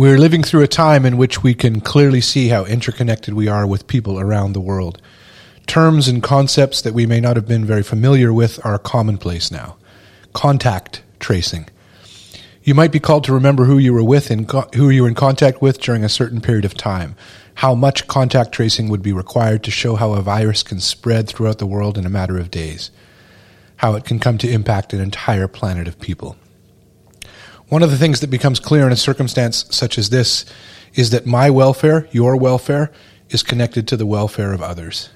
We're 0.00 0.16
living 0.16 0.42
through 0.42 0.62
a 0.62 0.66
time 0.66 1.04
in 1.04 1.18
which 1.18 1.42
we 1.42 1.52
can 1.52 1.82
clearly 1.82 2.22
see 2.22 2.48
how 2.48 2.64
interconnected 2.64 3.34
we 3.34 3.48
are 3.48 3.66
with 3.66 3.86
people 3.86 4.18
around 4.18 4.54
the 4.54 4.58
world. 4.58 4.98
Terms 5.66 6.08
and 6.08 6.22
concepts 6.22 6.80
that 6.80 6.94
we 6.94 7.04
may 7.04 7.20
not 7.20 7.36
have 7.36 7.46
been 7.46 7.66
very 7.66 7.82
familiar 7.82 8.32
with 8.32 8.64
are 8.64 8.78
commonplace 8.78 9.50
now. 9.50 9.76
Contact 10.32 11.02
tracing. 11.18 11.68
You 12.62 12.74
might 12.74 12.92
be 12.92 12.98
called 12.98 13.24
to 13.24 13.34
remember 13.34 13.66
who 13.66 13.76
you 13.76 13.92
were 13.92 14.02
with 14.02 14.30
and 14.30 14.50
who 14.74 14.88
you 14.88 15.02
were 15.02 15.08
in 15.08 15.14
contact 15.14 15.60
with 15.60 15.78
during 15.78 16.02
a 16.02 16.08
certain 16.08 16.40
period 16.40 16.64
of 16.64 16.72
time. 16.72 17.14
How 17.56 17.74
much 17.74 18.08
contact 18.08 18.52
tracing 18.52 18.88
would 18.88 19.02
be 19.02 19.12
required 19.12 19.62
to 19.64 19.70
show 19.70 19.96
how 19.96 20.14
a 20.14 20.22
virus 20.22 20.62
can 20.62 20.80
spread 20.80 21.28
throughout 21.28 21.58
the 21.58 21.66
world 21.66 21.98
in 21.98 22.06
a 22.06 22.08
matter 22.08 22.38
of 22.38 22.50
days. 22.50 22.90
How 23.76 23.96
it 23.96 24.06
can 24.06 24.18
come 24.18 24.38
to 24.38 24.50
impact 24.50 24.94
an 24.94 25.00
entire 25.02 25.46
planet 25.46 25.86
of 25.86 26.00
people. 26.00 26.38
One 27.70 27.84
of 27.84 27.92
the 27.92 27.98
things 27.98 28.18
that 28.18 28.30
becomes 28.30 28.58
clear 28.58 28.84
in 28.84 28.92
a 28.92 28.96
circumstance 28.96 29.64
such 29.70 29.96
as 29.96 30.10
this 30.10 30.44
is 30.94 31.10
that 31.10 31.24
my 31.24 31.50
welfare, 31.50 32.08
your 32.10 32.36
welfare, 32.36 32.90
is 33.28 33.44
connected 33.44 33.86
to 33.86 33.96
the 33.96 34.06
welfare 34.06 34.52
of 34.52 34.60
others. 34.60 35.10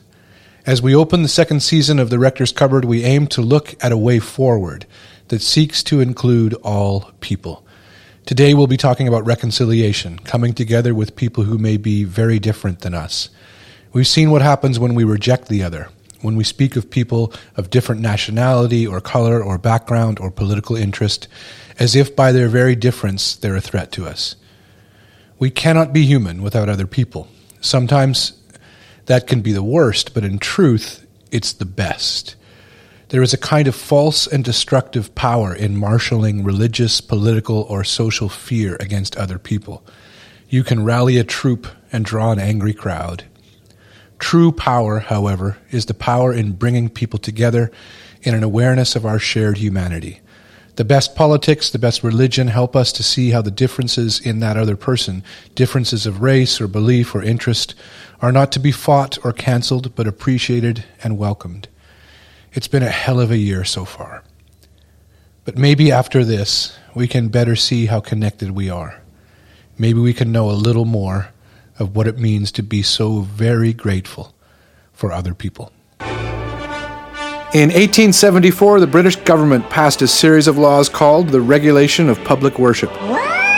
As 0.65 0.81
we 0.81 0.95
open 0.95 1.25
the 1.25 1.29
second 1.29 1.65
season 1.65 1.99
of 1.99 2.11
the 2.11 2.19
Rector's 2.21 2.53
Cupboard, 2.53 2.85
we 2.85 3.03
aim 3.03 3.27
to 3.27 3.43
look 3.43 3.75
at 3.83 3.91
a 3.91 3.97
way 3.97 4.21
forward 4.21 4.87
that 5.29 5.43
seeks 5.43 5.83
to 5.83 5.99
include 5.99 6.55
all 6.63 7.11
people. 7.19 7.67
Today 8.25 8.55
we'll 8.55 8.69
be 8.69 8.77
talking 8.77 9.09
about 9.09 9.27
reconciliation, 9.27 10.21
coming 10.21 10.55
together 10.55 10.95
with 10.95 11.17
people 11.17 11.43
who 11.43 11.59
may 11.59 11.77
be 11.77 12.05
very 12.05 12.39
different 12.39 12.83
than 12.83 12.95
us. 12.95 13.31
We've 13.93 14.07
seen 14.07 14.31
what 14.31 14.43
happens 14.43 14.79
when 14.79 14.95
we 14.95 15.03
reject 15.03 15.49
the 15.49 15.65
other, 15.65 15.89
when 16.25 16.37
we 16.37 16.45
speak 16.45 16.75
of 16.75 16.91
people 16.91 17.33
of 17.57 17.71
different 17.71 18.01
nationality 18.01 18.87
or 18.87 19.01
color 19.01 19.43
or 19.43 19.59
background 19.59 20.19
or 20.19 20.31
political 20.31 20.75
interest, 20.75 21.29
as 21.79 21.95
if 21.95 22.17
by 22.17 22.33
their 22.33 22.49
very 22.49 22.75
difference 22.75 23.37
they're 23.37 23.57
a 23.57 23.61
threat 23.61 23.93
to 23.93 24.07
us. 24.07 24.37
We 25.39 25.51
cannot 25.51 25.93
be 25.93 26.07
human 26.07 26.43
without 26.43 26.69
other 26.69 26.87
people. 26.87 27.29
Sometimes 27.61 28.33
that 29.07 29.27
can 29.27 29.43
be 29.43 29.53
the 29.53 29.63
worst, 29.63 30.15
but 30.15 30.25
in 30.25 30.39
truth, 30.39 31.07
it's 31.31 31.53
the 31.53 31.67
best. 31.67 32.37
There 33.09 33.23
is 33.23 33.35
a 33.35 33.39
kind 33.39 33.69
of 33.69 33.75
false 33.75 34.27
and 34.27 34.43
destructive 34.43 35.15
power 35.15 35.55
in 35.55 35.77
marshaling 35.77 36.43
religious, 36.43 37.01
political, 37.01 37.63
or 37.69 37.85
social 37.85 38.29
fear 38.29 38.77
against 38.81 39.17
other 39.17 39.39
people. 39.39 39.85
You 40.49 40.65
can 40.65 40.85
rally 40.85 41.19
a 41.19 41.25
troop 41.25 41.67
and 41.93 42.05
draw 42.05 42.33
an 42.33 42.39
angry 42.39 42.73
crowd. 42.73 43.25
True 44.19 44.53
power, 44.53 45.01
however, 45.01 45.59
is 45.71 45.87
the 45.87 45.95
power 45.95 46.33
in 46.33 46.53
bringing 46.53 46.89
people 46.89 47.19
together 47.19 47.71
in 48.23 48.35
an 48.35 48.43
awareness 48.43 48.97
of 48.97 49.05
our 49.05 49.19
shared 49.19 49.59
humanity. 49.59 50.21
The 50.77 50.85
best 50.85 51.15
politics, 51.15 51.71
the 51.71 51.79
best 51.79 52.03
religion 52.03 52.49
help 52.49 52.75
us 52.75 52.91
to 52.93 53.03
see 53.03 53.31
how 53.31 53.43
the 53.43 53.51
differences 53.51 54.19
in 54.19 54.41
that 54.41 54.57
other 54.57 54.77
person, 54.77 55.23
differences 55.55 56.05
of 56.05 56.21
race 56.21 56.61
or 56.61 56.67
belief 56.67 57.15
or 57.15 57.23
interest, 57.23 57.75
are 58.21 58.33
not 58.33 58.51
to 58.53 58.59
be 58.59 58.73
fought 58.73 59.19
or 59.25 59.33
cancelled, 59.33 59.95
but 59.95 60.09
appreciated 60.09 60.85
and 61.03 61.19
welcomed. 61.19 61.69
It's 62.53 62.69
been 62.69 62.83
a 62.83 62.89
hell 62.89 63.21
of 63.21 63.31
a 63.31 63.37
year 63.37 63.65
so 63.65 63.85
far. 63.85 64.25
But 65.45 65.59
maybe 65.59 65.93
after 65.93 66.25
this, 66.25 66.77
we 66.95 67.07
can 67.07 67.29
better 67.29 67.55
see 67.55 67.87
how 67.87 68.01
connected 68.01 68.53
we 68.53 68.71
are. 68.71 69.01
Maybe 69.77 70.01
we 70.01 70.15
can 70.15 70.33
know 70.33 70.51
a 70.51 70.53
little 70.53 70.85
more 70.85 71.34
of 71.79 71.97
what 71.97 72.07
it 72.07 72.19
means 72.19 72.53
to 72.53 72.63
be 72.63 72.83
so 72.83 73.21
very 73.21 73.73
grateful 73.73 74.35
for 74.93 75.13
other 75.13 75.35
people. 75.35 75.73
In 77.55 77.71
1874, 77.71 78.81
the 78.81 78.87
British 78.87 79.15
government 79.17 79.71
passed 79.71 80.03
a 80.03 80.09
series 80.09 80.49
of 80.49 80.59
laws 80.59 80.89
called 80.89 81.29
the 81.29 81.41
Regulation 81.41 82.09
of 82.09 82.19
Public 82.25 82.59
Worship. 82.59 82.91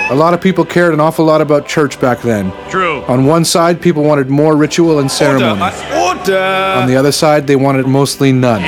A 0.08 0.14
lot 0.14 0.34
of 0.34 0.40
people 0.40 0.64
cared 0.64 0.92
an 0.92 1.00
awful 1.00 1.24
lot 1.24 1.40
about 1.40 1.66
church 1.66 1.98
back 2.00 2.20
then. 2.20 2.52
True. 2.68 3.02
On 3.04 3.24
one 3.24 3.44
side, 3.44 3.80
people 3.80 4.04
wanted 4.04 4.28
more 4.28 4.54
ritual 4.54 4.98
and 4.98 5.10
ceremony. 5.10 5.60
Order. 5.60 5.96
Order. 5.96 6.78
On 6.80 6.86
the 6.86 6.94
other 6.94 7.10
side, 7.10 7.46
they 7.46 7.56
wanted 7.56 7.86
mostly 7.86 8.32
none. 8.32 8.62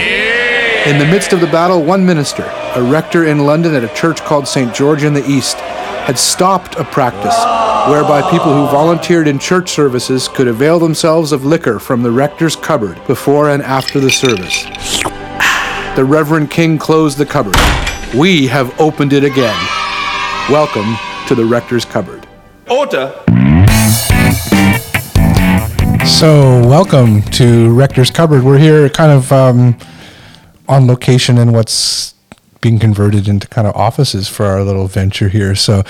In 0.86 0.98
the 0.98 1.06
midst 1.06 1.32
of 1.34 1.41
the 1.41 1.47
battle, 1.47 1.84
one 1.84 2.06
minister, 2.06 2.44
a 2.78 2.83
rector 2.83 3.25
in 3.25 3.41
London 3.41 3.75
at 3.75 3.83
a 3.83 3.94
church 3.94 4.21
called 4.21 4.47
St. 4.47 4.72
George 4.72 5.03
in 5.03 5.12
the 5.12 5.28
East, 5.28 5.56
had 5.56 6.16
stopped 6.16 6.77
a 6.77 6.84
practice 6.84 7.37
whereby 7.91 8.22
people 8.31 8.55
who 8.55 8.71
volunteered 8.71 9.27
in 9.27 9.39
church 9.41 9.71
services 9.71 10.28
could 10.28 10.47
avail 10.47 10.78
themselves 10.78 11.33
of 11.33 11.44
liquor 11.44 11.81
from 11.81 12.03
the 12.03 12.11
rector's 12.12 12.55
cupboard 12.55 13.05
before 13.09 13.50
and 13.50 13.62
after 13.62 13.99
the 13.99 14.11
service 14.11 14.65
the 15.97 16.05
Reverend 16.05 16.53
King 16.53 16.78
closed 16.78 17.19
the 17.19 17.27
cupboard. 17.27 17.56
We 18.16 18.47
have 18.47 18.78
opened 18.81 19.12
it 19.12 19.25
again. 19.25 19.59
Welcome 20.49 20.95
to 21.27 21.34
the 21.34 21.45
Rector's 21.45 21.84
Cupboard. 21.84 22.28
Order. 22.71 23.12
So, 26.06 26.65
welcome 26.65 27.22
to 27.33 27.75
Rector's 27.75 28.12
Cupboard. 28.12 28.45
We're 28.45 28.59
here 28.59 28.89
kind 28.89 29.10
of 29.10 29.33
um, 29.33 29.77
on 30.69 30.87
location 30.87 31.37
in 31.37 31.50
what's 31.50 32.15
being 32.60 32.78
converted 32.78 33.28
into 33.28 33.46
kind 33.48 33.66
of 33.66 33.74
offices 33.76 34.28
for 34.28 34.46
our 34.46 34.62
little 34.62 34.86
venture 34.86 35.28
here. 35.28 35.54
So, 35.54 35.82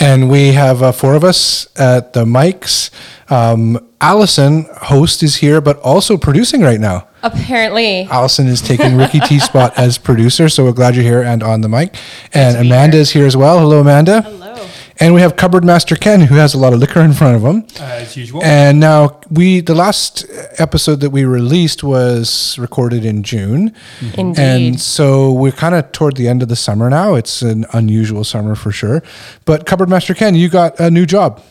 and 0.00 0.28
we 0.30 0.52
have 0.52 0.82
uh, 0.82 0.92
four 0.92 1.14
of 1.14 1.24
us 1.24 1.68
at 1.78 2.12
the 2.12 2.24
mics. 2.24 2.90
Um, 3.30 3.78
Allison, 4.00 4.66
host, 4.82 5.22
is 5.22 5.36
here, 5.36 5.60
but 5.60 5.78
also 5.80 6.16
producing 6.16 6.60
right 6.60 6.80
now. 6.80 7.08
Apparently. 7.22 8.04
Allison 8.04 8.46
is 8.46 8.60
taking 8.60 8.96
Ricky 8.96 9.20
T 9.20 9.38
spot 9.38 9.72
as 9.76 9.98
producer, 9.98 10.48
so 10.48 10.64
we're 10.64 10.72
glad 10.72 10.94
you're 10.94 11.04
here 11.04 11.22
and 11.22 11.42
on 11.42 11.60
the 11.60 11.68
mic. 11.68 11.96
And 12.32 12.56
Amanda 12.56 12.96
here. 12.96 13.02
is 13.02 13.10
here 13.10 13.26
as 13.26 13.36
well. 13.36 13.58
Hello, 13.58 13.80
Amanda. 13.80 14.22
Hello. 14.22 14.45
And 14.98 15.12
we 15.12 15.20
have 15.20 15.36
Cupboard 15.36 15.64
Master 15.64 15.94
Ken, 15.94 16.22
who 16.22 16.36
has 16.36 16.54
a 16.54 16.58
lot 16.58 16.72
of 16.72 16.78
liquor 16.78 17.00
in 17.00 17.12
front 17.12 17.36
of 17.36 17.42
him. 17.42 17.66
As 17.78 18.16
usual. 18.16 18.42
And 18.42 18.80
now 18.80 19.20
we, 19.30 19.60
the 19.60 19.74
last 19.74 20.24
episode 20.58 21.00
that 21.00 21.10
we 21.10 21.24
released 21.24 21.84
was 21.84 22.58
recorded 22.58 23.04
in 23.04 23.22
June. 23.22 23.74
Mm-hmm. 24.00 24.20
Indeed. 24.20 24.42
And 24.42 24.80
so 24.80 25.32
we're 25.32 25.52
kind 25.52 25.74
of 25.74 25.92
toward 25.92 26.16
the 26.16 26.28
end 26.28 26.42
of 26.42 26.48
the 26.48 26.56
summer 26.56 26.88
now. 26.88 27.14
It's 27.14 27.42
an 27.42 27.66
unusual 27.74 28.24
summer 28.24 28.54
for 28.54 28.72
sure. 28.72 29.02
But 29.44 29.66
Cupboard 29.66 29.90
Master 29.90 30.14
Ken, 30.14 30.34
you 30.34 30.48
got 30.48 30.80
a 30.80 30.90
new 30.90 31.04
job. 31.04 31.42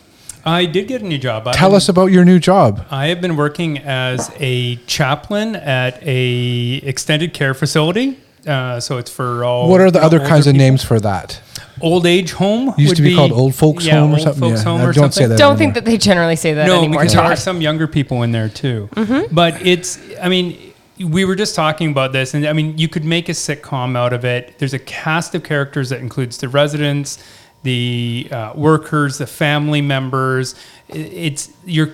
I 0.44 0.66
did 0.66 0.88
get 0.88 1.02
a 1.02 1.06
new 1.06 1.18
job. 1.18 1.52
Tell 1.54 1.70
been, 1.70 1.78
us 1.78 1.90
about 1.90 2.08
your 2.08 2.26
new 2.26 2.40
job. 2.40 2.86
I 2.90 3.08
have 3.08 3.20
been 3.20 3.36
working 3.36 3.80
as 3.80 4.32
a 4.38 4.76
chaplain 4.88 5.56
at 5.56 6.02
a 6.04 6.76
extended 6.84 7.34
care 7.34 7.54
facility. 7.54 8.20
Uh, 8.46 8.80
so 8.80 8.98
it's 8.98 9.10
for 9.10 9.44
all. 9.44 9.70
What 9.70 9.82
are 9.82 9.90
the 9.90 10.02
other 10.04 10.20
kinds 10.20 10.46
of 10.46 10.56
names 10.56 10.84
for 10.84 11.00
that? 11.00 11.42
Old 11.86 12.08
age 12.08 12.32
home 12.32 12.74
used 12.80 12.96
to 12.96 13.04
be, 13.04 13.10
be, 13.10 13.16
called 13.16 13.32
old 13.32 13.54
folks 13.54 13.86
yeah, 13.86 14.00
home 14.00 14.10
or 14.10 14.14
old 14.16 14.22
something. 14.24 14.42
Folks 14.42 14.64
yeah, 14.64 14.72
home 14.72 14.82
or 14.82 14.92
don't 14.92 14.96
something. 14.96 15.12
say 15.12 15.28
that. 15.28 15.38
Don't 15.38 15.52
anymore. 15.52 15.58
think 15.60 15.74
that 15.76 15.86
they 15.86 15.98
generally 15.98 16.36
say 16.36 16.54
that 16.56 16.66
no, 16.66 16.80
anymore. 16.80 17.02
because 17.02 17.14
there 17.14 17.24
are 17.24 17.36
some 17.36 17.62
younger 17.62 17.88
people 17.88 18.24
in 18.24 18.32
there 18.32 18.50
too. 18.50 18.90
Mm-hmm. 18.94 19.36
But 19.36 19.64
it's, 19.64 20.00
I 20.20 20.28
mean, 20.28 20.74
we 21.00 21.26
were 21.26 21.36
just 21.36 21.54
talking 21.54 21.92
about 21.92 22.12
this, 22.12 22.34
and 22.34 22.48
I 22.48 22.54
mean, 22.54 22.76
you 22.80 22.88
could 22.88 23.06
make 23.06 23.30
a 23.30 23.34
sitcom 23.34 23.96
out 23.96 24.14
of 24.14 24.26
it. 24.26 24.58
There's 24.58 24.74
a 24.74 24.80
cast 24.80 25.36
of 25.36 25.44
characters 25.44 25.92
that 25.92 26.00
includes 26.00 26.40
the 26.40 26.50
residents, 26.50 27.24
the 27.62 28.30
uh, 28.32 28.54
workers, 28.56 29.20
the 29.20 29.28
family 29.28 29.82
members. 29.82 30.56
It's 30.90 31.52
your 31.66 31.92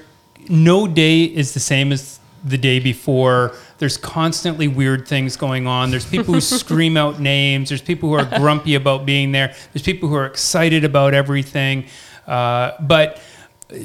no 0.48 0.88
day 0.88 1.26
is 1.26 1.54
the 1.54 1.60
same 1.60 1.92
as 1.92 2.21
the 2.44 2.58
day 2.58 2.80
before. 2.80 3.56
There's 3.78 3.98
constantly 3.98 4.68
weird 4.68 5.08
things 5.08 5.36
going 5.38 5.68
on. 5.68 5.92
There's 5.92 6.06
people 6.06 6.34
who 6.34 6.42
scream 6.42 6.98
out 6.98 7.20
names. 7.20 7.70
There's 7.70 7.82
people 7.82 8.10
who 8.10 8.16
are 8.16 8.40
grumpy 8.40 8.76
about 8.76 9.06
being 9.06 9.32
there. 9.32 9.54
There's 9.74 9.84
people 9.84 10.10
who 10.10 10.16
are 10.16 10.26
excited 10.26 10.84
about 10.84 11.14
everything. 11.14 11.86
Uh, 12.28 12.72
but 12.82 13.20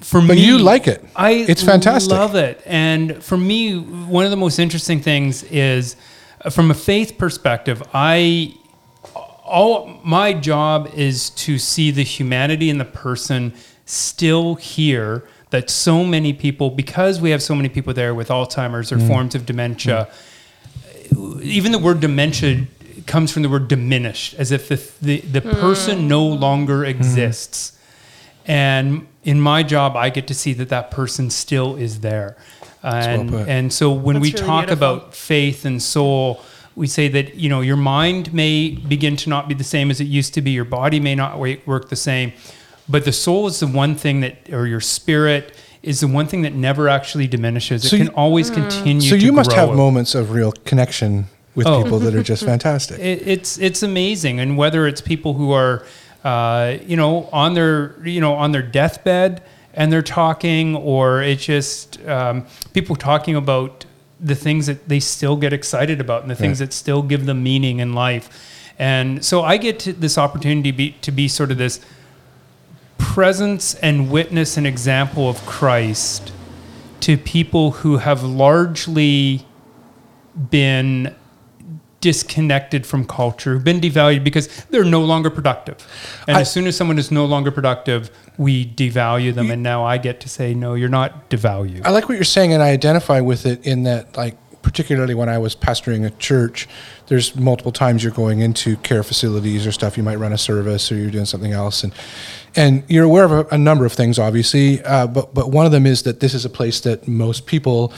for 0.02 0.20
but 0.20 0.34
me, 0.34 0.44
you 0.44 0.58
like 0.58 0.88
it. 0.88 1.04
I 1.14 1.32
it's 1.32 1.62
fantastic. 1.62 2.12
Love 2.12 2.34
it. 2.34 2.62
And 2.66 3.22
for 3.22 3.36
me, 3.36 3.78
one 3.78 4.24
of 4.24 4.30
the 4.30 4.36
most 4.36 4.58
interesting 4.58 5.00
things 5.00 5.42
is, 5.44 5.96
uh, 6.44 6.50
from 6.50 6.70
a 6.70 6.74
faith 6.74 7.18
perspective, 7.18 7.82
I 7.94 8.54
all 9.44 10.00
my 10.04 10.32
job 10.32 10.90
is 10.94 11.30
to 11.30 11.58
see 11.58 11.92
the 11.92 12.02
humanity 12.02 12.68
in 12.68 12.78
the 12.78 12.84
person 12.84 13.54
still 13.84 14.56
here 14.56 15.28
that 15.56 15.70
so 15.70 16.04
many 16.04 16.34
people 16.34 16.68
because 16.68 17.18
we 17.18 17.30
have 17.30 17.42
so 17.42 17.54
many 17.54 17.70
people 17.70 17.94
there 17.94 18.14
with 18.14 18.28
alzheimer's 18.28 18.92
or 18.92 18.98
mm. 18.98 19.08
forms 19.08 19.34
of 19.34 19.47
dementia 19.47 20.06
mm. 21.08 21.42
even 21.42 21.72
the 21.72 21.78
word 21.78 21.98
dementia 21.98 22.66
comes 23.06 23.32
from 23.32 23.42
the 23.42 23.48
word 23.48 23.66
diminished 23.68 24.34
as 24.34 24.53
if 24.53 24.68
the, 24.68 24.76
the, 25.00 25.20
the 25.20 25.41
mm. 25.41 25.58
person 25.58 26.06
no 26.06 26.22
longer 26.26 26.84
exists 26.84 27.78
and 28.47 29.06
in 29.24 29.41
my 29.41 29.62
job 29.62 29.97
i 29.97 30.10
get 30.10 30.26
to 30.26 30.34
see 30.34 30.53
that 30.53 30.68
that 30.68 30.91
person 30.91 31.30
still 31.30 31.74
is 31.76 32.00
there 32.00 32.36
and, 32.82 33.30
well 33.30 33.44
and 33.48 33.72
so 33.72 33.91
when 33.91 34.16
That's 34.16 34.22
we 34.24 34.32
really 34.32 34.47
talk 34.47 34.66
beautiful. 34.66 34.94
about 34.94 35.14
faith 35.14 35.64
and 35.64 35.82
soul 35.82 36.42
we 36.74 36.86
say 36.86 37.09
that 37.09 37.36
you 37.36 37.48
know 37.48 37.62
your 37.62 37.78
mind 37.78 38.34
may 38.34 38.72
begin 38.72 39.16
to 39.16 39.30
not 39.30 39.48
be 39.48 39.54
the 39.54 39.64
same 39.64 39.91
as 39.91 40.02
it 40.02 40.04
used 40.04 40.34
to 40.34 40.42
be 40.42 40.50
your 40.50 40.66
body 40.66 41.00
may 41.00 41.14
not 41.14 41.38
work 41.38 41.88
the 41.88 41.97
same 41.97 42.34
but 42.88 43.04
the 43.04 43.12
soul 43.12 43.47
is 43.47 43.60
the 43.60 43.66
one 43.66 43.94
thing 43.94 44.21
that 44.21 44.36
or 44.53 44.66
your 44.66 44.80
spirit 44.80 45.54
is 45.83 46.00
the 46.00 46.09
one 46.09 46.27
thing 46.27 46.42
that 46.42 46.53
never 46.54 46.88
actually 46.88 47.27
diminishes 47.27 47.88
So 47.88 47.97
it 47.97 47.98
you- 48.00 48.06
can 48.06 48.15
always 48.15 48.50
continue 48.50 49.09
So 49.09 49.16
to 49.16 49.22
you 49.24 49.33
must 49.33 49.50
grow. 49.50 49.68
have 49.68 49.77
moments 49.77 50.15
of 50.15 50.33
real 50.33 50.53
connection 50.65 51.27
with 51.54 51.66
Oh. 51.66 51.83
people 51.83 51.98
that 52.00 52.15
are 52.15 52.22
just 52.22 52.44
fantastic. 52.53 52.98
it, 52.98 53.22
it's 53.27 53.59
it's 53.59 53.83
amazing 53.83 54.41
and 54.41 54.56
whether 54.56 54.86
it's 54.86 55.00
people 55.00 55.34
who 55.34 55.53
are 55.53 55.84
uh, 56.24 56.78
you 56.84 56.97
know, 56.97 57.28
on 57.33 57.54
their 57.54 57.94
you 58.04 58.21
know 58.21 58.34
on 58.34 58.50
their 58.53 58.62
deathbed 58.62 59.42
and 59.74 59.92
they're 59.92 60.03
talking, 60.03 60.74
or 60.74 61.22
it's 61.22 61.44
just 61.44 62.00
um, 62.09 62.44
people 62.72 62.97
talking 62.97 63.36
about 63.36 63.84
the 64.18 64.34
things 64.34 64.66
that 64.66 64.88
they 64.88 64.98
still 64.98 65.36
get 65.36 65.53
excited 65.53 66.00
about 66.00 66.22
and 66.22 66.30
the 66.30 66.34
things 66.34 66.59
Right. 66.60 66.71
that 66.71 66.72
still 66.72 67.03
give 67.03 67.27
them 67.27 67.42
meaning 67.44 67.78
in 67.78 67.92
life. 67.92 68.28
And 68.78 69.22
so 69.24 69.42
I 69.44 69.56
get 69.59 69.78
to 69.80 69.92
this 69.92 70.16
opportunity 70.18 70.72
to 70.72 70.77
be, 70.77 70.91
to 71.03 71.12
be 71.12 71.28
sort 71.28 71.50
of 71.53 71.59
this 71.59 71.78
presence 73.14 73.74
and 73.76 74.10
witness 74.10 74.56
and 74.56 74.66
example 74.66 75.28
of 75.30 75.36
Christ 75.47 76.32
to 77.00 77.16
people 77.16 77.70
who 77.70 77.98
have 77.98 78.22
largely 78.24 79.47
been 80.50 81.14
disconnected 82.00 82.84
from 82.86 83.04
culture, 83.06 83.54
who've 83.54 83.64
been 83.64 83.80
devalued 83.80 84.22
because 84.24 84.48
they're 84.70 84.84
no 84.84 85.03
longer 85.03 85.30
productive. 85.30 85.76
And 86.26 86.36
I- 86.36 86.41
as 86.41 86.50
soon 86.50 86.66
as 86.66 86.76
someone 86.76 86.98
is 86.98 87.10
no 87.10 87.24
longer 87.24 87.50
productive, 87.50 88.10
we 88.36 88.66
devalue 88.66 89.32
them. 89.34 89.50
And 89.50 89.62
now 89.62 89.84
I 89.84 89.98
get 89.98 90.20
to 90.20 90.28
say, 90.28 90.52
no, 90.52 90.74
you're 90.74 90.88
not 90.88 91.30
devalued. 91.30 91.82
I 91.86 91.91
like 91.91 92.09
what 92.09 92.16
you're 92.16 92.24
saying, 92.24 92.52
and 92.52 92.62
I 92.62 92.68
identify 92.70 93.20
with 93.20 93.47
it 93.47 93.64
in 93.64 93.84
that, 93.84 94.16
like, 94.16 94.36
particularly 94.66 95.15
when 95.15 95.28
I 95.28 95.39
was 95.39 95.54
pastoring 95.54 96.04
a 96.04 96.10
church, 96.10 96.66
there's 97.07 97.36
multiple 97.36 97.71
times 97.71 98.03
you're 98.03 98.13
going 98.13 98.41
into 98.41 98.77
care 98.78 99.04
facilities 99.04 99.65
or 99.65 99.71
stuff. 99.71 99.97
You 99.97 100.03
might 100.03 100.16
run 100.16 100.33
a 100.33 100.39
service 100.39 100.91
or 100.91 100.97
you're 100.97 101.13
doing 101.13 101.24
something 101.24 101.53
else, 101.53 101.84
and 101.84 101.95
and 102.57 102.83
you're 102.89 103.04
aware 103.04 103.22
of 103.22 103.30
a, 103.30 103.47
a 103.54 103.59
number 103.59 103.86
of 103.86 103.92
things, 103.92 104.18
obviously. 104.18 104.83
Uh, 104.83 105.07
but 105.07 105.33
but 105.33 105.53
one 105.53 105.66
of 105.66 105.72
them 105.72 105.86
is 105.86 106.03
that 106.03 106.18
this 106.18 106.34
is 106.34 106.45
a 106.45 106.51
place 106.51 106.80
that 106.80 107.07
most 107.07 107.47
people, 107.47 107.92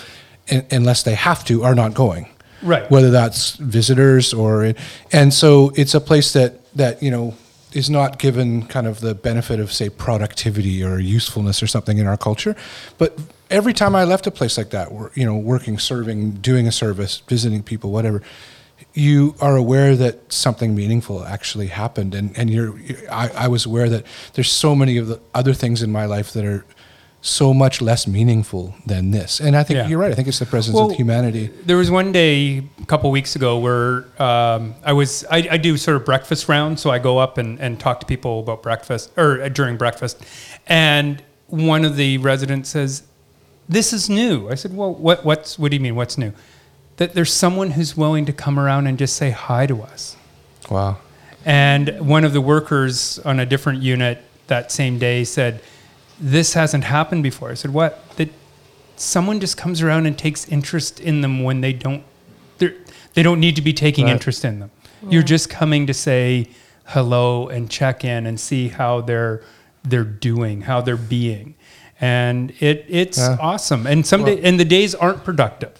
un 0.50 0.66
unless 0.70 1.04
they 1.04 1.14
have 1.14 1.42
to, 1.46 1.64
are 1.64 1.74
not 1.74 1.94
going. 1.94 2.28
Right. 2.62 2.90
Whether 2.90 3.10
that's 3.10 3.52
visitors 3.52 4.34
or, 4.34 4.74
and 5.10 5.32
so 5.32 5.72
it's 5.74 5.94
a 5.94 6.02
place 6.02 6.34
that 6.34 6.52
that 6.74 7.02
you 7.02 7.10
know 7.10 7.34
is 7.72 7.88
not 7.88 8.18
given 8.18 8.66
kind 8.66 8.86
of 8.86 9.00
the 9.00 9.14
benefit 9.14 9.58
of 9.58 9.72
say 9.72 9.88
productivity 9.88 10.84
or 10.84 10.98
usefulness 10.98 11.62
or 11.62 11.66
something 11.66 11.98
in 11.98 12.06
our 12.06 12.16
culture 12.16 12.56
but 12.96 13.18
every 13.50 13.72
time 13.72 13.94
i 13.94 14.04
left 14.04 14.26
a 14.26 14.30
place 14.30 14.56
like 14.58 14.70
that 14.70 14.88
you 15.14 15.24
know 15.24 15.36
working 15.36 15.78
serving 15.78 16.32
doing 16.32 16.66
a 16.66 16.72
service 16.72 17.22
visiting 17.28 17.62
people 17.62 17.90
whatever 17.90 18.22
you 18.94 19.34
are 19.40 19.56
aware 19.56 19.96
that 19.96 20.32
something 20.32 20.74
meaningful 20.74 21.24
actually 21.24 21.66
happened. 21.68 22.14
And 22.14 22.36
and 22.38 22.50
you're 22.50 22.78
I, 23.10 23.28
I 23.30 23.48
was 23.48 23.66
aware 23.66 23.88
that 23.88 24.04
there's 24.34 24.50
so 24.50 24.74
many 24.74 24.96
of 24.98 25.08
the 25.08 25.20
other 25.34 25.52
things 25.54 25.82
in 25.82 25.90
my 25.90 26.04
life 26.04 26.32
that 26.32 26.44
are 26.44 26.64
so 27.20 27.52
much 27.52 27.82
less 27.82 28.06
meaningful 28.06 28.74
than 28.86 29.10
this. 29.10 29.40
And 29.40 29.56
i 29.56 29.64
think 29.64 29.78
Yeah. 29.78 29.88
you're 29.88 29.98
right. 29.98 30.12
I 30.12 30.14
think 30.14 30.28
it's 30.28 30.38
the 30.38 30.46
presence 30.46 30.76
Well, 30.76 30.90
of 30.90 30.96
humanity. 30.96 31.50
There 31.66 31.76
was 31.76 31.90
one 31.90 32.12
day 32.12 32.62
a 32.80 32.86
couple 32.86 33.10
weeks 33.10 33.34
ago 33.34 33.58
where 33.58 34.04
um, 34.22 34.74
I 34.84 34.92
was 34.92 35.24
I, 35.30 35.48
I 35.50 35.56
do 35.56 35.76
sort 35.76 35.96
of 35.96 36.04
breakfast 36.04 36.48
rounds, 36.48 36.80
so 36.80 36.90
I 36.90 37.00
go 37.00 37.18
up 37.18 37.36
and, 37.38 37.60
and 37.60 37.78
talk 37.80 37.98
to 38.00 38.06
people 38.06 38.38
about 38.40 38.62
breakfast 38.62 39.10
or 39.16 39.42
uh, 39.42 39.48
during 39.48 39.76
breakfast, 39.76 40.24
and 40.68 41.22
one 41.48 41.84
of 41.84 41.96
the 41.96 42.18
residents 42.18 42.68
says, 42.68 43.02
"This 43.68 43.92
is 43.92 44.08
new." 44.08 44.48
I 44.50 44.54
said, 44.54 44.74
"Well, 44.76 44.94
what 44.94 45.24
what's 45.24 45.58
what 45.58 45.70
do 45.70 45.76
you 45.76 45.80
mean? 45.82 45.94
What's 45.96 46.16
new?" 46.18 46.32
That 46.96 47.14
there's 47.14 47.32
someone 47.32 47.72
who's 47.72 47.96
willing 47.96 48.26
to 48.26 48.32
come 48.32 48.58
around 48.58 48.86
and 48.88 48.98
just 48.98 49.14
say 49.16 49.30
hi 49.30 49.66
to 49.66 49.82
us. 49.82 50.16
wow 50.68 50.96
And 51.44 52.00
one 52.00 52.24
of 52.24 52.32
the 52.32 52.40
workers 52.40 53.18
on 53.24 53.38
a 53.40 53.46
different 53.46 53.82
unit 53.82 54.22
that 54.48 54.72
same 54.72 54.98
day 54.98 55.22
said, 55.24 55.60
This 56.20 56.54
hasn't 56.54 56.82
happened 56.84 57.22
before. 57.22 57.50
I 57.50 57.54
said, 57.54 57.72
What? 57.72 57.92
That 58.16 58.30
someone 58.96 59.38
just 59.38 59.56
comes 59.56 59.80
around 59.80 60.06
and 60.06 60.18
takes 60.18 60.48
interest 60.48 60.98
in 60.98 61.20
them 61.20 61.42
when 61.44 61.60
they 61.60 61.72
don't 61.72 62.02
they're- 62.58 62.74
don't 63.14 63.38
need 63.40 63.54
to 63.56 63.62
be 63.62 63.72
taking 63.72 64.06
Right. 64.06 64.12
interest 64.14 64.44
in 64.44 64.58
them. 64.58 64.70
You're 65.08 65.22
just 65.22 65.48
coming 65.48 65.86
to 65.86 65.94
say 65.94 66.48
hello 66.86 67.46
and 67.48 67.70
check 67.70 68.04
in 68.04 68.26
and 68.26 68.40
see 68.40 68.68
how 68.68 69.00
they're 69.02 69.40
they're 69.84 70.02
doing, 70.04 70.62
how 70.62 70.80
they're 70.80 70.96
being. 70.96 71.54
And 72.00 72.52
it 72.60 72.84
it's 72.88 73.18
Yeah. 73.18 73.36
awesome. 73.40 73.86
And 73.86 74.06
some 74.06 74.24
day, 74.24 74.40
and 74.42 74.58
the 74.58 74.64
days 74.64 74.94
aren't 74.94 75.24
productive. 75.24 75.72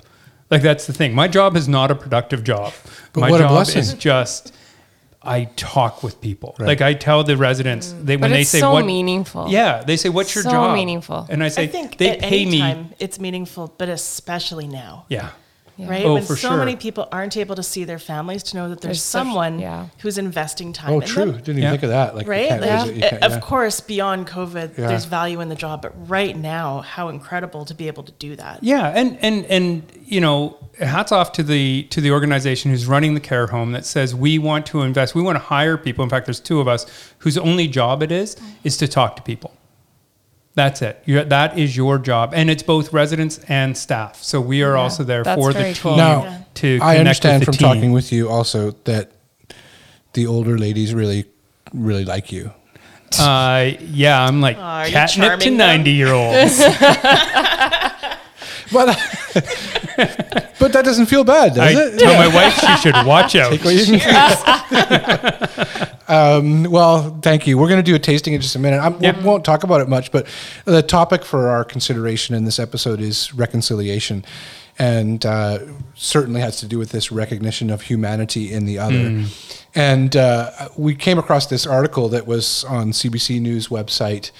Like 0.51 0.63
that's 0.63 0.87
the 0.87 0.93
thing. 0.93 1.15
My 1.15 1.29
job 1.29 1.57
is 1.57 1.69
not 1.69 1.91
a 1.91 1.95
productive 1.95 2.43
job. 2.43 2.73
But 3.13 3.21
My 3.21 3.31
what 3.31 3.41
a 3.41 3.45
job 3.45 3.51
blessing. 3.51 3.81
is 3.81 3.95
just 3.95 4.53
I 5.23 5.45
talk 5.57 6.03
with 6.03 6.21
people. 6.21 6.55
Right. 6.59 6.69
Like 6.69 6.81
I 6.81 6.95
tell 6.95 7.23
the 7.25 7.37
residents 7.37 7.89
mm. 7.93 8.05
they 8.07 8.17
when 8.17 8.31
But 8.31 8.37
they 8.37 8.45
say 8.45 8.61
so 8.61 8.73
what 8.73 8.87
meaningful. 8.87 9.49
Yeah, 9.49 9.83
they 9.85 9.97
say 9.97 10.09
what's 10.09 10.35
your 10.35 10.45
So 10.45 10.51
job? 10.51 10.75
meaningful. 10.75 11.27
And 11.29 11.43
I 11.45 11.49
say 11.49 11.65
I 11.65 11.67
think 11.67 11.99
they 11.99 12.11
at 12.11 12.21
pay 12.21 12.43
any 12.43 12.51
me. 12.51 12.59
time 12.61 12.95
it's 12.99 13.19
meaningful, 13.21 13.75
but 13.79 13.89
especially 13.89 14.67
now. 14.67 15.05
Yeah. 15.09 15.31
Yeah. 15.79 15.89
Right? 15.89 16.05
Oh, 16.05 16.15
when 16.15 16.25
for 16.25 16.35
so 16.35 16.49
sure. 16.49 16.57
many 16.59 16.75
people 16.75 17.07
aren't 17.13 17.37
able 17.37 17.55
to 17.55 17.63
see 17.63 17.85
their 17.85 18.01
families 18.01 18.43
to 18.45 18.57
know 18.57 18.69
that 18.69 18.81
there's, 18.81 18.97
There's 18.99 19.03
such- 19.03 19.21
someone 19.21 19.61
yeah. 19.61 19.87
who's 20.01 20.19
investing 20.19 20.73
time 20.73 20.91
oh 20.93 20.99
in 21.01 21.07
true 21.07 21.27
them. 21.27 21.35
didn't 21.37 21.51
even 21.51 21.63
Yeah. 21.63 21.71
think 21.71 21.83
of 21.85 21.91
that 21.91 22.17
like 22.17 22.27
Right? 22.27 22.49
can't 22.49 22.61
Like, 22.63 22.97
it, 22.97 23.13
you 23.13 23.19
of 23.19 23.41
course, 23.41 23.79
beyond 23.81 24.27
COVID, 24.27 24.77
Yeah. 24.77 24.89
there's 24.89 25.05
value 25.05 25.41
in 25.41 25.49
the 25.51 25.55
job, 25.55 25.83
but 25.83 25.93
right 26.11 26.37
now, 26.37 26.81
how 26.81 27.09
incredible 27.11 27.65
to 27.65 27.75
be 27.75 27.87
able 27.87 28.03
to 28.03 28.13
do 28.19 28.35
that. 28.37 28.59
Yeah, 28.63 28.89
and 28.95 29.17
and 29.23 29.45
and 29.47 29.83
you 30.05 30.21
know, 30.21 30.57
hats 30.81 31.13
off 31.13 31.31
to 31.33 31.43
the 31.45 31.85
to 31.91 32.01
the 32.01 32.11
organization 32.11 32.73
who's 32.73 32.87
running 32.87 33.15
the 33.15 33.21
care 33.21 33.47
home 33.47 33.71
that 33.73 33.87
says 33.87 34.15
we 34.17 34.37
want 34.39 34.67
to 34.67 34.83
invest, 34.83 35.15
we 35.15 35.23
want 35.23 35.37
to 35.37 35.45
hire 35.45 35.77
people. 35.77 36.03
In 36.03 36.11
fact, 36.11 36.27
there's 36.27 36.41
two 36.41 36.59
of 36.61 36.67
us 36.67 36.87
whose 37.19 37.39
only 37.39 37.69
job 37.69 38.03
it 38.03 38.11
is 38.11 38.37
is 38.65 38.77
to 38.79 38.89
talk 38.89 39.15
to 39.15 39.23
people. 39.23 39.53
That's 40.59 40.83
it. 40.83 41.01
You're, 41.07 41.23
that 41.25 41.57
is 41.57 41.77
your 41.77 41.99
job, 41.99 42.33
and 42.35 42.51
it's 42.51 42.65
both 42.65 42.93
residents 42.93 43.39
and 43.49 43.77
staff. 43.79 44.21
So 44.23 44.41
we 44.41 44.65
are 44.65 44.75
Yeah, 44.75 44.83
also 44.83 45.05
there 45.05 45.23
for 45.25 45.53
the 45.53 45.59
very 45.61 45.73
team 45.75 45.83
cool. 45.83 45.97
Now, 45.97 46.23
Yeah. 46.25 46.39
to 46.55 46.79
I 46.83 46.99
understand 46.99 47.41
with 47.43 47.47
from 47.47 47.55
team. 47.55 47.69
talking 47.69 47.93
with 47.93 48.11
you 48.11 48.29
also 48.29 48.73
that 48.85 49.13
the 50.15 50.27
older 50.27 50.59
ladies 50.59 50.93
really, 50.95 51.27
really 51.73 52.05
like 52.05 52.33
you. 52.33 52.51
Uh, 53.21 53.71
yeah, 53.81 54.21
I'm 54.27 54.41
like 54.41 54.57
Aw, 54.59 54.83
are 54.83 54.87
catnip 54.89 55.39
to 55.39 55.47
charming 55.47 55.59
them? 55.59 55.85
90 55.85 55.91
year 55.93 56.13
olds. 56.13 56.59
But, 58.71 58.87
but 60.59 60.73
that 60.75 60.83
doesn't 60.85 61.07
feel 61.07 61.25
bad, 61.25 61.55
does 61.55 61.59
I 61.61 61.71
it? 61.71 61.99
tell 61.99 62.15
my 62.19 62.29
wife 62.35 62.55
she 62.59 62.77
should 62.83 63.07
watch 63.07 63.35
out. 63.43 63.53
Take 66.09 66.17
what 66.17 66.35
you 66.37 66.41
can 66.43 66.67
um, 66.67 66.73
well, 66.73 67.19
thank 67.23 67.47
you. 67.47 67.59
We're 67.59 67.69
going 67.69 67.79
to 67.85 67.91
do 67.91 67.95
a 67.95 67.99
tasting 67.99 68.35
in 68.35 68.41
just 68.41 68.57
a 68.57 68.59
minute. 68.59 68.79
I 68.79 68.95
Yeah. 69.01 69.23
won't 69.23 69.45
talk 69.45 69.65
about 69.65 69.81
it 69.81 69.89
much, 69.89 70.11
but 70.13 70.27
the 70.65 70.83
topic 70.83 71.25
for 71.25 71.49
our 71.49 71.65
consideration 71.65 72.35
in 72.35 72.45
this 72.45 72.59
episode 72.59 73.01
is 73.01 73.35
reconciliation, 73.35 74.25
and 74.79 75.25
uh, 75.27 75.59
certainly 75.95 76.41
has 76.41 76.57
to 76.61 76.67
do 76.67 76.79
with 76.79 76.91
this 76.91 77.11
recognition 77.13 77.71
of 77.71 77.83
humanity 77.83 78.53
in 78.53 78.65
the 78.65 78.79
other. 78.79 79.25
And 79.75 80.17
uh, 80.17 80.51
we 80.77 80.95
came 80.95 81.19
across 81.19 81.47
this 81.47 81.67
article 81.67 82.09
that 82.11 82.27
was 82.27 82.65
on 82.65 82.93
CBC 82.93 83.41
News 83.41 83.69
website 83.69 84.31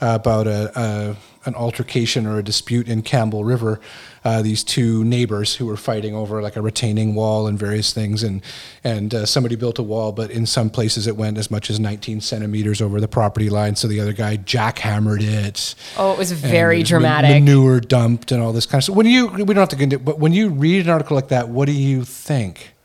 about 0.00 0.46
a, 0.46 0.70
a 0.78 1.16
an 1.46 1.54
altercation 1.54 2.26
or 2.26 2.38
a 2.38 2.42
dispute 2.42 2.88
in 2.88 3.02
Campbell 3.02 3.44
River. 3.44 3.80
Uh, 4.24 4.42
these 4.42 4.64
two 4.64 5.04
neighbors 5.04 5.54
who 5.54 5.66
were 5.66 5.76
fighting 5.76 6.14
over 6.14 6.42
like 6.42 6.56
a 6.56 6.62
retaining 6.62 7.14
wall 7.14 7.46
and 7.46 7.58
various 7.58 7.92
things, 7.92 8.22
and 8.22 8.42
and 8.82 9.14
uh, 9.14 9.24
somebody 9.24 9.54
built 9.54 9.78
a 9.78 9.82
wall, 9.82 10.10
but 10.12 10.30
in 10.30 10.44
some 10.46 10.68
places 10.68 11.06
it 11.06 11.16
went 11.16 11.38
as 11.38 11.50
much 11.50 11.70
as 11.70 11.78
19 11.78 12.20
centimeters 12.20 12.82
over 12.82 13.00
the 13.00 13.08
property 13.08 13.48
line. 13.48 13.76
So 13.76 13.86
the 13.86 14.00
other 14.00 14.12
guy 14.12 14.36
jackhammered 14.36 15.22
it. 15.22 15.74
Oh, 15.96 16.12
it 16.12 16.18
was 16.18 16.32
very 16.32 16.82
dramatic. 16.82 17.30
Manure 17.30 17.80
dumped 17.80 18.32
and 18.32 18.42
all 18.42 18.52
this 18.52 18.66
kind 18.66 18.80
of 18.80 18.84
stuff. 18.84 18.96
When 18.96 19.06
you 19.06 19.28
we 19.28 19.44
don't 19.44 19.56
have 19.56 19.68
to 19.70 19.76
get 19.76 19.84
into, 19.84 19.98
but 20.00 20.18
when 20.18 20.32
you 20.32 20.48
read 20.48 20.84
an 20.84 20.90
article 20.90 21.14
like 21.14 21.28
that, 21.28 21.48
what 21.48 21.66
do 21.66 21.72
you 21.72 22.04
think? 22.04 22.75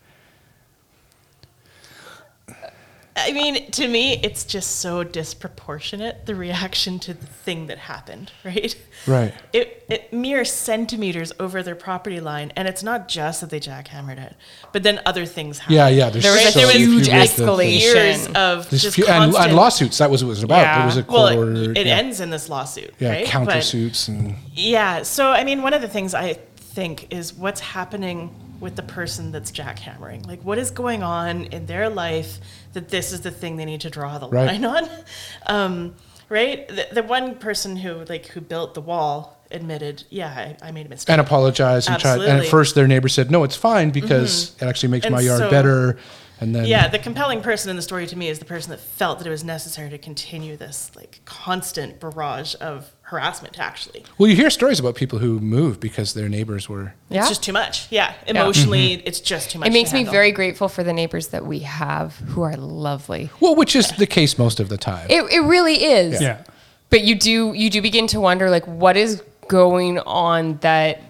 I 3.14 3.32
mean, 3.32 3.70
to 3.72 3.88
me, 3.88 4.14
it's 4.22 4.42
just 4.44 4.76
so 4.76 5.04
disproportionate 5.04 6.24
the 6.24 6.34
reaction 6.34 6.98
to 7.00 7.12
the 7.12 7.26
thing 7.26 7.66
that 7.66 7.76
happened, 7.76 8.32
right? 8.44 8.74
Right. 9.06 9.34
It, 9.52 9.84
it 9.90 10.12
mere 10.14 10.46
centimeters 10.46 11.30
over 11.38 11.62
their 11.62 11.74
property 11.74 12.20
line, 12.20 12.52
and 12.56 12.66
it's 12.66 12.82
not 12.82 13.08
just 13.08 13.42
that 13.42 13.50
they 13.50 13.60
jackhammered 13.60 14.18
it, 14.18 14.34
but 14.72 14.82
then 14.82 15.00
other 15.04 15.26
things 15.26 15.58
happened. 15.58 15.76
Yeah, 15.76 15.88
yeah. 15.88 16.08
There's 16.10 16.24
There 16.24 16.32
was 16.32 16.56
a 16.56 16.60
so 16.60 16.68
huge 16.68 17.08
few 17.08 17.18
with 17.18 17.36
the- 17.36 17.42
escalation. 17.42 17.80
Years 17.80 18.26
of 18.28 18.70
There's 18.70 18.82
just 18.82 18.94
few, 18.94 19.04
and, 19.06 19.24
constant, 19.24 19.46
and 19.48 19.56
lawsuits. 19.56 19.98
That 19.98 20.10
was 20.10 20.24
what 20.24 20.28
it 20.28 20.30
was 20.30 20.42
about. 20.42 20.62
Yeah. 20.62 20.78
There 20.78 20.86
was 20.86 20.96
a 20.96 21.02
court 21.02 21.32
it, 21.32 21.36
order. 21.38 21.72
it 21.72 21.86
yeah. 21.86 21.96
ends 21.98 22.20
in 22.20 22.30
this 22.30 22.48
lawsuit, 22.48 22.94
Yeah, 22.98 23.10
right? 23.10 23.26
counter 23.26 23.60
suits 23.60 24.08
and 24.08 24.36
Yeah. 24.54 25.02
So, 25.02 25.30
I 25.30 25.44
mean, 25.44 25.62
one 25.62 25.74
of 25.74 25.82
the 25.82 25.88
things 25.88 26.14
I 26.14 26.34
think 26.56 27.12
is 27.12 27.34
what's 27.34 27.60
happening 27.60 28.34
with 28.62 28.76
the 28.76 28.82
person 28.82 29.32
that's 29.32 29.50
jackhammering. 29.50 30.26
Like, 30.26 30.42
what 30.42 30.56
is 30.56 30.70
going 30.70 31.02
on 31.02 31.44
in 31.46 31.66
their 31.66 31.90
life 31.90 32.38
that 32.72 32.88
this 32.88 33.12
is 33.12 33.20
the 33.20 33.30
thing 33.30 33.56
they 33.56 33.64
need 33.66 33.80
to 33.82 33.90
draw 33.90 34.16
the 34.18 34.28
Right. 34.28 34.46
line 34.58 34.64
on? 34.64 34.88
Um, 35.46 35.94
right? 36.28 36.66
The, 36.68 36.86
the 36.92 37.02
one 37.02 37.34
person 37.34 37.76
who 37.76 38.04
like 38.08 38.26
who 38.26 38.40
built 38.40 38.74
the 38.74 38.80
wall 38.80 39.36
admitted, 39.50 40.04
yeah, 40.08 40.28
I, 40.62 40.68
I 40.68 40.70
made 40.70 40.86
a 40.86 40.88
mistake. 40.88 41.12
and 41.12 41.20
apologized, 41.20 41.90
and 41.90 42.00
try. 42.00 42.14
And 42.14 42.38
at 42.40 42.46
first, 42.46 42.74
their 42.76 42.86
neighbor 42.86 43.08
said, 43.08 43.30
"No, 43.30 43.42
it's 43.44 43.56
fine 43.56 43.90
because 43.90 44.54
it 44.62 44.64
actually 44.64 44.90
makes 44.90 45.04
And 45.06 45.14
my 45.14 45.20
yard 45.20 45.40
so- 45.40 45.50
better." 45.50 45.98
And 46.42 46.54
then 46.54 46.66
Yeah, 46.66 46.88
the 46.88 46.98
compelling 46.98 47.40
person 47.42 47.70
in 47.70 47.76
the 47.76 47.82
story 47.82 48.06
to 48.06 48.16
me 48.16 48.28
is 48.28 48.38
the 48.38 48.44
person 48.44 48.70
that 48.70 48.80
felt 48.80 49.18
that 49.18 49.26
it 49.26 49.30
was 49.30 49.44
necessary 49.44 49.88
to 49.90 49.98
continue 49.98 50.56
this 50.56 50.90
like 50.94 51.20
constant 51.24 52.00
barrage 52.00 52.54
of 52.60 52.92
harassment. 53.02 53.58
Actually, 53.58 54.04
Well, 54.18 54.28
you 54.28 54.36
hear 54.36 54.50
stories 54.50 54.80
about 54.80 54.94
people 54.94 55.18
who 55.18 55.38
move 55.40 55.80
because 55.80 56.14
their 56.14 56.28
neighbors 56.28 56.68
were. 56.68 56.94
Yeah. 57.10 57.20
it's 57.20 57.28
just 57.28 57.42
too 57.42 57.52
much. 57.52 57.86
Yeah, 57.90 58.14
emotionally, 58.26 58.96
Mm-hmm. 58.96 59.06
it's 59.08 59.20
just 59.20 59.50
too 59.50 59.58
much. 59.58 59.68
It 59.68 59.72
makes 59.72 59.92
me 59.92 59.98
handle. 60.00 60.12
very 60.12 60.32
grateful 60.32 60.68
for 60.68 60.82
the 60.82 60.92
neighbors 60.92 61.28
that 61.28 61.44
we 61.46 61.60
have 61.60 62.16
who 62.16 62.42
are 62.42 62.56
lovely. 62.56 63.30
Well, 63.40 63.54
which 63.54 63.76
is 63.76 63.90
the 63.92 64.06
case 64.06 64.38
most 64.38 64.60
of 64.60 64.68
the 64.68 64.78
time. 64.78 65.06
It, 65.10 65.22
it 65.32 65.40
really 65.40 65.84
is. 65.84 66.20
Yeah. 66.22 66.42
But 66.90 67.02
you 67.04 67.14
do 67.14 67.52
you 67.54 67.70
do 67.70 67.80
begin 67.80 68.06
to 68.08 68.20
wonder 68.20 68.50
like 68.50 68.66
what 68.66 68.96
is 68.96 69.22
going 69.48 69.98
on 70.00 70.58
that 70.58 71.02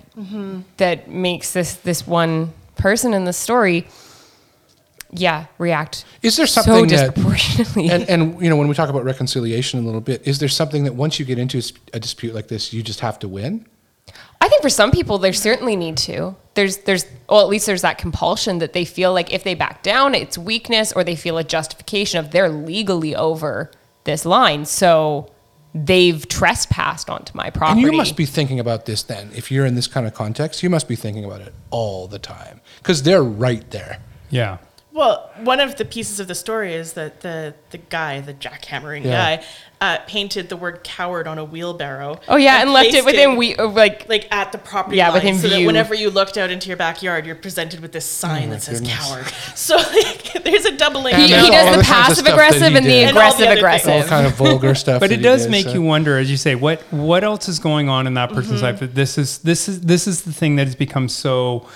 that 0.77 1.09
makes 1.09 1.53
this 1.53 1.75
this 1.77 2.07
one 2.07 2.53
person 2.77 3.15
in 3.15 3.25
the 3.25 3.33
story 3.33 3.87
yeah 5.13 5.47
react 5.59 6.05
Is 6.23 6.37
there 6.37 6.47
so 6.47 6.63
something 6.63 6.89
that 6.89 7.15
disproportionately. 7.15 7.91
and, 7.91 8.09
and 8.09 8.43
you 8.43 8.49
know 8.49 8.57
when 8.57 8.69
we 8.69 8.75
talk 8.75 8.89
about 8.89 9.05
reconciliation 9.05 9.81
a 9.81 9.83
little 9.83 10.01
bit, 10.01 10.27
is 10.27 10.39
there 10.39 10.49
something 10.49 10.85
that 10.85 10.95
once 10.95 11.19
you 11.19 11.25
get 11.25 11.39
into 11.39 11.63
a 11.93 12.01
dispute 12.01 12.35
like 12.35 12.49
this, 12.49 12.73
you 12.73 12.83
just 12.83 13.01
have 13.01 13.19
to 13.21 13.29
win? 13.29 13.67
I 14.41 14.49
think 14.49 14.63
for 14.63 14.71
some 14.71 14.91
people 14.91 15.19
they 15.19 15.33
certainly 15.33 15.77
need 15.77 15.97
to. 15.99 16.35
There's 16.55 16.79
there's 16.79 17.07
well 17.29 17.41
at 17.41 17.49
least 17.49 17.67
there's 17.67 17.83
that 17.83 17.99
compulsion 17.99 18.59
that 18.59 18.73
they 18.73 18.85
feel 18.85 19.13
like 19.13 19.33
if 19.33 19.45
they 19.45 19.55
back 19.55 19.83
down 19.83 20.15
it's 20.15 20.37
weakness 20.37 20.93
or 20.93 21.05
they 21.05 21.17
feel 21.17 21.39
a 21.39 21.45
justification 21.45 22.19
of 22.19 22.31
they're 22.31 22.49
legally 22.49 23.15
over 23.15 23.71
this 24.05 24.25
line. 24.25 24.65
So 24.65 25.31
they've 25.75 26.27
trespassed 26.29 27.09
onto 27.09 27.37
my 27.37 27.51
property. 27.51 27.81
And 27.81 27.81
property. 27.81 27.97
you 27.97 27.97
must 27.97 28.17
be 28.17 28.27
thinking 28.27 28.61
about 28.61 28.87
this 28.87 29.03
then. 29.03 29.31
If 29.35 29.51
you're 29.51 29.65
in 29.65 29.75
this 29.75 29.87
kind 29.87 30.07
of 30.07 30.15
context, 30.15 30.63
you 30.63 30.71
must 30.71 30.89
be 30.89 30.97
thinking 30.97 31.25
about 31.25 31.41
it 31.41 31.55
all 31.71 32.09
the 32.09 32.19
time 32.19 32.61
because 32.79 33.03
they're 33.03 33.23
right 33.23 33.69
there. 33.71 33.99
Yeah. 34.31 34.59
Well, 34.95 35.31
one 35.43 35.59
of 35.61 35.77
the 35.77 35.87
pieces 35.87 36.21
of 36.21 36.29
the 36.29 36.35
story 36.35 36.75
is 36.75 36.93
that 36.95 37.23
the 37.23 37.55
the 37.71 37.79
guy, 37.79 38.21
the 38.21 38.35
jackhammering 38.35 39.05
Yeah. 39.05 39.37
guy, 39.37 39.45
uh, 39.81 39.99
painted 40.07 40.51
the 40.51 40.57
word 40.57 40.85
"coward" 40.85 41.27
on 41.27 41.39
a 41.39 41.45
wheelbarrow. 41.47 42.21
Oh 42.29 42.37
yeah, 42.37 42.61
and 42.61 42.73
left 42.75 42.93
it 42.93 43.03
within 43.03 43.37
we 43.37 43.57
uh, 43.57 43.67
like 43.69 44.07
like 44.11 44.29
at 44.31 44.53
the 44.53 44.59
property 44.59 44.99
Yeah, 44.99 45.07
line, 45.09 45.15
within 45.15 45.39
so 45.39 45.49
that 45.49 45.65
whenever 45.65 45.95
you 45.95 46.11
looked 46.11 46.37
out 46.37 46.51
into 46.51 46.69
your 46.69 46.77
backyard, 46.77 47.25
you're 47.25 47.35
presented 47.37 47.81
with 47.81 47.93
this 47.93 48.05
sign 48.05 48.51
that 48.51 48.63
says 48.63 48.81
goodness. 48.81 48.99
"coward." 49.09 49.27
So 49.55 49.77
like, 49.77 50.45
there's 50.45 50.67
a 50.67 50.77
doubling. 50.77 51.15
he, 51.15 51.23
he 51.23 51.29
does 51.51 51.75
the 51.77 51.83
passive 51.83 52.27
aggressive 52.27 52.75
and 52.75 52.85
the 52.85 52.91
did. 52.91 53.09
And 53.09 53.17
all 53.17 53.23
the 53.35 53.45
aggressive 53.45 53.47
other 53.49 53.57
aggressive. 53.59 53.91
All 53.91 54.03
kind 54.05 54.27
of 54.27 54.35
vulgar 54.35 54.75
stuff. 54.75 55.01
But 55.01 55.11
it 55.11 55.19
does 55.23 55.43
did, 55.45 55.51
make 55.53 55.67
so- 55.69 55.73
you 55.73 55.83
wonder, 55.83 56.19
as 56.19 56.31
you 56.31 56.37
say, 56.37 56.55
what 56.55 56.83
what 56.93 57.25
else 57.25 57.49
is 57.49 57.59
going 57.59 57.89
on 57.89 58.07
in 58.07 58.13
that 58.15 58.29
person's 58.31 58.57
Mm-hmm. 58.61 58.65
life 58.65 58.81
that 58.81 58.95
this 58.95 59.17
is 59.17 59.39
this 59.39 59.71
is 59.71 59.81
this 59.81 60.07
is 60.07 60.23
the 60.23 60.33
thing 60.35 60.57
that 60.57 60.67
has 60.67 60.75
become 60.77 61.09
so 61.09 61.67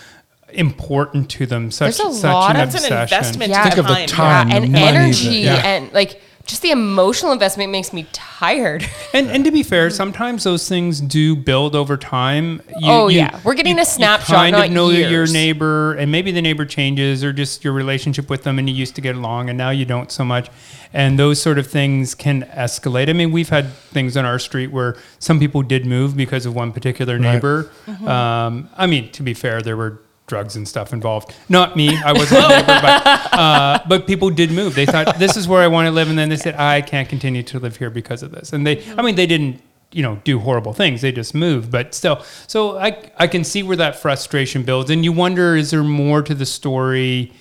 important 0.53 1.31
to 1.31 1.47
them. 1.47 1.71
Such 1.71 1.97
There's 1.99 2.17
a 2.17 2.19
such 2.21 2.33
lot 2.33 2.57
an 2.57 2.63
of- 2.63 2.73
That's 2.73 2.85
an 2.87 2.93
investment. 3.03 3.51
Yeah. 3.51 3.65
Think 3.65 3.79
of 3.79 3.87
the 3.87 3.95
time. 3.95 4.07
time. 4.07 4.49
yeah, 4.49 4.55
the 4.61 4.63
and 4.65 4.73
money 4.73 4.85
that- 4.85 4.95
energy 4.95 5.29
yeah. 5.39 5.55
and 5.67 5.93
like 5.93 6.21
just 6.47 6.63
the 6.63 6.71
emotional 6.71 7.33
investment 7.33 7.73
makes 7.73 7.93
me 7.93 8.07
tired. 8.13 8.89
And, 9.13 9.29
and 9.31 9.45
to 9.47 9.51
be 9.51 9.63
fair, 9.63 9.89
sometimes 9.89 10.45
those 10.45 10.69
things 10.69 11.01
do 11.01 11.35
build 11.35 11.75
over 11.75 11.97
time. 11.97 12.61
You, 12.79 12.91
Oh, 12.93 13.09
you- 13.09 13.17
yeah. 13.19 13.41
We're 13.43 13.55
getting 13.55 13.77
you- 13.77 13.83
a 13.83 13.87
snapshot, 13.87 14.29
You 14.29 14.37
kind 14.37 14.53
not 14.53 14.67
of 14.67 14.73
know 14.73 14.91
your 14.91 15.27
neighbor, 15.27 15.95
and 15.95 16.13
maybe 16.13 16.31
the 16.33 16.43
neighbor 16.43 16.67
changes, 16.67 17.25
or 17.25 17.33
just 17.33 17.65
your 17.65 17.73
relationship 17.73 18.29
with 18.29 18.43
them, 18.43 18.59
and 18.59 18.69
you 18.69 18.75
used 18.77 18.95
to 18.97 19.01
get 19.01 19.17
along, 19.17 19.49
and 19.49 19.57
now 19.57 19.71
you 19.71 19.87
don't 19.87 20.13
so 20.13 20.23
much. 20.25 20.51
And 20.93 21.19
those 21.19 21.41
sort 21.41 21.59
of 21.59 21.67
things 21.67 22.15
can 22.15 22.43
escalate. 22.43 23.09
I 23.09 23.15
mean, 23.15 23.33
we've 23.33 23.49
had 23.49 23.73
things 23.73 24.17
on 24.19 24.25
our 24.27 24.39
street 24.39 24.69
where 24.69 24.97
some 25.19 25.41
people 25.41 25.63
did 25.63 25.87
move 25.87 26.15
because 26.17 26.45
of 26.47 26.55
one 26.55 26.71
particular 26.73 27.19
neighbor. 27.19 27.71
Um, 28.07 28.69
I 28.77 28.87
mean, 28.87 29.11
to 29.13 29.23
be 29.23 29.33
fair, 29.35 29.63
there 29.63 29.77
were 29.79 30.01
drugs 30.27 30.57
and 30.57 30.67
stuff 30.67 30.93
involved. 30.93 31.35
Not 31.49 31.77
me, 31.77 31.97
I 31.97 32.13
wasn't 32.13 32.45
a 32.45 32.49
neighbor, 32.49 32.67
but 32.67 33.07
uh, 33.33 33.79
but 33.89 34.07
people 34.07 34.31
did 34.31 34.51
move. 34.51 34.75
They 34.75 34.87
thought 34.87 35.19
this 35.19 35.37
is 35.37 35.49
where 35.49 35.63
I 35.63 35.69
want 35.69 35.87
to 35.87 35.93
live, 35.93 36.09
and 36.09 36.19
then 36.19 36.29
they 36.29 36.37
said 36.37 36.55
I 36.57 36.83
can't 36.83 37.09
continue 37.09 37.43
to 37.45 37.59
live 37.59 37.77
here 37.77 37.91
because 37.91 38.23
of 38.23 38.33
this. 38.33 38.53
And 38.53 38.67
they, 38.67 38.85
I 38.97 39.03
mean, 39.03 39.15
they 39.15 39.27
didn't, 39.27 39.63
you 39.93 40.03
know, 40.03 40.21
do 40.25 40.39
horrible 40.39 40.73
things. 40.73 41.01
They 41.01 41.13
just 41.13 41.35
moved, 41.35 41.71
but 41.71 41.95
still. 41.95 42.23
So 42.47 42.79
I 42.79 43.11
I 43.17 43.27
can 43.27 43.45
see 43.45 43.63
where 43.63 43.77
that 43.77 43.97
frustration 43.97 44.63
builds, 44.63 44.91
and 44.91 45.05
you 45.05 45.13
wonder 45.13 45.57
is 45.57 45.71
there 45.71 45.83
more 45.83 46.23
to 46.23 46.35
the 46.35 46.47
story 46.47 47.33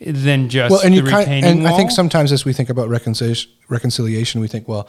than 0.00 0.48
just 0.48 0.70
well, 0.70 0.80
and 0.80 0.94
you 0.94 1.02
the 1.02 1.10
kind, 1.10 1.28
retaining 1.28 1.58
and 1.58 1.68
I 1.68 1.76
think 1.76 1.90
sometimes 1.90 2.32
as 2.32 2.44
we 2.44 2.52
think 2.52 2.70
about 2.70 2.88
reconciliation, 2.88 3.50
reconciliation, 3.68 4.40
we 4.40 4.48
think, 4.48 4.66
well, 4.66 4.88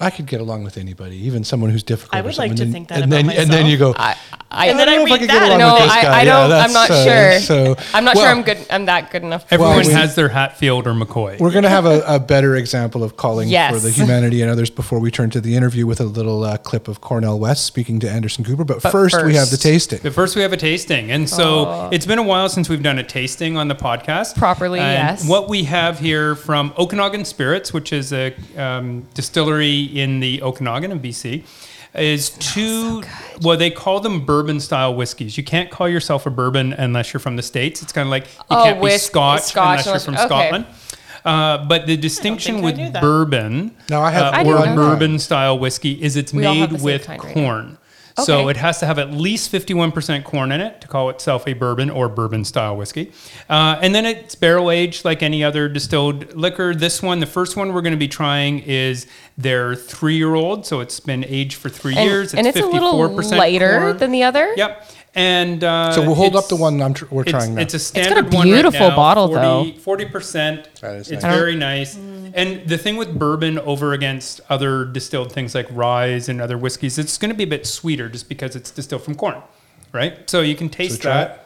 I 0.00 0.10
could 0.10 0.26
get 0.26 0.40
along 0.40 0.64
with 0.64 0.76
anybody, 0.76 1.16
even 1.18 1.44
someone 1.44 1.70
who's 1.70 1.84
difficult. 1.84 2.14
I 2.16 2.20
or 2.20 2.24
would 2.24 2.34
something. 2.34 2.50
like 2.50 2.56
to 2.58 2.62
And 2.64 2.72
think 2.72 2.88
then, 2.88 3.08
that 3.10 3.20
and 3.20 3.28
then, 3.28 3.38
and 3.42 3.50
then 3.50 3.66
you 3.66 3.76
go, 3.78 3.94
I, 3.96 4.16
I, 4.50 4.66
And 4.66 4.78
then 4.78 4.88
I 4.88 4.96
don't 4.96 5.08
know 5.08 5.14
if 5.14 5.20
read 5.20 5.20
could 5.20 5.28
get 5.30 5.38
that 5.40 5.48
along 5.48 5.60
and 5.60 5.68
no, 5.68 5.74
with 5.74 5.82
this 5.84 5.92
I, 5.92 6.02
guy. 6.02 6.18
I 6.18 6.22
Yeah, 6.22 6.48
don't. 6.48 6.52
I'm 6.52 6.72
not 6.72 6.90
uh, 6.90 7.04
sure. 7.04 7.38
So 7.40 7.76
I'm 7.94 8.04
not 8.04 8.16
well, 8.16 8.24
sure. 8.24 8.30
I'm 8.32 8.42
good. 8.42 8.66
I'm 8.70 8.86
that 8.86 9.12
good 9.12 9.22
enough. 9.22 9.48
for 9.48 9.54
Everyone 9.54 9.86
we- 9.86 9.92
has 9.92 10.16
their 10.16 10.28
Hatfield 10.30 10.88
or 10.88 10.94
McCoy. 10.94 11.38
We're 11.38 11.52
going 11.52 11.62
to 11.62 11.68
have 11.68 11.86
a, 11.86 12.02
a 12.08 12.18
better 12.18 12.56
example 12.56 13.04
of 13.04 13.16
calling 13.16 13.48
Yes. 13.48 13.72
for 13.72 13.78
the 13.78 13.90
humanity 13.92 14.42
and 14.42 14.50
others 14.50 14.68
before 14.68 14.98
we 14.98 15.12
turn 15.12 15.30
to 15.30 15.40
the 15.40 15.54
interview 15.54 15.86
with 15.86 16.00
a 16.00 16.04
little 16.04 16.42
uh, 16.42 16.56
clip 16.56 16.88
of 16.88 17.00
Cornel 17.00 17.38
West 17.38 17.64
speaking 17.64 18.00
to 18.00 18.10
Anderson 18.10 18.42
Cooper. 18.44 18.64
But, 18.64 18.82
But 18.82 18.90
first, 18.90 19.24
we 19.24 19.34
have 19.36 19.50
the 19.50 19.56
tasting. 19.56 20.00
But 20.02 20.12
first, 20.12 20.34
we 20.34 20.42
have 20.42 20.52
a 20.52 20.56
tasting, 20.56 21.12
and 21.12 21.30
so 21.30 21.88
it's 21.92 22.06
been 22.06 22.18
a 22.18 22.22
while 22.24 22.48
since 22.48 22.68
we've 22.68 22.82
done 22.82 22.98
a 22.98 23.04
tasting 23.04 23.56
on 23.56 23.68
the 23.68 23.76
podcast 23.76 24.34
Properly, 24.36 24.80
And 24.80 25.18
yes. 25.20 25.28
What 25.28 25.48
we 25.48 25.62
have 25.64 26.00
here 26.00 26.34
from 26.34 26.72
Okanagan 26.76 27.24
Spirits, 27.24 27.72
which 27.72 27.92
is 27.92 28.12
a 28.12 28.34
um, 28.56 29.06
distillery 29.14 29.83
in 29.84 30.20
the 30.20 30.42
Okanagan 30.42 30.92
in 30.92 31.00
BC, 31.00 31.44
is 31.94 32.30
two. 32.30 33.02
well, 33.42 33.56
they 33.56 33.70
call 33.70 34.00
them 34.00 34.24
bourbon-style 34.24 34.94
whiskeys. 34.94 35.36
You 35.36 35.44
can't 35.44 35.70
call 35.70 35.88
yourself 35.88 36.26
a 36.26 36.30
bourbon 36.30 36.72
unless 36.72 37.12
you're 37.12 37.20
from 37.20 37.36
the 37.36 37.42
states. 37.42 37.82
It's 37.82 37.92
kind 37.92 38.06
of 38.06 38.10
like 38.10 38.24
you 38.26 38.30
Oh, 38.50 38.64
can't 38.64 38.82
be 38.82 38.90
Scotch, 38.98 39.42
Scotch 39.42 39.86
unless 39.86 39.86
you're 39.86 40.00
from 40.00 40.14
okay. 40.14 40.24
Scotland. 40.26 40.66
Uh, 41.24 41.64
but 41.66 41.86
the 41.86 41.96
distinction 41.96 42.60
with 42.60 42.76
bourbon 43.00 43.74
Now, 43.88 44.02
I 44.02 44.10
have 44.10 44.46
uh, 44.46 44.50
or 44.50 44.74
bourbon 44.74 45.18
style 45.18 45.58
whiskey 45.58 45.92
is 46.02 46.16
it's 46.16 46.32
We 46.34 46.42
made 46.42 46.82
with 46.82 47.06
corn. 47.06 47.66
right 47.66 47.78
now. 48.16 48.24
So 48.24 48.48
it 48.48 48.56
has 48.56 48.78
to 48.80 48.86
have 48.86 48.98
at 48.98 49.12
least 49.12 49.50
51% 49.52 50.24
corn 50.24 50.52
in 50.52 50.60
it 50.60 50.80
to 50.80 50.88
call 50.88 51.10
itself 51.10 51.46
a 51.48 51.52
bourbon 51.52 51.90
or 51.90 52.08
bourbon 52.08 52.44
style 52.44 52.76
whiskey. 52.76 53.12
Uh, 53.48 53.78
and 53.82 53.94
then 53.94 54.06
it's 54.06 54.34
barrel 54.34 54.70
aged 54.70 55.04
like 55.04 55.22
any 55.22 55.42
other 55.42 55.68
distilled 55.68 56.34
liquor. 56.34 56.74
This 56.74 57.02
one, 57.02 57.20
the 57.20 57.26
first 57.26 57.56
one 57.56 57.72
we're 57.72 57.82
going 57.82 57.92
to 57.92 57.98
be 57.98 58.08
trying 58.08 58.60
is 58.60 59.06
their 59.36 59.74
three 59.74 60.16
year 60.16 60.34
old. 60.34 60.66
So 60.66 60.80
it's 60.80 61.00
been 61.00 61.24
aged 61.24 61.56
for 61.56 61.68
three 61.68 61.96
and, 61.96 62.08
years. 62.08 62.34
and 62.34 62.46
it's 62.46 62.58
a 62.58 62.66
little 62.66 62.94
54% 62.94 63.36
lighter 63.36 63.78
corn. 63.78 63.96
than 63.98 64.12
the 64.12 64.22
other. 64.22 64.52
Yep. 64.56 64.90
And 65.16 65.62
uh, 65.62 65.92
So 65.92 66.02
we'll 66.02 66.16
hold 66.16 66.34
up 66.34 66.48
the 66.48 66.56
one 66.56 66.82
I'm 66.82 66.94
tr- 66.94 67.04
we're 67.10 67.22
it's, 67.22 67.30
trying 67.30 67.54
now. 67.54 67.62
It's 67.62 67.74
a 67.74 67.76
got 67.76 67.82
a 67.82 67.84
standard 67.84 68.34
one 68.34 68.48
right 68.48 68.54
beautiful 68.54 68.88
now, 68.88 68.96
bottle, 68.96 69.28
40, 69.28 69.40
though. 69.78 69.96
40%. 69.96 70.80
That 70.80 70.96
is 70.96 71.10
it's 71.10 71.22
nice. 71.22 71.34
very 71.34 71.56
nice. 71.56 71.96
And 72.34 72.68
the 72.68 72.76
thing 72.76 72.96
with 72.96 73.16
bourbon 73.16 73.60
over 73.60 73.92
against 73.92 74.40
other 74.50 74.84
distilled 74.84 75.30
things 75.32 75.54
like 75.54 75.68
rye 75.70 76.20
and 76.28 76.40
other 76.40 76.58
whiskeys, 76.58 76.98
it's 76.98 77.16
going 77.16 77.30
to 77.30 77.36
be 77.36 77.44
a 77.44 77.46
bit 77.46 77.64
sweeter 77.64 78.08
just 78.08 78.28
because 78.28 78.56
it's 78.56 78.72
distilled 78.72 79.04
from 79.04 79.14
corn, 79.14 79.40
right? 79.92 80.28
So 80.28 80.40
you 80.40 80.56
can 80.56 80.68
taste 80.68 81.02
try 81.02 81.14
that. 81.14 81.40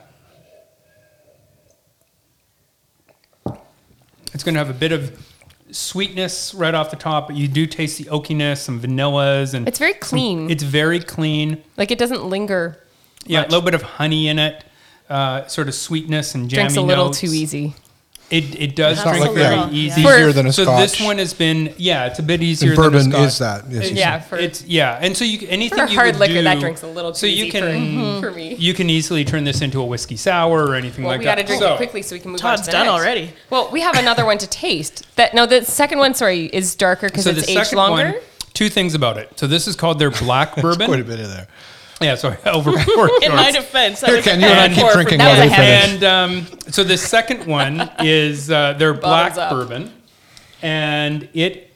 It's 4.32 4.42
going 4.44 4.54
to 4.54 4.58
have 4.58 4.70
a 4.70 4.78
bit 4.78 4.92
of 4.92 5.18
sweetness 5.70 6.54
right 6.54 6.74
off 6.74 6.90
the 6.90 6.96
top, 6.96 7.26
but 7.28 7.36
you 7.36 7.48
do 7.48 7.66
taste 7.66 7.98
the 7.98 8.04
oakiness, 8.04 8.58
some 8.58 8.80
vanillas, 8.80 9.52
and 9.52 9.68
It's 9.68 9.78
very 9.78 9.94
clean. 9.94 10.50
it's 10.50 10.62
very 10.62 11.00
clean. 11.00 11.62
like 11.76 11.90
it 11.90 11.98
doesn't 11.98 12.24
linger. 12.24 12.82
Yeah, 13.26 13.42
a 13.42 13.44
little 13.44 13.60
bit 13.60 13.74
of 13.74 13.82
honey 13.82 14.28
in 14.28 14.38
it, 14.38 14.64
uh, 15.10 15.46
sort 15.48 15.68
of 15.68 15.74
sweetness 15.74 16.34
and 16.34 16.48
jammy 16.48 16.62
Drinks 16.62 16.76
a 16.76 16.80
little 16.80 17.06
notes. 17.06 17.20
too 17.20 17.26
easy. 17.34 17.74
It, 18.30 18.60
it 18.60 18.76
does 18.76 18.98
It's 18.98 19.08
drink 19.08 19.24
like 19.24 19.34
very 19.34 19.56
that. 19.56 19.72
easy. 19.72 20.02
For- 20.02 20.10
easier 20.14 20.32
than 20.34 20.46
a 20.48 20.52
so 20.52 20.64
scotch. 20.64 20.80
this 20.82 21.00
one 21.00 21.16
has 21.16 21.32
been 21.32 21.72
yeah, 21.78 22.06
it's 22.08 22.18
a 22.18 22.22
bit 22.22 22.42
easier 22.42 22.72
and 22.72 22.78
than 22.78 22.84
a 22.84 22.90
bourbon 22.90 23.10
scotch. 23.10 23.26
is 23.28 23.38
that. 23.38 23.64
Yes, 23.70 23.84
It's, 23.86 23.92
Yeah, 23.98 24.18
for- 24.20 24.36
it's 24.36 24.64
yeah, 24.66 24.98
and 25.00 25.16
so 25.16 25.24
you 25.24 25.46
anything 25.48 25.78
For 25.78 25.84
a 25.84 25.90
you 25.90 25.94
hard 25.96 26.08
would 26.14 26.20
liquor, 26.20 26.34
do, 26.34 26.42
that 26.42 26.60
drink's 26.60 26.82
a 26.82 26.88
little 26.88 27.12
too 27.12 27.18
so 27.20 27.26
you 27.26 27.44
easy 27.44 27.50
can 27.50 28.20
for, 28.20 28.28
for 28.30 28.36
me. 28.36 28.54
you 28.56 28.74
can 28.74 28.90
easily 28.90 29.24
turn 29.24 29.44
this 29.44 29.62
into 29.62 29.80
a 29.80 29.84
whiskey 29.86 30.16
sour 30.16 30.66
or 30.66 30.74
anything 30.74 31.04
Well, 31.04 31.12
like 31.14 31.20
we 31.20 31.24
got 31.24 31.36
to 31.36 31.42
drink 31.42 31.62
So, 31.62 31.72
it 31.72 31.76
quickly 31.78 32.02
so 32.02 32.16
we 32.16 32.20
can 32.20 32.30
move 32.32 32.44
on 32.44 32.50
Todd's 32.50 32.62
to 32.62 32.66
the 32.66 32.72
done 32.72 32.86
next. 32.86 33.00
already. 33.00 33.32
Well, 33.48 33.70
we 33.72 33.80
have 33.80 33.96
another 33.96 34.26
one 34.26 34.36
to 34.38 34.46
taste. 34.46 35.06
That 35.16 35.32
no, 35.32 35.46
the 35.46 35.64
second 35.64 35.98
one, 35.98 36.12
sorry, 36.14 36.46
is 36.46 36.74
darker 36.74 37.08
because 37.08 37.24
So 37.24 37.32
the 37.32 37.38
it's 37.40 37.48
aged 37.48 37.72
longer. 37.72 38.12
one, 38.12 38.14
two 38.52 38.68
things 38.68 38.94
about 38.94 39.16
it. 39.16 39.38
So 39.38 39.46
this 39.46 39.66
is 39.66 39.74
called 39.74 39.98
their 39.98 40.10
black 40.10 40.54
bourbon. 40.60 40.88
Quite 40.88 41.00
a 41.00 41.04
bit 41.04 41.18
in 41.20 41.30
there. 41.30 41.46
Yeah, 42.00 42.14
sorry, 42.14 42.36
over 42.46 42.72
poured 42.72 43.10
In 43.22 43.32
my 43.34 43.50
defense, 43.50 44.00
Here, 44.00 44.22
Ken, 44.22 44.40
you 44.40 44.46
and 44.46 44.60
I 44.60 44.68
keep 44.74 44.92
drinking 44.92 45.18
That 45.18 45.36
while 45.36 45.44
was 45.44 45.50
you 45.50 45.56
finish. 45.56 46.02
And 46.02 46.04
um, 46.04 46.60
so 46.70 46.84
the 46.84 46.96
second 46.96 47.46
one 47.46 47.90
is 48.00 48.50
uh, 48.50 48.74
their 48.74 48.94
black 48.94 49.34
Bottoms 49.34 49.38
up. 49.38 49.50
bourbon, 49.50 49.92
and 50.62 51.28
it 51.34 51.72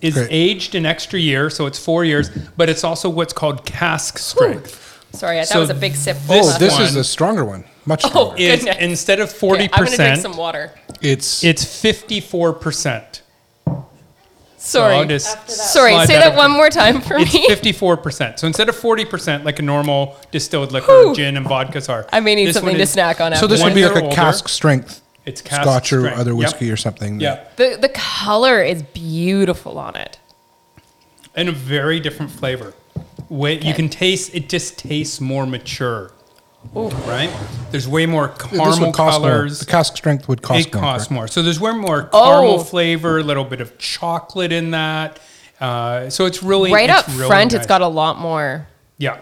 is 0.00 0.14
Great. 0.14 0.28
aged 0.30 0.74
an 0.74 0.84
extra 0.86 1.18
year, 1.18 1.50
so 1.50 1.66
it's 1.66 1.78
four 1.78 2.04
years, 2.04 2.30
but 2.56 2.68
it's 2.68 2.84
also 2.84 3.08
what's 3.08 3.32
called 3.32 3.64
cask 3.64 4.18
strength. 4.18 4.80
Sorry, 5.12 5.36
that 5.36 5.46
So 5.48 5.60
was 5.60 5.70
a 5.70 5.74
big 5.74 5.94
sip. 5.94 6.16
this 6.26 6.46
Oh, 6.56 6.58
this 6.58 6.72
is 6.74 6.78
one- 6.80 6.94
the 6.94 7.04
stronger 7.04 7.44
one. 7.44 7.64
Much 7.86 8.04
Oh, 8.06 8.08
stronger. 8.08 8.36
Is 8.38 8.58
Goodness. 8.64 8.76
instead 8.80 9.20
of 9.20 9.28
Okay, 9.28 9.38
forty 9.38 9.64
I'm 9.64 9.68
gonna 9.70 9.86
drink 9.86 9.90
percent, 9.90 10.22
some 10.22 10.36
water. 10.36 10.72
it's 11.00 11.44
it's 11.44 11.64
fifty-four 11.80 12.54
percent. 12.54 13.22
Sorry. 14.64 14.94
I'll 14.96 15.04
just 15.06 15.48
Sorry, 15.50 15.92
slide 15.92 16.06
say 16.06 16.14
that 16.14 16.32
up. 16.32 16.36
one 16.36 16.50
more 16.50 16.70
time 16.70 17.00
for 17.02 17.16
It's 17.18 17.34
me. 17.34 17.46
fifty-four 17.48 17.98
percent. 17.98 18.38
So 18.38 18.46
instead 18.46 18.68
of 18.68 18.76
forty 18.76 19.04
percent, 19.04 19.44
like 19.44 19.58
a 19.58 19.62
normal 19.62 20.16
distilled 20.30 20.72
liquor, 20.72 20.86
Whew. 21.04 21.14
gin 21.14 21.36
and 21.36 21.44
vodkas 21.46 21.88
are, 21.88 22.06
I 22.12 22.20
may 22.20 22.34
need 22.34 22.46
this 22.46 22.54
something 22.54 22.70
one 22.72 22.76
to 22.78 22.82
is- 22.82 22.90
snack 22.90 23.20
on 23.20 23.32
after 23.34 23.40
so 23.42 23.46
this 23.46 23.62
would 23.62 23.74
be 23.74 23.84
like 23.86 23.96
a 23.96 24.04
older. 24.04 24.14
cask 24.16 24.48
strength 24.48 25.02
It's 25.26 25.42
cask 25.42 25.62
Scotch 25.62 25.92
or 25.92 26.00
strength. 26.00 26.18
other 26.18 26.30
Yep. 26.30 26.38
whiskey 26.38 26.70
or 26.70 26.76
something. 26.78 27.20
Yeah, 27.20 27.40
The 27.56 27.76
the 27.80 27.90
color 27.90 28.62
is 28.62 28.82
beautiful 28.82 29.78
on 29.78 29.96
it. 29.96 30.18
and 31.36 31.48
a 31.48 31.52
very 31.52 32.00
different 32.00 32.32
flavor. 32.32 32.72
Way 33.28 33.58
you 33.60 33.74
can 33.74 33.88
taste 33.90 34.34
it. 34.34 34.48
Just 34.48 34.78
tastes 34.78 35.20
more 35.20 35.44
mature. 35.46 36.12
Right? 36.72 37.30
There's 37.70 37.86
way 37.88 38.06
more 38.06 38.28
caramel 38.28 38.86
would 38.86 38.94
cost 38.94 39.20
more. 39.20 39.30
colors. 39.30 39.60
The 39.60 39.66
cask 39.66 39.96
strength 39.96 40.28
would 40.28 40.42
cost 40.42 40.58
more. 40.58 40.60
it 40.68 40.74
more. 40.74 40.82
costs 40.82 41.06
correct? 41.08 41.10
more. 41.14 41.28
So 41.28 41.42
there's 41.42 41.60
way 41.60 41.72
more 41.72 42.08
Oh. 42.12 42.24
caramel 42.24 42.64
flavor, 42.64 43.18
a 43.18 43.22
little 43.22 43.44
bit 43.44 43.60
of 43.60 43.76
chocolate 43.78 44.52
in 44.52 44.70
that. 44.72 45.18
Uh, 45.60 46.10
so 46.10 46.26
it's 46.26 46.42
really 46.42 46.72
Right 46.72 46.90
it's 46.90 46.98
up 47.00 47.06
really 47.08 47.28
front, 47.28 47.52
nice. 47.52 47.60
it's 47.60 47.66
got 47.66 47.80
a 47.82 47.86
lot 47.88 48.18
more. 48.18 48.66
yeah. 48.98 49.18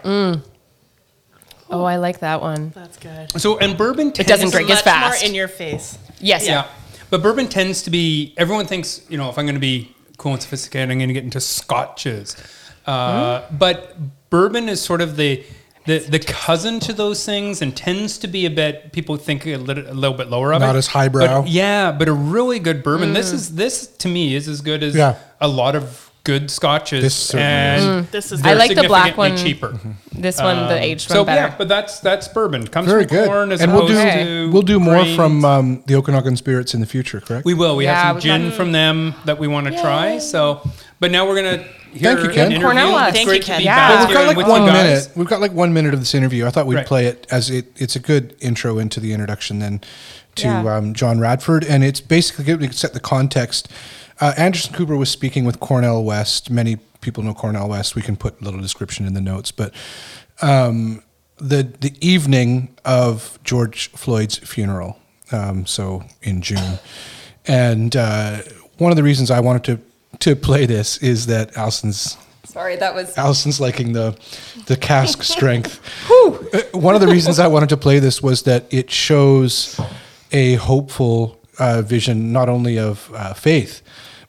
Oh, 1.69 1.83
I 1.85 1.95
like 1.97 2.19
that 2.19 2.41
one. 2.41 2.71
That's 2.75 2.97
good. 2.97 3.31
So 3.41 3.57
and 3.57 3.75
bourbon 3.77 4.09
It 4.17 4.27
doesn't 4.27 4.51
drink 4.51 4.69
as 4.69 4.81
fast. 4.81 5.21
more 5.21 5.27
in 5.29 5.33
your 5.35 5.47
face. 5.47 5.97
Yes. 6.19 6.45
Yeah. 6.47 6.67
But 7.09 7.23
bourbon 7.23 7.47
tends 7.47 7.81
to 7.83 7.89
be, 7.89 8.33
everyone 8.37 8.65
thinks, 8.67 9.01
you 9.09 9.17
know, 9.17 9.29
if 9.29 9.37
I'm 9.37 9.45
going 9.45 9.55
to 9.55 9.61
be 9.61 9.95
cool 10.17 10.33
and 10.33 10.41
sophisticated, 10.41 10.91
I'm 10.91 10.97
going 10.97 11.07
to 11.09 11.13
get 11.13 11.23
into 11.23 11.39
scotches. 11.39 12.35
Uh, 12.85 13.41
Hmm? 13.41 13.57
But 13.57 13.95
bourbon 14.29 14.69
is 14.69 14.81
sort 14.81 15.01
of 15.01 15.15
the, 15.15 15.43
the, 15.85 15.99
the 15.99 16.19
cousin 16.19 16.79
to 16.81 16.93
those 16.93 17.25
things 17.25 17.61
and 17.61 17.75
tends 17.75 18.17
to 18.19 18.27
be 18.27 18.45
a 18.45 18.49
bit, 18.49 18.91
people 18.93 19.17
think 19.17 19.45
a 19.45 19.57
little, 19.57 19.85
a 19.89 19.93
little 19.93 20.15
bit 20.17 20.29
lower 20.29 20.53
of 20.53 20.61
it. 20.61 20.65
Not 20.65 20.75
as 20.75 20.87
highbrow. 20.87 21.41
But 21.41 21.49
yeah, 21.49 21.91
but 21.91 22.07
a 22.07 22.13
really 22.13 22.59
good 22.59 22.83
bourbon. 22.83 23.13
This 23.13 23.29
Hmm. 23.29 23.35
is, 23.35 23.55
this 23.55 23.87
to 23.87 24.07
me 24.07 24.35
is 24.35 24.47
as 24.47 24.61
good 24.61 24.81
as 24.83 24.95
Yeah. 24.95 25.15
a 25.41 25.47
lot 25.47 25.75
of 25.75 26.09
good 26.23 26.49
scotches. 26.49 27.03
This 27.03 27.13
certainly 27.15 27.89
and 27.89 28.07
This 28.11 28.31
is. 28.31 28.41
I 28.45 28.53
like 28.53 28.73
the 28.75 28.83
black 28.87 29.17
one. 29.17 29.35
cheaper. 29.35 29.77
This 30.13 30.39
one, 30.39 30.55
the 30.55 30.75
Um, 30.75 30.79
aged 30.79 31.09
so 31.09 31.17
one, 31.17 31.25
better. 31.25 31.47
yeah, 31.49 31.55
but 31.57 31.67
that's 31.67 31.99
that's 31.99 32.29
bourbon. 32.29 32.65
Comes 32.65 32.87
Very 32.87 33.03
from 33.05 33.17
good. 33.17 33.27
corn 33.27 33.51
as 33.51 33.59
and 33.59 33.73
we'll 33.73 33.81
opposed 33.83 33.93
do 34.01 34.07
Okay. 34.07 34.23
to 34.23 34.51
we'll 34.53 34.61
do 34.61 34.79
more 34.79 35.01
grains. 35.01 35.17
from 35.17 35.43
um, 35.43 35.83
the 35.85 35.95
Okanagan 35.95 36.37
Spirits 36.37 36.73
in 36.73 36.79
the 36.79 36.85
future. 36.85 37.19
Correct? 37.19 37.43
We 37.43 37.53
will. 37.53 37.75
We 37.75 37.83
Yeah, 37.83 38.01
have 38.01 38.15
some 38.15 38.21
gin 38.21 38.51
from 38.51 38.71
them 38.71 39.15
that 39.25 39.37
we 39.37 39.47
want 39.49 39.67
to 39.67 39.73
try. 39.81 40.17
So, 40.19 40.61
but 41.01 41.11
now 41.11 41.27
we're 41.27 41.35
gonna 41.35 41.57
hear 41.57 41.67
Thank 42.01 42.19
you, 42.23 42.29
Ken. 42.29 42.51
interview. 42.51 42.61
Cornel 42.61 42.97
It's 43.07 43.15
Thank 43.17 43.27
great 43.27 43.35
you, 43.37 43.41
to 43.43 43.47
Ken. 43.47 43.57
be 43.59 43.63
Yeah. 43.65 43.75
back 44.05 44.07
We've 44.07 44.17
got 44.17 44.35
like 44.37 44.47
one 44.47 44.65
minute. 44.65 45.09
We've 45.15 45.27
got 45.27 45.41
like 45.41 45.53
one 45.53 45.73
minute 45.73 45.93
of 45.93 45.99
this 45.99 46.13
interview. 46.15 46.45
I 46.45 46.49
thought 46.49 46.65
we'd 46.67 46.75
Right. 46.77 46.85
play 46.85 47.05
it 47.07 47.27
as 47.29 47.49
it. 47.49 47.67
It's 47.77 47.95
a 47.95 47.99
good 47.99 48.35
intro 48.39 48.79
into 48.79 48.99
the 48.99 49.13
introduction 49.13 49.59
then 49.59 49.81
to 50.35 50.47
Yeah. 50.47 50.75
um, 50.77 50.93
John 50.93 51.19
Radford, 51.19 51.63
and 51.63 51.83
it's 51.83 52.01
basically 52.01 52.45
good 52.45 52.59
to 52.61 52.73
set 52.73 52.93
the 52.93 52.99
context. 52.99 53.67
Uh, 54.19 54.33
Anderson 54.37 54.73
Cooper 54.73 54.95
was 54.95 55.09
speaking 55.09 55.43
with 55.45 55.59
Cornel 55.59 56.03
West. 56.03 56.49
Many 56.49 56.77
people 57.01 57.23
know 57.23 57.33
Cornel 57.33 57.69
West. 57.69 57.95
We 57.95 58.01
can 58.01 58.15
put 58.15 58.39
a 58.41 58.43
little 58.43 58.61
description 58.61 59.05
in 59.05 59.13
the 59.13 59.21
notes, 59.21 59.51
but 59.51 59.73
um, 60.41 61.03
the 61.37 61.67
the 61.81 61.93
evening 61.99 62.69
of 62.85 63.37
George 63.43 63.89
Floyd's 63.91 64.37
funeral, 64.37 64.97
um, 65.31 65.65
so 65.65 66.03
in 66.21 66.41
June, 66.41 66.79
and 67.45 67.95
uh, 67.95 68.37
one 68.77 68.91
of 68.91 68.95
the 68.95 69.03
reasons 69.03 69.29
I 69.31 69.39
wanted 69.39 69.63
to 69.65 69.79
to 70.19 70.35
play 70.35 70.65
this 70.65 70.97
is 70.97 71.25
that 71.27 71.55
Allison's 71.57 72.17
Sorry, 72.45 72.75
that 72.75 72.93
was. 72.93 73.17
Allison's 73.17 73.59
liking 73.59 73.93
the 73.93 74.15
the 74.67 74.77
cask 74.77 75.23
strength. 75.35 75.79
Uh, 76.11 76.61
One 76.77 76.93
of 76.93 77.01
the 77.01 77.07
reasons 77.07 77.39
I 77.39 77.47
wanted 77.47 77.69
to 77.69 77.77
play 77.77 77.99
this 77.99 78.21
was 78.21 78.43
that 78.43 78.71
it 78.71 78.91
shows 78.91 79.79
a 80.31 80.55
hopeful 80.55 81.39
uh, 81.57 81.81
vision, 81.81 82.31
not 82.31 82.49
only 82.49 82.77
of 82.77 83.09
uh, 83.15 83.33
faith, 83.33 83.81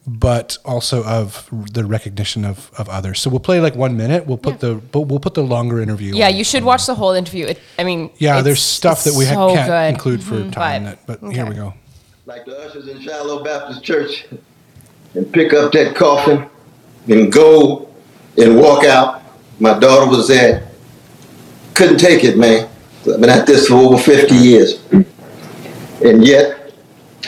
but 0.06 0.56
also 0.64 1.04
of 1.04 1.48
the 1.72 1.84
recognition 1.84 2.44
of, 2.46 2.70
of 2.78 2.88
others. 2.88 3.20
So 3.20 3.28
we'll 3.30 3.40
play 3.40 3.60
like 3.60 3.74
one 3.74 3.96
minute. 3.96 4.26
We'll 4.26 4.38
put 4.38 4.60
the 4.60 4.76
but 4.76 5.02
we'll 5.02 5.20
put 5.20 5.34
the 5.34 5.42
longer 5.44 5.80
interview. 5.82 6.14
Yeah, 6.14 6.28
on. 6.28 6.36
you 6.36 6.44
should 6.44 6.64
watch 6.64 6.86
the 6.86 6.94
whole 6.94 7.12
interview. 7.12 7.46
It, 7.46 7.60
I 7.78 7.84
mean, 7.84 8.10
Yeah, 8.18 8.30
it's- 8.38 8.44
there's 8.44 8.62
stuff 8.62 9.04
that 9.04 9.14
we 9.14 9.24
it's 9.24 9.34
ha- 9.34 9.48
so 9.48 9.54
can't 9.54 9.68
good. 9.68 9.94
include 9.94 10.22
for 10.22 10.50
time. 10.50 10.84
But- 10.84 11.06
That, 11.06 11.20
but 11.20 11.32
here 11.32 11.44
we 11.46 11.54
go. 11.56 11.74
like 12.26 12.46
the 12.46 12.56
ushers 12.58 12.88
in 12.88 13.02
Shiloh 13.02 13.44
Baptist 13.44 13.82
Church 13.82 14.24
and 15.14 15.32
pick 15.32 15.52
up 15.52 15.72
that 15.72 15.94
coffin 15.94 16.48
and 17.08 17.32
go 17.32 17.88
and 18.36 18.56
walk 18.56 18.84
out. 18.84 19.22
My 19.60 19.78
daughter 19.78 20.10
was 20.10 20.28
there. 20.28 20.68
Couldn't 21.74 21.98
take 21.98 22.24
it, 22.24 22.36
man. 22.36 22.68
I've 23.00 23.20
been 23.20 23.30
at 23.30 23.46
this 23.46 23.68
for 23.68 23.74
over 23.74 23.98
50 23.98 24.34
years. 24.34 24.82
And 26.04 26.26
yet, 26.26 26.72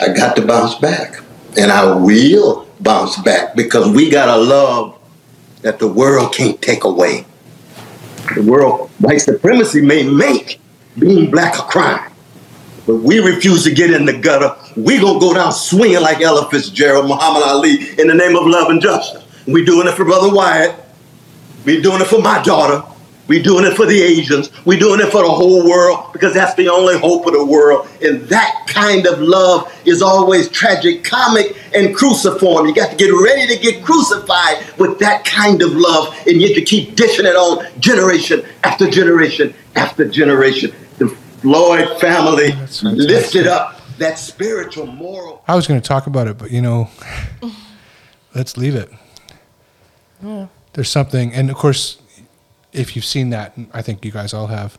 I 0.01 0.13
got 0.13 0.35
to 0.35 0.45
bounce 0.45 0.75
back. 0.75 1.21
And 1.57 1.71
I 1.71 1.95
will 1.95 2.67
bounce 2.79 3.17
back 3.21 3.55
because 3.55 3.93
we 3.93 4.09
got 4.09 4.29
a 4.29 4.37
love 4.37 4.99
that 5.61 5.79
the 5.79 5.87
world 5.87 6.33
can't 6.33 6.61
take 6.61 6.83
away. 6.83 7.25
The 8.35 8.43
world, 8.43 8.89
white 8.99 9.17
supremacy 9.17 9.81
may 9.81 10.03
make 10.03 10.59
being 10.99 11.31
black 11.31 11.57
a 11.57 11.63
crime. 11.63 12.11
But 12.85 12.97
we 12.97 13.19
refuse 13.19 13.63
to 13.63 13.73
get 13.73 13.91
in 13.91 14.05
the 14.05 14.17
gutter. 14.17 14.55
We 14.77 14.99
gonna 14.99 15.19
go 15.19 15.33
down 15.33 15.51
swinging 15.53 16.01
like 16.01 16.21
Ella 16.21 16.47
Fitzgerald, 16.51 17.07
Muhammad 17.07 17.41
Ali, 17.41 17.99
in 17.99 18.07
the 18.07 18.13
name 18.13 18.35
of 18.35 18.45
love 18.45 18.69
and 18.69 18.79
justice. 18.79 19.23
We 19.47 19.65
doing 19.65 19.87
it 19.87 19.95
for 19.95 20.05
Brother 20.05 20.31
Wyatt. 20.31 20.75
We 21.65 21.81
doing 21.81 21.99
it 21.99 22.05
for 22.05 22.21
my 22.21 22.43
daughter. 22.43 22.83
We 23.27 23.41
doing 23.41 23.65
it 23.65 23.75
for 23.75 23.87
the 23.87 23.99
Asians. 23.99 24.51
We 24.65 24.77
doing 24.77 24.99
it 24.99 25.11
for 25.11 25.23
the 25.23 25.29
whole 25.29 25.67
world 25.67 26.13
because 26.13 26.35
that's 26.35 26.53
the 26.53 26.69
only 26.69 26.97
hope 26.97 27.25
of 27.25 27.33
the 27.33 27.43
world. 27.43 27.87
And 28.03 28.21
that 28.29 28.67
kind 28.67 29.07
of 29.07 29.19
love 29.19 29.73
is 29.83 30.03
always 30.03 30.47
tragic, 30.49 31.03
comic, 31.03 31.57
and 31.73 31.95
cruciform. 31.95 32.67
You 32.67 32.75
got 32.75 32.91
to 32.91 32.95
get 32.95 33.09
ready 33.09 33.47
to 33.47 33.59
get 33.59 33.83
crucified 33.83 34.63
with 34.77 34.99
that 34.99 35.25
kind 35.25 35.63
of 35.63 35.71
love, 35.73 36.15
and 36.27 36.39
yet 36.39 36.55
you 36.55 36.63
keep 36.63 36.95
dishing 36.95 37.25
it 37.25 37.35
on 37.35 37.65
generation 37.79 38.45
after 38.63 38.87
generation 38.87 39.55
after 39.75 40.07
generation. 40.07 40.71
The 40.99 41.09
Floyd 41.41 41.99
family 41.99 42.51
lifted 42.83 43.47
up 43.47 43.76
that 43.97 44.19
spiritual 44.19 44.85
moral. 44.87 45.43
I 45.47 45.55
was 45.55 45.67
going 45.67 45.79
to 45.81 45.87
talk 45.87 46.07
about 46.07 46.27
it, 46.27 46.37
but 46.37 46.51
you 46.51 46.61
know, 46.61 46.89
let's 48.35 48.57
leave 48.57 48.75
it. 48.75 48.89
There's 50.73 50.89
something, 50.89 51.33
and 51.33 51.49
of 51.49 51.55
course, 51.55 51.99
if 52.73 52.95
you've 52.95 53.05
seen 53.05 53.29
that, 53.31 53.53
I 53.73 53.81
think 53.81 54.03
you 54.05 54.11
guys 54.11 54.33
all 54.33 54.47
have. 54.47 54.77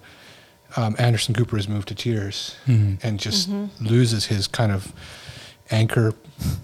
Um, 0.76 0.94
Anderson 0.98 1.34
Cooper 1.34 1.56
is 1.56 1.66
moved 1.68 1.88
to 1.88 1.94
tears 1.94 2.54
and 3.02 3.18
just 3.18 3.48
loses 3.80 4.26
his 4.26 4.46
kind 4.46 4.70
of 4.70 4.92
anchor 5.70 6.12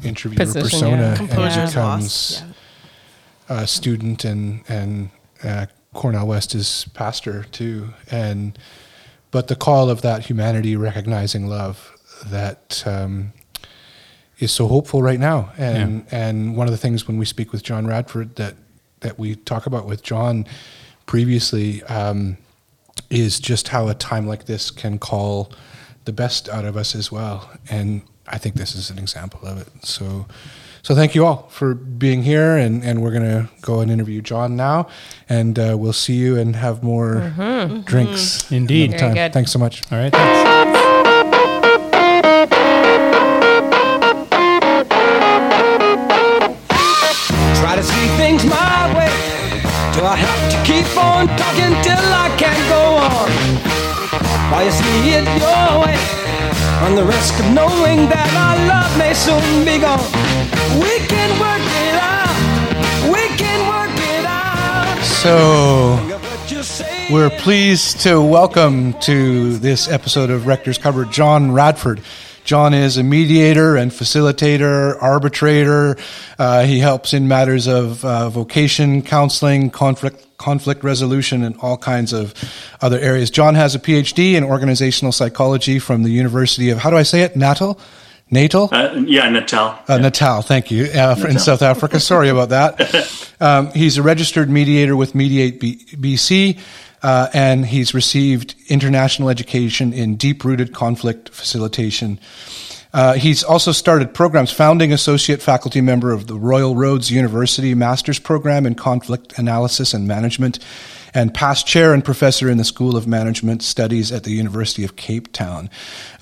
interviewer 0.02 0.44
Position, 0.44 0.62
persona 0.62 0.96
yeah. 0.96 1.08
and 1.08 1.16
Composure's 1.30 1.70
becomes. 1.70 2.42
Yeah. 3.48 3.60
a 3.62 3.66
student 3.66 4.24
and 4.24 4.62
and 4.68 5.10
uh, 5.42 5.66
Cornel 5.94 6.26
West 6.26 6.54
is 6.54 6.86
pastor 6.94 7.44
too 7.44 7.92
and 8.10 8.58
but 9.30 9.48
the 9.48 9.56
call 9.56 9.90
of 9.90 10.02
that 10.02 10.26
humanity 10.26 10.76
recognizing 10.76 11.46
love 11.48 11.93
that 12.30 12.82
um, 12.86 13.32
is 14.38 14.52
so 14.52 14.66
hopeful 14.66 15.02
right 15.02 15.20
now 15.20 15.52
and 15.56 16.04
and 16.10 16.56
one 16.56 16.66
of 16.66 16.72
the 16.72 16.78
things 16.78 17.06
when 17.06 17.18
we 17.18 17.24
speak 17.24 17.52
with 17.52 17.62
John 17.62 17.86
Radford 17.86 18.36
that 18.36 18.54
that 19.00 19.18
we 19.18 19.36
talk 19.36 19.66
about 19.66 19.86
with 19.86 20.02
John 20.02 20.46
previously 21.06 21.82
um, 21.84 22.36
is 23.10 23.38
just 23.38 23.68
how 23.68 23.88
a 23.88 23.94
time 23.94 24.26
like 24.26 24.46
this 24.46 24.70
can 24.70 24.98
call 24.98 25.52
the 26.04 26.12
best 26.12 26.48
out 26.48 26.64
of 26.64 26.76
us 26.76 26.94
as 26.94 27.12
well 27.12 27.50
and 27.70 28.02
I 28.26 28.38
think 28.38 28.54
this 28.56 28.74
is 28.74 28.90
an 28.90 28.98
example 28.98 29.46
of 29.46 29.60
it 29.60 29.68
so 29.84 30.26
so 30.82 30.94
thank 30.94 31.14
you 31.14 31.24
all 31.24 31.46
for 31.48 31.74
being 31.74 32.22
here 32.22 32.56
and, 32.58 32.82
and 32.84 33.02
we're 33.02 33.10
going 33.12 33.22
to 33.22 33.48
go 33.62 33.80
and 33.80 33.90
interview 33.90 34.20
John 34.20 34.54
now 34.56 34.88
and 35.28 35.58
uh, 35.58 35.76
we'll 35.78 35.92
see 35.94 36.14
you 36.14 36.36
and 36.38 36.56
have 36.56 36.82
more 36.82 37.32
drinks 37.86 38.50
Indeed. 38.50 38.90
another 38.90 38.98
Very 38.98 39.14
time. 39.14 39.14
good. 39.14 39.32
thanks 39.32 39.52
so 39.52 39.58
much 39.58 39.82
All 39.92 39.98
right. 39.98 40.12
Thanks. 40.12 40.73
Risk 57.06 57.38
of 57.38 57.52
knowing 57.52 58.08
that 58.08 58.32
our 58.32 58.56
love 58.66 58.96
may 58.96 59.12
soon 59.12 59.64
be 59.66 59.78
gone. 59.78 60.00
We 60.80 61.04
can 61.06 61.30
work 61.38 61.60
it 61.84 61.96
out. 62.00 62.32
We 63.12 63.28
can 63.36 63.60
work 63.68 63.92
it 64.08 64.24
out. 64.24 65.04
so 65.04 66.00
We're 67.12 67.28
pleased 67.28 68.00
to 68.00 68.22
welcome 68.22 68.94
to 69.00 69.58
this 69.58 69.86
episode 69.86 70.30
of 70.30 70.46
Rector's 70.46 70.78
Cupboard 70.78 71.12
John 71.12 71.52
Radford. 71.52 72.00
John 72.44 72.74
is 72.74 72.98
a 72.98 73.02
mediator 73.02 73.76
and 73.76 73.90
facilitator, 73.90 75.00
arbitrator. 75.02 75.96
Uh, 76.38 76.64
he 76.64 76.78
helps 76.78 77.14
in 77.14 77.26
matters 77.26 77.66
of 77.66 78.04
uh, 78.04 78.28
vocation, 78.28 79.00
counseling, 79.02 79.70
conflict, 79.70 80.26
conflict 80.36 80.84
resolution, 80.84 81.42
and 81.42 81.56
all 81.62 81.78
kinds 81.78 82.12
of 82.12 82.34
other 82.82 82.98
areas. 82.98 83.30
John 83.30 83.54
has 83.54 83.74
a 83.74 83.78
PhD 83.78 84.34
in 84.34 84.44
organizational 84.44 85.10
psychology 85.12 85.78
from 85.78 86.02
the 86.02 86.10
University 86.10 86.68
of, 86.68 86.78
how 86.78 86.90
do 86.90 86.96
I 86.96 87.02
say 87.02 87.22
it? 87.22 87.34
Natal? 87.34 87.80
Natal? 88.30 88.68
Uh, 88.72 89.02
yeah, 89.06 89.28
Natal. 89.30 89.78
Uh, 89.88 89.98
Natal, 89.98 90.42
thank 90.42 90.70
you, 90.70 90.84
uh, 90.86 91.16
in 91.28 91.38
South 91.38 91.62
Africa. 91.62 91.98
Sorry 91.98 92.28
about 92.28 92.50
that. 92.50 93.20
Um, 93.40 93.72
he's 93.72 93.98
a 93.98 94.02
registered 94.02 94.48
mediator 94.48 94.94
with 94.94 95.14
Mediate 95.14 95.58
B- 95.58 95.84
BC, 95.96 96.60
uh, 97.04 97.28
and 97.34 97.66
he's 97.66 97.92
received 97.92 98.54
international 98.68 99.28
education 99.28 99.92
in 99.92 100.16
deep 100.16 100.42
rooted 100.42 100.72
conflict 100.72 101.28
facilitation. 101.28 102.18
Uh, 102.94 103.12
he's 103.12 103.44
also 103.44 103.72
started 103.72 104.14
programs, 104.14 104.50
founding 104.50 104.90
associate 104.90 105.42
faculty 105.42 105.82
member 105.82 106.12
of 106.12 106.28
the 106.28 106.34
Royal 106.34 106.74
Roads 106.74 107.10
University 107.10 107.74
Master's 107.74 108.18
Program 108.18 108.64
in 108.64 108.74
Conflict 108.74 109.38
Analysis 109.38 109.92
and 109.92 110.08
Management, 110.08 110.58
and 111.12 111.34
past 111.34 111.66
chair 111.66 111.92
and 111.92 112.02
professor 112.02 112.48
in 112.48 112.56
the 112.56 112.64
School 112.64 112.96
of 112.96 113.06
Management 113.06 113.62
Studies 113.62 114.10
at 114.10 114.24
the 114.24 114.30
University 114.30 114.82
of 114.82 114.96
Cape 114.96 115.30
Town. 115.32 115.68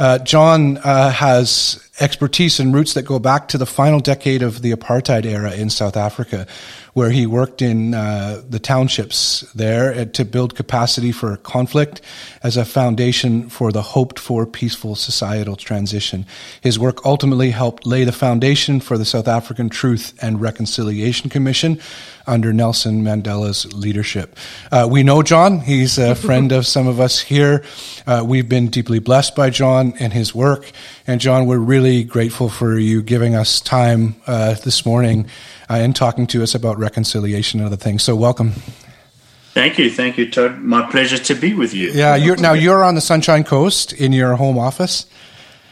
Uh, 0.01 0.18
John 0.18 0.79
uh, 0.79 1.11
has 1.11 1.88
expertise 2.01 2.59
and 2.59 2.75
roots 2.75 2.95
that 2.95 3.03
go 3.03 3.18
back 3.18 3.49
to 3.49 3.59
the 3.59 3.66
final 3.66 4.01
decade 4.01 4.42
of 4.42 4.62
the 4.62 4.73
apartheid 4.73 5.25
era 5.25 5.53
in 5.53 5.71
South 5.71 5.97
Africa, 5.97 6.47
where 6.94 7.11
he 7.11 7.26
worked 7.26 7.62
in 7.62 7.94
uh, 7.94 8.42
the 8.48 8.59
townships 8.59 9.40
there 9.55 9.94
uh, 9.94 10.05
to 10.05 10.24
build 10.24 10.55
capacity 10.55 11.11
for 11.11 11.37
conflict 11.38 12.02
as 12.42 12.57
a 12.57 12.64
foundation 12.64 13.48
for 13.48 13.72
the 13.72 13.83
hoped 13.83 14.18
for 14.18 14.46
peaceful 14.46 14.94
societal 14.94 15.57
transition. 15.57 16.26
His 16.61 16.78
work 16.78 17.05
ultimately 17.07 17.50
helped 17.50 17.87
lay 17.87 18.05
the 18.05 18.12
foundation 18.12 18.81
for 18.81 18.98
the 18.98 19.07
South 19.07 19.26
African 19.26 19.70
Truth 19.70 20.14
and 20.20 20.40
Reconciliation 20.40 21.31
Commission 21.31 21.81
under 22.26 22.52
Nelson 22.52 23.02
Mandela's 23.02 23.72
leadership. 23.72 24.37
Uh, 24.70 24.87
we 24.90 25.02
know 25.02 25.22
John. 25.22 25.61
He's 25.61 25.98
a 25.98 26.14
friend 26.14 26.52
of 26.52 26.66
some 26.66 26.87
of 26.87 27.00
us 27.00 27.20
here. 27.20 27.64
Uh, 28.07 28.22
we've 28.26 28.48
been 28.48 28.68
deeply 28.68 28.98
blessed 28.98 29.35
by 29.35 29.50
John 29.50 29.94
and 29.98 30.12
his 30.12 30.35
work. 30.35 30.70
And 31.07 31.20
John, 31.20 31.46
we're 31.46 31.59
really 31.59 32.05
grateful 32.05 32.48
for 32.48 32.78
you 32.78 33.02
giving 33.02 33.35
us 33.35 33.61
time 33.61 34.16
uh, 34.26 34.55
this 34.55 34.87
morning 34.87 35.26
and 35.79 35.95
talking 35.95 36.27
to 36.29 36.43
us 36.43 36.55
about 36.55 36.79
reconciliation 36.79 37.61
and 37.61 37.67
other 37.67 37.77
things. 37.77 38.03
So, 38.03 38.15
welcome. 38.17 38.53
Thank 39.55 39.79
you, 39.79 39.91
thank 39.91 40.17
you, 40.17 40.31
Todd. 40.31 40.61
My 40.61 40.91
pleasure 40.91 41.19
to 41.19 41.35
be 41.35 41.53
with 41.53 41.75
you. 41.75 41.91
Yeah, 41.91 42.17
you're, 42.17 42.37
now 42.37 42.55
you're 42.55 42.83
on 42.83 42.95
the 42.95 43.03
Sunshine 43.03 43.45
Coast 43.45 43.93
in 43.93 44.13
your 44.13 44.35
home 44.37 44.59
office. 44.59 45.05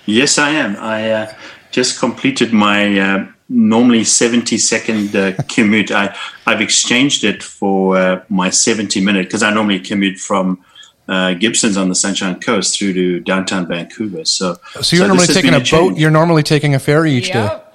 Yes, 0.04 0.36
I 0.36 0.50
am. 0.50 0.76
I 0.76 1.10
uh, 1.10 1.32
just 1.70 1.98
completed 1.98 2.52
my 2.52 2.98
uh, 2.98 3.26
normally 3.48 4.04
70 4.04 4.58
second 4.58 5.16
uh, 5.16 5.32
commute. 5.48 5.90
I, 5.90 6.14
I've 6.46 6.60
exchanged 6.60 7.24
it 7.24 7.42
for 7.42 7.96
uh, 7.96 8.22
my 8.28 8.50
70 8.50 9.00
minute 9.00 9.26
because 9.26 9.42
I 9.42 9.52
normally 9.52 9.80
commute 9.80 10.18
from 10.18 10.62
uh, 11.08 11.34
Gibsons 11.34 11.76
on 11.76 11.88
the 11.88 11.94
Sunshine 11.94 12.38
Coast 12.38 12.78
through 12.78 12.92
to 12.92 13.20
downtown 13.20 13.66
Vancouver. 13.66 14.24
So, 14.24 14.58
so 14.80 14.96
you're 14.96 15.04
so 15.04 15.06
normally 15.08 15.26
taking 15.26 15.54
a, 15.54 15.58
a 15.58 15.64
boat. 15.64 15.96
You're 15.96 16.10
normally 16.10 16.42
taking 16.42 16.74
a 16.74 16.78
ferry 16.78 17.12
each 17.12 17.28
yep. 17.28 17.64
day. 17.64 17.69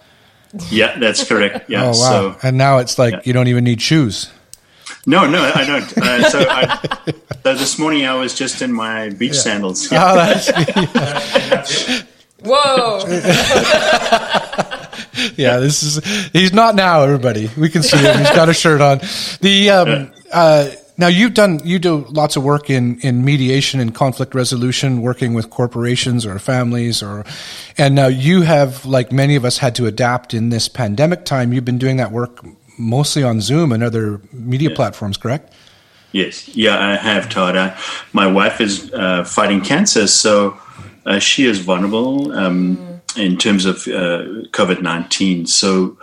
Yeah, 0.69 0.97
that's 0.99 1.27
correct. 1.27 1.69
Yeah. 1.69 1.83
oh 1.83 1.87
wow! 1.87 1.93
So, 1.93 2.37
and 2.43 2.57
now 2.57 2.77
it's 2.77 2.97
like 2.97 3.13
yeah. 3.13 3.21
you 3.25 3.33
don't 3.33 3.47
even 3.47 3.63
need 3.63 3.81
shoes. 3.81 4.31
No, 5.05 5.27
no, 5.27 5.51
I 5.53 5.65
don't. 5.65 5.97
Uh, 5.97 6.29
so, 6.29 6.45
I, 6.49 6.79
so, 7.43 7.53
this 7.53 7.77
morning 7.77 8.05
I 8.05 8.15
was 8.15 8.33
just 8.33 8.61
in 8.61 8.73
my 8.73 9.09
beach 9.11 9.33
yeah. 9.33 9.39
sandals. 9.39 9.91
Yeah. 9.91 10.11
Oh, 10.11 10.15
that's, 10.15 10.49
yeah. 10.49 12.01
Whoa! 12.45 13.05
yeah, 15.35 15.57
this 15.57 15.83
is 15.83 16.29
he's 16.31 16.53
not 16.53 16.75
now. 16.75 17.03
Everybody, 17.03 17.49
we 17.57 17.69
can 17.69 17.83
see 17.83 17.97
him. 17.97 18.17
He's 18.17 18.31
got 18.31 18.49
a 18.49 18.53
shirt 18.53 18.81
on. 18.81 18.99
The 19.41 19.69
um, 19.71 20.11
uh, 20.31 20.69
now 20.97 21.07
you've 21.07 21.33
done 21.33 21.59
you 21.63 21.79
do 21.79 22.05
lots 22.09 22.35
of 22.35 22.43
work 22.43 22.69
in 22.69 22.99
in 23.01 23.25
mediation 23.25 23.79
and 23.79 23.93
conflict 23.93 24.33
resolution, 24.35 25.01
working 25.01 25.33
with 25.33 25.49
corporations 25.49 26.25
or 26.25 26.39
families, 26.39 27.03
or 27.03 27.25
and 27.77 27.95
now 27.95 28.07
you 28.07 28.43
have 28.43 28.85
like 28.85 29.11
many 29.11 29.35
of 29.35 29.45
us 29.45 29.57
had 29.57 29.75
to 29.75 29.85
adapt 29.85 30.33
in 30.33 30.49
this 30.49 30.69
pandemic 30.69 31.25
time. 31.25 31.53
You've 31.53 31.65
been 31.65 31.77
doing 31.77 31.97
that 31.97 32.11
work 32.11 32.45
mostly 32.77 33.23
on 33.23 33.41
Zoom 33.41 33.71
and 33.71 33.83
other 33.83 34.21
media 34.31 34.69
yeah. 34.69 34.75
platforms, 34.75 35.17
correct? 35.17 35.53
Yes, 36.11 36.47
yeah, 36.55 36.79
I 36.79 36.95
have, 36.95 37.29
Todd. 37.29 37.57
I, 37.57 37.77
my 38.13 38.27
wife 38.27 38.61
is 38.61 38.93
uh, 38.93 39.25
fighting 39.25 39.61
cancer, 39.61 40.07
so 40.07 40.57
uh, 41.05 41.19
she 41.19 41.45
is 41.45 41.59
vulnerable 41.59 42.31
um, 42.31 42.77
mm. 42.77 43.17
in 43.21 43.37
terms 43.37 43.65
of 43.65 43.87
uh, 43.87 44.47
COVID 44.51 44.81
nineteen. 44.81 45.45
So, 45.45 45.97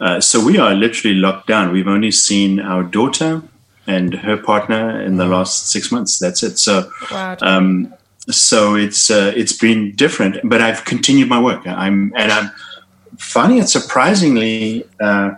uh, 0.00 0.20
so 0.20 0.42
we 0.42 0.56
are 0.56 0.74
literally 0.74 1.16
locked 1.16 1.46
down. 1.46 1.72
We've 1.72 1.88
only 1.88 2.10
seen 2.10 2.58
our 2.58 2.82
daughter 2.82 3.42
and 3.86 4.14
her 4.14 4.36
partner 4.36 5.00
in 5.00 5.16
the 5.16 5.24
mm. 5.24 5.30
last 5.30 5.70
six 5.70 5.90
months. 5.90 6.18
That's 6.18 6.42
it. 6.42 6.58
So, 6.58 6.90
wow. 7.10 7.36
um, 7.40 7.92
so 8.28 8.74
it's 8.74 9.10
uh, 9.10 9.32
it's 9.34 9.52
been 9.52 9.94
different. 9.96 10.36
But 10.44 10.60
I've 10.60 10.84
continued 10.84 11.28
my 11.28 11.40
work. 11.40 11.66
I'm 11.66 12.12
and 12.16 12.30
I'm 12.32 12.50
finding 13.18 13.58
it 13.58 13.68
surprisingly 13.68 14.84
uh, 15.00 15.32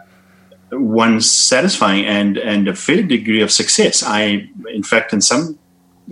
one 0.70 1.20
satisfying 1.20 2.04
and 2.06 2.36
and 2.38 2.68
a 2.68 2.74
fair 2.74 3.02
degree 3.02 3.42
of 3.42 3.50
success. 3.50 4.02
I, 4.02 4.48
in 4.72 4.82
fact, 4.82 5.12
in 5.12 5.20
some 5.20 5.58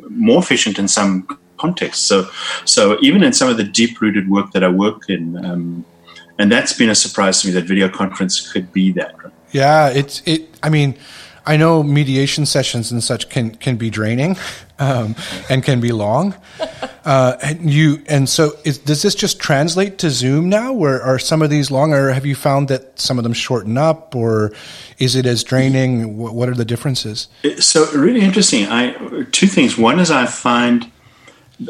more 0.09 0.39
efficient 0.39 0.79
in 0.79 0.89
some 0.89 1.27
context. 1.59 2.07
So, 2.07 2.29
so 2.65 2.97
even 3.01 3.23
in 3.23 3.33
some 3.33 3.49
of 3.49 3.57
the 3.57 3.65
deep 3.65 4.01
rooted 4.01 4.29
work 4.29 4.53
that 4.53 4.65
I 4.65 4.69
work 4.69 5.09
in, 5.09 5.45
um, 5.45 5.85
and 6.39 6.51
that's 6.51 6.73
been 6.73 6.89
a 6.89 6.95
surprise 6.95 7.43
to 7.43 7.49
me 7.49 7.53
that 7.55 7.65
video 7.65 7.89
conference 7.89 8.51
could 8.51 8.73
be 8.73 8.93
that. 8.93 9.15
Yeah, 9.53 9.91
it's 9.91 10.23
it. 10.27 10.49
I 10.63 10.71
mean, 10.71 10.97
I 11.51 11.57
know 11.57 11.83
mediation 11.83 12.47
sessions 12.47 12.93
and 12.93 13.03
such 13.03 13.29
can 13.29 13.51
can 13.51 13.77
be 13.77 13.91
draining, 13.91 14.37
um, 14.79 15.17
and 15.49 15.65
can 15.65 15.81
be 15.81 15.91
long. 15.91 16.37
Uh, 17.05 17.37
and 17.43 17.69
you 17.69 18.03
and 18.07 18.29
so 18.29 18.53
is, 18.65 18.79
does 18.79 19.03
this 19.03 19.17
just 19.17 19.41
translate 19.41 19.99
to 19.99 20.11
Zoom 20.11 20.49
now? 20.49 20.73
Where 20.73 21.03
are 21.03 21.19
some 21.19 21.43
of 21.43 21.51
these 21.51 21.69
long, 21.73 21.93
or 21.93 22.13
have 22.13 22.25
you 22.25 22.37
found 22.37 22.69
that 22.69 23.01
some 23.01 23.19
of 23.19 23.25
them 23.25 23.33
shorten 23.33 23.77
up, 23.77 24.15
or 24.15 24.53
is 24.99 25.17
it 25.17 25.27
as 25.27 25.43
draining? 25.43 26.17
What, 26.17 26.35
what 26.35 26.49
are 26.49 26.55
the 26.55 26.65
differences? 26.65 27.27
So 27.59 27.91
really 27.99 28.21
interesting. 28.21 28.67
I 28.67 28.95
two 29.33 29.49
things. 29.49 29.77
One 29.77 29.99
is 29.99 30.13
I 30.13 30.27
find 30.27 30.89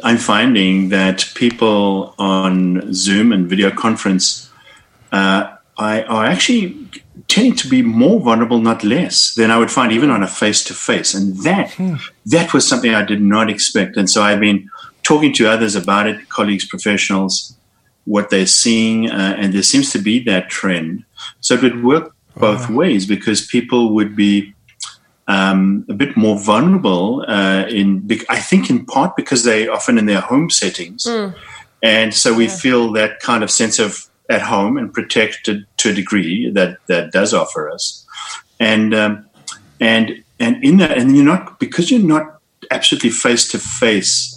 I'm 0.04 0.18
finding 0.18 0.90
that 0.90 1.32
people 1.34 2.14
on 2.18 2.92
Zoom 2.92 3.32
and 3.32 3.48
video 3.48 3.70
conference 3.70 4.50
uh, 5.10 5.56
I, 5.78 6.02
are 6.02 6.26
actually 6.26 6.76
tending 7.28 7.56
to 7.56 7.68
be 7.68 7.82
more 7.82 8.20
vulnerable, 8.20 8.60
not 8.60 8.84
less, 8.84 9.34
than 9.34 9.50
I 9.50 9.58
would 9.58 9.70
find 9.70 9.92
even 9.92 10.10
on 10.10 10.22
a 10.22 10.28
face 10.28 10.62
to 10.64 10.74
face. 10.74 11.14
And 11.14 11.36
that 11.38 11.72
hmm. 11.72 11.96
that 12.26 12.52
was 12.52 12.66
something 12.66 12.94
I 12.94 13.04
did 13.04 13.22
not 13.22 13.50
expect. 13.50 13.96
And 13.96 14.08
so 14.08 14.22
I've 14.22 14.40
been 14.40 14.68
talking 15.02 15.32
to 15.34 15.48
others 15.48 15.74
about 15.74 16.06
it, 16.06 16.28
colleagues, 16.28 16.66
professionals, 16.66 17.56
what 18.04 18.30
they're 18.30 18.46
seeing, 18.46 19.10
uh, 19.10 19.36
and 19.38 19.52
there 19.52 19.62
seems 19.62 19.90
to 19.92 19.98
be 19.98 20.20
that 20.24 20.48
trend. 20.50 21.04
So 21.40 21.54
it 21.54 21.62
would 21.62 21.84
work 21.84 22.14
both 22.36 22.70
ways 22.70 23.06
because 23.06 23.46
people 23.46 23.94
would 23.94 24.16
be 24.16 24.54
um, 25.28 25.84
a 25.88 25.94
bit 25.94 26.16
more 26.16 26.38
vulnerable 26.38 27.24
uh, 27.28 27.66
in 27.68 28.08
I 28.28 28.40
think 28.40 28.68
in 28.68 28.84
part 28.84 29.14
because 29.16 29.44
they 29.44 29.68
often 29.68 29.98
in 29.98 30.06
their 30.06 30.20
home 30.20 30.50
settings, 30.50 31.04
mm. 31.04 31.34
and 31.82 32.12
so 32.12 32.34
we 32.34 32.46
yeah. 32.46 32.56
feel 32.56 32.92
that 32.92 33.20
kind 33.20 33.44
of 33.44 33.50
sense 33.50 33.78
of 33.78 34.09
at 34.30 34.42
home 34.42 34.78
and 34.78 34.94
protected 34.94 35.66
to 35.78 35.90
a 35.90 35.92
degree 35.92 36.50
that 36.50 36.78
that 36.86 37.12
does 37.12 37.34
offer 37.34 37.68
us, 37.68 38.06
and 38.58 38.94
um, 38.94 39.28
and 39.80 40.22
and 40.38 40.62
in 40.64 40.78
that 40.78 40.96
and 40.96 41.14
you're 41.14 41.24
not 41.24 41.58
because 41.58 41.90
you're 41.90 42.00
not 42.00 42.40
absolutely 42.70 43.10
face 43.10 43.48
to 43.48 43.58
face. 43.58 44.36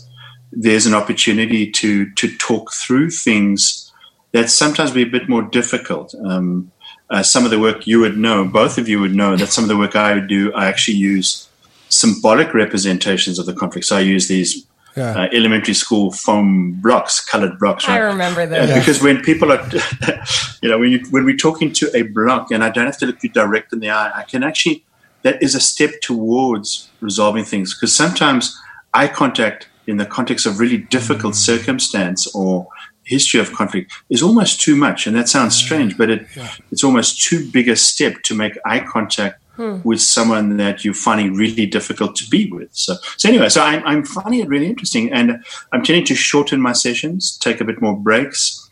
There's 0.52 0.86
an 0.86 0.94
opportunity 0.94 1.72
to 1.72 2.12
to 2.12 2.38
talk 2.38 2.74
through 2.74 3.12
things 3.12 3.92
that 4.34 4.50
sometimes 4.50 4.92
be 4.92 5.04
a 5.04 5.08
bit 5.08 5.30
more 5.30 5.44
difficult. 5.44 6.14
Um, 6.26 6.72
uh, 7.10 7.22
some 7.22 7.46
of 7.46 7.52
the 7.52 7.60
work 7.60 7.86
you 7.86 8.00
would 8.00 8.18
know, 8.18 8.44
both 8.46 8.78
of 8.80 8.90
you 8.90 9.00
would 9.00 9.14
know 9.14 9.36
that 9.36 9.50
some 9.50 9.64
of 9.64 9.68
the 9.68 9.78
work 9.78 9.96
I 9.96 10.16
would 10.16 10.28
do, 10.28 10.52
I 10.54 10.66
actually 10.66 10.98
use 10.98 11.48
symbolic 11.90 12.54
representations 12.56 13.38
of 13.38 13.46
the 13.46 13.54
conflict. 13.54 13.86
So 13.86 13.98
I 13.98 14.00
use 14.00 14.28
these 14.28 14.66
yeah. 14.96 15.24
uh, 15.24 15.30
elementary 15.34 15.74
school 15.74 16.12
foam 16.12 16.74
blocks, 16.74 17.20
colored 17.20 17.58
blocks. 17.60 17.88
Right? 17.88 17.96
I 17.96 18.00
remember 18.00 18.46
that. 18.46 18.70
Uh, 18.70 18.80
because 18.80 19.02
when 19.02 19.22
people 19.22 19.52
are, 19.52 19.68
you 20.62 20.70
know, 20.70 20.80
when, 20.80 20.92
you, 20.92 21.06
when 21.10 21.26
we're 21.26 21.38
talking 21.38 21.72
to 21.74 21.96
a 21.96 22.04
block 22.04 22.52
and 22.52 22.64
I 22.64 22.70
don't 22.70 22.86
have 22.86 22.98
to 23.00 23.06
look 23.06 23.24
you 23.24 23.30
direct 23.30 23.74
in 23.74 23.80
the 23.80 23.90
eye, 23.90 24.12
I 24.16 24.24
can 24.24 24.44
actually, 24.44 24.84
that 25.24 25.42
is 25.42 25.56
a 25.56 25.60
step 25.60 26.02
towards 26.02 26.90
resolving 27.02 27.46
things. 27.46 27.74
Because 27.74 27.96
sometimes 27.96 28.60
eye 28.94 29.08
contact 29.08 29.68
in 29.88 29.98
the 29.98 30.06
context 30.06 30.46
of 30.46 30.60
really 30.60 30.78
difficult 30.78 31.34
mm-hmm. 31.34 31.58
circumstance 31.58 32.34
or 32.36 32.68
history 33.06 33.40
of 33.40 33.52
conflict 33.54 33.92
is 34.10 34.24
almost 34.24 34.62
too 34.62 34.76
much. 34.76 35.08
And 35.08 35.16
that 35.16 35.28
sounds 35.28 35.56
strange, 35.56 35.98
but 35.98 36.10
it, 36.10 36.28
yeah. 36.36 36.52
it's 36.72 36.84
almost 36.84 37.22
too 37.22 37.50
big 37.52 37.68
a 37.68 37.76
step 37.76 38.22
to 38.24 38.36
make 38.36 38.58
eye 38.66 38.80
contact 38.80 39.43
hmm. 39.56 39.80
with 39.84 40.02
someone 40.02 40.58
that 40.58 40.84
you're 40.84 40.94
finding 40.94 41.36
really 41.36 41.66
difficult 41.66 42.16
to 42.18 42.30
be 42.30 42.52
with. 42.52 42.70
So, 42.74 42.96
so 43.18 43.30
anyway, 43.30 43.50
so 43.50 43.62
I'm, 43.62 43.86
I'm 43.86 44.06
finding 44.06 44.42
it 44.42 44.48
really 44.48 44.68
interesting. 44.68 45.12
And 45.12 45.44
I'm 45.72 45.84
tending 45.84 46.06
to 46.06 46.16
shorten 46.16 46.62
my 46.62 46.74
sessions, 46.74 47.38
take 47.38 47.62
a 47.62 47.66
bit 47.66 47.82
more 47.82 47.96
breaks, 47.96 48.70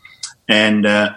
and 0.48 0.86
uh, 0.86 1.14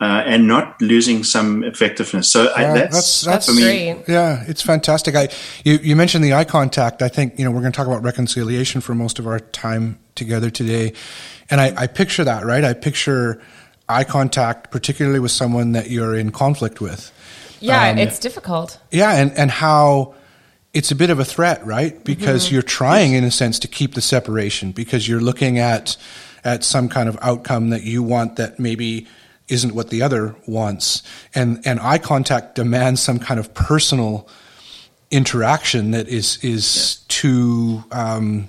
uh, 0.00 0.22
and 0.24 0.46
not 0.46 0.80
losing 0.80 1.22
some 1.22 1.62
effectiveness. 1.62 2.30
So 2.30 2.44
yeah, 2.44 2.50
I, 2.56 2.62
that's, 2.72 2.94
that's, 2.94 3.20
that's 3.20 3.46
for 3.46 3.52
me. 3.52 3.62
Great. 3.62 4.08
Yeah, 4.08 4.44
it's 4.46 4.62
fantastic. 4.62 5.14
I 5.14 5.28
you, 5.64 5.78
you 5.82 5.94
mentioned 5.94 6.24
the 6.24 6.32
eye 6.32 6.44
contact. 6.44 7.02
I 7.02 7.08
think 7.08 7.38
you 7.38 7.44
know 7.44 7.50
we're 7.50 7.60
going 7.60 7.72
to 7.72 7.76
talk 7.76 7.86
about 7.86 8.02
reconciliation 8.02 8.80
for 8.80 8.94
most 8.94 9.18
of 9.18 9.26
our 9.26 9.40
time 9.40 9.98
together 10.14 10.50
today, 10.50 10.94
and 11.50 11.60
I, 11.60 11.74
I 11.76 11.86
picture 11.86 12.24
that, 12.24 12.44
right? 12.44 12.64
I 12.64 12.72
picture 12.72 13.42
eye 13.88 14.04
contact, 14.04 14.70
particularly 14.70 15.18
with 15.18 15.32
someone 15.32 15.72
that 15.72 15.90
you're 15.90 16.16
in 16.16 16.30
conflict 16.30 16.80
with. 16.80 17.12
Yeah, 17.60 17.90
um, 17.90 17.98
it's 17.98 18.18
difficult. 18.18 18.78
Yeah, 18.90 19.12
and, 19.12 19.32
and 19.32 19.50
how 19.50 20.14
it's 20.72 20.90
a 20.90 20.94
bit 20.94 21.10
of 21.10 21.18
a 21.18 21.24
threat, 21.24 21.64
right? 21.66 22.02
Because 22.04 22.46
mm-hmm. 22.46 22.54
you're 22.54 22.62
trying, 22.62 23.12
in 23.12 23.24
a 23.24 23.30
sense, 23.30 23.58
to 23.60 23.68
keep 23.68 23.94
the 23.94 24.00
separation 24.00 24.72
because 24.72 25.08
you're 25.08 25.20
looking 25.20 25.58
at 25.58 25.96
at 26.42 26.64
some 26.64 26.88
kind 26.88 27.08
of 27.08 27.18
outcome 27.20 27.70
that 27.70 27.82
you 27.82 28.02
want 28.02 28.36
that 28.36 28.58
maybe 28.58 29.06
isn't 29.48 29.74
what 29.74 29.90
the 29.90 30.00
other 30.00 30.34
wants. 30.46 31.02
And, 31.34 31.60
and 31.66 31.78
eye 31.80 31.98
contact 31.98 32.54
demands 32.54 33.02
some 33.02 33.18
kind 33.18 33.38
of 33.38 33.52
personal 33.52 34.26
interaction 35.10 35.90
that 35.90 36.08
is, 36.08 36.42
is 36.42 37.04
too, 37.08 37.84
um, 37.90 38.48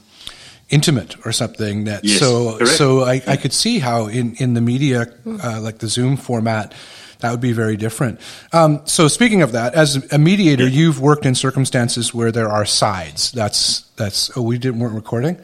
intimate 0.70 1.16
or 1.26 1.34
something 1.34 1.84
that 1.84 2.06
Yes, 2.06 2.20
so 2.20 2.58
correct. 2.58 2.72
so 2.78 3.02
I, 3.02 3.22
I 3.28 3.36
could 3.36 3.52
see 3.52 3.80
how 3.80 4.08
in 4.08 4.36
in 4.36 4.54
the 4.54 4.62
media 4.62 5.14
uh, 5.26 5.60
like 5.60 5.80
the 5.80 5.90
zoom 5.90 6.16
format 6.16 6.74
that 7.22 7.32
would 7.32 7.42
be 7.42 7.54
very 7.54 7.78
different. 7.78 8.20
Um, 8.52 8.82
so 8.86 9.08
speaking 9.08 9.42
of 9.42 9.54
that 9.54 9.74
as 9.74 10.12
a 10.12 10.18
mediator 10.18 10.68
you've 10.68 11.00
worked 11.00 11.26
in 11.26 11.36
circumstances 11.36 12.14
where 12.14 12.32
there 12.32 12.50
are 12.50 12.66
sides. 12.66 13.32
That's 13.32 13.82
that's 13.96 14.36
oh 14.38 14.42
we 14.42 14.58
didn't 14.58 14.80
weren't 14.80 14.96
recording? 14.96 15.40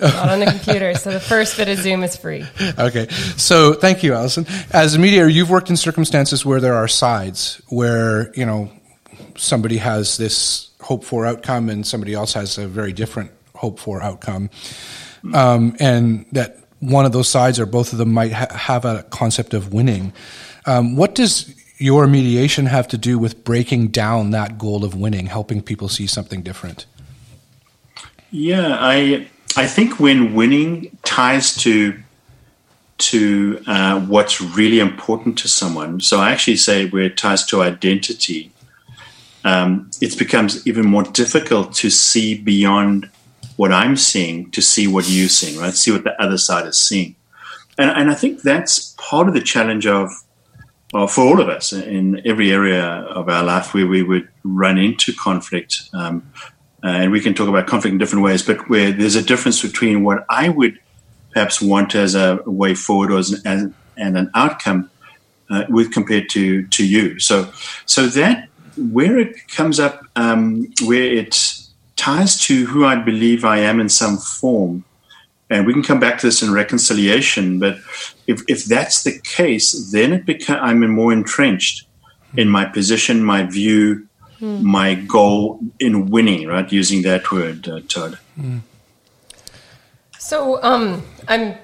Not 0.00 0.30
on 0.30 0.40
the 0.40 0.46
computer. 0.46 0.94
So 0.94 1.12
the 1.12 1.20
first 1.20 1.58
bit 1.58 1.68
of 1.68 1.76
Zoom 1.78 2.02
is 2.02 2.16
free. 2.16 2.46
okay. 2.78 3.08
So 3.36 3.74
thank 3.74 4.02
you 4.02 4.14
allison. 4.14 4.46
As 4.70 4.94
a 4.94 4.98
mediator 4.98 5.28
you've 5.28 5.50
worked 5.50 5.70
in 5.70 5.76
circumstances 5.76 6.44
where 6.44 6.60
there 6.60 6.74
are 6.74 6.88
sides 6.88 7.60
where 7.68 8.32
you 8.34 8.46
know 8.46 8.70
somebody 9.36 9.76
has 9.78 10.16
this 10.16 10.70
hope 10.80 11.04
for 11.04 11.26
outcome 11.26 11.68
and 11.68 11.86
somebody 11.86 12.14
else 12.14 12.32
has 12.32 12.58
a 12.58 12.66
very 12.66 12.92
different 12.92 13.30
hope 13.54 13.78
for 13.78 14.02
outcome. 14.02 14.50
Um, 15.34 15.76
and 15.78 16.24
that 16.32 16.56
one 16.80 17.04
of 17.04 17.12
those 17.12 17.28
sides 17.28 17.60
or 17.60 17.66
both 17.66 17.92
of 17.92 17.98
them 17.98 18.12
might 18.12 18.32
ha- 18.32 18.52
have 18.54 18.84
a 18.84 19.02
concept 19.04 19.54
of 19.54 19.72
winning 19.72 20.12
um, 20.66 20.96
what 20.96 21.14
does 21.14 21.54
your 21.78 22.06
mediation 22.06 22.66
have 22.66 22.86
to 22.88 22.98
do 22.98 23.18
with 23.18 23.42
breaking 23.44 23.88
down 23.88 24.30
that 24.30 24.58
goal 24.58 24.84
of 24.84 24.94
winning 24.94 25.26
helping 25.26 25.62
people 25.62 25.88
see 25.88 26.06
something 26.06 26.42
different 26.42 26.86
Yeah, 28.30 28.76
I 28.78 29.28
I 29.56 29.66
think 29.66 29.98
when 29.98 30.34
winning 30.34 30.96
ties 31.02 31.56
to 31.58 31.98
to 32.98 33.62
uh, 33.66 34.00
what's 34.00 34.40
really 34.40 34.78
important 34.78 35.38
to 35.38 35.48
someone, 35.48 36.00
so 36.00 36.20
I 36.20 36.30
actually 36.30 36.56
say 36.56 36.88
where 36.88 37.04
it 37.04 37.16
ties 37.16 37.44
to 37.46 37.62
identity, 37.62 38.52
um, 39.44 39.90
it 40.00 40.18
becomes 40.18 40.66
even 40.66 40.86
more 40.86 41.02
difficult 41.02 41.72
to 41.76 41.90
see 41.90 42.36
beyond 42.36 43.10
what 43.56 43.72
I'm 43.72 43.96
seeing 43.96 44.50
to 44.52 44.62
see 44.62 44.86
what 44.86 45.08
you're 45.08 45.28
seeing, 45.28 45.58
right? 45.58 45.74
See 45.74 45.90
what 45.90 46.04
the 46.04 46.20
other 46.22 46.38
side 46.38 46.66
is 46.66 46.80
seeing, 46.80 47.16
and 47.78 47.90
and 47.90 48.10
I 48.10 48.14
think 48.14 48.42
that's 48.42 48.94
part 48.96 49.28
of 49.28 49.34
the 49.34 49.42
challenge 49.42 49.86
of. 49.86 50.10
Well, 50.92 51.06
for 51.06 51.22
all 51.22 51.40
of 51.40 51.48
us 51.48 51.72
in 51.72 52.20
every 52.26 52.52
area 52.52 52.84
of 52.84 53.28
our 53.28 53.44
life 53.44 53.72
where 53.74 53.86
we 53.86 54.02
would 54.02 54.28
run 54.42 54.76
into 54.76 55.12
conflict, 55.12 55.88
um, 55.92 56.32
and 56.82 57.12
we 57.12 57.20
can 57.20 57.34
talk 57.34 57.48
about 57.48 57.68
conflict 57.68 57.92
in 57.92 57.98
different 57.98 58.24
ways, 58.24 58.42
but 58.42 58.68
where 58.68 58.90
there's 58.90 59.14
a 59.14 59.22
difference 59.22 59.62
between 59.62 60.02
what 60.02 60.24
I 60.28 60.48
would 60.48 60.78
perhaps 61.32 61.62
want 61.62 61.94
as 61.94 62.14
a 62.16 62.42
way 62.44 62.74
forward 62.74 63.12
or 63.12 63.18
as 63.18 63.30
an, 63.30 63.46
as, 63.46 63.72
and 63.96 64.18
an 64.18 64.30
outcome 64.34 64.90
uh, 65.48 65.64
with 65.68 65.92
compared 65.92 66.28
to 66.30 66.66
to 66.68 66.86
you. 66.86 67.20
So 67.20 67.52
so 67.86 68.06
that 68.06 68.48
where 68.76 69.18
it 69.18 69.48
comes 69.48 69.78
up, 69.78 70.06
um, 70.16 70.72
where 70.84 71.02
it 71.02 71.36
ties 71.96 72.40
to 72.46 72.66
who 72.66 72.84
I 72.84 72.96
believe 72.96 73.44
I 73.44 73.58
am 73.58 73.78
in 73.78 73.88
some 73.88 74.16
form, 74.16 74.84
and 75.50 75.66
we 75.66 75.72
can 75.72 75.82
come 75.82 75.98
back 75.98 76.18
to 76.20 76.26
this 76.26 76.42
in 76.42 76.52
reconciliation. 76.52 77.58
But 77.58 77.78
if 78.26 78.42
if 78.48 78.64
that's 78.64 79.02
the 79.02 79.18
case, 79.20 79.90
then 79.90 80.12
it 80.12 80.24
become 80.24 80.60
I'm 80.62 80.88
more 80.90 81.12
entrenched 81.12 81.86
in 82.36 82.48
my 82.48 82.64
position, 82.64 83.24
my 83.24 83.42
view, 83.42 84.08
my 84.40 84.94
goal 84.94 85.60
in 85.80 86.06
winning, 86.10 86.46
right? 86.46 86.70
Using 86.70 87.02
that 87.02 87.30
word, 87.32 87.68
uh, 87.68 87.80
Todd. 87.88 88.18
So, 90.18 90.62
um, 90.62 91.02
I'm 91.28 91.56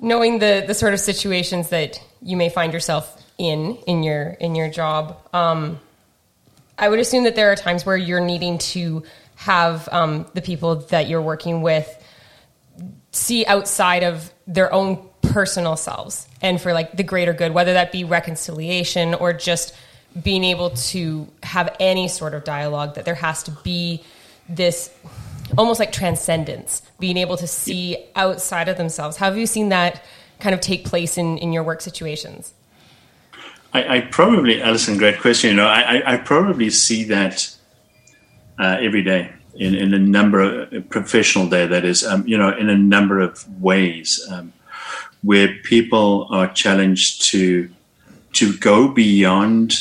knowing 0.00 0.38
the 0.38 0.64
the 0.66 0.74
sort 0.74 0.94
of 0.94 1.00
situations 1.00 1.68
that 1.68 2.02
you 2.22 2.36
may 2.36 2.48
find 2.48 2.72
yourself 2.72 3.22
in 3.36 3.76
in 3.86 4.02
your 4.02 4.30
in 4.40 4.54
your 4.54 4.70
job. 4.70 5.16
Um, 5.32 5.78
I 6.78 6.88
would 6.88 7.00
assume 7.00 7.24
that 7.24 7.34
there 7.34 7.50
are 7.52 7.56
times 7.56 7.84
where 7.84 7.96
you're 7.96 8.24
needing 8.24 8.58
to 8.58 9.02
have 9.34 9.88
um, 9.92 10.26
the 10.34 10.40
people 10.40 10.76
that 10.76 11.08
you're 11.08 11.22
working 11.22 11.60
with 11.60 11.97
see 13.18 13.44
outside 13.46 14.02
of 14.02 14.32
their 14.46 14.72
own 14.72 15.08
personal 15.22 15.76
selves 15.76 16.26
and 16.40 16.60
for 16.60 16.72
like 16.72 16.96
the 16.96 17.02
greater 17.02 17.32
good, 17.32 17.52
whether 17.52 17.74
that 17.74 17.92
be 17.92 18.04
reconciliation 18.04 19.14
or 19.14 19.32
just 19.32 19.76
being 20.22 20.44
able 20.44 20.70
to 20.70 21.28
have 21.42 21.74
any 21.78 22.08
sort 22.08 22.34
of 22.34 22.44
dialogue, 22.44 22.94
that 22.94 23.04
there 23.04 23.14
has 23.14 23.42
to 23.42 23.50
be 23.62 24.02
this 24.48 24.90
almost 25.56 25.80
like 25.80 25.92
transcendence, 25.92 26.82
being 26.98 27.16
able 27.16 27.36
to 27.36 27.46
see 27.46 27.96
outside 28.16 28.68
of 28.68 28.76
themselves. 28.76 29.16
How 29.16 29.26
have 29.26 29.36
you 29.36 29.46
seen 29.46 29.68
that 29.70 30.02
kind 30.40 30.54
of 30.54 30.60
take 30.60 30.84
place 30.84 31.18
in, 31.18 31.38
in 31.38 31.52
your 31.52 31.62
work 31.62 31.80
situations? 31.80 32.54
I, 33.72 33.96
I 33.96 34.00
probably, 34.00 34.62
Alison, 34.62 34.96
great 34.96 35.20
question. 35.20 35.50
You 35.50 35.56
know, 35.56 35.66
I, 35.66 36.14
I, 36.14 36.16
probably 36.16 36.70
see 36.70 37.04
that 37.04 37.54
uh, 38.58 38.78
every 38.80 39.02
day 39.02 39.30
in, 39.58 39.74
in 39.74 39.92
a 39.92 39.98
number 39.98 40.40
of 40.40 40.88
professional 40.88 41.48
day. 41.48 41.66
That 41.66 41.84
is, 41.84 42.04
um, 42.04 42.26
you 42.26 42.38
know, 42.38 42.56
in 42.56 42.70
a 42.70 42.78
number 42.78 43.20
of 43.20 43.46
ways 43.60 44.24
um, 44.30 44.52
where 45.22 45.54
people 45.64 46.26
are 46.30 46.48
challenged 46.52 47.22
to 47.26 47.68
to 48.34 48.56
go 48.58 48.88
beyond 48.88 49.74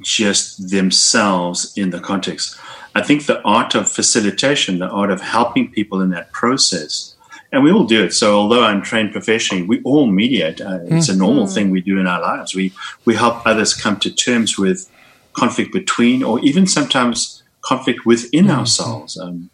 just 0.00 0.70
themselves 0.70 1.72
in 1.76 1.90
the 1.90 2.00
context. 2.00 2.58
I 2.94 3.02
think 3.02 3.24
the 3.24 3.40
art 3.42 3.74
of 3.74 3.90
facilitation, 3.90 4.78
the 4.78 4.88
art 4.88 5.10
of 5.10 5.20
helping 5.20 5.70
people 5.70 6.02
in 6.02 6.10
that 6.10 6.30
process, 6.32 7.14
and 7.50 7.62
we 7.62 7.72
all 7.72 7.84
do 7.84 8.04
it. 8.04 8.12
So, 8.12 8.36
although 8.36 8.64
I'm 8.64 8.82
trained 8.82 9.12
professionally, 9.12 9.62
we 9.62 9.80
all 9.82 10.06
mediate. 10.06 10.60
Uh, 10.60 10.80
it's 10.84 11.08
a 11.08 11.16
normal 11.16 11.46
thing 11.46 11.70
we 11.70 11.80
do 11.80 11.98
in 11.98 12.06
our 12.06 12.20
lives. 12.20 12.54
We 12.54 12.72
we 13.06 13.14
help 13.14 13.46
others 13.46 13.72
come 13.74 13.98
to 14.00 14.10
terms 14.10 14.58
with 14.58 14.90
conflict 15.32 15.72
between, 15.72 16.22
or 16.22 16.38
even 16.40 16.66
sometimes 16.66 17.41
conflict 17.62 18.06
within 18.06 18.50
ourselves. 18.50 19.18
Um, 19.18 19.50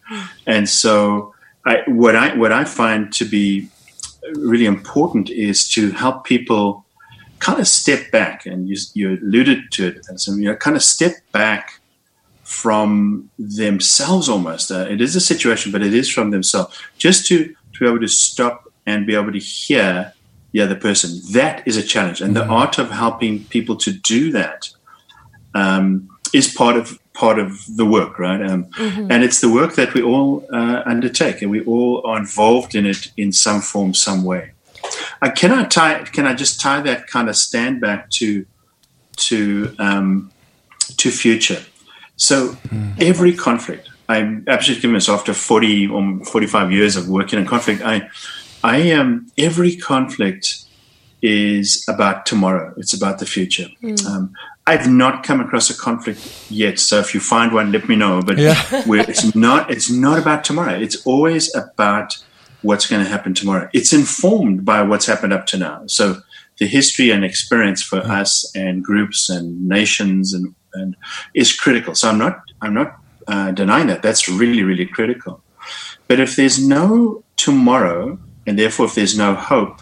and 0.47 0.69
so, 0.69 1.35
I, 1.65 1.83
what 1.87 2.17
I 2.17 2.35
what 2.37 2.53
I 2.53 2.65
find 2.65 3.13
to 3.15 3.25
be 3.25 3.69
really 4.35 4.67
important 4.67 5.31
is 5.31 5.69
to 5.71 5.91
help 5.91 6.25
people 6.25 6.85
kind 7.39 7.61
of 7.61 7.69
step 7.69 8.11
back, 8.11 8.47
and 8.47 8.69
you, 8.69 8.77
you 8.95 9.19
alluded 9.23 9.71
to 9.73 9.87
it, 9.89 10.07
and 10.09 10.21
so, 10.21 10.35
you 10.35 10.47
know, 10.47 10.57
kind 10.57 10.77
of 10.77 10.83
step 10.83 11.13
back 11.33 11.81
from 12.43 13.31
themselves 13.39 14.29
almost. 14.29 14.71
Uh, 14.71 14.87
it 14.89 15.01
is 15.01 15.15
a 15.15 15.21
situation, 15.21 15.71
but 15.71 15.83
it 15.83 15.93
is 15.93 16.09
from 16.09 16.31
themselves. 16.31 16.77
Just 16.97 17.27
to, 17.27 17.55
to 17.75 17.79
be 17.79 17.87
able 17.87 18.01
to 18.01 18.09
stop 18.09 18.73
and 18.87 19.07
be 19.07 19.15
able 19.15 19.33
to 19.33 19.39
hear 19.39 20.15
the 20.53 20.63
other 20.63 20.75
person. 20.75 21.21
That 21.33 21.67
is 21.69 21.77
a 21.77 21.83
challenge. 21.83 22.23
And 22.23 22.35
the 22.35 22.47
art 22.47 22.79
of 22.79 22.91
helping 22.91 23.45
people 23.45 23.77
to 23.77 23.93
do 23.93 24.33
that 24.33 24.71
um, 25.55 26.09
is 26.33 26.53
part 26.53 26.77
of 26.77 26.99
part 27.19 27.39
of 27.39 27.51
the 27.77 27.85
work, 27.85 28.19
right? 28.19 28.43
Um, 28.51 28.67
And 29.13 29.21
it's 29.27 29.41
the 29.41 29.53
work 29.61 29.75
that 29.75 29.91
we 29.95 30.03
all 30.03 30.31
uh, 30.53 30.83
undertake, 30.93 31.43
and 31.43 31.51
we 31.51 31.63
all 31.73 31.95
are 32.09 32.19
involved 32.19 32.75
in 32.75 32.87
it 32.87 33.13
in 33.17 33.33
some 33.33 33.61
form, 33.61 33.93
some 33.95 34.23
way. 34.25 34.43
Uh, 35.23 35.31
can 35.41 35.51
I 35.51 35.65
tie? 35.65 36.05
Can 36.17 36.27
I 36.27 36.35
just 36.35 36.61
tie 36.61 36.81
that 36.89 37.01
kind 37.15 37.29
of 37.29 37.37
stand 37.37 37.81
back 37.81 38.01
to 38.19 38.29
to 39.29 39.39
um, 39.79 40.31
to 41.01 41.11
future? 41.11 41.63
So 42.17 42.57
every 42.99 43.33
conflict, 43.33 43.89
I'm 44.09 44.45
absolutely 44.49 44.83
convinced 44.83 45.09
after 45.09 45.33
40 45.33 45.87
or 45.89 46.25
45 46.25 46.73
years 46.73 46.97
of 46.97 47.09
working 47.09 47.39
in 47.39 47.47
conflict, 47.47 47.81
I, 47.85 48.09
I 48.65 48.79
am, 48.79 49.31
every 49.39 49.77
conflict 49.77 50.65
is 51.23 51.85
about 51.89 52.27
tomorrow. 52.27 52.75
It's 52.77 52.93
about 52.93 53.19
the 53.21 53.27
future. 53.27 53.69
Um, 54.07 54.33
I've 54.69 54.89
not 54.89 55.23
come 55.23 55.41
across 55.41 55.71
a 55.71 55.77
conflict 55.77 56.21
yet. 56.51 56.79
So 56.79 56.99
if 56.99 57.15
you 57.15 57.21
find 57.21 57.53
one, 57.53 57.73
let 57.73 57.89
me 57.89 57.97
know. 57.97 58.21
But 58.21 58.37
Yeah. 58.39 58.55
it's 58.87 59.35
not, 59.35 59.71
it's 59.71 59.91
not 59.91 60.19
about 60.19 60.45
tomorrow. 60.45 60.75
It's 60.79 61.07
always 61.07 61.55
about 61.55 62.19
what's 62.63 62.87
going 62.87 63.03
to 63.03 63.09
happen 63.09 63.33
tomorrow. 63.33 63.71
It's 63.73 63.93
informed 63.93 64.65
by 64.65 64.83
what's 64.83 65.07
happened 65.07 65.33
up 65.33 65.47
to 65.47 65.57
now. 65.57 65.87
So 65.87 66.21
the 66.59 66.67
history 66.67 67.11
and 67.11 67.25
experience 67.25 67.83
for 67.83 67.99
us 67.99 68.51
and 68.55 68.85
groups 68.85 69.31
and 69.31 69.67
nations 69.67 70.35
and, 70.35 70.55
and 70.75 70.97
is 71.35 71.53
critical. 71.55 71.95
So 71.95 72.11
I'm 72.11 72.19
not 72.19 72.43
I'm 72.61 72.75
not 72.75 72.99
uh, 73.27 73.53
denying 73.53 73.87
that. 73.87 74.03
That's 74.03 74.29
really 74.29 74.65
really 74.65 74.87
critical. 74.87 75.43
But 76.09 76.21
if 76.21 76.37
there's 76.37 76.59
no 76.59 77.23
tomorrow, 77.37 78.19
and 78.47 78.59
therefore 78.59 78.87
if 78.87 78.95
there's 78.95 79.17
no 79.17 79.35
hope, 79.35 79.81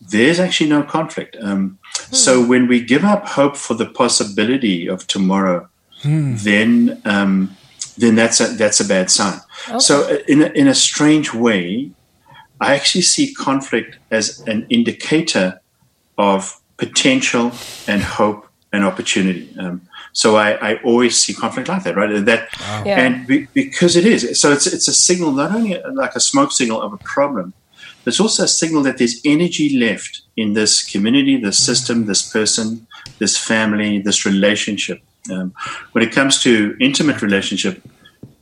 there's 0.00 0.40
actually 0.40 0.70
no 0.70 0.82
conflict. 0.82 1.36
Um, 1.40 1.77
So 2.10 2.42
when 2.44 2.68
we 2.68 2.80
give 2.82 3.04
up 3.04 3.26
hope 3.26 3.56
for 3.56 3.74
the 3.74 3.86
possibility 3.86 4.88
of 4.88 5.06
tomorrow, 5.06 5.68
then 6.44 7.02
um, 7.04 7.56
then 7.98 8.14
that's 8.14 8.40
a 8.40 8.46
that's 8.56 8.80
a 8.80 8.84
bad 8.84 9.10
sign. 9.10 9.40
So 9.78 10.02
uh, 10.04 10.18
in 10.28 10.42
a, 10.42 10.46
in 10.46 10.68
a 10.68 10.74
strange 10.74 11.34
way, 11.34 11.90
I 12.60 12.74
actually 12.74 13.02
see 13.02 13.34
conflict 13.34 13.98
as 14.10 14.40
an 14.46 14.66
indicator 14.70 15.60
of 16.16 16.60
potential 16.78 17.52
and 17.86 18.02
hope 18.02 18.46
and 18.72 18.84
opportunity. 18.84 19.54
Um, 19.58 19.82
so 20.12 20.36
I, 20.36 20.52
I 20.70 20.76
always 20.82 21.18
see 21.20 21.34
conflict 21.34 21.68
like 21.68 21.82
that, 21.84 21.96
right? 21.96 22.24
That 22.24 22.48
Yeah. 22.86 23.00
and 23.00 23.26
be, 23.26 23.48
because 23.54 23.96
it 23.96 24.06
is, 24.06 24.40
so 24.40 24.52
it's 24.52 24.66
it's 24.66 24.88
a 24.88 24.92
signal 24.92 25.32
not 25.32 25.52
only 25.54 25.80
like 25.94 26.14
a 26.16 26.20
smoke 26.20 26.52
signal 26.52 26.80
of 26.80 26.92
a 26.92 26.98
problem, 26.98 27.54
it's 28.08 28.20
also 28.20 28.44
a 28.44 28.48
signal 28.48 28.82
that 28.82 28.98
there's 28.98 29.20
energy 29.24 29.78
left 29.78 30.22
in 30.36 30.54
this 30.54 30.84
community, 30.84 31.36
this 31.36 31.58
system, 31.58 32.06
this 32.06 32.30
person, 32.32 32.86
this 33.18 33.36
family, 33.36 34.00
this 34.00 34.24
relationship. 34.24 35.02
Um, 35.30 35.52
when 35.92 36.02
it 36.02 36.12
comes 36.12 36.42
to 36.42 36.76
intimate 36.80 37.20
relationship 37.22 37.82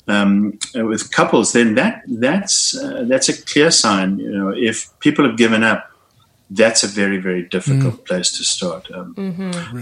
um, 0.08 0.58
with 0.74 1.10
couples, 1.10 1.52
then 1.52 1.74
that 1.74 2.02
that's 2.06 2.76
uh, 2.76 3.04
that's 3.08 3.28
a 3.28 3.42
clear 3.42 3.70
sign. 3.70 4.18
You 4.18 4.30
know, 4.30 4.50
if 4.50 4.88
people 5.00 5.26
have 5.26 5.36
given 5.36 5.64
up, 5.64 5.90
that's 6.50 6.84
a 6.84 6.86
very 6.86 7.18
very 7.18 7.42
difficult 7.42 8.06
place 8.06 8.30
to 8.38 8.44
start. 8.44 8.88
Um, 8.92 9.14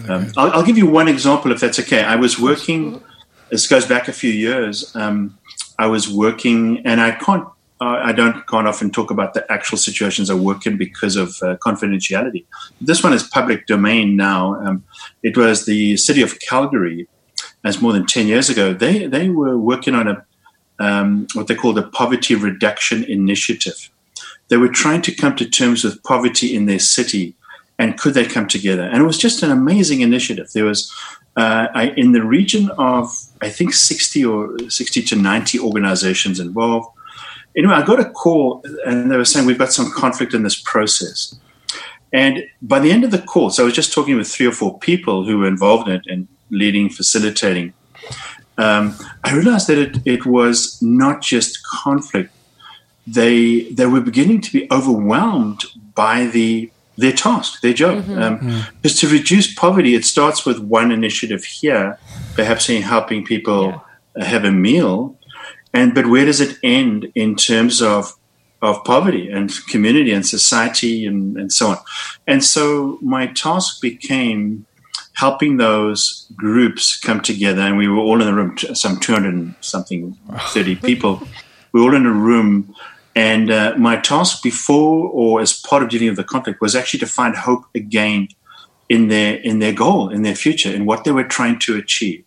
um, 0.09 0.33
I'll, 0.37 0.51
I'll 0.53 0.65
give 0.65 0.79
you 0.79 0.87
one 0.87 1.09
example, 1.09 1.53
if 1.53 1.61
that's 1.61 1.79
okay. 1.81 2.03
I 2.03 2.17
was 2.17 2.41
working. 2.41 3.03
This 3.51 3.67
goes 3.67 3.87
back 3.87 4.09
a 4.09 4.13
few 4.13 4.33
years. 4.33 4.97
Um, 4.97 5.39
I 5.79 5.87
was 5.87 6.09
working, 6.09 6.81
and 6.87 7.01
I 7.01 7.11
can't. 7.13 7.47
I 7.85 8.13
don't 8.13 8.47
can't 8.47 8.69
often 8.69 8.91
talk 8.91 9.11
about 9.11 9.35
the 9.35 9.51
actual 9.51 9.79
situations 9.79 10.31
I 10.31 10.35
work 10.35 10.67
in 10.67 10.77
because 10.77 11.17
of 11.17 11.29
uh, 11.43 11.57
confidentiality. 11.57 12.45
This 12.81 13.03
one 13.03 13.13
is 13.13 13.23
public 13.23 13.67
domain 13.67 14.17
now. 14.17 14.55
Um, 14.61 14.85
it 15.23 15.37
was 15.37 15.67
the 15.67 15.97
city 15.97 16.23
of 16.23 16.39
Calgary, 16.41 17.09
as 17.65 17.83
more 17.83 17.93
than 17.93 18.07
ten 18.07 18.27
years 18.27 18.49
ago. 18.49 18.73
They 18.73 19.07
they 19.07 19.29
were 19.29 19.59
working 19.59 19.95
on 19.95 20.09
a 20.09 20.25
um, 20.79 21.27
what 21.35 21.47
they 21.47 21.55
called 21.55 21.79
a 21.79 21.89
poverty 21.89 22.35
reduction 22.35 23.05
initiative. 23.05 23.91
They 24.49 24.57
were 24.57 24.69
trying 24.69 25.03
to 25.03 25.15
come 25.15 25.37
to 25.37 25.49
terms 25.49 25.85
with 25.85 26.03
poverty 26.03 26.55
in 26.55 26.67
their 26.67 26.79
city, 26.79 27.35
and 27.79 27.99
could 27.99 28.15
they 28.15 28.25
come 28.25 28.47
together? 28.47 28.83
And 28.83 29.03
it 29.03 29.07
was 29.07 29.19
just 29.19 29.43
an 29.43 29.51
amazing 29.51 30.01
initiative. 30.01 30.51
There 30.53 30.65
was 30.65 30.93
uh, 31.37 31.69
I, 31.75 31.89
in 31.97 32.13
the 32.13 32.23
region 32.23 32.71
of 32.79 33.09
I 33.43 33.49
think 33.49 33.75
60 33.75 34.25
or 34.25 34.59
60 34.71 35.03
to 35.03 35.17
90 35.17 35.61
organizations 35.61 36.41
involved. 36.41 36.89
Anyway, 37.57 37.75
I 37.75 37.83
got 37.85 38.01
a 38.01 38.11
call 38.11 38.65
and 38.87 39.11
they 39.11 39.17
were 39.17 39.25
saying 39.25 39.47
we've 39.47 39.59
got 39.59 39.73
some 39.73 39.91
conflict 39.93 40.35
in 40.35 40.43
this 40.43 40.61
process. 40.61 41.35
And 42.13 42.45
by 42.63 42.79
the 42.79 42.93
end 42.93 43.05
of 43.05 43.11
the 43.11 43.19
call, 43.19 43.51
so 43.51 43.65
I 43.65 43.67
was 43.67 43.75
just 43.75 43.93
talking 43.93 44.17
with 44.17 44.29
three 44.29 44.47
or 44.47 44.53
four 44.53 44.79
people 44.79 45.25
who 45.25 45.39
were 45.39 45.49
involved 45.49 45.89
in 45.89 45.97
it 45.97 46.07
and 46.07 46.29
leading, 46.51 46.89
facilitating. 46.89 47.73
Um, 48.57 48.95
I 49.25 49.35
realized 49.35 49.67
that 49.67 49.79
it, 49.79 49.97
it 50.05 50.27
was 50.27 50.81
not 50.81 51.23
just 51.23 51.67
conflict. 51.67 52.31
They 53.07 53.65
they 53.65 53.87
were 53.87 54.01
beginning 54.01 54.41
to 54.43 54.53
be 54.53 54.67
overwhelmed 54.71 55.65
by 55.95 56.27
the 56.27 56.71
their 56.97 57.13
task, 57.13 57.61
their 57.61 57.73
job. 57.73 58.09
Um, 58.11 58.65
Because 58.81 59.01
to 59.01 59.09
reduce 59.09 59.53
poverty, 59.53 59.95
it 59.95 60.05
starts 60.05 60.47
with 60.47 60.59
one 60.61 60.93
initiative 60.93 61.45
here, 61.45 61.99
perhaps 62.35 62.69
in 62.69 62.83
helping 62.83 63.25
people 63.25 63.83
uh, 64.17 64.25
have 64.25 64.45
a 64.45 64.53
meal. 64.53 65.17
And 65.75 65.95
but 65.95 66.07
where 66.07 66.25
does 66.25 66.41
it 66.41 66.59
end 66.63 67.13
in 67.15 67.37
terms 67.37 67.83
of 67.83 68.17
of 68.63 68.83
poverty 68.85 69.29
and 69.29 69.53
community 69.69 70.11
and 70.11 70.25
society 70.25 71.05
and, 71.05 71.37
and 71.37 71.53
so 71.53 71.69
on? 71.69 71.79
And 72.27 72.43
so 72.43 72.99
my 73.03 73.27
task 73.27 73.83
became 73.83 74.65
helping 75.13 75.59
those 75.59 76.27
groups 76.35 76.99
come 76.99 77.21
together, 77.21 77.61
and 77.61 77.77
we 77.77 77.89
were 77.89 77.99
all 77.99 78.21
in 78.21 78.27
the 78.27 78.35
room, 78.35 78.57
some 78.57 78.99
two 79.01 79.13
hundred 79.13 79.35
and 79.35 79.55
something, 79.61 80.17
thirty 80.55 80.77
people. 80.77 81.21
We 81.73 81.81
were 81.81 81.89
all 81.89 81.97
in 81.97 82.07
a 82.07 82.13
room 82.13 82.75
and 83.17 83.51
uh, 83.51 83.75
my 83.79 83.97
task 83.97 84.43
before 84.43 85.09
or 85.09 85.41
as 85.41 85.53
part 85.53 85.83
of 85.83 85.89
dealing 85.89 86.09
with 86.09 86.17
the 86.17 86.25
conflict 86.25 86.61
was 86.61 86.75
actually 86.75 87.01
to 87.01 87.07
find 87.07 87.37
hope 87.37 87.65
again 87.75 88.29
in 88.89 89.09
their 89.09 89.37
in 89.37 89.61
their 89.61 89.73
goal, 89.73 90.09
in 90.11 90.23
their 90.23 90.35
future, 90.35 90.71
in 90.71 90.85
what 90.85 91.05
they 91.05 91.13
were 91.13 91.25
trying 91.25 91.59
to 91.61 91.77
achieve. 91.77 92.25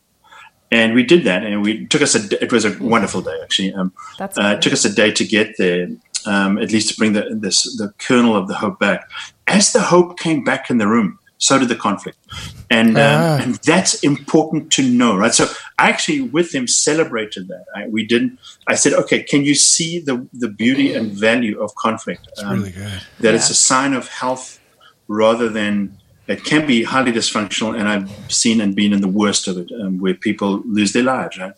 And 0.69 0.93
we 0.93 1.03
did 1.03 1.23
that, 1.23 1.43
and 1.43 1.61
we 1.61 1.85
took 1.87 2.01
us 2.01 2.13
a. 2.13 2.43
It 2.43 2.51
was 2.51 2.65
a 2.65 2.77
wonderful 2.81 3.21
day, 3.21 3.39
actually. 3.41 3.73
Um, 3.73 3.93
That's 4.19 4.37
uh, 4.37 4.55
it 4.57 4.61
took 4.61 4.73
us 4.73 4.83
a 4.83 4.93
day 4.93 5.11
to 5.11 5.23
get 5.23 5.55
there, 5.57 5.87
um, 6.25 6.57
at 6.57 6.71
least 6.71 6.89
to 6.89 6.97
bring 6.97 7.13
the 7.13 7.29
this 7.31 7.63
the 7.77 7.93
kernel 7.99 8.35
of 8.35 8.47
the 8.49 8.55
hope 8.55 8.77
back. 8.77 9.09
As 9.47 9.71
the 9.71 9.79
hope 9.79 10.19
came 10.19 10.43
back 10.43 10.69
in 10.69 10.77
the 10.77 10.87
room, 10.87 11.19
so 11.37 11.57
did 11.57 11.69
the 11.69 11.75
conflict, 11.75 12.17
and 12.69 12.97
um, 12.97 13.21
Ah. 13.21 13.39
and 13.41 13.55
that's 13.63 14.03
important 14.03 14.69
to 14.73 14.81
know, 14.83 15.15
right? 15.15 15.33
So 15.33 15.45
I 15.79 15.87
actually 15.89 16.21
with 16.21 16.51
them 16.51 16.67
celebrated 16.67 17.47
that. 17.47 17.63
I, 17.73 17.87
we 17.87 18.05
didn't. 18.05 18.37
I 18.67 18.75
said, 18.75 18.91
okay, 18.93 19.23
can 19.23 19.45
you 19.45 19.55
see 19.55 19.99
the 20.01 20.27
the 20.33 20.49
beauty 20.49 20.93
and 20.93 21.13
value 21.13 21.61
of 21.61 21.75
conflict? 21.75 22.27
Um, 22.43 22.59
really 22.59 22.71
good. 22.71 23.01
That 23.21 23.35
it's 23.35 23.49
a 23.49 23.55
sign 23.55 23.93
of 23.93 24.09
health 24.09 24.59
rather 25.07 25.47
than 25.47 25.96
it 26.27 26.43
can 26.43 26.67
be 26.67 26.83
highly 26.83 27.11
dysfunctional, 27.11 27.77
and 27.77 27.87
I've 27.87 28.09
seen 28.31 28.61
and 28.61 28.75
been 28.75 28.93
in 28.93 29.01
the 29.01 29.07
worst 29.07 29.47
of 29.47 29.57
it, 29.57 29.71
um, 29.81 29.99
where 29.99 30.13
people 30.13 30.61
lose 30.65 30.93
their 30.93 31.03
lives. 31.03 31.37
Right? 31.37 31.53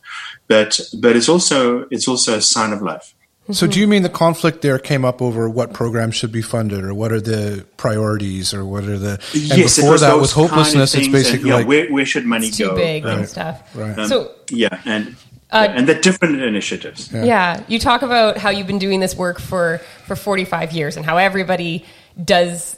But 0.48 0.80
but 1.00 1.16
it's 1.16 1.30
also 1.30 1.88
it's 1.90 2.08
also 2.08 2.38
a 2.38 2.42
sign 2.42 2.74
of 2.74 2.82
life. 2.82 3.14
So, 3.52 3.66
do 3.66 3.80
you 3.80 3.88
mean 3.88 4.04
the 4.04 4.10
conflict 4.10 4.62
there 4.62 4.78
came 4.78 5.04
up 5.04 5.24
over 5.24 5.50
what 5.50 5.74
programs 5.74 6.14
should 6.14 6.32
be 6.32 6.44
funded, 6.44 6.84
or 6.84 6.94
what 6.94 7.12
are 7.12 7.20
the 7.20 7.66
priorities, 7.78 8.54
or 8.54 8.64
what 8.64 8.84
are 8.84 9.00
the? 9.00 9.14
And 9.34 9.58
yes, 9.58 9.78
before 9.78 9.94
was 9.94 10.02
that, 10.02 10.14
was 10.14 10.22
with 10.22 10.34
kind 10.34 10.46
of 10.46 10.52
hopelessness, 10.52 10.84
it's 10.84 10.94
things 10.94 11.06
and, 11.08 11.14
basically 11.14 11.50
yeah, 11.50 11.56
like 11.56 11.68
where 11.68 11.92
where 11.92 12.06
should 12.06 12.26
money 12.26 12.48
It's 12.48 12.58
too 12.58 12.68
go? 12.68 12.76
big 12.76 13.06
Um, 13.06 13.20
and 13.20 13.28
stuff. 13.28 13.76
right. 13.76 13.98
um, 13.98 14.08
So 14.08 14.32
yeah, 14.52 14.80
and 14.86 15.16
Uh, 15.52 15.68
and 15.76 15.88
the 15.88 15.96
different 15.96 16.40
initiatives. 16.42 17.10
Yeah. 17.12 17.64
you 17.68 17.80
talk 17.80 18.04
about 18.04 18.38
how 18.38 18.52
you've 18.52 18.68
been 18.68 18.78
doing 18.78 19.00
this 19.00 19.16
work 19.16 19.40
for 19.40 19.80
for 20.06 20.16
45 20.16 20.72
years 20.72 20.96
and 20.96 21.04
how 21.04 21.18
everybody 21.18 21.86
does 22.24 22.78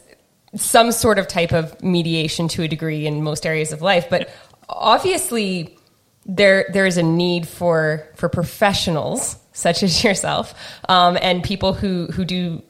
some 0.55 0.91
sort 0.91 1.17
of 1.17 1.27
type 1.27 1.53
of 1.53 1.81
mediation 1.81 2.47
to 2.49 2.63
a 2.63 2.67
degree 2.67 3.05
in 3.05 3.23
most 3.23 3.45
areas 3.45 3.71
of 3.71 3.81
life, 3.81 4.07
but 4.09 4.29
obviously 4.69 5.77
there 6.25 6.65
there 6.71 6.85
is 6.85 6.97
a 6.97 7.03
need 7.03 7.47
for 7.47 8.07
for 8.15 8.29
professionals 8.29 9.37
such 9.53 9.83
as 9.83 10.03
yourself 10.03 10.53
um, 10.89 11.17
and 11.21 11.43
people 11.43 11.73
who 11.73 12.07
who 12.07 12.25
do 12.25 12.61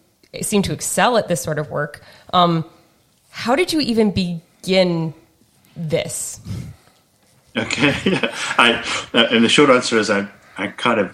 seem 0.41 0.61
to 0.61 0.71
excel 0.71 1.17
at 1.17 1.27
this 1.27 1.41
sort 1.41 1.59
of 1.59 1.69
work. 1.69 2.01
Um, 2.33 2.65
how 3.29 3.55
did 3.55 3.73
you 3.73 3.79
even 3.81 4.11
begin 4.11 5.13
this? 5.75 6.39
Okay, 7.57 7.93
I 8.57 8.81
uh, 9.13 9.27
and 9.29 9.43
the 9.43 9.49
short 9.49 9.69
answer 9.69 9.97
is 9.99 10.09
I 10.09 10.25
I 10.57 10.67
kind 10.67 11.01
of 11.01 11.13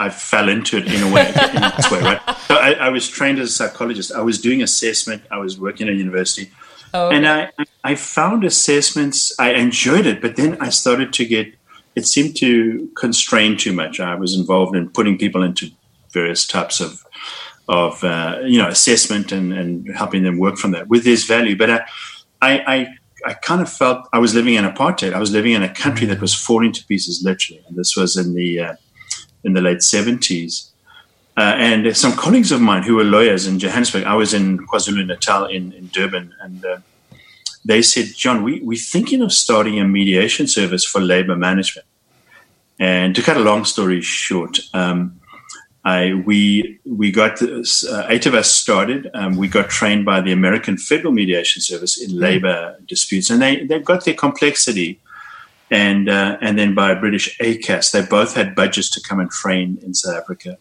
I 0.00 0.08
fell 0.08 0.48
into 0.48 0.78
it 0.78 0.86
in 0.86 1.02
a 1.02 1.12
way 1.12 1.28
in 1.28 1.62
this 1.76 1.90
way, 1.90 2.00
right? 2.00 2.20
So 2.48 2.54
I, 2.56 2.72
I 2.72 2.88
was 2.88 3.08
trained 3.08 3.38
as 3.38 3.50
a 3.50 3.52
psychologist. 3.52 4.10
I 4.12 4.22
was 4.22 4.40
doing 4.40 4.62
assessment. 4.62 5.22
I 5.30 5.38
was 5.38 5.60
working 5.60 5.88
at 5.88 5.94
university, 5.94 6.50
Oh, 6.92 7.10
and 7.10 7.26
I 7.26 7.50
I 7.84 7.94
found 7.94 8.44
assessments. 8.44 9.32
I 9.38 9.52
enjoyed 9.52 10.06
it, 10.06 10.20
but 10.20 10.36
then 10.36 10.56
I 10.60 10.70
started 10.70 11.12
to 11.14 11.24
get. 11.24 11.54
It 11.94 12.06
seemed 12.06 12.36
to 12.36 12.90
constrain 12.96 13.56
too 13.56 13.72
much. 13.72 14.00
I 14.00 14.14
was 14.14 14.34
involved 14.34 14.76
in 14.76 14.88
putting 14.90 15.18
people 15.18 15.42
into 15.42 15.70
various 16.12 16.46
types 16.46 16.80
of 16.80 17.04
of 17.68 18.02
uh, 18.02 18.40
you 18.44 18.58
know 18.58 18.68
assessment 18.68 19.30
and, 19.32 19.52
and 19.52 19.94
helping 19.94 20.24
them 20.24 20.38
work 20.38 20.56
from 20.56 20.72
that 20.72 20.88
with 20.88 21.04
this 21.04 21.24
value. 21.24 21.56
But 21.56 21.70
I, 21.70 21.80
I, 22.42 22.52
I, 22.66 22.86
I 23.26 23.34
kind 23.34 23.60
of 23.60 23.70
felt 23.72 24.08
I 24.12 24.18
was 24.18 24.34
living 24.34 24.54
in 24.54 24.64
apartheid. 24.64 25.12
I 25.12 25.20
was 25.20 25.30
living 25.30 25.52
in 25.52 25.62
a 25.62 25.72
country 25.72 26.06
that 26.08 26.20
was 26.20 26.34
falling 26.34 26.72
to 26.72 26.86
pieces, 26.86 27.22
literally. 27.24 27.62
And 27.68 27.76
this 27.76 27.96
was 27.96 28.16
in 28.16 28.34
the 28.34 28.60
uh, 28.60 28.74
in 29.44 29.52
the 29.54 29.60
late 29.60 29.82
seventies. 29.82 30.70
Uh, 31.36 31.54
and 31.56 31.96
some 31.96 32.12
colleagues 32.12 32.52
of 32.52 32.60
mine 32.60 32.82
who 32.82 32.96
were 32.96 33.04
lawyers 33.04 33.46
in 33.46 33.58
Johannesburg, 33.58 34.04
I 34.04 34.14
was 34.14 34.34
in 34.34 34.58
KwaZulu 34.66 35.06
Natal 35.06 35.46
in, 35.46 35.72
in 35.72 35.86
Durban, 35.86 36.34
and 36.42 36.64
uh, 36.64 36.78
they 37.64 37.82
said, 37.82 38.06
John, 38.16 38.42
we, 38.42 38.60
we're 38.60 38.78
thinking 38.78 39.22
of 39.22 39.32
starting 39.32 39.78
a 39.80 39.84
mediation 39.84 40.46
service 40.46 40.84
for 40.84 41.00
labor 41.00 41.36
management. 41.36 41.86
And 42.78 43.14
to 43.14 43.22
cut 43.22 43.36
a 43.36 43.40
long 43.40 43.64
story 43.64 44.00
short, 44.00 44.58
um, 44.74 45.20
I, 45.84 46.14
we 46.26 46.78
we 46.84 47.10
got 47.10 47.38
this, 47.38 47.84
uh, 47.86 48.06
eight 48.10 48.26
of 48.26 48.34
us 48.34 48.50
started. 48.50 49.10
Um, 49.14 49.36
we 49.36 49.48
got 49.48 49.70
trained 49.70 50.04
by 50.04 50.20
the 50.20 50.32
American 50.32 50.76
Federal 50.76 51.12
Mediation 51.12 51.62
Service 51.62 52.00
in 52.02 52.18
labor 52.18 52.76
disputes, 52.86 53.30
and 53.30 53.40
they 53.40 53.64
they've 53.64 53.84
got 53.84 54.04
their 54.04 54.14
complexity, 54.14 55.00
and 55.70 56.08
uh, 56.08 56.36
and 56.40 56.58
then 56.58 56.74
by 56.74 56.94
British 56.94 57.38
ACAS, 57.38 57.92
they 57.92 58.02
both 58.02 58.34
had 58.34 58.54
budgets 58.54 58.90
to 58.90 59.00
come 59.00 59.20
and 59.20 59.30
train 59.30 59.78
in 59.82 59.94
South 59.94 60.16
Africa. 60.16 60.58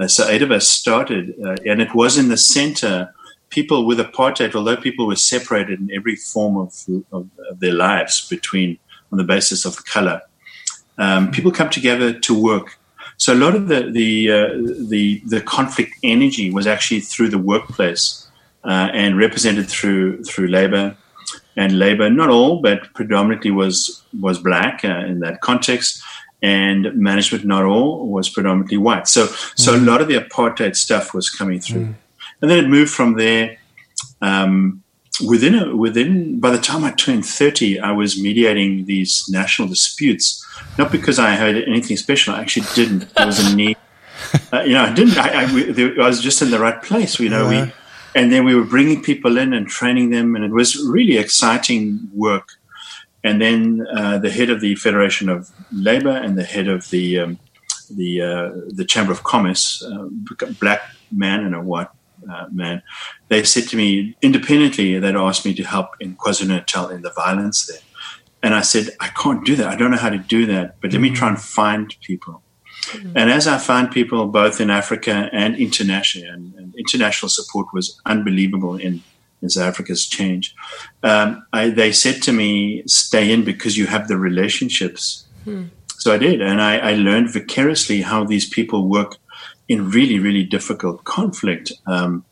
Uh, 0.00 0.06
so 0.06 0.28
eight 0.28 0.42
of 0.42 0.50
us 0.50 0.68
started, 0.68 1.34
uh, 1.44 1.56
and 1.66 1.80
it 1.80 1.94
was 1.94 2.18
in 2.18 2.28
the 2.28 2.36
center. 2.36 3.12
People 3.48 3.86
with 3.86 3.98
apartheid, 3.98 4.54
although 4.54 4.76
people 4.76 5.06
were 5.06 5.16
separated 5.16 5.78
in 5.78 5.90
every 5.94 6.16
form 6.16 6.56
of, 6.56 6.74
of, 7.12 7.28
of 7.48 7.60
their 7.60 7.72
lives 7.72 8.28
between 8.28 8.76
on 9.12 9.18
the 9.18 9.24
basis 9.24 9.64
of 9.64 9.84
color, 9.84 10.20
um, 10.98 11.30
people 11.30 11.52
come 11.52 11.70
together 11.70 12.12
to 12.12 12.42
work. 12.42 12.78
So 13.18 13.32
a 13.32 13.36
lot 13.36 13.54
of 13.54 13.68
the 13.68 13.90
the 13.90 14.30
uh, 14.30 14.48
the 14.88 15.22
the 15.26 15.40
conflict 15.40 15.92
energy 16.02 16.50
was 16.50 16.66
actually 16.66 17.00
through 17.00 17.28
the 17.28 17.38
workplace 17.38 18.26
uh, 18.64 18.90
and 18.92 19.16
represented 19.16 19.68
through 19.68 20.24
through 20.24 20.48
labor 20.48 20.96
and 21.56 21.78
labor. 21.78 22.10
Not 22.10 22.28
all, 22.30 22.60
but 22.60 22.92
predominantly 22.94 23.50
was 23.50 24.02
was 24.20 24.38
black 24.38 24.84
uh, 24.84 25.04
in 25.06 25.20
that 25.20 25.40
context, 25.40 26.02
and 26.42 26.94
management 26.94 27.44
not 27.44 27.64
all 27.64 28.06
was 28.08 28.28
predominantly 28.28 28.76
white. 28.78 29.08
So 29.08 29.26
so 29.54 29.74
a 29.74 29.78
lot 29.80 30.00
of 30.00 30.08
the 30.08 30.16
apartheid 30.16 30.76
stuff 30.76 31.14
was 31.14 31.30
coming 31.30 31.60
through, 31.60 31.94
and 32.40 32.50
then 32.50 32.64
it 32.64 32.68
moved 32.68 32.90
from 32.92 33.14
there. 33.14 33.58
Um, 34.22 34.82
within 35.26 35.54
a, 35.54 35.74
within 35.76 36.40
by 36.40 36.50
the 36.50 36.58
time 36.58 36.84
I 36.84 36.90
turned 36.92 37.24
thirty, 37.24 37.78
I 37.80 37.92
was 37.92 38.20
mediating 38.20 38.84
these 38.86 39.26
national 39.30 39.68
disputes. 39.68 40.44
Not 40.78 40.92
because 40.92 41.18
I 41.18 41.30
had 41.30 41.56
anything 41.56 41.96
special, 41.96 42.34
I 42.34 42.40
actually 42.40 42.66
didn't. 42.74 43.14
There 43.14 43.26
was 43.26 43.38
a 43.52 43.56
need. 43.56 43.76
uh, 44.52 44.60
you 44.62 44.72
know, 44.72 44.84
I 44.84 44.92
didn't. 44.94 45.16
I, 45.18 45.44
I, 45.44 46.02
I 46.02 46.06
was 46.06 46.20
just 46.20 46.40
in 46.42 46.50
the 46.50 46.58
right 46.58 46.82
place. 46.82 47.18
You 47.20 47.28
know, 47.28 47.50
Yeah. 47.50 47.64
we 47.66 47.72
and 48.16 48.32
then 48.32 48.44
we 48.44 48.54
were 48.54 48.64
bringing 48.64 49.02
people 49.02 49.36
in 49.36 49.52
and 49.52 49.68
training 49.68 50.10
them, 50.10 50.34
and 50.34 50.44
it 50.44 50.50
was 50.50 50.82
really 50.82 51.18
exciting 51.18 52.08
work. 52.14 52.48
And 53.22 53.40
then 53.42 53.86
uh, 53.94 54.18
the 54.18 54.30
head 54.30 54.50
of 54.50 54.60
the 54.60 54.74
Federation 54.76 55.28
of 55.28 55.50
Labor 55.70 56.16
and 56.24 56.38
the 56.38 56.44
head 56.44 56.66
of 56.66 56.88
the 56.90 57.20
um, 57.20 57.38
the 57.90 58.22
uh, 58.22 58.50
the 58.68 58.84
Chamber 58.84 59.12
of 59.12 59.22
Commerce, 59.22 59.84
uh, 59.84 60.08
black 60.60 60.80
man 61.12 61.44
and 61.44 61.54
a 61.54 61.60
white 61.60 61.88
uh, 62.32 62.46
man, 62.50 62.82
they 63.28 63.44
said 63.44 63.64
to 63.68 63.76
me 63.76 64.16
independently, 64.22 64.98
they'd 64.98 65.14
asked 65.14 65.44
me 65.44 65.54
to 65.54 65.64
help 65.64 65.90
in 66.00 66.16
KwaZulu 66.16 66.48
Natal 66.48 66.88
in 66.88 67.02
the 67.02 67.10
violence 67.10 67.66
there. 67.66 67.84
And 68.42 68.54
I 68.54 68.62
said, 68.62 68.90
I 69.00 69.08
can't 69.08 69.44
do 69.44 69.56
that. 69.56 69.68
I 69.68 69.76
don't 69.76 69.90
know 69.90 69.96
how 69.96 70.10
to 70.10 70.18
do 70.18 70.46
that, 70.46 70.80
but 70.80 70.92
let 70.92 71.00
me 71.00 71.10
try 71.10 71.28
and 71.28 71.40
find 71.40 71.94
people. 72.00 72.42
And 73.14 73.30
as 73.30 73.46
I 73.46 73.58
found 73.58 73.90
people 73.90 74.26
both 74.26 74.60
in 74.60 74.70
Africa 74.70 75.28
and 75.32 75.56
internationally, 75.56 76.28
and, 76.28 76.54
and 76.54 76.74
international 76.76 77.28
support 77.28 77.66
was 77.72 78.00
unbelievable 78.06 78.76
in, 78.76 79.02
in 79.42 79.50
South 79.50 79.68
Africa's 79.68 80.06
change, 80.06 80.54
um, 81.02 81.46
I, 81.52 81.70
they 81.70 81.92
said 81.92 82.22
to 82.22 82.32
me, 82.32 82.82
stay 82.86 83.32
in 83.32 83.44
because 83.44 83.76
you 83.76 83.86
have 83.86 84.08
the 84.08 84.16
relationships. 84.16 85.26
So 85.98 86.12
I 86.12 86.18
did. 86.18 86.40
And 86.40 86.60
I, 86.60 86.78
I 86.78 86.94
learned 86.94 87.32
vicariously 87.32 88.02
how 88.02 88.24
these 88.24 88.48
people 88.48 88.88
work 88.88 89.16
in 89.68 89.90
really, 89.90 90.18
really 90.18 90.44
difficult 90.44 91.04
conflict. 91.04 91.72
Um, 91.86 92.24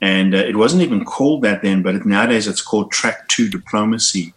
and 0.00 0.34
uh, 0.34 0.38
it 0.38 0.56
wasn't 0.56 0.82
even 0.82 1.04
called 1.04 1.42
that 1.42 1.62
then, 1.62 1.82
but 1.82 1.96
it, 1.96 2.06
nowadays 2.06 2.46
it's 2.46 2.62
called 2.62 2.92
track 2.92 3.26
two 3.28 3.48
diplomacy. 3.48 4.32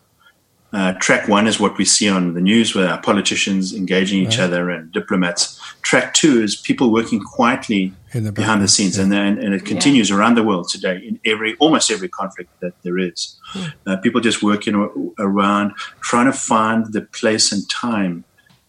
Uh, 0.74 0.94
track 0.94 1.28
one 1.28 1.48
is 1.48 1.60
what 1.60 1.78
we 1.78 1.84
see 1.84 2.08
on 2.08 2.34
the 2.34 2.40
news 2.40 2.74
with 2.74 2.86
our 2.86 3.02
politicians 3.02 3.74
engaging 3.74 4.26
each 4.26 4.40
other 4.40 4.70
and 4.70 4.90
diplomats. 4.94 5.60
Track 5.82 6.14
two 6.14 6.42
is 6.42 6.56
people 6.56 6.94
working 6.94 7.22
quietly 7.22 7.94
In 8.14 8.24
the 8.24 8.32
behind 8.32 8.62
the 8.62 8.66
background, 8.66 8.70
scenes, 8.70 8.98
and, 8.98 9.14
and, 9.14 9.38
and 9.38 9.54
it 9.54 9.66
continues 9.66 10.12
around 10.12 10.36
the 10.36 10.44
world 10.44 10.70
today 10.70 10.98
in 11.06 11.20
every 11.26 11.56
almost 11.56 11.92
every 11.92 12.08
conflict 12.08 12.50
that 12.62 12.74
there 12.84 12.98
is. 12.98 13.38
Uh, 13.86 13.98
people 13.98 14.22
just 14.22 14.42
working 14.42 15.14
around 15.20 15.74
trying 16.00 16.32
to 16.32 16.38
find 16.38 16.94
the 16.94 17.02
place 17.02 17.52
and 17.52 17.70
time 17.70 18.24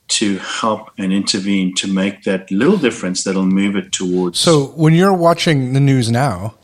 to 0.08 0.38
help 0.38 0.90
and 0.98 1.12
intervene 1.12 1.74
to 1.74 1.86
make 1.86 2.24
that 2.24 2.50
little 2.50 2.76
difference 2.76 3.22
that'll 3.22 3.46
move 3.46 3.76
it 3.76 3.92
towards. 3.92 4.40
So 4.40 4.66
when 4.74 4.92
you're 4.92 5.14
watching 5.14 5.72
the 5.72 5.80
news 5.80 6.10
now, 6.10 6.54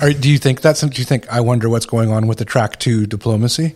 are, 0.00 0.12
do 0.12 0.30
you 0.30 0.38
think 0.38 0.62
that's? 0.62 0.80
Do 0.80 1.00
you 1.00 1.04
think 1.04 1.28
I 1.30 1.40
wonder 1.40 1.68
what's 1.68 1.86
going 1.86 2.10
on 2.10 2.26
with 2.26 2.38
the 2.38 2.46
track 2.46 2.78
two 2.78 3.06
diplomacy? 3.06 3.74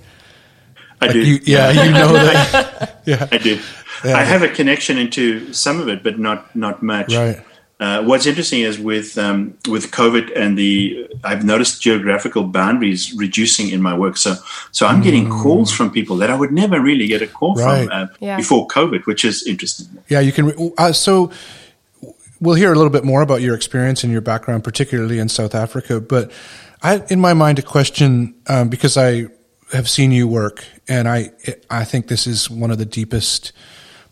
I 1.00 1.06
Like 1.06 1.12
do. 1.12 1.20
you, 1.20 1.40
yeah, 1.44 1.70
you 1.84 1.92
know 1.92 2.12
that. 2.12 3.00
yeah, 3.06 3.28
I 3.30 3.38
do. 3.38 3.60
Yeah. 4.04 4.16
I 4.18 4.22
have 4.24 4.42
a 4.42 4.48
connection 4.48 4.98
into 4.98 5.52
some 5.52 5.80
of 5.80 5.88
it, 5.88 6.02
but 6.02 6.18
not 6.18 6.54
not 6.56 6.82
much. 6.82 7.14
Right. 7.14 7.42
Uh, 7.78 8.02
what's 8.02 8.24
interesting 8.24 8.60
is 8.62 8.78
with 8.78 9.18
um, 9.18 9.52
with 9.68 9.90
COVID 9.90 10.32
and 10.34 10.56
the 10.56 11.06
I've 11.22 11.44
noticed 11.44 11.82
geographical 11.82 12.44
boundaries 12.44 13.12
reducing 13.14 13.68
in 13.68 13.82
my 13.82 13.94
work. 13.96 14.16
So 14.16 14.36
so 14.72 14.86
I'm 14.86 15.02
getting 15.02 15.28
calls 15.28 15.70
from 15.70 15.90
people 15.90 16.16
that 16.18 16.30
I 16.30 16.34
would 16.34 16.52
never 16.52 16.80
really 16.80 17.06
get 17.06 17.20
a 17.20 17.26
call 17.26 17.54
Mm. 17.56 17.64
Right. 17.64 17.88
from 17.88 17.92
uh, 18.02 18.06
Yeah. 18.20 18.36
before 18.38 18.66
COVID, 18.68 19.04
which 19.06 19.24
is 19.24 19.46
interesting. 19.46 19.88
yeah. 20.08 20.20
You 20.20 20.32
can. 20.32 20.72
Uh, 20.78 20.92
so 20.92 21.30
we'll 22.40 22.54
hear 22.54 22.72
a 22.72 22.76
little 22.76 22.90
bit 22.92 23.04
more 23.04 23.20
about 23.22 23.42
your 23.42 23.54
experience 23.54 24.02
and 24.04 24.12
your 24.12 24.22
background, 24.22 24.64
particularly 24.64 25.18
in 25.18 25.28
South 25.28 25.54
Africa. 25.54 26.00
But 26.00 26.30
I, 26.82 27.02
in 27.10 27.20
my 27.20 27.34
mind, 27.34 27.58
a 27.58 27.62
question 27.62 28.34
um, 28.46 28.68
because 28.70 28.96
I 28.96 29.26
have 29.72 29.88
seen 29.88 30.12
you 30.12 30.28
work, 30.28 30.64
and 30.88 31.08
I 31.08 31.32
I 31.70 31.84
think 31.84 32.08
this 32.08 32.26
is 32.26 32.50
one 32.50 32.70
of 32.70 32.78
the 32.78 32.86
deepest 32.86 33.52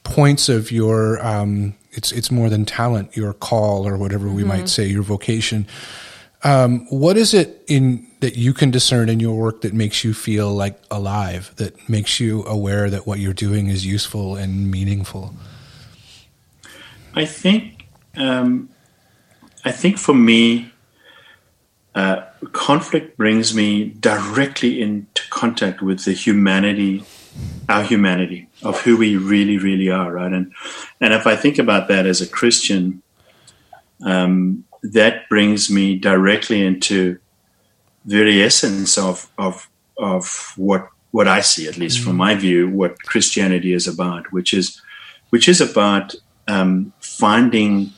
points 0.03 0.49
of 0.49 0.71
your. 0.71 1.25
Um, 1.25 1.75
it's 1.93 2.11
it's 2.13 2.31
more 2.31 2.49
than 2.49 2.65
talent, 2.65 3.17
your 3.17 3.33
call 3.33 3.87
or 3.87 3.97
whatever 3.97 4.29
we 4.29 4.43
might 4.45 4.69
say, 4.69 4.87
your 4.87 5.03
vocation. 5.05 5.67
Um, 6.43 6.87
what 6.91 7.17
is 7.17 7.33
it 7.33 7.63
in 7.69 8.07
that 8.21 8.37
you 8.37 8.53
can 8.53 8.71
discern 8.71 9.09
in 9.09 9.19
your 9.19 9.35
work 9.35 9.63
that 9.63 9.73
makes 9.73 10.05
you 10.05 10.13
feel 10.13 10.53
like 10.53 10.79
alive? 10.91 11.53
That 11.57 11.89
makes 11.89 12.21
you 12.21 12.45
aware 12.45 12.91
that 12.91 13.07
what 13.07 13.19
you're 13.19 13.33
doing 13.33 13.69
is 13.69 13.87
useful 13.87 14.37
and 14.37 14.71
meaningful. 14.71 15.35
I 17.15 17.25
think 17.25 17.87
um, 18.17 18.69
I 19.65 19.73
think 19.73 19.99
for 19.99 20.15
me, 20.15 20.71
uh, 21.95 22.25
conflict 22.53 23.17
brings 23.17 23.55
me 23.55 23.85
directly 23.85 24.83
into 24.83 25.23
contact 25.31 25.81
with 25.81 26.05
the 26.05 26.13
humanity, 26.13 27.05
our 27.69 27.85
humanity 27.85 28.49
of 28.63 28.81
who 28.81 28.97
we 28.97 29.17
really, 29.17 29.59
really 29.59 29.91
are, 29.91 30.13
right? 30.13 30.33
And 30.33 30.53
and 31.01 31.15
if 31.15 31.27
I 31.27 31.37
think 31.37 31.59
about 31.59 31.89
that 31.89 32.07
as 32.07 32.21
a 32.21 32.29
Christian, 32.29 33.03
um, 34.05 34.65
that 34.83 35.29
brings 35.29 35.71
me 35.71 35.97
directly 35.97 36.65
into 36.65 37.19
the 38.05 38.17
very 38.17 38.43
essence 38.43 38.99
of 38.99 39.31
of 39.39 39.69
of 39.97 40.53
what 40.57 40.89
what 41.13 41.29
I 41.29 41.41
see, 41.43 41.69
at 41.69 41.79
least 41.79 42.01
from 42.01 42.17
my 42.17 42.35
view, 42.35 42.69
what 42.69 43.01
Christianity 43.05 43.73
is 43.73 43.87
about, 43.87 44.33
which 44.33 44.53
is 44.53 44.83
which 45.31 45.49
is 45.49 45.61
about 45.61 46.15
um, 46.49 46.93
finding 47.01 47.93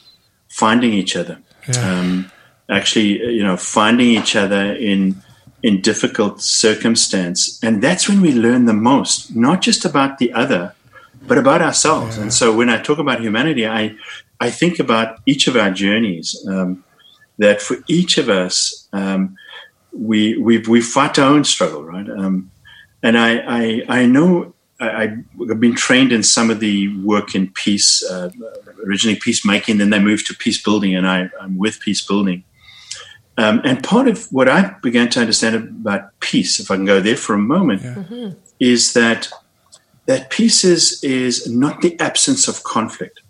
finding 0.49 0.92
each 0.92 1.16
other. 1.16 1.38
Um, 1.78 2.30
actually, 2.69 3.35
you 3.35 3.43
know, 3.43 3.57
finding 3.57 4.09
each 4.09 4.37
other 4.37 4.75
in 4.75 5.23
in 5.62 5.81
difficult 5.81 6.41
circumstance, 6.43 7.59
and 7.62 7.83
that's 7.83 8.09
when 8.09 8.21
we 8.21 8.33
learn 8.33 8.67
the 8.67 8.75
most. 8.75 9.35
Not 9.35 9.62
just 9.62 9.85
about 9.85 10.19
the 10.19 10.33
other, 10.33 10.75
but 11.27 11.39
about 11.39 11.62
ourselves. 11.62 12.19
And 12.19 12.33
so, 12.33 12.55
when 12.55 12.69
I 12.69 12.81
talk 12.81 12.99
about 12.99 13.21
humanity, 13.21 13.67
I 13.67 13.95
I 14.41 14.51
think 14.51 14.79
about 14.79 15.19
each 15.27 15.47
of 15.49 15.57
our 15.57 15.71
journeys. 15.71 16.37
Um, 16.49 16.85
that 17.39 17.61
for 17.61 17.77
each 17.87 18.17
of 18.17 18.29
us, 18.29 18.89
um, 18.93 19.37
we 19.93 20.37
we 20.39 20.59
we 20.59 20.81
fight 20.81 21.19
our 21.19 21.31
own 21.31 21.45
struggle, 21.45 21.85
right? 21.85 22.09
Um, 22.09 22.51
and 23.03 23.19
I 23.19 23.39
I, 23.47 23.83
I 23.89 24.07
know 24.07 24.55
I, 24.81 25.03
I've 25.51 25.61
been 25.61 25.75
trained 25.75 26.12
in 26.12 26.23
some 26.23 26.51
of 26.51 26.61
the 26.61 26.97
work 26.99 27.35
in 27.35 27.51
peace, 27.51 28.03
uh, 28.05 28.31
originally 28.87 29.19
peacemaking, 29.19 29.79
then 29.79 29.91
they 29.91 29.99
moved 29.99 30.27
to 30.27 30.35
peace 30.35 30.62
building, 30.62 30.95
and 30.95 31.07
I, 31.07 31.31
I'm 31.41 31.57
with 31.57 31.81
peace 31.81 32.05
building. 32.05 32.45
Um, 33.39 33.61
and 33.64 33.82
part 33.84 34.09
of 34.09 34.26
what 34.32 34.49
I 34.49 34.74
began 34.82 35.11
to 35.11 35.20
understand 35.20 35.57
about 35.57 36.18
peace, 36.20 36.59
if 36.59 36.70
I 36.70 36.76
can 36.76 36.87
go 36.87 37.01
there 37.01 37.16
for 37.16 37.34
a 37.34 37.39
moment, 37.39 37.82
is 38.61 38.95
that 38.95 39.28
that 40.07 40.30
peace 40.30 40.64
is 40.64 41.03
is 41.03 41.47
not 41.49 41.80
the 41.82 41.99
absence 42.01 42.49
of 42.49 42.62
conflict. 42.64 43.20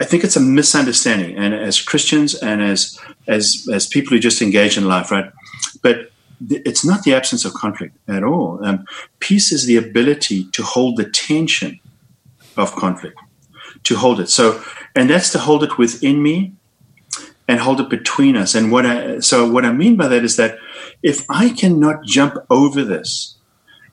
I 0.00 0.04
think 0.04 0.24
it's 0.24 0.36
a 0.36 0.40
misunderstanding, 0.40 1.36
and 1.36 1.54
as 1.54 1.80
Christians 1.80 2.34
and 2.34 2.62
as 2.62 2.98
as 3.26 3.68
as 3.72 3.86
people 3.86 4.10
who 4.10 4.18
just 4.18 4.40
engage 4.40 4.78
in 4.78 4.86
life, 4.88 5.10
right? 5.10 5.30
But 5.82 6.10
th- 6.48 6.62
it's 6.64 6.84
not 6.84 7.02
the 7.02 7.14
absence 7.14 7.44
of 7.44 7.52
conflict 7.54 7.96
at 8.08 8.22
all. 8.22 8.64
Um, 8.64 8.86
peace 9.20 9.52
is 9.52 9.66
the 9.66 9.76
ability 9.76 10.44
to 10.52 10.62
hold 10.62 10.96
the 10.96 11.10
tension 11.10 11.80
of 12.56 12.74
conflict, 12.76 13.18
to 13.84 13.96
hold 13.96 14.20
it. 14.20 14.30
So, 14.30 14.62
and 14.94 15.10
that's 15.10 15.30
to 15.32 15.38
hold 15.38 15.62
it 15.62 15.76
within 15.76 16.22
me 16.22 16.52
and 17.48 17.60
hold 17.60 17.80
it 17.80 17.88
between 17.88 18.36
us. 18.36 18.54
And 18.54 18.72
what 18.72 18.86
I 18.86 19.20
so 19.20 19.48
what 19.50 19.64
I 19.64 19.72
mean 19.72 19.96
by 19.96 20.08
that 20.08 20.24
is 20.24 20.36
that 20.36 20.58
if 21.02 21.24
I 21.30 21.50
cannot 21.50 22.04
jump 22.04 22.36
over 22.50 22.84
this, 22.84 23.36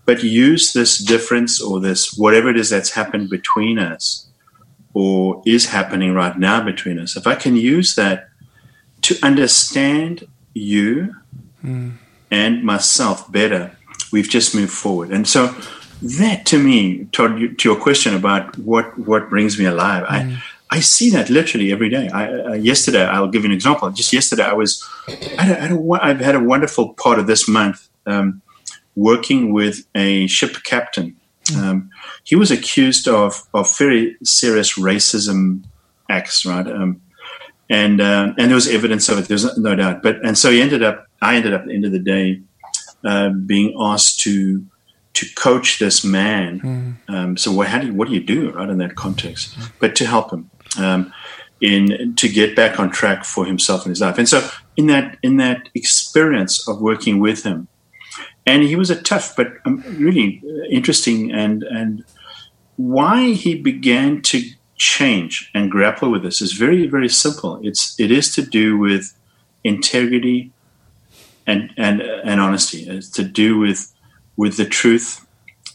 but 0.05 0.23
use 0.23 0.73
this 0.73 0.97
difference 0.97 1.61
or 1.61 1.79
this 1.79 2.13
whatever 2.17 2.49
it 2.49 2.57
is 2.57 2.69
that's 2.69 2.91
happened 2.91 3.29
between 3.29 3.79
us 3.79 4.27
or 4.93 5.41
is 5.45 5.67
happening 5.67 6.13
right 6.13 6.37
now 6.37 6.63
between 6.63 6.99
us, 6.99 7.15
if 7.15 7.27
I 7.27 7.35
can 7.35 7.55
use 7.55 7.95
that 7.95 8.29
to 9.03 9.17
understand 9.21 10.27
you 10.53 11.15
hmm. 11.61 11.91
and 12.31 12.63
myself 12.63 13.31
better, 13.31 13.75
we've 14.11 14.29
just 14.29 14.55
moved 14.55 14.71
forward. 14.71 15.11
And 15.11 15.27
so 15.27 15.55
that 16.01 16.45
to 16.47 16.59
me, 16.59 17.05
Todd, 17.11 17.39
you- 17.39 17.53
to 17.53 17.69
your 17.69 17.79
question 17.79 18.13
about 18.15 18.57
what, 18.57 18.97
what 18.97 19.29
brings 19.29 19.57
me 19.57 19.65
alive, 19.65 20.05
I, 20.07 20.23
hmm. 20.23 20.35
I 20.73 20.79
see 20.79 21.11
that 21.11 21.29
literally 21.29 21.71
every 21.71 21.89
day. 21.89 22.09
I, 22.09 22.23
uh, 22.33 22.53
yesterday, 22.53 23.05
I'll 23.05 23.27
give 23.27 23.43
you 23.43 23.49
an 23.49 23.55
example. 23.55 23.91
Just 23.91 24.11
yesterday, 24.11 24.43
I 24.43 24.53
was, 24.53 24.83
I 25.37 25.43
had 25.43 25.51
a, 25.51 25.57
I 25.59 25.61
had 25.61 25.71
a, 25.71 25.75
wo- 25.75 25.99
I've 26.01 26.19
had 26.19 26.35
a 26.35 26.39
wonderful 26.39 26.95
part 26.95 27.19
of 27.19 27.27
this 27.27 27.47
month 27.47 27.89
um, 28.07 28.41
working 28.95 29.53
with 29.53 29.85
a 29.93 30.25
ship 30.25 30.63
captain. 30.63 31.15
Um, 31.55 31.91
he 32.23 32.35
was 32.35 32.49
accused 32.49 33.07
of, 33.07 33.47
of 33.53 33.77
very 33.77 34.17
serious 34.23 34.73
racism 34.79 35.63
acts, 36.09 36.43
right? 36.43 36.65
Um, 36.65 37.01
and 37.69 38.01
um, 38.01 38.33
and 38.39 38.49
there 38.49 38.55
was 38.55 38.67
evidence 38.67 39.09
of 39.09 39.19
it. 39.19 39.27
There's 39.27 39.57
no 39.57 39.75
doubt. 39.75 40.01
But 40.01 40.25
and 40.25 40.35
so 40.37 40.49
he 40.49 40.59
ended 40.59 40.81
up. 40.81 41.05
I 41.21 41.35
ended 41.35 41.53
up 41.53 41.61
at 41.61 41.67
the 41.67 41.75
end 41.75 41.85
of 41.85 41.91
the 41.91 41.99
day 41.99 42.41
uh, 43.03 43.29
being 43.29 43.75
asked 43.79 44.19
to 44.21 44.65
to 45.13 45.25
coach 45.35 45.77
this 45.77 46.03
man. 46.03 46.97
Um, 47.07 47.37
so 47.37 47.51
what, 47.51 47.67
how 47.67 47.77
do 47.79 47.87
you, 47.87 47.93
what 47.93 48.07
do 48.07 48.13
you 48.15 48.23
do 48.23 48.49
right 48.51 48.69
in 48.69 48.79
that 48.79 48.95
context? 48.95 49.55
But 49.79 49.95
to 49.97 50.05
help 50.07 50.31
him 50.33 50.49
um, 50.77 51.13
in 51.61 52.15
to 52.15 52.27
get 52.27 52.55
back 52.55 52.79
on 52.79 52.91
track 52.91 53.25
for 53.25 53.45
himself 53.45 53.85
and 53.85 53.91
his 53.91 54.01
life. 54.01 54.17
And 54.17 54.27
so 54.27 54.47
in 54.75 54.87
that 54.87 55.17
in 55.23 55.37
that 55.37 55.69
experience 55.73 56.67
of 56.67 56.81
working 56.81 57.19
with 57.19 57.43
him, 57.43 57.67
and 58.45 58.63
he 58.63 58.75
was 58.75 58.89
a 58.89 59.01
tough 59.01 59.35
but 59.35 59.47
um, 59.65 59.83
really 59.97 60.41
uh, 60.45 60.65
interesting 60.69 61.31
and 61.31 61.63
and 61.63 62.03
why 62.75 63.31
he 63.31 63.55
began 63.55 64.21
to 64.21 64.41
change 64.75 65.49
and 65.53 65.71
grapple 65.71 66.11
with 66.11 66.23
this 66.23 66.41
is 66.41 66.53
very, 66.53 66.87
very 66.87 67.09
simple. 67.09 67.59
It's 67.63 67.99
it 67.99 68.11
is 68.11 68.33
to 68.35 68.41
do 68.41 68.77
with 68.77 69.13
integrity 69.63 70.51
and 71.47 71.71
and 71.77 72.01
and 72.01 72.39
honesty. 72.39 72.83
It's 72.89 73.09
to 73.11 73.23
do 73.23 73.57
with 73.57 73.93
with 74.35 74.57
the 74.57 74.65
truth, 74.65 75.25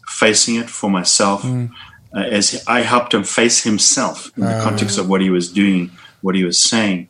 facing 0.07 0.57
it 0.57 0.69
for 0.69 0.91
myself. 0.91 1.45
Uh, 2.15 2.21
as 2.21 2.65
I 2.67 2.81
helped 2.81 3.13
him 3.13 3.23
face 3.23 3.63
himself 3.63 4.33
in 4.37 4.45
the 4.45 4.61
context 4.63 4.97
of 4.99 5.09
what 5.11 5.21
he 5.21 5.29
was 5.31 5.53
doing, 5.53 5.91
what 6.23 6.35
he 6.35 6.43
was 6.45 6.63
saying. 6.63 7.09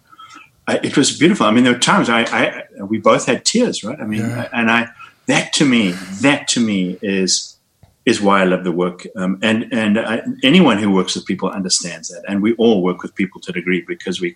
I, 0.67 0.79
it 0.83 0.97
was 0.97 1.17
beautiful. 1.17 1.47
I 1.47 1.51
mean, 1.53 1.65
there 1.65 1.73
were 1.73 1.79
times 1.79 2.09
I, 2.11 2.23
I 2.25 2.65
we 2.83 2.99
both 2.99 3.25
had 3.27 3.45
tears, 3.45 3.85
right? 3.85 3.99
I 4.01 4.05
mean, 4.05 4.23
and 4.23 4.71
I 4.71 4.89
that 5.27 5.53
to 5.55 5.65
me, 5.65 5.93
that 6.23 6.49
to 6.49 6.61
me 6.61 6.99
is 7.01 7.57
is 8.05 8.21
why 8.21 8.41
I 8.41 8.45
love 8.45 8.65
the 8.65 8.73
work. 8.73 9.07
Um, 9.17 9.39
and 9.41 9.73
and 9.73 9.99
I, 9.99 10.23
anyone 10.43 10.79
who 10.79 10.91
works 10.91 11.15
with 11.15 11.27
people 11.27 11.49
understands 11.51 12.09
that, 12.09 12.25
and 12.29 12.43
we 12.43 12.55
all 12.55 12.83
work 12.83 13.03
with 13.03 13.15
people 13.15 13.41
to 13.43 13.51
a 13.51 13.55
degree 13.55 13.83
because 13.87 14.21
we 14.21 14.35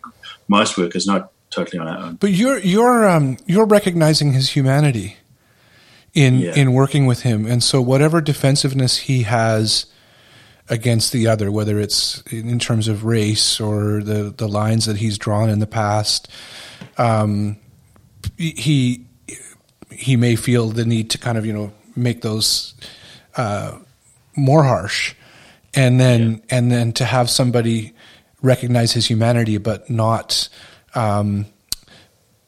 most 0.49 0.79
work 0.79 0.95
is 0.95 1.07
not 1.07 1.33
totally 1.51 1.79
on 1.81 1.89
our 1.89 1.99
own. 1.99 2.15
But 2.17 2.31
you're 2.33 2.59
you're 2.59 3.09
um, 3.09 3.37
you're 3.47 3.67
recognizing 3.67 4.33
his 4.33 4.51
humanity 4.51 5.17
in 6.15 6.39
Yeah. 6.39 6.55
in 6.55 6.73
working 6.73 7.07
with 7.07 7.23
him, 7.23 7.47
and 7.47 7.63
so 7.63 7.83
whatever 7.83 8.21
defensiveness 8.21 8.97
he 9.09 9.23
has 9.25 9.87
against 10.73 11.13
the 11.13 11.27
other, 11.27 11.53
whether 11.53 11.79
it's 11.79 12.23
in 12.33 12.59
terms 12.59 12.89
of 12.89 13.05
race 13.05 13.61
or 13.61 14.03
the 14.03 14.35
the 14.35 14.49
lines 14.49 14.87
that 14.87 14.97
he's 14.97 15.19
drawn 15.19 15.51
in 15.51 15.59
the 15.59 15.67
past, 15.67 16.29
um, 16.97 17.59
he 18.39 19.07
he 19.91 20.17
may 20.17 20.35
feel 20.35 20.71
the 20.71 20.87
need 20.87 21.11
to 21.11 21.19
kind 21.19 21.37
of 21.37 21.45
you 21.45 21.53
know 21.53 21.73
make 21.95 22.23
those 22.23 22.75
uh, 23.37 23.79
more 24.35 24.65
harsh, 24.65 25.15
and 25.75 26.01
then 26.01 26.43
and 26.49 26.73
then 26.73 26.93
to 26.95 27.05
have 27.05 27.29
somebody 27.29 27.93
recognize 28.41 28.93
his 28.93 29.07
humanity, 29.07 29.59
but 29.59 29.89
not. 29.91 30.49
Um, 30.95 31.47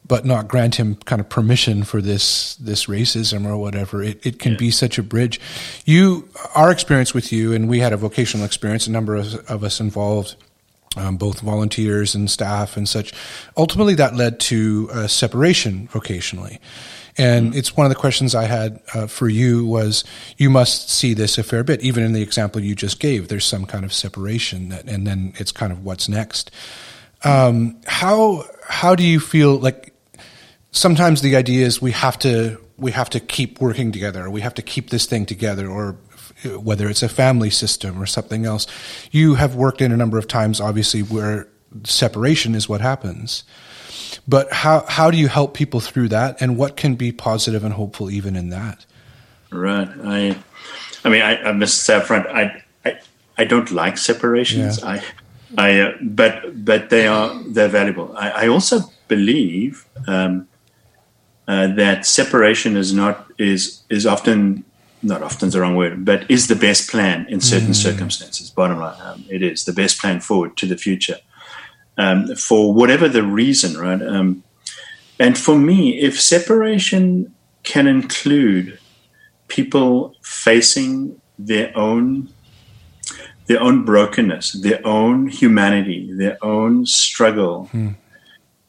but 0.06 0.24
not 0.24 0.48
grant 0.48 0.74
him 0.74 0.96
kind 0.96 1.20
of 1.20 1.28
permission 1.28 1.82
for 1.82 2.02
this 2.02 2.56
this 2.56 2.86
racism 2.86 3.46
or 3.46 3.56
whatever. 3.56 4.02
It 4.02 4.24
it 4.24 4.38
can 4.38 4.56
be 4.56 4.70
such 4.70 4.98
a 4.98 5.02
bridge. 5.02 5.40
You, 5.84 6.28
our 6.54 6.70
experience 6.70 7.14
with 7.14 7.32
you, 7.32 7.52
and 7.52 7.68
we 7.68 7.80
had 7.80 7.92
a 7.92 7.96
vocational 7.96 8.44
experience. 8.44 8.86
A 8.86 8.90
number 8.90 9.14
of, 9.16 9.34
of 9.50 9.64
us 9.64 9.80
involved, 9.80 10.36
um, 10.96 11.16
both 11.16 11.40
volunteers 11.40 12.14
and 12.14 12.30
staff 12.30 12.76
and 12.76 12.88
such. 12.88 13.12
Ultimately, 13.56 13.94
that 13.94 14.14
led 14.14 14.40
to 14.40 14.90
a 14.92 15.08
separation 15.08 15.88
vocationally. 15.88 16.58
And 17.16 17.54
it's 17.54 17.76
one 17.76 17.86
of 17.86 17.90
the 17.90 17.98
questions 17.98 18.34
I 18.34 18.44
had 18.44 18.80
uh, 18.92 19.06
for 19.06 19.28
you 19.28 19.64
was 19.64 20.02
you 20.36 20.50
must 20.50 20.90
see 20.90 21.14
this 21.14 21.38
a 21.38 21.44
fair 21.44 21.62
bit, 21.62 21.80
even 21.80 22.02
in 22.02 22.12
the 22.12 22.22
example 22.22 22.60
you 22.60 22.74
just 22.74 22.98
gave. 22.98 23.28
There's 23.28 23.46
some 23.46 23.66
kind 23.66 23.84
of 23.84 23.92
separation, 23.92 24.70
that, 24.70 24.86
and 24.86 25.06
then 25.06 25.32
it's 25.38 25.52
kind 25.52 25.70
of 25.70 25.84
what's 25.84 26.08
next. 26.08 26.50
Um, 27.22 27.80
how 27.86 28.44
how 28.68 28.96
do 28.96 29.04
you 29.04 29.20
feel 29.20 29.56
like 29.56 29.93
sometimes 30.74 31.22
the 31.22 31.36
idea 31.36 31.66
is 31.66 31.80
we 31.80 31.92
have 31.92 32.18
to 32.18 32.60
we 32.76 32.90
have 32.90 33.08
to 33.10 33.20
keep 33.20 33.60
working 33.60 33.92
together 33.92 34.28
we 34.28 34.40
have 34.40 34.54
to 34.54 34.62
keep 34.62 34.90
this 34.90 35.06
thing 35.06 35.24
together 35.24 35.68
or 35.68 35.96
whether 36.58 36.88
it's 36.88 37.02
a 37.02 37.08
family 37.08 37.50
system 37.50 38.00
or 38.00 38.06
something 38.06 38.44
else 38.44 38.66
you 39.10 39.34
have 39.34 39.54
worked 39.54 39.80
in 39.80 39.92
a 39.92 39.96
number 39.96 40.18
of 40.18 40.28
times 40.28 40.60
obviously 40.60 41.00
where 41.00 41.48
separation 41.84 42.54
is 42.54 42.68
what 42.68 42.80
happens 42.80 43.44
but 44.28 44.52
how 44.52 44.84
how 44.88 45.10
do 45.10 45.16
you 45.16 45.28
help 45.28 45.54
people 45.54 45.80
through 45.80 46.08
that 46.08 46.36
and 46.40 46.56
what 46.56 46.76
can 46.76 46.94
be 46.94 47.10
positive 47.12 47.64
and 47.64 47.74
hopeful 47.74 48.10
even 48.10 48.36
in 48.36 48.50
that 48.50 48.84
Right. 49.54 49.88
I, 50.02 50.36
I 51.04 51.08
mean, 51.08 51.22
I, 51.22 51.42
I 51.42 51.52
must 51.52 51.84
say 51.84 51.94
up 51.94 52.04
front, 52.04 52.26
I, 52.26 52.62
I, 52.84 52.98
I 53.38 53.44
don't 53.44 53.70
like 53.70 53.96
separations. 53.98 54.80
Yeah. 54.80 54.88
I, 54.88 55.04
I, 55.56 55.80
uh, 55.80 55.92
but 56.02 56.64
but 56.64 56.90
they 56.90 57.06
are 57.06 57.32
they're 57.46 57.68
valuable. 57.68 58.12
I, 58.16 58.30
I 58.30 58.48
also 58.48 58.80
believe 59.06 59.86
um, 60.08 60.48
uh, 61.46 61.68
that 61.74 62.06
separation 62.06 62.76
is 62.76 62.92
not 62.92 63.26
is 63.38 63.82
is 63.90 64.06
often 64.06 64.64
not 65.02 65.22
often 65.22 65.48
is 65.48 65.54
the 65.54 65.60
wrong 65.60 65.76
word, 65.76 66.04
but 66.04 66.30
is 66.30 66.48
the 66.48 66.56
best 66.56 66.90
plan 66.90 67.26
in 67.28 67.40
certain 67.40 67.74
circumstances. 67.74 68.50
Bottom 68.50 68.78
line, 68.78 68.98
um, 69.02 69.24
it 69.28 69.42
is 69.42 69.64
the 69.64 69.72
best 69.72 70.00
plan 70.00 70.20
forward 70.20 70.56
to 70.56 70.66
the 70.66 70.76
future 70.76 71.18
um, 71.98 72.34
for 72.36 72.72
whatever 72.72 73.08
the 73.08 73.22
reason, 73.22 73.76
right? 73.76 74.00
Um, 74.00 74.42
and 75.18 75.38
for 75.38 75.56
me, 75.56 76.00
if 76.00 76.20
separation 76.20 77.34
can 77.62 77.86
include 77.86 78.78
people 79.48 80.14
facing 80.22 81.20
their 81.38 81.76
own 81.76 82.28
their 83.46 83.60
own 83.60 83.84
brokenness, 83.84 84.52
their 84.52 84.80
own 84.86 85.28
humanity, 85.28 86.10
their 86.14 86.38
own 86.42 86.86
struggle 86.86 87.68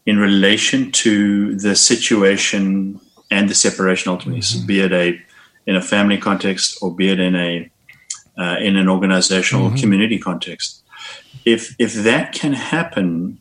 in 0.05 0.17
relation 0.17 0.91
to 0.91 1.55
the 1.55 1.75
situation 1.75 2.99
and 3.31 3.49
the 3.49 3.55
separation 3.55 4.11
ultimately, 4.11 4.41
so 4.41 4.57
mm-hmm. 4.57 4.67
be 4.67 4.79
it 4.81 4.91
a 4.91 5.19
in 5.65 5.75
a 5.75 5.81
family 5.81 6.17
context 6.17 6.77
or 6.81 6.93
be 6.93 7.09
it 7.09 7.19
in 7.19 7.35
a 7.35 7.69
uh, 8.37 8.57
in 8.59 8.75
an 8.75 8.87
organizational 8.87 9.65
or 9.65 9.69
mm-hmm. 9.69 9.79
community 9.79 10.19
context. 10.19 10.83
If 11.45 11.75
if 11.79 11.93
that 11.93 12.33
can 12.33 12.53
happen 12.53 13.39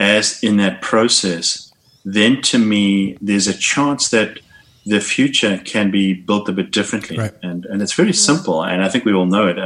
as 0.00 0.42
in 0.42 0.56
that 0.56 0.80
process, 0.80 1.72
then 2.04 2.40
to 2.42 2.58
me 2.58 3.16
there's 3.20 3.46
a 3.46 3.56
chance 3.56 4.08
that 4.10 4.38
the 4.84 5.00
future 5.00 5.60
can 5.64 5.90
be 5.90 6.12
built 6.12 6.48
a 6.48 6.52
bit 6.52 6.72
differently, 6.72 7.16
Right. 7.18 7.34
and 7.42 7.66
and 7.66 7.82
it's 7.82 7.92
very 7.92 8.10
mm-hmm. 8.10 8.34
simple, 8.34 8.64
and 8.64 8.82
I 8.82 8.88
think 8.88 9.04
we 9.04 9.12
all 9.12 9.26
know 9.26 9.46
it. 9.46 9.58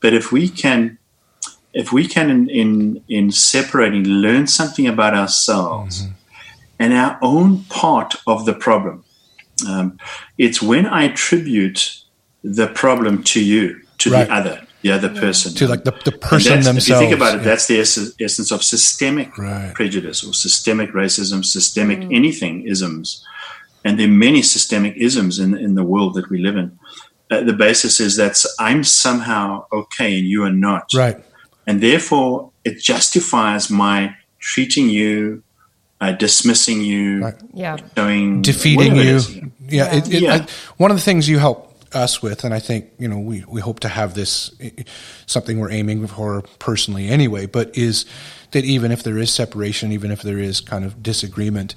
But 0.00 0.14
if 0.14 0.32
we 0.32 0.48
can, 0.48 0.98
if 1.74 1.92
we 1.92 2.06
can 2.06 2.30
in 2.30 2.48
in, 2.50 3.02
in 3.08 3.30
separating 3.30 4.04
learn 4.04 4.46
something 4.46 4.86
about 4.86 5.14
ourselves 5.14 6.06
and 6.78 6.92
our 6.92 7.18
own 7.22 7.64
part 7.64 8.14
of 8.26 8.44
the 8.46 8.52
problem, 8.54 9.04
um, 9.68 9.98
it's 10.38 10.60
when 10.62 10.86
I 10.86 11.04
attribute 11.04 11.98
the 12.42 12.66
problem 12.68 13.22
to 13.24 13.40
you, 13.44 13.80
to 13.98 14.10
Right. 14.10 14.26
the 14.26 14.34
other, 14.34 14.66
the 14.82 14.90
other 14.90 15.08
person, 15.08 15.54
to 15.54 15.68
like 15.68 15.84
the, 15.84 15.92
the 16.04 16.12
person 16.12 16.54
themselves 16.60 16.78
If 16.78 16.88
you 16.88 16.98
think 16.98 17.14
about 17.14 17.34
it, 17.36 17.38
yeah. 17.38 17.44
that's 17.44 17.66
the 17.66 17.78
ess- 17.80 18.12
essence 18.20 18.50
of 18.50 18.62
systemic 18.64 19.38
Right. 19.38 19.72
prejudice 19.74 20.24
or 20.24 20.34
systemic 20.34 20.90
racism, 20.92 21.44
systemic 21.44 22.00
anything 22.10 22.66
isms. 22.66 23.24
And 23.84 23.98
there 23.98 24.06
are 24.06 24.10
many 24.28 24.42
systemic 24.42 24.94
isms 24.96 25.38
in, 25.38 25.56
in 25.56 25.74
the 25.74 25.84
world 25.84 26.14
that 26.14 26.28
we 26.30 26.38
live 26.38 26.56
in. 26.56 26.78
Uh, 27.30 27.42
the 27.44 27.52
basis 27.52 27.98
is 28.00 28.16
that 28.16 28.36
I'm 28.58 28.82
somehow 28.84 29.66
okay 29.72 30.18
and 30.18 30.26
you 30.26 30.42
are 30.44 30.52
not. 30.52 30.90
right 30.94 31.18
And 31.66 31.80
therefore, 31.80 32.50
it 32.64 32.80
justifies 32.80 33.70
my 33.70 34.14
treating 34.38 34.88
you, 34.88 35.42
uh, 36.00 36.12
dismissing 36.12 36.80
you, 36.82 37.22
Right. 37.22 37.34
Yeah. 37.54 37.76
showing 37.96 38.42
defeating 38.42 38.94
whatever 38.94 39.00
it 39.00 39.06
you. 39.06 39.14
is. 39.16 39.40
Yeah, 39.68 39.94
It, 39.96 40.12
it, 40.12 40.22
Yeah. 40.22 40.34
I, 40.34 40.46
one 40.76 40.90
of 40.90 40.96
the 40.96 41.02
things 41.02 41.28
you 41.28 41.38
help 41.38 41.68
us 41.94 42.22
with, 42.22 42.42
and 42.44 42.52
I 42.54 42.58
think 42.58 42.86
you 42.98 43.06
know 43.06 43.18
we 43.18 43.44
we 43.48 43.60
hope 43.60 43.80
to 43.80 43.88
have 43.88 44.14
this 44.14 44.50
eh, 44.60 44.70
something 45.26 45.60
we're 45.60 45.70
aiming 45.70 46.06
for 46.06 46.42
personally 46.58 47.08
anyway, 47.08 47.46
but 47.46 47.76
is 47.76 48.04
that 48.52 48.64
even 48.64 48.90
if 48.90 49.02
there 49.02 49.18
is 49.18 49.32
separation, 49.32 49.92
even 49.92 50.10
if 50.10 50.22
there 50.22 50.38
is 50.38 50.60
kind 50.60 50.84
of 50.84 51.02
disagreement. 51.02 51.74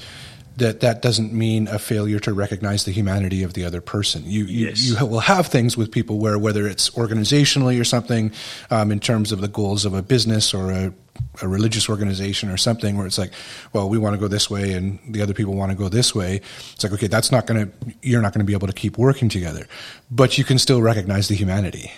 That 0.57 0.79
that 0.79 1.01
doesn't 1.01 1.33
mean 1.33 1.67
a 1.67 1.77
failure 1.79 2.19
to 2.19 2.33
recognize 2.33 2.85
the 2.85 2.91
humanity 2.91 3.43
of 3.43 3.53
the 3.53 3.65
other 3.65 3.81
person. 3.81 4.23
You 4.25 4.45
you, 4.45 4.67
Yes. 4.67 4.85
you 4.85 5.05
will 5.05 5.19
have 5.19 5.47
things 5.47 5.75
with 5.75 5.91
people 5.91 6.17
where 6.17 6.39
whether 6.39 6.65
it's 6.65 6.89
organizationally 6.91 7.79
or 7.79 7.83
something, 7.83 8.31
um, 8.71 8.91
in 8.91 8.99
terms 8.99 9.31
of 9.31 9.41
the 9.41 9.47
goals 9.49 9.85
of 9.85 9.93
a 9.93 10.01
business 10.01 10.53
or 10.53 10.71
a 10.71 10.93
a 11.41 11.47
religious 11.47 11.89
organization 11.89 12.49
or 12.49 12.57
something 12.57 12.97
where 12.97 13.07
it's 13.07 13.17
like, 13.17 13.31
well, 13.73 13.87
we 13.89 13.97
want 13.97 14.13
to 14.13 14.19
go 14.19 14.27
this 14.27 14.49
way 14.49 14.73
and 14.73 14.99
the 15.09 15.21
other 15.21 15.33
people 15.33 15.53
want 15.55 15.71
to 15.71 15.77
go 15.77 15.87
this 15.89 16.13
way. 16.13 16.41
It's 16.73 16.83
like, 16.83 16.91
okay, 16.93 17.07
that's 17.07 17.31
not 17.31 17.47
going 17.47 17.65
to, 17.65 17.71
you're 18.01 18.21
not 18.21 18.33
going 18.33 18.39
to 18.39 18.45
be 18.45 18.53
able 18.53 18.67
to 18.67 18.73
keep 18.73 18.97
working 18.97 19.29
together, 19.29 19.65
but 20.11 20.37
you 20.37 20.43
can 20.43 20.59
still 20.59 20.81
recognize 20.81 21.27
the 21.29 21.35
humanity 21.35 21.91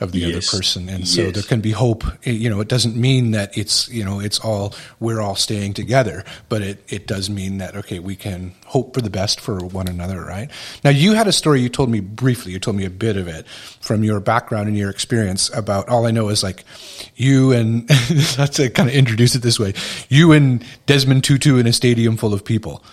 of 0.00 0.12
the 0.12 0.18
Yes. 0.20 0.28
other 0.52 0.58
person. 0.58 0.88
And 0.88 1.08
so 1.08 1.22
Yes. 1.22 1.34
there 1.34 1.42
can 1.42 1.60
be 1.60 1.70
hope. 1.70 2.04
You 2.24 2.50
know, 2.50 2.60
it 2.60 2.68
doesn't 2.68 2.96
mean 2.96 3.30
that 3.30 3.56
it's, 3.56 3.88
you 3.88 4.04
know, 4.04 4.20
it's 4.20 4.38
all, 4.38 4.74
we're 5.00 5.20
all 5.20 5.36
staying 5.36 5.72
together, 5.74 6.22
but 6.48 6.60
it, 6.62 6.82
it 6.88 7.06
does 7.06 7.30
mean 7.30 7.58
that, 7.58 7.74
okay, 7.76 7.98
we 7.98 8.14
can 8.14 8.52
hope 8.66 8.92
for 8.94 9.00
the 9.00 9.08
best 9.10 9.40
for 9.40 9.58
one 9.64 9.88
another, 9.88 10.22
right? 10.22 10.50
Now, 10.84 10.90
you 10.90 11.14
had 11.14 11.26
a 11.26 11.32
story 11.32 11.60
you 11.62 11.68
told 11.70 11.88
me 11.90 12.00
briefly, 12.00 12.52
you 12.52 12.58
told 12.58 12.76
me 12.76 12.84
a 12.84 12.90
bit 12.90 13.16
of 13.16 13.26
it 13.26 13.46
from 13.80 14.04
your 14.04 14.20
background 14.20 14.68
and 14.68 14.76
your 14.76 14.90
experience 14.90 15.50
about 15.54 15.88
all 15.88 16.06
I 16.06 16.10
know 16.10 16.28
is 16.28 16.42
like 16.42 16.64
you 17.14 17.52
and, 17.52 17.88
that's 18.36 18.56
to 18.56 18.68
kind 18.68 18.88
of 18.90 18.94
introduce 18.94 19.34
it 19.34 19.42
this 19.42 19.58
way, 19.58 19.72
you 20.10 20.32
and 20.32 20.62
Desmond 20.86 21.24
Tutu 21.24 21.56
in 21.56 21.66
a 21.66 21.72
stadium 21.72 22.16
full 22.18 22.34
of 22.34 22.44
people. 22.44 22.84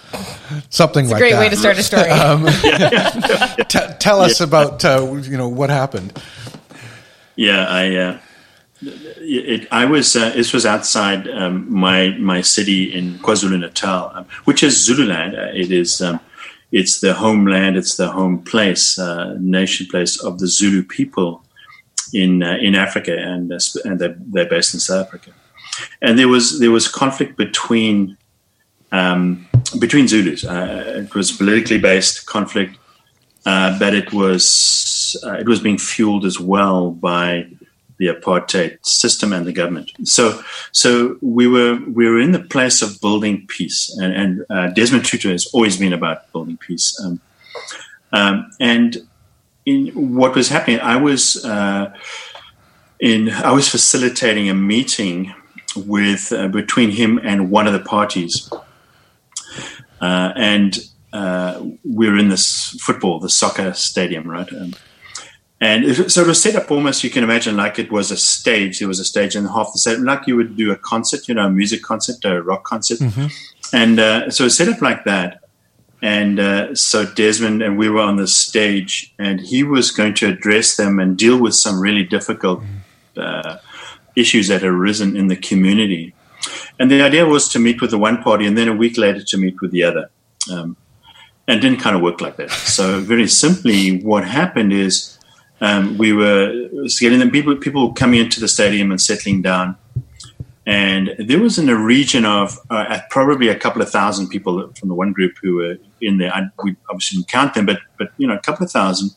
Something 0.69 1.05
It's 1.05 1.13
a 1.13 1.17
great 1.17 1.31
that. 1.33 1.39
way 1.39 1.49
to 1.49 1.57
start 1.57 1.77
a 1.77 1.83
story. 1.83 2.03
T- 3.67 3.79
tell 3.99 4.21
us 4.21 4.39
about, 4.39 4.83
uh, 4.85 5.13
you 5.23 5.37
know, 5.37 5.49
what 5.49 5.69
happened. 5.69 6.13
Yeah, 7.35 7.65
I. 7.67 7.95
Uh, 7.95 8.17
it, 8.81 9.67
I 9.71 9.85
was. 9.85 10.15
Uh, 10.15 10.29
this 10.31 10.53
was 10.53 10.65
outside 10.65 11.27
um, 11.29 11.71
my 11.71 12.09
my 12.19 12.41
city 12.41 12.93
in 12.93 13.17
KwaZulu 13.19 13.59
Natal, 13.59 14.11
um, 14.13 14.25
which 14.45 14.63
is 14.63 14.83
Zululand. 14.83 15.35
Uh, 15.35 15.51
it 15.53 15.71
is. 15.71 16.01
Um, 16.01 16.19
it's 16.71 16.99
the 16.99 17.13
homeland. 17.13 17.77
It's 17.77 17.97
the 17.97 18.09
home 18.11 18.43
place, 18.43 18.97
uh, 18.97 19.35
nation 19.39 19.87
place 19.87 20.19
of 20.21 20.39
the 20.39 20.47
Zulu 20.47 20.83
people 20.83 21.43
in 22.13 22.43
uh, 22.43 22.57
in 22.61 22.75
Africa, 22.75 23.15
and 23.17 23.51
uh, 23.51 23.59
and 23.85 23.99
they're, 23.99 24.15
they're 24.17 24.49
based 24.49 24.73
in 24.73 24.79
South 24.79 25.07
Africa. 25.07 25.31
And 26.01 26.19
there 26.19 26.27
was 26.27 26.59
there 26.59 26.71
was 26.71 26.87
conflict 26.87 27.37
between 27.37 28.17
um, 28.91 29.47
between 29.79 30.07
Zulus. 30.07 30.43
Uh, 30.43 31.03
it 31.07 31.15
was 31.15 31.31
politically 31.31 31.79
based 31.79 32.25
conflict, 32.27 32.77
but 33.43 33.93
it 33.93 34.13
was 34.13 34.92
uh, 35.23 35.33
it 35.33 35.47
was 35.47 35.59
being 35.59 35.77
fueled 35.77 36.25
as 36.25 36.39
well 36.39 36.91
by 36.91 37.47
the 37.97 38.07
apartheid 38.07 38.83
system 38.85 39.33
and 39.33 39.45
the 39.45 39.53
government. 39.53 39.91
So 40.03 40.41
so 40.71 41.17
we 41.21 41.47
were 41.47 41.79
we 41.87 42.07
were 42.07 42.19
in 42.19 42.31
the 42.31 42.39
place 42.39 42.81
of 42.81 42.99
building 43.01 43.45
peace, 43.47 43.95
and, 43.97 44.13
and 44.13 44.45
uh, 44.49 44.67
Desmond 44.69 45.05
Tutu 45.05 45.31
has 45.31 45.45
always 45.53 45.77
been 45.77 45.93
about 45.93 46.31
building 46.31 46.57
peace. 46.57 46.99
Um, 47.03 47.21
um, 48.11 48.51
and 48.59 48.97
in 49.65 50.15
what 50.15 50.35
was 50.35 50.49
happening, 50.49 50.79
I 50.79 50.97
was 50.97 51.43
uh, 51.45 51.93
in 52.99 53.29
I 53.29 53.51
was 53.51 53.69
facilitating 53.69 54.49
a 54.49 54.53
meeting 54.53 55.33
with 55.75 56.31
uh, 56.31 56.47
between 56.47 56.91
him 56.91 57.19
and 57.23 57.49
one 57.49 57.67
of 57.67 57.73
the 57.73 57.79
parties, 57.79 58.51
uh, 60.01 60.33
and 60.35 60.77
uh, 61.13 61.63
we 61.83 62.09
were 62.09 62.17
in 62.17 62.29
this 62.29 62.75
football, 62.81 63.19
the 63.19 63.29
soccer 63.29 63.73
stadium, 63.73 64.29
right? 64.29 64.51
Um, 64.51 64.73
and 65.63 65.85
it, 65.85 66.11
so 66.11 66.21
it 66.23 66.27
was 66.27 66.41
set 66.41 66.55
up 66.55 66.69
almost, 66.69 67.03
you 67.05 67.09
can 67.09 67.23
imagine, 67.23 67.55
like 67.55 67.79
it 67.79 67.89
was 67.89 68.11
a 68.11 68.17
stage. 68.17 68.73
There 68.79 68.87
was 68.93 68.99
a 68.99 69.05
stage 69.13 69.33
in 69.37 69.45
half 69.45 69.69
the 69.73 69.79
set, 69.79 69.99
like 70.11 70.27
you 70.27 70.35
would 70.35 70.57
do 70.63 70.71
a 70.71 70.75
concert, 70.75 71.21
you 71.27 71.35
know, 71.35 71.45
a 71.45 71.49
music 71.49 71.81
concert, 71.81 72.17
a 72.25 72.41
rock 72.41 72.63
concert. 72.65 72.99
And 73.71 73.99
uh, 73.99 74.29
so 74.29 74.45
it's 74.45 74.57
set 74.57 74.67
up 74.67 74.81
like 74.81 75.05
that. 75.05 75.39
And 76.01 76.37
uh, 76.37 76.75
so 76.75 77.05
Desmond 77.05 77.63
and 77.63 77.77
we 77.77 77.87
were 77.87 78.01
on 78.01 78.17
the 78.17 78.27
stage, 78.27 79.13
and 79.17 79.39
he 79.39 79.63
was 79.63 79.89
going 79.99 80.15
to 80.15 80.27
address 80.27 80.75
them 80.75 80.99
and 80.99 81.17
deal 81.17 81.37
with 81.39 81.55
some 81.55 81.79
really 81.79 82.03
difficult 82.03 82.61
uh, 83.15 83.57
issues 84.15 84.49
that 84.49 84.61
had 84.61 84.69
arisen 84.69 85.15
in 85.15 85.27
the 85.27 85.37
community. 85.37 86.13
And 86.77 86.91
the 86.91 87.01
idea 87.01 87.25
was 87.25 87.47
to 87.49 87.59
meet 87.59 87.81
with 87.81 87.91
the 87.91 87.97
one 87.97 88.21
party 88.21 88.45
and 88.45 88.57
then 88.57 88.67
a 88.67 88.75
week 88.75 88.97
later 88.97 89.23
to 89.23 89.37
meet 89.37 89.61
with 89.61 89.71
the 89.71 89.83
other. 89.83 90.09
Um, 90.51 90.75
and 91.47 91.57
it 91.57 91.61
didn't 91.61 91.79
kind 91.79 91.95
of 91.95 92.01
work 92.01 92.19
like 92.19 92.35
that. 92.35 92.51
So 92.51 92.99
very 92.99 93.27
simply, 93.27 94.01
what 94.01 94.25
happened 94.25 94.73
is 94.73 95.17
um, 95.63 95.97
we 95.97 96.11
were 96.13 96.69
getting 96.99 97.19
them 97.19 97.31
people 97.31 97.55
people 97.55 97.93
coming 97.93 98.19
into 98.19 98.39
the 98.39 98.47
stadium 98.47 98.91
and 98.91 98.99
settling 98.99 99.41
down, 99.41 99.77
and 100.65 101.15
there 101.17 101.39
was 101.39 101.57
in 101.57 101.69
a 101.69 101.75
region 101.75 102.25
of 102.25 102.59
uh, 102.69 102.99
probably 103.09 103.47
a 103.47 103.55
couple 103.55 103.81
of 103.81 103.89
thousand 103.89 104.27
people 104.27 104.53
from 104.77 104.89
the 104.89 104.95
one 104.95 105.13
group 105.13 105.33
who 105.41 105.55
were 105.55 105.77
in 106.01 106.17
there. 106.17 106.33
I, 106.33 106.41
we 106.63 106.75
obviously 106.89 107.17
didn't 107.17 107.29
count 107.29 107.53
them, 107.53 107.65
but 107.65 107.79
but 107.97 108.09
you 108.17 108.27
know 108.27 108.35
a 108.35 108.41
couple 108.47 108.65
of 108.65 108.71
thousand, 108.71 109.11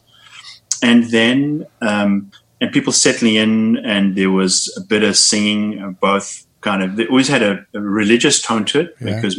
and 0.83 1.11
then 1.11 1.67
um, 1.81 2.31
and 2.61 2.73
people 2.73 2.93
settling 2.93 3.35
in, 3.35 3.77
and 3.79 4.15
there 4.17 4.31
was 4.31 4.55
a 4.77 4.81
bit 4.81 5.03
of 5.03 5.17
singing, 5.17 5.83
uh, 5.83 5.91
both 5.91 6.47
kind 6.61 6.83
of. 6.83 6.97
They 6.97 7.07
always 7.07 7.29
had 7.29 7.43
a, 7.43 7.67
a 7.75 7.81
religious 7.81 8.41
tone 8.41 8.65
to 8.67 8.81
it 8.81 8.95
Yeah. 9.01 9.17
because 9.17 9.37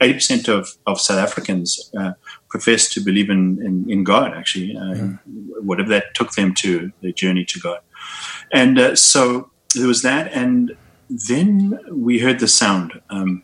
eighty 0.00 0.14
percent 0.14 0.48
of 0.48 0.68
of 0.86 1.00
South 1.00 1.18
Africans 1.18 1.90
uh, 1.98 2.12
profess 2.56 2.82
to 2.94 3.00
believe 3.08 3.28
in 3.36 3.42
in, 3.66 3.74
in 3.94 4.00
God. 4.04 4.28
Actually, 4.40 4.70
uh, 4.82 4.94
whatever 5.68 5.90
that 5.94 6.06
took 6.18 6.30
them 6.32 6.54
to 6.62 6.68
their 7.02 7.12
journey 7.22 7.44
to 7.52 7.58
God, 7.68 7.80
and 8.52 8.78
uh, 8.78 8.96
so 8.96 9.50
there 9.74 9.88
was 9.94 10.02
that, 10.02 10.24
and 10.42 10.76
then 11.28 11.78
we 12.06 12.18
heard 12.24 12.38
the 12.40 12.48
sound, 12.48 12.88
um, 13.10 13.42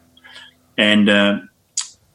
and. 0.76 1.08
Uh, 1.08 1.34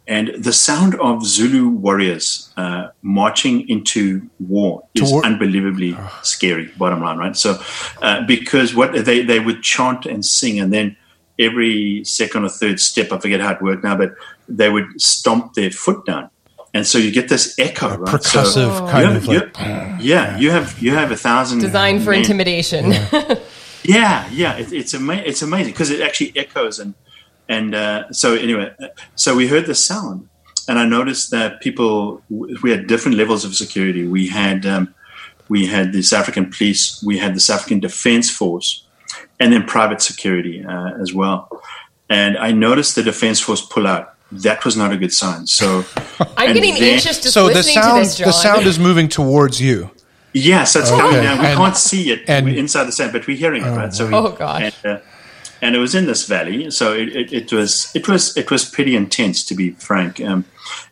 and 0.09 0.29
the 0.41 0.53
sound 0.53 0.95
of 1.01 1.25
Zulu 1.25 1.67
warriors 1.67 2.53
uh, 2.55 2.83
marching 3.01 3.67
into 3.67 4.21
war 4.39 4.87
is 4.95 5.09
Toward- 5.09 5.25
unbelievably 5.25 5.97
scary. 6.23 6.71
Bottom 6.77 7.01
line, 7.01 7.17
right? 7.17 7.35
So, 7.35 7.59
uh, 8.01 8.25
because 8.25 8.73
what 8.73 8.89
they 9.07 9.21
they 9.31 9.41
would 9.41 9.61
chant 9.63 10.05
and 10.05 10.23
sing, 10.23 10.61
and 10.61 10.71
then 10.71 10.95
every 11.37 12.05
second 12.05 12.45
or 12.45 12.49
third 12.49 12.79
step, 12.79 13.11
I 13.11 13.19
forget 13.19 13.41
how 13.41 13.51
it 13.55 13.61
worked 13.61 13.83
now, 13.83 13.97
but 13.97 14.11
they 14.47 14.69
would 14.69 14.89
stomp 14.95 15.53
their 15.55 15.71
foot 15.71 16.05
down, 16.05 16.29
and 16.78 16.86
so 16.86 16.97
you 16.97 17.11
get 17.11 17.28
this 17.30 17.57
echo, 17.57 17.97
right? 17.97 18.23
So 18.23 18.39
Percussive 18.39 18.73
you 18.86 18.91
kind 18.91 19.05
have- 19.07 19.15
of 19.17 19.25
you- 19.34 19.39
like. 19.39 20.01
yeah, 20.13 20.38
you 20.38 20.51
have 20.51 20.67
you 20.86 20.91
have 20.99 21.09
a 21.11 21.17
thousand 21.28 21.59
Designed 21.59 22.03
for 22.03 22.11
men- 22.11 22.21
intimidation. 22.21 22.84
yeah, 23.84 24.28
yeah, 24.41 24.57
it, 24.61 24.71
it's 24.80 24.93
ama- 24.93 25.23
it's 25.25 25.41
amazing 25.41 25.73
because 25.73 25.89
it 25.89 26.01
actually 26.01 26.32
echoes 26.36 26.80
and 26.80 26.93
and 27.49 27.73
uh, 27.75 28.11
so 28.11 28.36
anyway, 28.36 28.67
uh, 28.82 28.88
so 29.15 29.36
we 29.36 29.47
heard 29.47 29.65
the 29.65 29.75
sound, 29.75 30.28
and 30.67 30.78
I 30.80 30.86
noticed 30.86 31.32
that 31.32 31.61
people 31.61 32.21
we 32.30 32.69
had 32.71 32.88
different 32.88 33.17
levels 33.17 33.45
of 33.45 33.55
security. 33.55 34.03
We 34.07 34.28
had 34.28 34.65
um, 34.65 34.93
we 35.49 35.65
had 35.67 35.93
the 35.93 36.01
South 36.03 36.21
African 36.23 36.51
police, 36.51 37.01
we 37.09 37.17
had 37.17 37.34
the 37.36 37.39
South 37.39 37.59
African 37.59 37.80
Defence 37.80 38.30
Force, 38.30 38.84
and 39.39 39.53
then 39.53 39.63
private 39.65 40.01
security 40.01 40.57
uh, 40.65 40.91
as 41.01 41.13
well. 41.13 41.39
And 42.09 42.38
I 42.38 42.51
noticed 42.51 42.95
the 42.95 43.03
Defence 43.03 43.39
Force 43.39 43.61
pull 43.65 43.88
out. 43.88 44.13
That 44.32 44.65
was 44.65 44.75
not 44.75 44.91
a 44.91 44.97
good 44.97 45.13
sign. 45.13 45.47
So 45.47 45.86
I'm 46.38 46.53
getting 46.53 46.73
then- 46.73 46.84
anxious 46.95 47.21
just 47.21 47.34
So 47.34 47.47
the 47.47 47.53
listening 47.55 47.75
sound, 47.82 48.03
to 48.03 48.03
this, 48.09 48.17
John. 48.17 48.28
the 48.28 48.34
sound 48.34 48.67
is 48.67 48.78
moving 48.78 49.07
towards 49.07 49.61
you. 49.61 49.89
Yes, 50.34 50.73
so 50.73 50.82
it's 50.82 50.91
Okay. 50.91 50.99
coming 51.01 51.23
down. 51.23 51.39
We 51.39 51.45
And- 51.45 51.57
can't 51.57 51.78
see 51.78 52.11
it 52.11 52.23
and- 52.28 52.49
inside 52.49 52.84
the 52.86 52.91
sand, 52.91 53.11
but 53.13 53.25
we're 53.25 53.38
hearing 53.38 53.63
it, 53.63 53.69
right? 53.69 53.93
So, 53.93 54.05
we, 54.07 54.13
Oh, 54.13 54.30
gosh. 54.32 54.73
And, 54.84 54.95
uh, 54.95 54.99
and 55.61 55.75
it 55.75 55.80
was 55.80 55.95
in 55.95 56.05
this 56.05 56.25
valley, 56.28 56.69
so 56.69 56.93
it, 56.93 57.07
it, 57.15 57.34
it 57.34 57.51
was 57.53 57.89
it 57.95 58.07
was 58.07 58.36
it 58.38 58.51
was 58.51 58.63
pretty 58.65 58.95
intense, 58.95 59.43
to 59.45 59.55
be 59.55 59.71
frank. 59.80 60.19
Um, 60.21 60.45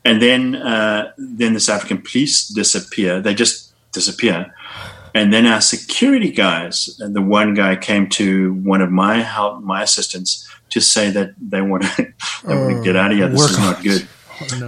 and 0.03 0.21
then 0.21 0.55
uh, 0.55 1.11
then 1.17 1.53
the 1.53 1.59
South 1.59 1.75
African 1.77 1.99
police 2.01 2.47
disappear; 2.47 3.21
they 3.21 3.35
just 3.35 3.69
disappear. 3.91 4.51
And 5.15 5.31
then 5.31 5.47
our 5.47 5.61
security 5.61 6.29
guys, 6.29 6.99
and 6.99 7.15
the 7.15 7.21
one 7.21 7.53
guy 7.53 7.77
came 7.77 8.09
to 8.09 8.53
one 8.55 8.81
of 8.81 8.91
my 8.91 9.19
help, 9.19 9.63
my 9.63 9.81
assistants, 9.81 10.45
to 10.71 10.81
say 10.81 11.09
that 11.09 11.31
they 11.39 11.61
want 11.61 11.83
to, 11.83 12.13
they 12.45 12.53
want 12.53 12.75
to 12.75 12.83
get 12.83 12.97
out 12.97 13.11
of 13.11 13.17
here. 13.17 13.29
This 13.29 13.51
is 13.51 13.57
not 13.57 13.81
good. 13.81 14.07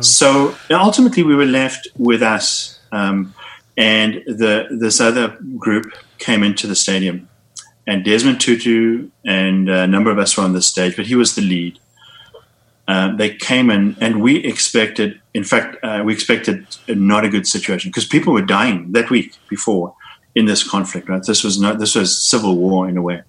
So 0.05 0.55
ultimately, 0.71 1.23
we 1.23 1.35
were 1.35 1.45
left 1.45 1.89
with 1.97 2.23
us, 2.23 2.79
um, 2.93 3.35
and 3.75 4.23
the 4.25 4.67
this 4.71 5.01
other 5.01 5.37
group 5.57 5.91
came 6.17 6.43
into 6.43 6.65
the 6.65 6.75
stadium, 6.75 7.27
and 7.85 8.05
Desmond 8.05 8.39
Tutu 8.39 9.09
and 9.25 9.69
a 9.69 9.85
number 9.85 10.09
of 10.09 10.17
us 10.17 10.37
were 10.37 10.45
on 10.45 10.53
the 10.53 10.61
stage, 10.61 10.95
but 10.95 11.07
he 11.07 11.15
was 11.15 11.35
the 11.35 11.41
lead. 11.41 11.77
Uh, 12.87 13.13
they 13.17 13.35
came 13.35 13.69
in, 13.69 13.97
and 13.99 14.21
we 14.21 14.37
expected, 14.37 15.19
in 15.33 15.43
fact, 15.43 15.75
uh, 15.83 16.01
we 16.05 16.13
expected 16.13 16.65
not 16.87 17.25
a 17.25 17.29
good 17.29 17.45
situation 17.45 17.89
because 17.91 18.05
people 18.05 18.31
were 18.31 18.41
dying 18.41 18.93
that 18.93 19.09
week 19.09 19.35
before 19.49 19.93
in 20.37 20.45
this 20.45 20.63
conflict. 20.63 21.09
Right, 21.09 21.23
this 21.23 21.43
was 21.43 21.59
not 21.59 21.79
this 21.79 21.95
was 21.95 22.09
civil 22.17 22.55
war 22.55 22.87
in 22.87 22.97
a 22.97 23.01
way. 23.01 23.23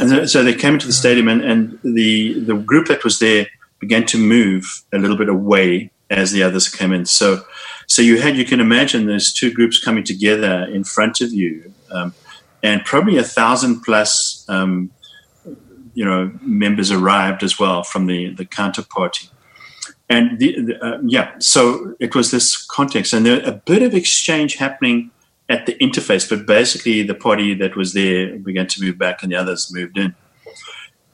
And 0.00 0.28
so, 0.28 0.42
they 0.42 0.54
came 0.54 0.74
into 0.74 0.88
the 0.88 0.92
stadium, 0.92 1.28
and, 1.28 1.40
and 1.42 1.78
the 1.82 2.40
the 2.40 2.56
group 2.56 2.88
that 2.88 3.04
was 3.04 3.18
there 3.18 3.46
began 3.78 4.04
to 4.06 4.18
move 4.18 4.64
a 4.92 4.98
little 4.98 5.16
bit 5.16 5.28
away 5.28 5.90
as 6.10 6.32
the 6.32 6.42
others 6.42 6.68
came 6.68 6.92
in. 6.92 7.06
So, 7.06 7.44
so 7.86 8.02
you 8.02 8.20
had 8.20 8.36
you 8.36 8.44
can 8.44 8.60
imagine 8.60 9.06
those 9.06 9.32
two 9.32 9.52
groups 9.52 9.82
coming 9.82 10.04
together 10.04 10.64
in 10.64 10.82
front 10.82 11.20
of 11.20 11.32
you, 11.32 11.72
um, 11.92 12.12
and 12.62 12.84
probably 12.84 13.18
a 13.18 13.22
thousand 13.22 13.82
plus, 13.82 14.44
um, 14.48 14.90
you 15.94 16.04
know, 16.04 16.32
members 16.42 16.90
arrived 16.90 17.42
as 17.44 17.58
well 17.58 17.84
from 17.84 18.06
the 18.06 18.34
the 18.34 18.44
counterparty. 18.44 19.30
And 20.10 20.38
the, 20.38 20.60
the, 20.60 20.84
uh, 20.84 20.98
yeah, 21.06 21.32
so 21.38 21.94
it 21.98 22.14
was 22.14 22.30
this 22.30 22.66
context, 22.66 23.12
and 23.14 23.24
there 23.24 23.40
a 23.46 23.52
bit 23.52 23.82
of 23.82 23.94
exchange 23.94 24.56
happening 24.56 25.10
at 25.48 25.66
the 25.66 25.74
interface, 25.74 26.28
but 26.28 26.46
basically 26.46 27.02
the 27.02 27.14
party 27.14 27.54
that 27.54 27.76
was 27.76 27.92
there 27.92 28.36
began 28.38 28.66
to 28.68 28.82
move 28.82 28.96
back, 28.98 29.22
and 29.22 29.30
the 29.32 29.36
others 29.36 29.70
moved 29.72 29.98
in, 29.98 30.14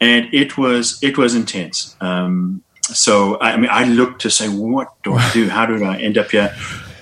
and 0.01 0.33
it 0.33 0.57
was 0.57 0.99
it 1.03 1.18
was 1.18 1.35
intense. 1.35 1.97
Um, 2.01 2.62
so 2.83 3.37
I, 3.37 3.53
I 3.53 3.57
mean, 3.57 3.70
I 3.70 3.85
looked 3.85 4.20
to 4.22 4.31
say, 4.31 4.49
what 4.49 4.89
do 5.03 5.14
I 5.14 5.31
do? 5.33 5.49
How 5.49 5.66
did 5.66 5.83
I 5.83 5.99
end 5.99 6.16
up 6.18 6.31
here? 6.31 6.55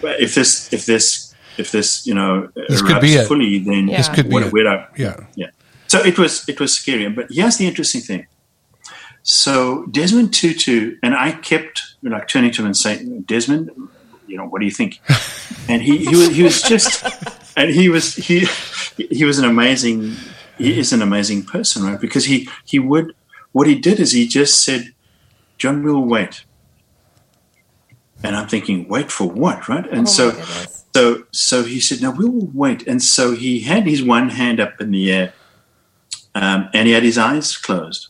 If 0.03 0.35
this 0.35 0.73
if 0.73 0.87
this 0.87 1.35
if 1.59 1.71
this 1.73 2.07
you 2.07 2.15
know 2.15 2.49
This 2.69 2.83
could 2.83 3.01
be 3.01 3.09
erupts 3.15 3.23
it. 3.25 3.27
fully, 3.29 3.59
then 3.59 3.87
This 3.87 4.09
could 4.09 4.29
be 4.29 4.35
what, 4.35 4.43
it. 4.45 4.53
where 4.53 4.65
do 4.65 4.71
I, 4.71 4.87
Yeah. 4.97 5.17
yeah. 5.35 5.51
So 5.87 5.99
it 6.05 6.19
was 6.19 6.49
it 6.49 6.61
was 6.61 6.73
scary. 6.73 7.09
But 7.11 7.27
here's 7.31 7.57
the 7.57 7.67
interesting 7.67 8.01
thing. 8.03 8.27
So 9.23 9.85
Desmond 9.87 10.33
Tutu 10.33 10.97
and 11.03 11.15
I 11.15 11.33
kept 11.33 11.83
like 12.03 12.29
turning 12.29 12.51
to 12.53 12.63
him 12.63 12.67
and 12.67 12.77
saying, 12.77 13.23
Desmond, 13.23 13.71
you 14.29 14.37
know, 14.37 14.47
what 14.47 14.61
do 14.61 14.67
you 14.67 14.71
think? 14.73 15.01
And 15.69 15.83
he 15.83 15.99
he 15.99 16.15
was, 16.17 16.29
he 16.37 16.43
was 16.43 16.63
just 16.63 17.05
and 17.57 17.71
he 17.71 17.89
was 17.89 18.15
he 18.15 18.47
he 18.97 19.25
was 19.25 19.39
an 19.39 19.45
amazing 19.45 20.15
he 20.57 20.79
is 20.79 20.93
an 20.93 21.03
amazing 21.03 21.45
person, 21.45 21.85
right? 21.85 22.01
Because 22.01 22.25
he 22.27 22.49
he 22.65 22.79
would 22.79 23.15
what 23.53 23.67
he 23.67 23.75
did 23.75 23.99
is 24.01 24.13
he 24.13 24.27
just 24.29 24.63
said, 24.65 24.93
John, 25.57 25.83
we'll 25.83 26.05
wait. 26.05 26.45
And 28.23 28.35
I'm 28.37 28.49
thinking, 28.49 28.89
wait 28.89 29.11
for 29.13 29.29
what, 29.29 29.69
right? 29.69 29.87
And 29.91 30.07
Oh, 30.07 30.11
so 30.11 30.31
goodness. 30.33 30.85
so 30.95 31.25
so 31.33 31.63
he 31.65 31.81
said, 31.81 32.03
no, 32.03 32.11
we'll 32.11 32.51
wait. 32.53 32.87
And 32.87 33.03
so 33.03 33.35
he 33.35 33.61
had 33.61 33.87
his 33.87 34.03
one 34.03 34.31
hand 34.31 34.59
up 34.61 34.81
in 34.81 34.91
the 34.91 35.13
air, 35.13 35.33
um, 36.35 36.69
and 36.75 36.87
he 36.89 36.95
had 36.95 37.03
his 37.05 37.17
eyes 37.19 37.57
closed. 37.57 38.09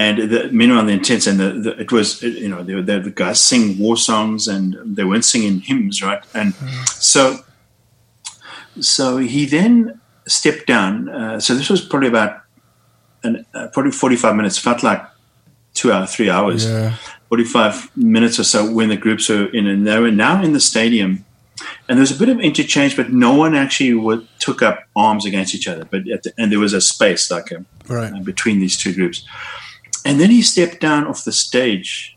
And 0.00 0.30
the 0.30 0.48
men 0.50 0.70
were 0.70 0.78
on 0.78 0.86
the 0.86 0.94
intense, 0.94 1.26
and 1.26 1.38
the, 1.38 1.50
the, 1.64 1.80
it 1.84 1.92
was 1.92 2.22
you 2.22 2.48
know 2.48 2.62
the, 2.62 2.80
the, 2.80 3.10
guys 3.10 3.38
sing 3.38 3.78
war 3.78 3.98
songs, 3.98 4.48
and 4.48 4.76
they 4.96 5.04
weren't 5.04 5.26
singing 5.26 5.60
hymns, 5.60 6.02
right? 6.02 6.22
And 6.32 6.54
so 6.86 7.40
so 8.80 9.18
he 9.18 9.44
then 9.44 10.00
stepped 10.26 10.66
down. 10.66 11.10
Uh, 11.10 11.38
so 11.38 11.54
this 11.54 11.68
was 11.68 11.82
probably 11.82 12.08
about 12.08 12.40
an, 13.24 13.44
uh, 13.54 13.68
probably 13.74 13.92
45 13.92 14.36
minutes. 14.36 14.56
Felt 14.56 14.82
like 14.82 15.02
two 15.74 15.92
hours, 15.92 16.14
three 16.14 16.30
hours. 16.30 16.64
Yeah. 16.64 16.96
45 17.28 17.94
minutes 17.96 18.40
or 18.40 18.44
so 18.44 18.72
when 18.72 18.88
the 18.88 18.96
groups 18.96 19.28
were 19.28 19.46
in, 19.54 19.66
and 19.66 19.86
they 19.86 19.98
were 19.98 20.10
now 20.10 20.42
in 20.42 20.54
the 20.54 20.60
stadium. 20.60 21.26
And 21.88 21.98
there 21.98 22.00
was 22.00 22.10
a 22.10 22.18
bit 22.18 22.30
of 22.30 22.40
interchange, 22.40 22.96
but 22.96 23.12
no 23.12 23.34
one 23.34 23.54
actually 23.54 23.92
would, 23.92 24.26
took 24.38 24.62
up 24.62 24.84
arms 24.96 25.26
against 25.26 25.54
each 25.54 25.68
other. 25.68 25.84
But 25.84 26.04
the, 26.04 26.32
and 26.38 26.50
there 26.50 26.58
was 26.58 26.72
a 26.72 26.80
space 26.80 27.30
like 27.30 27.50
a, 27.50 27.64
Right. 27.86 28.12
uh, 28.12 28.20
between 28.20 28.60
these 28.60 28.78
two 28.78 28.94
groups. 28.94 29.26
And 30.04 30.20
then 30.20 30.30
he 30.30 30.42
stepped 30.42 30.80
down 30.80 31.06
off 31.06 31.24
the 31.24 31.32
stage. 31.32 32.16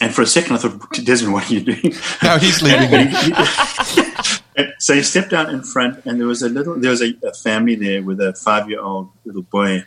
And 0.00 0.14
for 0.14 0.22
a 0.22 0.26
second, 0.26 0.56
I 0.56 0.58
thought, 0.58 0.92
Desmond, 1.04 1.34
what 1.34 1.50
are 1.50 1.54
you 1.54 1.60
doing? 1.60 1.94
Now 2.22 2.38
he's 2.38 2.62
leaving. 2.62 3.12
So 4.80 4.94
he 4.94 5.02
stepped 5.02 5.34
out 5.34 5.50
in 5.50 5.62
front, 5.62 6.04
and 6.06 6.18
there 6.18 6.26
was 6.26 6.42
a 6.42 6.48
little, 6.48 6.74
there 6.74 6.90
was 6.90 7.02
a, 7.02 7.14
a 7.22 7.34
family 7.34 7.74
there 7.74 8.02
with 8.02 8.18
a 8.18 8.32
five-year-old 8.32 9.10
little 9.26 9.42
boy, 9.42 9.84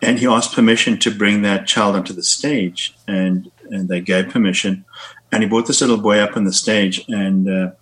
and 0.00 0.18
he 0.18 0.26
asked 0.26 0.54
permission 0.54 0.98
to 1.00 1.10
bring 1.10 1.42
that 1.42 1.66
child 1.66 1.96
onto 1.96 2.14
the 2.14 2.22
stage, 2.22 2.94
and 3.06 3.50
and 3.70 3.88
they 3.88 4.00
gave 4.00 4.30
permission, 4.30 4.86
and 5.30 5.42
he 5.42 5.48
brought 5.48 5.66
this 5.66 5.82
little 5.82 5.98
boy 5.98 6.18
up 6.18 6.34
on 6.34 6.44
the 6.44 6.52
stage, 6.52 7.04
and 7.08 7.48
uh, 7.48 7.72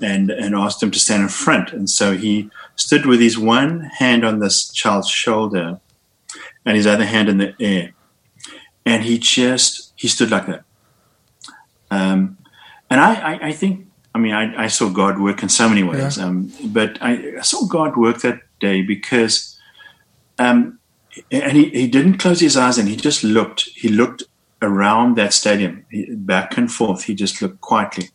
and 0.00 0.30
and 0.30 0.56
asked 0.56 0.82
him 0.82 0.90
to 0.90 0.98
stand 0.98 1.22
in 1.22 1.28
front, 1.28 1.72
and 1.72 1.88
so 1.88 2.16
he 2.16 2.50
stood 2.74 3.06
with 3.06 3.20
his 3.20 3.38
one 3.38 3.82
hand 3.98 4.24
on 4.24 4.40
this 4.40 4.70
child's 4.72 5.08
shoulder, 5.08 5.78
and 6.66 6.76
his 6.76 6.86
other 6.86 7.06
hand 7.06 7.28
in 7.28 7.38
the 7.38 7.54
air, 7.60 7.92
and 8.84 9.02
he 9.04 9.18
just 9.18 9.92
he 9.96 10.08
stood 10.08 10.30
like 10.30 10.46
that. 10.46 10.64
Um, 11.90 12.38
and 12.88 13.00
I, 13.00 13.14
I, 13.14 13.48
I 13.48 13.52
think, 13.52 13.86
I 14.14 14.18
mean, 14.18 14.32
I, 14.32 14.64
I 14.64 14.66
saw 14.68 14.88
God 14.88 15.20
work 15.20 15.42
in 15.42 15.48
so 15.48 15.68
many 15.68 15.82
ways, 15.82 16.18
um, 16.18 16.52
but 16.64 16.98
I, 17.00 17.38
I 17.38 17.42
saw 17.42 17.66
God 17.66 17.96
work 17.96 18.20
that 18.22 18.40
day 18.58 18.82
because, 18.82 19.58
um, 20.38 20.78
and 21.30 21.52
he, 21.52 21.68
he 21.70 21.88
didn't 21.88 22.18
close 22.18 22.40
his 22.40 22.56
eyes 22.56 22.78
and 22.78 22.88
he 22.88 22.96
just 22.96 23.22
looked. 23.22 23.68
He 23.74 23.88
looked 23.88 24.24
around 24.62 25.16
that 25.16 25.32
stadium, 25.32 25.84
he, 25.90 26.14
back 26.14 26.56
and 26.56 26.70
forth. 26.70 27.04
He 27.04 27.14
just 27.14 27.42
looked 27.42 27.60
quietly, 27.60 28.10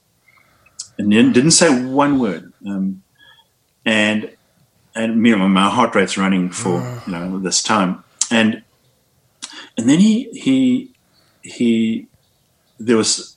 and 0.97 1.11
then 1.11 1.32
didn't 1.32 1.51
say 1.51 1.86
one 1.86 2.20
word. 2.20 2.51
Um, 2.66 3.03
and 3.86 4.36
and 4.95 5.26
you 5.26 5.36
know, 5.36 5.47
my 5.47 5.70
heart 5.70 5.93
rate's 5.93 6.18
running 6.18 6.49
for 6.49 6.82
you 7.05 7.11
know 7.11 7.39
this 7.39 7.61
time, 7.61 8.03
and 8.32 8.63
and 9.77 9.89
then 9.89 9.99
he 9.99 10.29
he 10.31 10.91
he 11.41 12.07
there 12.79 12.97
was 12.97 13.35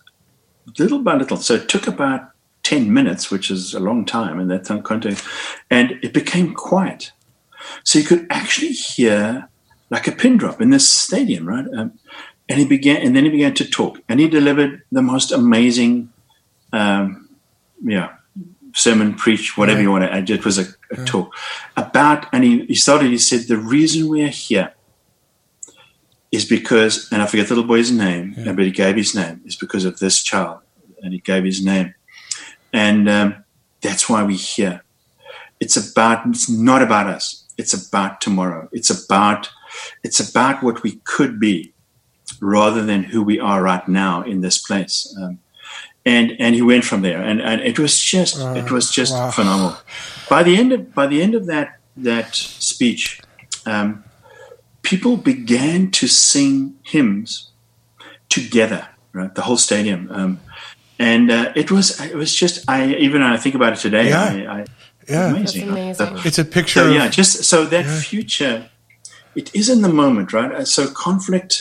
little 0.79 1.01
by 1.01 1.17
little. 1.17 1.37
So 1.37 1.55
it 1.55 1.69
took 1.69 1.87
about 1.87 2.31
10 2.65 2.93
minutes, 2.93 3.31
which 3.31 3.51
is 3.51 3.75
a 3.75 3.81
long 3.81 4.05
time 4.05 4.39
in 4.41 4.49
that 4.49 4.65
time 4.65 4.83
context, 4.83 5.25
and 5.71 5.93
it 6.03 6.13
became 6.13 6.55
quiet. 6.55 7.13
So 7.85 7.99
you 7.99 8.05
could 8.05 8.27
actually 8.31 8.73
hear 8.73 9.49
like 9.91 10.07
a 10.07 10.13
pin 10.13 10.37
drop 10.37 10.61
in 10.61 10.71
this 10.71 10.89
stadium, 10.89 11.49
right? 11.49 11.67
Um, 11.77 11.99
and 12.49 12.59
he 12.59 12.67
began, 12.67 13.01
and 13.03 13.17
then 13.17 13.25
he 13.25 13.31
began 13.31 13.55
to 13.55 13.65
talk, 13.65 14.01
and 14.09 14.21
he 14.21 14.29
delivered 14.29 14.83
the 14.93 15.03
most 15.03 15.33
amazing, 15.33 16.11
um, 16.73 17.29
yeah, 17.83 18.15
sermon, 18.75 19.15
preach, 19.15 19.57
whatever 19.57 19.81
you 19.81 19.91
want 19.91 20.05
to 20.05 20.13
add. 20.13 20.31
It 20.31 20.45
was 20.45 20.59
a, 20.59 20.67
a 20.91 21.05
talk 21.05 21.35
about, 21.77 22.27
and 22.33 22.45
he, 22.45 22.65
he 22.67 22.75
started. 22.75 23.11
He 23.11 23.19
said, 23.19 23.49
"The 23.49 23.59
reason 23.59 24.09
we 24.09 24.23
are 24.25 24.29
here 24.29 24.73
is 26.31 26.45
because, 26.45 27.11
and 27.11 27.23
I 27.23 27.27
forget 27.27 27.49
the 27.49 27.55
little 27.55 27.69
boy's 27.69 27.91
name, 27.91 28.35
but 28.45 28.59
he 28.59 28.71
gave 28.71 28.97
his 28.97 29.15
name, 29.15 29.41
is 29.47 29.57
because 29.57 29.85
of 29.85 29.99
this 29.99 30.23
child. 30.23 30.61
And 31.03 31.13
he 31.13 31.21
gave 31.21 31.45
his 31.45 31.65
name. 31.65 31.95
And 32.73 33.09
um, 33.09 33.45
that's 33.81 34.09
why 34.09 34.23
we're 34.25 34.37
here. 34.37 34.83
It's 35.61 35.77
about, 35.77 36.27
it's 36.27 36.51
not 36.51 36.83
about 36.83 37.07
us. 37.07 37.45
It's 37.57 37.73
about 37.73 38.21
tomorrow. 38.21 38.69
It's 38.73 38.91
about, 38.91 39.49
it's 40.05 40.21
about 40.21 40.63
what 40.63 40.83
we 40.83 41.01
could 41.05 41.41
be 41.41 41.73
rather 42.41 42.85
than 42.85 43.05
who 43.05 43.23
we 43.23 43.41
are 43.41 43.63
right 43.63 43.89
now 43.89 44.23
in 44.23 44.43
this 44.43 44.59
place. 44.59 45.17
Um, 45.21 45.39
and, 46.05 46.37
and 46.39 46.55
he 46.55 46.63
went 46.63 46.85
from 46.85 47.03
there. 47.03 47.23
And, 47.23 47.41
and 47.41 47.61
it 47.61 47.79
was 47.79 47.99
just, 47.99 48.39
it 48.39 48.71
was 48.71 48.91
just 48.91 49.13
wow. 49.13 49.31
phenomenal. 49.31 49.79
By 50.29 50.43
the 50.43 50.57
end 50.57 50.73
of, 50.73 50.95
by 50.95 51.07
the 51.07 51.23
end 51.23 51.35
of 51.35 51.47
that, 51.47 51.79
that 51.97 52.35
speech, 52.35 53.21
um, 53.67 54.05
people 54.89 55.19
began 55.19 55.91
to 55.91 56.07
sing 56.09 56.75
hymns 56.83 57.51
together, 58.31 58.89
right? 59.13 59.35
The 59.35 59.43
whole 59.43 59.59
stadium, 59.59 60.09
um, 60.11 60.41
and 60.99 61.31
uh, 61.31 61.53
it 61.55 61.71
was 61.71 62.01
it 62.01 62.15
was 62.15 62.35
just 62.35 62.65
I 62.69 62.95
even 62.95 63.21
when 63.23 63.31
I 63.31 63.37
think 63.37 63.55
about 63.55 63.75
it 63.75 63.81
today, 63.81 64.09
Yeah. 64.09 64.25
I, 64.25 64.61
I, 64.61 64.65
Yeah. 65.09 65.31
amazing. 65.31 65.75
That's 65.75 66.01
amazing. 66.01 66.27
It's 66.29 66.39
a 66.39 66.45
picture. 66.45 66.81
So 66.81 66.93
yeah, 66.93 67.09
just 67.09 67.45
so 67.45 67.67
that 67.67 67.87
future, 67.87 68.57
it 69.35 69.55
is 69.55 69.69
in 69.69 69.83
the 69.83 69.93
moment, 70.03 70.33
right? 70.33 70.53
Uh, 70.53 70.65
So 70.65 70.83
conflict, 71.07 71.53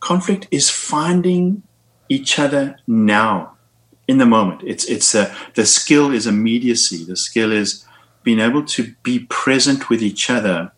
conflict 0.00 0.48
is 0.50 0.70
finding 0.70 1.62
each 2.08 2.38
other 2.38 2.64
now, 2.86 3.34
in 4.08 4.18
the 4.18 4.26
moment. 4.26 4.62
It's 4.72 4.84
it's 4.94 5.14
uh, 5.14 5.26
the 5.54 5.66
skill 5.66 6.10
is 6.18 6.26
immediacy. 6.26 7.04
The 7.04 7.16
skill 7.16 7.52
is 7.52 7.84
being 8.24 8.40
able 8.40 8.64
to 8.76 8.82
be 9.02 9.18
present 9.42 9.88
with 9.90 10.02
each 10.02 10.30
other 10.30 10.72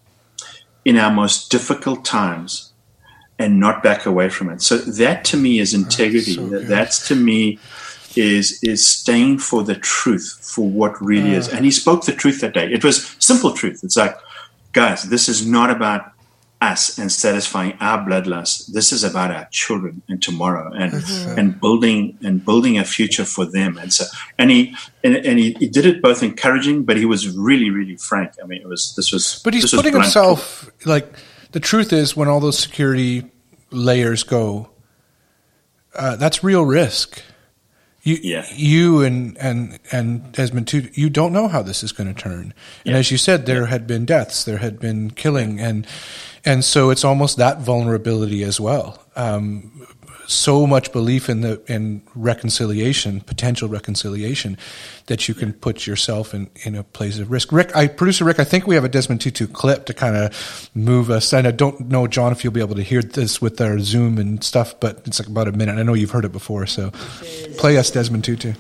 in 0.84 0.96
our 0.96 1.10
most 1.10 1.50
difficult 1.50 2.04
times 2.04 2.72
and 3.38 3.58
not 3.58 3.82
back 3.82 4.06
away 4.06 4.28
from 4.28 4.50
it. 4.50 4.62
So 4.62 4.78
that 4.78 5.24
to 5.26 5.36
me 5.36 5.58
is 5.58 5.74
ah, 5.74 5.78
integrity. 5.78 6.34
so 6.34 6.60
That's 6.60 7.06
to 7.08 7.14
me 7.14 7.58
is 8.14 8.62
is 8.62 8.86
staying 8.86 9.38
for 9.38 9.62
the 9.62 9.74
truth, 9.74 10.38
for 10.42 10.68
what 10.68 11.00
really 11.00 11.32
is. 11.32 11.48
Ah. 11.48 11.56
And 11.56 11.64
he 11.64 11.70
spoke 11.70 12.04
the 12.04 12.12
truth 12.12 12.40
that 12.40 12.54
day. 12.54 12.70
It 12.72 12.84
was 12.84 13.16
simple 13.18 13.52
truth. 13.52 13.80
It's 13.82 13.96
like, 13.96 14.16
guys, 14.72 15.04
this 15.04 15.28
is 15.28 15.46
not 15.46 15.70
about 15.70 16.11
us 16.62 16.96
and 16.98 17.10
satisfying 17.10 17.74
our 17.80 17.98
bloodlust. 18.06 18.68
This 18.72 18.92
is 18.92 19.02
about 19.04 19.30
our 19.32 19.46
children 19.50 20.00
and 20.08 20.22
tomorrow 20.22 20.72
and 20.72 20.94
and 21.38 21.60
building 21.60 22.16
and 22.22 22.44
building 22.44 22.78
a 22.78 22.84
future 22.84 23.24
for 23.24 23.44
them. 23.44 23.76
And 23.78 23.92
so 23.92 24.04
and 24.38 24.50
he 24.50 24.74
and, 25.04 25.16
and 25.16 25.38
he, 25.38 25.54
he 25.58 25.68
did 25.68 25.84
it 25.86 26.00
both 26.00 26.22
encouraging, 26.22 26.84
but 26.84 26.96
he 26.96 27.04
was 27.04 27.28
really, 27.36 27.70
really 27.70 27.96
frank. 27.96 28.32
I 28.42 28.46
mean 28.46 28.62
it 28.62 28.68
was 28.68 28.94
this 28.96 29.12
was 29.12 29.40
But 29.44 29.54
he's 29.54 29.70
putting 29.70 29.92
himself 29.94 30.70
like 30.86 31.12
the 31.50 31.60
truth 31.60 31.92
is 31.92 32.16
when 32.16 32.28
all 32.28 32.40
those 32.40 32.58
security 32.58 33.30
layers 33.70 34.22
go, 34.22 34.70
uh, 35.94 36.16
that's 36.16 36.42
real 36.44 36.64
risk. 36.64 37.22
You, 38.04 38.18
Yeah. 38.22 38.46
you 38.54 39.02
and 39.02 39.36
and 39.38 39.78
and 39.92 40.32
Desmond 40.32 40.66
too. 40.68 40.88
You 40.94 41.08
don't 41.10 41.32
know 41.32 41.46
how 41.48 41.62
this 41.62 41.82
is 41.84 41.92
going 41.92 42.12
to 42.12 42.20
turn. 42.20 42.52
And 42.84 42.94
Yeah. 42.94 42.96
as 42.96 43.10
you 43.10 43.18
said, 43.18 43.46
there 43.46 43.66
had 43.66 43.86
been 43.86 44.04
deaths, 44.04 44.44
there 44.44 44.58
had 44.58 44.80
been 44.80 45.10
killing, 45.10 45.60
and 45.60 45.86
and 46.44 46.64
so 46.64 46.90
it's 46.90 47.04
almost 47.04 47.36
that 47.38 47.60
vulnerability 47.60 48.42
as 48.42 48.60
well. 48.60 49.02
Um, 49.16 49.86
so 50.26 50.66
much 50.66 50.92
belief 50.92 51.28
in 51.28 51.40
the 51.42 51.60
in 51.66 52.02
reconciliation, 52.14 53.20
potential 53.20 53.68
reconciliation, 53.68 54.56
that 55.06 55.28
you 55.28 55.34
can 55.34 55.52
put 55.52 55.86
yourself 55.86 56.34
in, 56.34 56.50
in 56.62 56.74
a 56.74 56.82
place 56.82 57.18
of 57.18 57.30
risk. 57.30 57.52
Rick, 57.52 57.74
I 57.76 57.88
producer 57.88 58.24
Rick, 58.24 58.38
I 58.38 58.44
think 58.44 58.66
we 58.66 58.74
have 58.74 58.84
a 58.84 58.88
Desmond 58.88 59.20
Tutu 59.20 59.46
clip 59.46 59.84
to 59.86 59.94
kind 59.94 60.16
of 60.16 60.70
move 60.74 61.10
us. 61.10 61.32
And 61.32 61.46
I 61.46 61.50
don't 61.50 61.88
know, 61.88 62.06
John, 62.06 62.32
if 62.32 62.44
you'll 62.44 62.52
be 62.52 62.60
able 62.60 62.76
to 62.76 62.82
hear 62.82 63.02
this 63.02 63.40
with 63.40 63.60
our 63.60 63.78
Zoom 63.78 64.18
and 64.18 64.42
stuff, 64.42 64.78
but 64.80 65.02
it's 65.06 65.18
like 65.18 65.28
about 65.28 65.48
a 65.48 65.52
minute. 65.52 65.78
I 65.78 65.82
know 65.82 65.94
you've 65.94 66.10
heard 66.10 66.24
it 66.24 66.32
before, 66.32 66.66
so 66.66 66.90
play 67.58 67.76
us 67.76 67.90
Desmond 67.90 68.24
Tutu. 68.24 68.54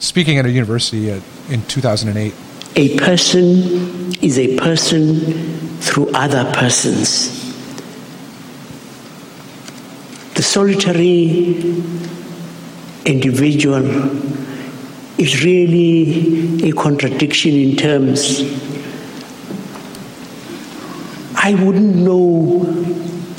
Speaking 0.00 0.38
at 0.38 0.46
a 0.46 0.50
university 0.50 1.10
uh, 1.10 1.20
in 1.48 1.62
2008. 1.62 2.34
A 2.76 2.96
person 2.98 4.14
is 4.22 4.38
a 4.38 4.56
person 4.58 5.67
through 5.80 6.10
other 6.12 6.44
persons. 6.52 7.34
The 10.34 10.42
solitary 10.42 11.56
individual 13.04 13.84
is 15.18 15.44
really 15.44 16.68
a 16.68 16.72
contradiction 16.72 17.54
in 17.54 17.76
terms. 17.76 18.42
I 21.34 21.54
wouldn't 21.54 21.96
know 21.96 22.64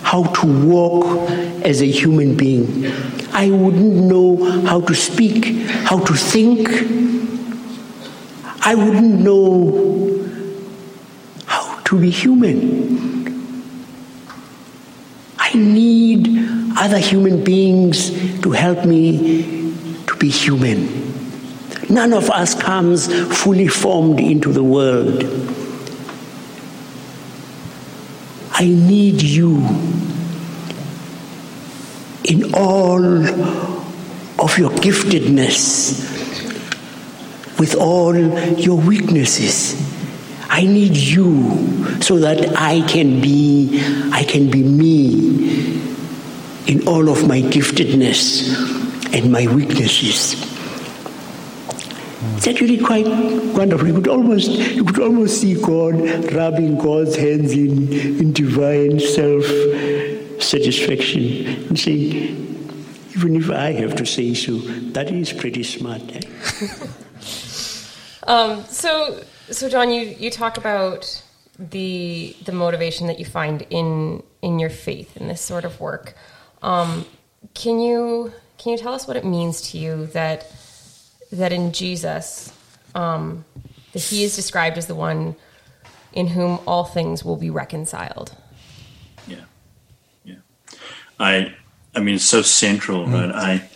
how 0.02 0.24
to 0.24 0.68
walk 0.68 1.30
as 1.64 1.82
a 1.82 1.86
human 1.86 2.36
being. 2.36 2.88
I 3.32 3.50
wouldn't 3.50 3.96
know 4.08 4.44
how 4.66 4.82
to 4.82 4.96
speak, 4.96 5.46
how 5.86 6.00
to 6.00 6.14
think. 6.14 6.68
I 8.62 8.76
wouldn't 8.76 9.22
know 9.22 10.19
to 11.90 12.00
be 12.00 12.12
human. 12.12 13.26
I 15.40 15.52
need 15.56 16.28
other 16.78 17.00
human 17.00 17.44
beings 17.44 18.12
to 18.42 18.52
help 18.52 18.86
me 18.86 19.74
to 20.06 20.16
be 20.18 20.30
human. 20.30 20.88
None 21.90 22.14
of 22.14 22.30
us 22.30 22.54
comes 22.54 23.08
fully 23.36 23.68
formed 23.68 24.20
into 24.20 24.54
the 24.54 24.64
world. 24.64 25.24
I 28.52 28.66
need 28.66 29.24
you 29.24 29.58
in 32.24 32.54
all 32.54 33.04
of 33.04 34.58
your 34.60 34.70
giftedness, 34.78 35.98
with 37.58 37.74
all 37.74 38.16
your 38.16 38.78
weaknesses. 38.78 39.99
I 40.50 40.64
need 40.66 40.96
you 40.98 42.02
so 42.02 42.18
that 42.20 42.58
I 42.58 42.82
can 42.88 43.22
be 43.22 43.80
I 44.12 44.24
can 44.24 44.50
be 44.50 44.64
me 44.64 45.82
in 46.68 46.88
all 46.88 47.10
of 47.10 47.28
my 47.28 47.42
giftedness 47.42 49.14
and 49.14 49.32
my 49.32 49.48
weaknesses. 49.48 50.36
It's 52.36 52.48
actually 52.48 52.78
quite 52.80 53.08
wonderful. 53.56 53.88
You 53.88 53.94
could 53.96 54.08
almost 54.08 54.50
you 54.50 54.84
could 54.84 55.00
almost 55.00 55.40
see 55.42 55.54
God 55.56 55.96
rubbing 56.34 56.78
God's 56.78 57.16
hands 57.16 57.52
in, 57.54 57.92
in 57.94 58.34
divine 58.34 59.00
self 59.00 59.46
satisfaction 60.42 61.46
and 61.68 61.80
saying, 61.80 62.36
even 63.16 63.36
if 63.36 63.50
I 63.50 63.72
have 63.74 63.96
to 63.98 64.06
say 64.06 64.34
so, 64.34 64.58
that 64.94 65.12
is 65.12 65.32
pretty 65.34 65.64
smart. 65.64 66.02
eh? 66.16 66.22
Um, 68.28 68.64
so, 68.66 69.24
so 69.52 69.70
John, 69.70 69.92
you, 69.92 70.02
you 70.02 70.30
talk 70.30 70.58
about 70.58 71.24
the 71.58 72.36
the 72.46 72.54
motivation 72.54 73.08
that 73.08 73.20
you 73.20 73.26
find 73.26 73.66
in 73.70 74.24
in 74.42 74.60
your 74.60 74.70
faith 74.70 75.18
in 75.18 75.28
this 75.28 75.42
sort 75.42 75.66
of 75.66 75.80
work. 75.80 76.16
Um, 76.62 77.06
can 77.54 77.80
you 77.80 78.32
can 78.58 78.72
you 78.72 78.78
tell 78.78 78.94
us 78.94 79.08
what 79.08 79.18
it 79.18 79.26
means 79.26 79.62
to 79.72 79.78
you 79.78 80.08
that 80.08 80.52
that 81.32 81.52
in 81.52 81.74
Jesus 81.74 82.54
um, 82.96 83.46
that 83.94 84.02
He 84.02 84.24
is 84.24 84.36
described 84.36 84.78
as 84.78 84.88
the 84.88 84.96
one 84.96 85.36
in 86.14 86.28
whom 86.28 86.60
all 86.66 86.86
things 86.86 87.24
will 87.24 87.38
be 87.38 87.50
reconciled? 87.50 88.36
Yeah, 89.28 89.44
yeah. 90.24 90.36
I, 91.20 91.54
I 91.94 92.00
mean, 92.00 92.16
it's 92.16 92.26
so 92.26 92.42
central, 92.42 93.06
right? 93.06 93.32
I, 93.32 93.70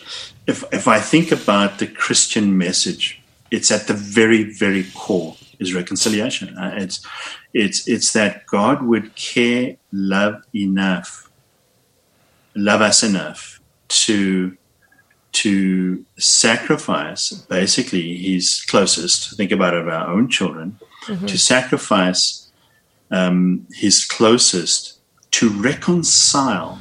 if 0.47 0.63
if 0.71 0.87
I 0.87 0.99
think 0.99 1.31
about 1.31 1.79
the 1.79 1.87
Christian 1.87 2.57
message, 2.57 3.21
it's 3.51 3.71
at 3.71 3.87
the 3.87 3.93
very, 3.93 4.43
very 4.43 4.85
core 4.95 5.35
is 5.63 5.73
reconciliation. 5.73 6.57
Uh, 6.57 6.75
it's, 6.77 7.05
it's, 7.53 7.87
it's 7.87 8.13
that 8.13 8.45
God 8.45 8.83
would 8.83 9.15
care, 9.15 9.77
love 9.91 10.43
enough, 10.53 11.31
love 12.55 12.81
us 12.81 13.03
enough 13.03 13.59
to 13.89 14.57
to 15.31 16.05
sacrifice 16.19 17.31
basically 17.31 18.17
his 18.17 18.63
closest 18.69 19.35
think 19.35 19.51
about 19.51 19.73
it 19.73 19.87
our 19.89 20.07
own 20.07 20.29
children 20.29 20.79
to 21.27 21.37
sacrifice 21.37 22.51
um, 23.11 23.67
his 23.71 24.05
closest 24.05 24.99
to 25.31 25.49
reconcile 25.49 26.79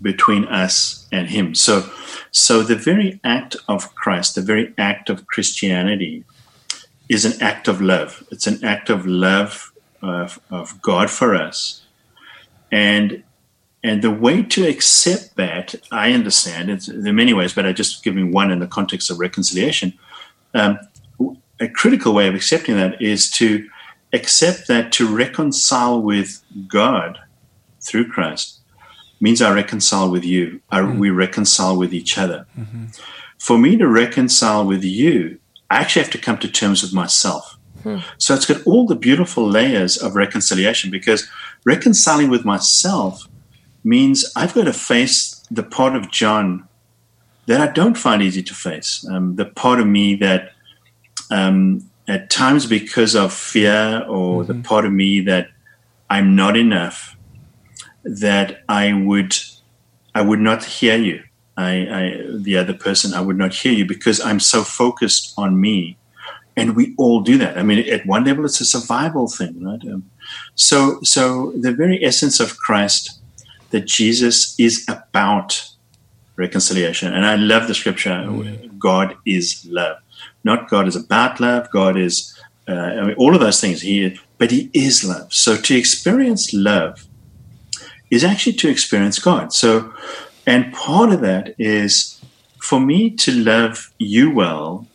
between 0.00 0.44
us 0.46 1.06
and 1.12 1.28
him 1.28 1.54
so 1.54 1.88
so 2.30 2.62
the 2.62 2.76
very 2.76 3.20
act 3.24 3.56
of 3.68 3.94
christ 3.94 4.34
the 4.34 4.42
very 4.42 4.72
act 4.78 5.10
of 5.10 5.26
christianity 5.26 6.24
is 7.12 7.24
an 7.24 7.40
act 7.42 7.68
of 7.68 7.80
love 7.80 8.24
it's 8.30 8.46
an 8.46 8.62
act 8.64 8.90
of 8.90 9.06
love 9.06 9.72
of, 10.02 10.40
of 10.50 10.80
god 10.82 11.10
for 11.10 11.34
us 11.34 11.82
and 12.70 13.22
and 13.84 14.00
the 14.00 14.10
way 14.10 14.42
to 14.44 14.66
accept 14.66 15.34
that, 15.36 15.74
I 15.90 16.12
understand, 16.12 16.70
it's, 16.70 16.86
there 16.86 17.10
are 17.10 17.12
many 17.12 17.34
ways, 17.34 17.52
but 17.52 17.66
I'm 17.66 17.74
just 17.74 18.04
giving 18.04 18.30
one 18.30 18.50
in 18.52 18.60
the 18.60 18.66
context 18.66 19.10
of 19.10 19.18
reconciliation. 19.18 19.98
Um, 20.54 20.78
a 21.58 21.68
critical 21.68 22.14
way 22.14 22.28
of 22.28 22.34
accepting 22.34 22.76
that 22.76 23.02
is 23.02 23.30
to 23.32 23.68
accept 24.12 24.68
that 24.68 24.92
to 24.92 25.14
reconcile 25.14 26.00
with 26.00 26.42
God 26.68 27.18
through 27.80 28.08
Christ 28.08 28.60
means 29.20 29.42
I 29.42 29.52
reconcile 29.52 30.10
with 30.10 30.24
you. 30.24 30.60
I, 30.70 30.82
We 30.82 31.10
reconcile 31.10 31.76
with 31.76 31.92
each 31.92 32.18
other. 32.18 32.46
For 33.38 33.58
me 33.58 33.76
to 33.78 33.88
reconcile 33.88 34.64
with 34.64 34.84
you, 34.84 35.38
I 35.72 35.78
actually 35.78 36.02
have 36.02 36.12
to 36.12 36.18
come 36.18 36.38
to 36.38 36.48
terms 36.48 36.82
with 36.82 36.92
myself. 36.92 37.58
So 38.18 38.34
it's 38.34 38.46
got 38.46 38.64
all 38.66 38.86
the 38.86 38.94
beautiful 38.94 39.48
layers 39.48 39.96
of 39.96 40.14
reconciliation 40.14 40.90
because 40.90 41.28
reconciling 41.64 42.28
with 42.28 42.44
myself 42.44 43.26
means 43.82 44.30
I've 44.36 44.54
got 44.54 44.64
to 44.64 44.72
face 44.72 45.44
the 45.50 45.62
part 45.62 45.96
of 45.96 46.10
John 46.10 46.68
that 47.46 47.60
I 47.60 47.72
don't 47.72 47.96
find 47.96 48.22
easy 48.22 48.42
to 48.42 48.54
face. 48.54 49.04
Um, 49.10 49.36
the 49.36 49.46
part 49.46 49.80
of 49.80 49.86
me 49.86 50.14
that, 50.16 50.52
um, 51.30 51.90
at 52.06 52.30
times, 52.30 52.66
because 52.66 53.16
of 53.16 53.32
fear, 53.32 54.04
or 54.08 54.44
the 54.44 54.54
part 54.54 54.84
of 54.84 54.92
me 54.92 55.20
that 55.22 55.48
I'm 56.10 56.36
not 56.36 56.56
enough, 56.56 57.16
that 58.04 58.62
I 58.68 58.92
would, 58.92 59.36
I 60.14 60.20
would 60.22 60.40
not 60.40 60.64
hear 60.64 60.96
you. 60.96 61.22
I, 61.56 61.70
I, 61.70 62.22
the 62.34 62.56
other 62.56 62.74
person, 62.74 63.14
I 63.14 63.20
would 63.20 63.36
not 63.36 63.54
hear 63.54 63.72
you 63.72 63.84
because 63.84 64.20
I'm 64.20 64.40
so 64.40 64.62
focused 64.62 65.34
on 65.36 65.60
me, 65.60 65.96
and 66.56 66.76
we 66.76 66.94
all 66.98 67.20
do 67.20 67.38
that. 67.38 67.58
I 67.58 67.62
mean, 67.62 67.88
at 67.90 68.06
one 68.06 68.24
level, 68.24 68.44
it's 68.44 68.60
a 68.60 68.64
survival 68.64 69.28
thing, 69.28 69.62
right? 69.62 69.80
Um, 69.92 70.10
so, 70.54 71.00
so 71.02 71.52
the 71.52 71.72
very 71.72 72.04
essence 72.04 72.40
of 72.40 72.56
Christ 72.56 73.20
that 73.70 73.86
Jesus 73.86 74.58
is 74.58 74.86
about 74.88 75.68
reconciliation. 76.36 77.12
And 77.12 77.26
I 77.26 77.36
love 77.36 77.68
the 77.68 77.74
scripture 77.74 78.26
God 78.78 79.16
is 79.26 79.66
love. 79.68 79.98
Not 80.44 80.68
God 80.68 80.88
is 80.88 80.96
about 80.96 81.40
love, 81.40 81.70
God 81.70 81.96
is 81.96 82.38
uh, 82.68 82.72
I 82.72 83.02
mean, 83.02 83.14
all 83.16 83.34
of 83.34 83.40
those 83.40 83.60
things. 83.60 83.80
He, 83.82 84.18
but 84.38 84.50
He 84.50 84.70
is 84.72 85.04
love. 85.04 85.32
So 85.32 85.56
to 85.56 85.76
experience 85.76 86.52
love 86.54 87.06
is 88.10 88.24
actually 88.24 88.54
to 88.54 88.68
experience 88.68 89.18
God. 89.18 89.52
So, 89.52 89.92
and 90.46 90.72
part 90.72 91.12
of 91.12 91.20
that 91.20 91.54
is 91.58 92.20
for 92.60 92.80
me 92.80 93.10
to 93.10 93.32
love 93.32 93.92
you 93.98 94.30
well 94.30 94.86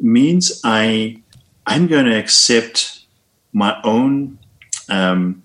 means 0.00 0.60
I 0.64 1.22
I'm 1.66 1.86
going 1.86 2.06
to 2.06 2.18
accept 2.18 3.00
my 3.52 3.80
own 3.82 4.38
um, 4.88 5.42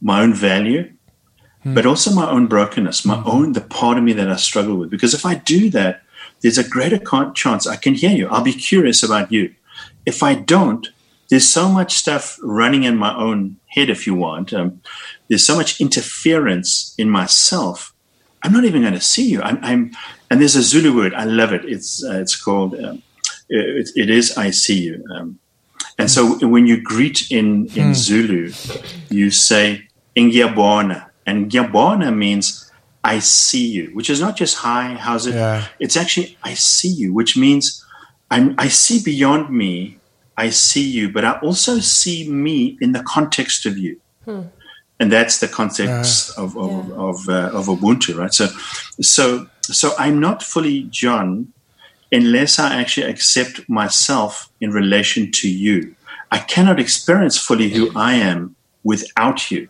my 0.00 0.22
own 0.22 0.34
value 0.34 0.92
but 1.74 1.86
also 1.86 2.12
my 2.12 2.30
own 2.30 2.46
brokenness, 2.46 3.04
my 3.04 3.20
own 3.24 3.52
the 3.52 3.60
part 3.60 3.98
of 3.98 4.04
me 4.04 4.12
that 4.12 4.30
I 4.30 4.36
struggle 4.36 4.76
with. 4.76 4.90
Because 4.90 5.14
if 5.14 5.26
I 5.26 5.34
do 5.34 5.68
that, 5.70 6.02
there's 6.40 6.58
a 6.58 6.68
greater 6.68 7.00
chance 7.34 7.66
I 7.66 7.76
can 7.76 7.94
hear 7.94 8.10
you. 8.10 8.28
I'll 8.28 8.44
be 8.44 8.52
curious 8.52 9.02
about 9.02 9.32
you. 9.32 9.52
If 10.04 10.22
I 10.22 10.34
don't, 10.34 10.86
there's 11.28 11.48
so 11.48 11.68
much 11.68 11.94
stuff 11.94 12.38
running 12.40 12.84
in 12.84 12.96
my 12.96 13.16
own 13.16 13.56
head, 13.66 13.90
if 13.90 14.06
you 14.06 14.14
want. 14.14 14.52
Um, 14.52 14.80
there's 15.28 15.44
so 15.44 15.56
much 15.56 15.80
interference 15.80 16.94
in 16.98 17.10
myself. 17.10 17.92
I'm 18.46 18.52
not 18.52 18.64
even 18.64 18.82
going 18.82 18.94
to 18.94 19.00
see 19.00 19.28
you. 19.28 19.42
I'm, 19.42 19.58
I'm, 19.62 19.90
and 20.30 20.40
there's 20.40 20.54
a 20.54 20.62
Zulu 20.62 20.94
word. 20.94 21.14
I 21.14 21.24
love 21.24 21.52
it. 21.52 21.64
It's 21.64 22.04
uh, 22.04 22.20
it's 22.20 22.36
called. 22.36 22.78
Um, 22.78 23.02
it, 23.48 23.90
it 23.96 24.08
is 24.08 24.38
I 24.38 24.50
see 24.50 24.78
you. 24.82 25.04
Um, 25.12 25.40
and 25.98 26.08
so 26.08 26.46
when 26.46 26.64
you 26.68 26.80
greet 26.80 27.28
in 27.30 27.66
in 27.74 27.92
Zulu, 27.94 28.52
you 29.10 29.32
say 29.32 29.88
Ngiyabona. 30.16 31.10
And 31.26 31.50
Ngiyabona 31.50 32.16
means 32.16 32.70
I 33.02 33.18
see 33.18 33.66
you, 33.66 33.90
which 33.94 34.08
is 34.08 34.20
not 34.20 34.36
just 34.36 34.58
hi, 34.58 34.94
how's 34.94 35.26
it? 35.26 35.34
Yeah. 35.34 35.66
It's 35.80 35.96
actually 35.96 36.38
I 36.44 36.54
see 36.54 36.88
you, 36.88 37.12
which 37.12 37.36
means 37.36 37.84
I'm, 38.30 38.54
I 38.58 38.68
see 38.68 39.02
beyond 39.02 39.50
me. 39.50 39.98
I 40.36 40.50
see 40.50 40.86
you, 40.88 41.10
but 41.10 41.24
I 41.24 41.32
also 41.40 41.80
see 41.80 42.30
me 42.30 42.78
in 42.80 42.92
the 42.92 43.02
context 43.02 43.66
of 43.66 43.76
you. 43.76 44.00
And 44.98 45.12
that's 45.12 45.40
the 45.40 45.48
context 45.48 46.38
of 46.38 46.56
of 46.56 46.90
of, 46.92 47.28
uh, 47.28 47.50
of 47.52 47.66
Ubuntu, 47.66 48.16
right? 48.16 48.32
So, 48.32 48.46
so 49.00 49.46
so 49.62 49.94
I'm 49.98 50.20
not 50.20 50.42
fully 50.42 50.84
John 50.84 51.52
unless 52.12 52.58
I 52.58 52.76
actually 52.80 53.10
accept 53.10 53.68
myself 53.68 54.50
in 54.60 54.70
relation 54.70 55.30
to 55.32 55.50
you. 55.50 55.94
I 56.30 56.38
cannot 56.38 56.80
experience 56.80 57.38
fully 57.38 57.68
who 57.68 57.90
I 57.94 58.14
am 58.14 58.56
without 58.84 59.50
you. 59.50 59.68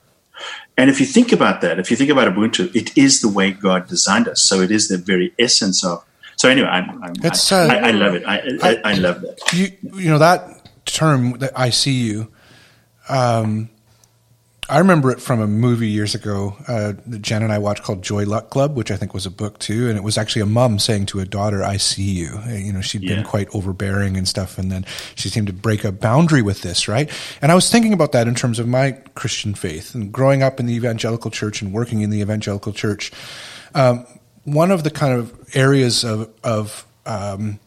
And 0.78 0.90
if 0.90 1.00
you 1.00 1.06
think 1.06 1.32
about 1.32 1.60
that, 1.62 1.78
if 1.78 1.90
you 1.90 1.96
think 1.96 2.10
about 2.10 2.32
Ubuntu, 2.32 2.74
it 2.74 2.96
is 2.96 3.20
the 3.20 3.28
way 3.28 3.50
God 3.50 3.88
designed 3.88 4.28
us. 4.28 4.42
So 4.42 4.60
it 4.60 4.70
is 4.70 4.88
the 4.88 4.98
very 4.98 5.32
essence 5.38 5.84
of. 5.84 6.04
So 6.36 6.50
anyway, 6.50 6.68
I'm, 6.68 7.02
I'm, 7.02 7.14
It's, 7.22 7.50
I, 7.50 7.64
uh, 7.64 7.68
I, 7.68 7.88
I 7.88 7.90
love 7.92 8.14
it. 8.14 8.22
I, 8.26 8.58
I, 8.62 8.80
I 8.84 8.94
love 8.94 9.22
that. 9.22 9.38
you 9.54 9.72
you 9.94 10.10
know 10.10 10.18
that 10.18 10.68
term 10.84 11.38
that 11.38 11.58
I 11.58 11.70
see 11.70 11.94
you. 11.94 12.28
Um, 13.08 13.70
I 14.68 14.78
remember 14.78 15.12
it 15.12 15.20
from 15.20 15.40
a 15.40 15.46
movie 15.46 15.88
years 15.88 16.16
ago 16.16 16.56
uh, 16.66 16.94
that 17.06 17.22
Jen 17.22 17.44
and 17.44 17.52
I 17.52 17.58
watched 17.58 17.84
called 17.84 18.02
Joy 18.02 18.24
Luck 18.24 18.50
Club, 18.50 18.76
which 18.76 18.90
I 18.90 18.96
think 18.96 19.14
was 19.14 19.24
a 19.24 19.30
book 19.30 19.60
too, 19.60 19.88
and 19.88 19.96
it 19.96 20.02
was 20.02 20.18
actually 20.18 20.42
a 20.42 20.46
mom 20.46 20.80
saying 20.80 21.06
to 21.06 21.20
a 21.20 21.24
daughter, 21.24 21.62
"I 21.62 21.76
see 21.76 22.02
you." 22.02 22.40
Uh, 22.44 22.54
You 22.54 22.72
know, 22.72 22.80
she'd 22.80 23.02
been 23.02 23.22
quite 23.24 23.48
overbearing 23.54 24.16
and 24.16 24.26
stuff, 24.26 24.58
and 24.58 24.72
then 24.72 24.84
she 25.14 25.28
seemed 25.28 25.46
to 25.46 25.52
break 25.52 25.84
a 25.84 25.92
boundary 25.92 26.42
with 26.42 26.62
this, 26.62 26.88
right? 26.88 27.08
And 27.40 27.52
I 27.52 27.54
was 27.54 27.70
thinking 27.70 27.92
about 27.92 28.10
that 28.12 28.26
in 28.26 28.34
terms 28.34 28.58
of 28.58 28.66
my 28.66 28.92
Christian 29.14 29.54
faith 29.54 29.94
and 29.94 30.10
growing 30.10 30.42
up 30.42 30.58
in 30.58 30.66
the 30.66 30.74
evangelical 30.74 31.30
church 31.30 31.62
and 31.62 31.72
working 31.72 32.00
in 32.00 32.10
the 32.10 32.20
evangelical 32.20 32.72
church. 32.72 33.12
Um, 33.74 34.04
one 34.42 34.72
of 34.72 34.82
the 34.82 34.90
kind 34.90 35.12
of 35.14 35.32
areas 35.54 36.04
of 36.04 36.28
of 36.42 36.84
um, 37.04 37.60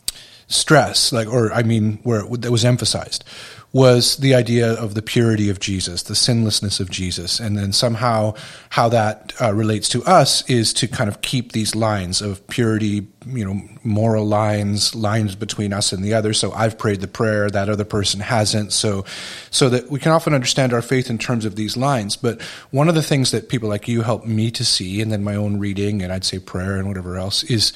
stress, 0.47 1.13
like, 1.13 1.31
or 1.31 1.53
I 1.53 1.63
mean, 1.63 1.99
where 2.03 2.21
it, 2.21 2.41
that 2.41 2.51
was 2.51 2.65
emphasized, 2.65 3.23
was 3.71 4.17
the 4.17 4.33
idea 4.33 4.73
of 4.73 4.95
the 4.95 5.01
purity 5.01 5.49
of 5.49 5.59
Jesus, 5.59 6.03
the 6.03 6.15
sinlessness 6.15 6.79
of 6.79 6.89
Jesus, 6.89 7.39
and 7.39 7.55
then 7.55 7.71
somehow 7.71 8.33
how 8.69 8.89
that 8.89 9.31
uh, 9.39 9.53
relates 9.53 9.87
to 9.89 10.03
us 10.05 10.47
is 10.49 10.73
to 10.73 10.87
kind 10.87 11.07
of 11.07 11.21
keep 11.21 11.51
these 11.51 11.75
lines 11.75 12.19
of 12.19 12.45
purity, 12.47 13.07
you 13.27 13.45
know, 13.45 13.61
moral 13.83 14.25
lines, 14.25 14.95
lines 14.95 15.35
between 15.35 15.71
us 15.71 15.93
and 15.93 16.03
the 16.03 16.15
other. 16.15 16.33
So 16.33 16.51
I've 16.51 16.79
prayed 16.79 17.01
the 17.01 17.07
prayer, 17.07 17.47
that 17.51 17.69
other 17.69 17.85
person 17.85 18.21
hasn't. 18.21 18.73
So, 18.73 19.05
so 19.51 19.69
that 19.69 19.91
we 19.91 19.99
can 19.99 20.11
often 20.13 20.33
understand 20.33 20.73
our 20.73 20.81
faith 20.81 21.11
in 21.11 21.19
terms 21.19 21.45
of 21.45 21.55
these 21.55 21.77
lines. 21.77 22.15
But 22.15 22.41
one 22.71 22.89
of 22.89 22.95
the 22.95 23.03
things 23.03 23.29
that 23.31 23.49
people 23.49 23.69
like 23.69 23.87
you 23.87 24.01
help 24.01 24.25
me 24.25 24.49
to 24.51 24.65
see, 24.65 24.99
and 24.99 25.11
then 25.11 25.23
my 25.23 25.35
own 25.35 25.59
reading, 25.59 26.01
and 26.01 26.11
I'd 26.11 26.25
say 26.25 26.39
prayer 26.39 26.77
and 26.77 26.87
whatever 26.87 27.17
else, 27.17 27.43
is 27.43 27.73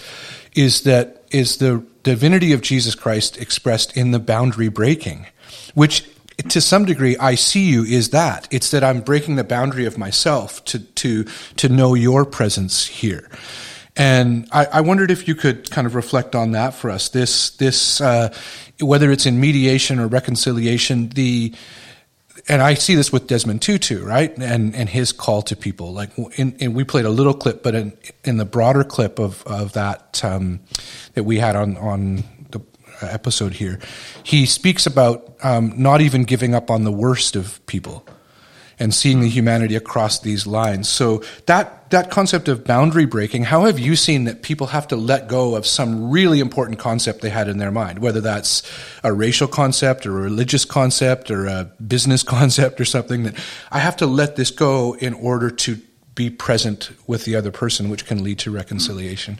is 0.56 0.84
that 0.84 1.24
is 1.32 1.58
the 1.58 1.84
divinity 2.04 2.54
of 2.54 2.62
Jesus 2.62 2.94
Christ 2.94 3.38
expressed 3.38 3.98
in 3.98 4.12
the 4.12 4.20
boundary 4.20 4.70
breaking 4.70 5.26
which 5.74 6.06
to 6.50 6.62
some 6.62 6.86
degree 6.86 7.16
I 7.18 7.36
see 7.36 7.64
you 7.70 7.84
is 7.84 8.10
that 8.10 8.48
it's 8.52 8.72
that 8.72 8.84
I'm 8.84 9.02
breaking 9.02 9.36
the 9.36 9.44
boundary 9.44 9.86
of 9.86 9.98
myself 9.98 10.64
to 10.66 10.80
to 10.80 11.26
to 11.58 11.70
know 11.70 11.94
your 11.94 12.26
presence 12.26 12.86
here. 12.86 13.30
And 13.96 14.48
I, 14.52 14.66
I 14.66 14.82
wondered 14.82 15.12
if 15.12 15.28
you 15.28 15.36
could 15.36 15.70
kind 15.70 15.86
of 15.86 15.94
reflect 15.94 16.34
on 16.36 16.52
that 16.52 16.74
for 16.74 16.90
us. 16.90 17.10
This 17.10 17.52
this 17.52 18.02
uh, 18.02 18.34
whether 18.80 19.12
it's 19.12 19.26
in 19.26 19.40
mediation 19.40 20.00
or 20.00 20.08
reconciliation, 20.08 21.10
the 21.10 21.54
and 22.48 22.62
I 22.62 22.74
see 22.74 22.96
this 22.96 23.12
with 23.12 23.28
Desmond 23.28 23.62
Tutu, 23.62 24.04
right? 24.04 24.36
And 24.38 24.76
and 24.76 24.90
his 24.90 25.12
call 25.12 25.44
to 25.44 25.56
people. 25.56 25.94
Like, 25.94 26.10
in, 26.38 26.56
and 26.60 26.76
we 26.76 26.84
played 26.84 27.06
a 27.06 27.10
little 27.10 27.34
clip, 27.34 27.62
but 27.62 27.76
in 27.76 27.94
in 28.24 28.38
the 28.38 28.46
broader 28.46 28.84
clip 28.84 29.20
of 29.20 29.44
of 29.46 29.74
that 29.74 30.24
um, 30.24 30.60
that 31.14 31.24
we 31.24 31.38
had 31.38 31.56
on 31.56 31.78
on 31.78 32.24
episode 33.02 33.54
here, 33.54 33.80
he 34.24 34.46
speaks 34.46 34.86
about 34.86 35.36
um, 35.44 35.74
not 35.76 36.02
even 36.02 36.24
giving 36.24 36.54
up 36.56 36.70
on 36.70 36.84
the 36.84 36.92
worst 36.92 37.36
of 37.36 37.66
people 37.66 38.06
and 38.80 38.94
seeing 38.94 39.22
the 39.22 39.30
humanity 39.30 39.76
across 39.76 40.20
these 40.20 40.48
lines. 40.48 40.90
So 40.90 41.24
that 41.46 41.90
that 41.92 42.10
concept 42.10 42.48
of 42.48 42.64
boundary 42.64 43.06
breaking, 43.06 43.44
how 43.44 43.66
have 43.66 43.78
you 43.78 43.96
seen 43.96 44.24
that 44.24 44.42
people 44.42 44.68
have 44.68 44.88
to 44.88 44.96
let 44.96 45.28
go 45.28 45.56
of 45.56 45.66
some 45.66 46.10
really 46.10 46.40
important 46.40 46.80
concept 46.80 47.22
they 47.22 47.30
had 47.30 47.48
in 47.48 47.60
their 47.60 47.72
mind, 47.72 48.00
whether 48.00 48.20
that's 48.20 48.64
a 49.04 49.14
racial 49.14 49.48
concept 49.48 50.08
or 50.08 50.18
a 50.18 50.22
religious 50.22 50.66
concept 50.66 51.30
or 51.30 51.46
a 51.46 51.72
business 51.86 52.24
concept 52.38 52.82
or 52.82 52.86
something 52.86 53.24
that 53.24 53.36
I 53.72 53.80
have 53.80 53.96
to 53.98 54.08
let 54.08 54.36
this 54.36 54.50
go 54.50 54.96
in 54.96 55.14
order 55.14 55.52
to 55.52 55.80
be 56.16 56.30
present 56.30 56.92
with 57.08 57.26
the 57.26 57.36
other 57.36 57.52
person, 57.52 57.90
which 57.90 58.06
can 58.06 58.24
lead 58.24 58.40
to 58.40 58.52
reconciliation. 58.52 59.40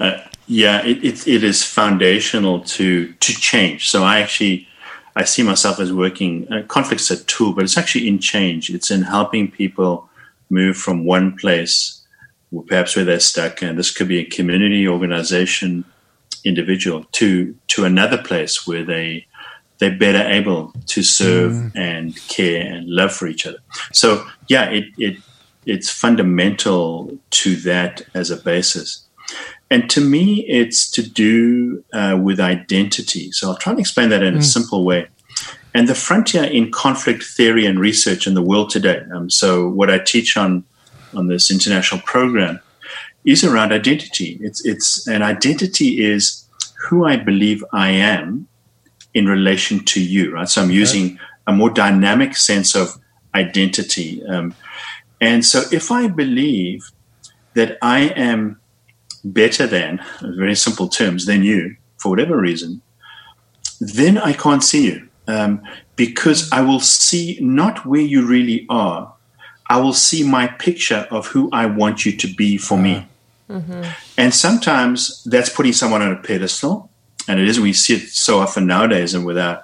Uh, 0.00 0.18
yeah, 0.46 0.84
it, 0.84 1.04
it, 1.04 1.28
it 1.28 1.44
is 1.44 1.62
foundational 1.62 2.60
to 2.60 3.12
to 3.12 3.32
change. 3.32 3.88
So 3.88 4.02
I 4.02 4.20
actually 4.20 4.66
I 5.14 5.24
see 5.24 5.42
myself 5.42 5.78
as 5.78 5.92
working 5.92 6.50
uh, 6.52 6.62
conflicts 6.66 7.10
a 7.10 7.22
tool, 7.24 7.52
but 7.52 7.64
it's 7.64 7.78
actually 7.78 8.08
in 8.08 8.18
change. 8.18 8.70
It's 8.70 8.90
in 8.90 9.02
helping 9.02 9.50
people 9.50 10.08
move 10.48 10.76
from 10.76 11.04
one 11.04 11.36
place, 11.36 12.02
perhaps 12.66 12.96
where 12.96 13.04
they're 13.04 13.20
stuck, 13.20 13.62
and 13.62 13.78
this 13.78 13.92
could 13.92 14.08
be 14.08 14.18
a 14.18 14.24
community, 14.24 14.88
organization, 14.88 15.84
individual, 16.44 17.04
to 17.12 17.54
to 17.68 17.84
another 17.84 18.18
place 18.18 18.66
where 18.66 18.84
they 18.84 19.26
they're 19.78 19.96
better 19.96 20.22
able 20.28 20.72
to 20.86 21.02
serve 21.02 21.52
mm. 21.52 21.72
and 21.74 22.16
care 22.28 22.66
and 22.66 22.88
love 22.88 23.12
for 23.12 23.26
each 23.26 23.46
other. 23.46 23.58
So 23.92 24.26
yeah, 24.48 24.70
it 24.70 24.86
it 24.98 25.16
it's 25.66 25.90
fundamental 25.90 27.18
to 27.30 27.56
that 27.56 28.02
as 28.14 28.30
a 28.30 28.36
basis. 28.36 29.06
And 29.70 29.88
to 29.90 30.00
me, 30.00 30.44
it's 30.46 30.90
to 30.90 31.02
do 31.02 31.84
uh, 31.92 32.18
with 32.20 32.40
identity. 32.40 33.30
So 33.30 33.48
I'll 33.48 33.56
try 33.56 33.72
and 33.72 33.80
explain 33.80 34.08
that 34.08 34.22
in 34.22 34.34
mm. 34.34 34.38
a 34.38 34.42
simple 34.42 34.84
way. 34.84 35.08
And 35.72 35.88
the 35.88 35.94
frontier 35.94 36.44
in 36.44 36.72
conflict 36.72 37.22
theory 37.22 37.64
and 37.64 37.78
research 37.78 38.26
in 38.26 38.34
the 38.34 38.42
world 38.42 38.70
today. 38.70 39.02
Um, 39.14 39.30
so 39.30 39.68
what 39.68 39.90
I 39.90 39.98
teach 39.98 40.36
on 40.36 40.64
on 41.14 41.26
this 41.26 41.50
international 41.50 42.00
program 42.02 42.60
is 43.24 43.44
around 43.44 43.72
identity. 43.72 44.38
It's 44.40 44.64
it's 44.64 45.06
an 45.06 45.22
identity 45.22 46.04
is 46.04 46.44
who 46.88 47.06
I 47.06 47.16
believe 47.16 47.64
I 47.72 47.90
am 47.90 48.48
in 49.14 49.26
relation 49.26 49.84
to 49.86 50.02
you. 50.02 50.32
Right. 50.32 50.48
So 50.48 50.62
I'm 50.62 50.70
using 50.70 51.18
a 51.46 51.52
more 51.52 51.70
dynamic 51.70 52.36
sense 52.36 52.74
of 52.74 52.98
identity. 53.34 54.24
Um, 54.26 54.54
and 55.20 55.44
so 55.44 55.62
if 55.70 55.90
I 55.90 56.08
believe 56.08 56.90
that 57.54 57.78
I 57.82 58.08
am 58.16 58.59
better 59.24 59.66
than, 59.66 60.00
very 60.22 60.54
simple 60.54 60.88
terms, 60.88 61.26
than 61.26 61.42
you, 61.42 61.76
for 61.98 62.10
whatever 62.10 62.36
reason, 62.36 62.82
then 63.80 64.18
I 64.18 64.32
can't 64.32 64.62
see 64.62 64.86
you. 64.86 65.08
Um, 65.28 65.62
because 65.96 66.50
I 66.50 66.62
will 66.62 66.80
see 66.80 67.38
not 67.40 67.86
where 67.86 68.00
you 68.00 68.26
really 68.26 68.66
are, 68.68 69.12
I 69.68 69.78
will 69.80 69.92
see 69.92 70.24
my 70.24 70.48
picture 70.48 71.06
of 71.10 71.26
who 71.28 71.48
I 71.52 71.66
want 71.66 72.04
you 72.04 72.16
to 72.16 72.34
be 72.34 72.56
for 72.56 72.76
me. 72.76 73.06
Mm-hmm. 73.48 73.82
And 74.16 74.34
sometimes 74.34 75.22
that's 75.24 75.50
putting 75.50 75.72
someone 75.72 76.02
on 76.02 76.12
a 76.12 76.16
pedestal, 76.16 76.90
and 77.28 77.38
it 77.38 77.48
is. 77.48 77.60
We 77.60 77.72
see 77.72 77.94
it 77.94 78.08
so 78.08 78.40
often 78.40 78.66
nowadays, 78.66 79.14
and 79.14 79.24
with 79.24 79.38
our 79.38 79.62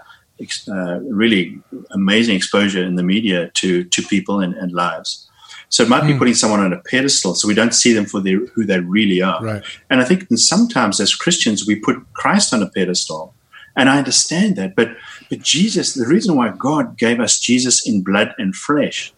uh, 0.68 1.00
really 1.00 1.58
amazing 1.92 2.36
exposure 2.36 2.84
in 2.84 2.96
the 2.96 3.02
media 3.02 3.50
to 3.54 3.84
to 3.84 4.02
people 4.02 4.40
and, 4.40 4.54
and 4.54 4.72
lives. 4.72 5.28
So 5.68 5.82
it 5.82 5.88
might 5.88 6.02
mm. 6.02 6.08
be 6.08 6.12
hmm. 6.12 6.18
putting 6.18 6.34
someone 6.34 6.60
on 6.60 6.72
a 6.72 6.80
pedestal 6.80 7.34
so 7.34 7.48
we 7.48 7.54
don't 7.54 7.74
see 7.74 7.92
them 7.92 8.06
for 8.06 8.20
their, 8.20 8.38
who 8.46 8.64
they 8.64 8.80
really 8.80 9.20
are. 9.20 9.42
Right. 9.42 9.62
And 9.90 10.00
I 10.00 10.04
think 10.04 10.26
sometimes 10.36 11.00
as 11.00 11.14
Christians, 11.14 11.66
we 11.66 11.76
put 11.76 11.96
Christ 12.14 12.54
on 12.54 12.62
a 12.62 12.70
pedestal. 12.70 13.34
And 13.74 13.90
I 13.90 13.98
understand 13.98 14.56
that. 14.56 14.74
But, 14.74 14.96
but 15.28 15.40
Jesus, 15.40 15.94
the 15.94 16.06
reason 16.06 16.36
why 16.36 16.50
God 16.50 16.96
gave 16.96 17.20
us 17.20 17.38
Jesus 17.38 17.86
in 17.86 18.02
blood 18.02 18.32
and 18.38 18.54
flesh 18.54 19.12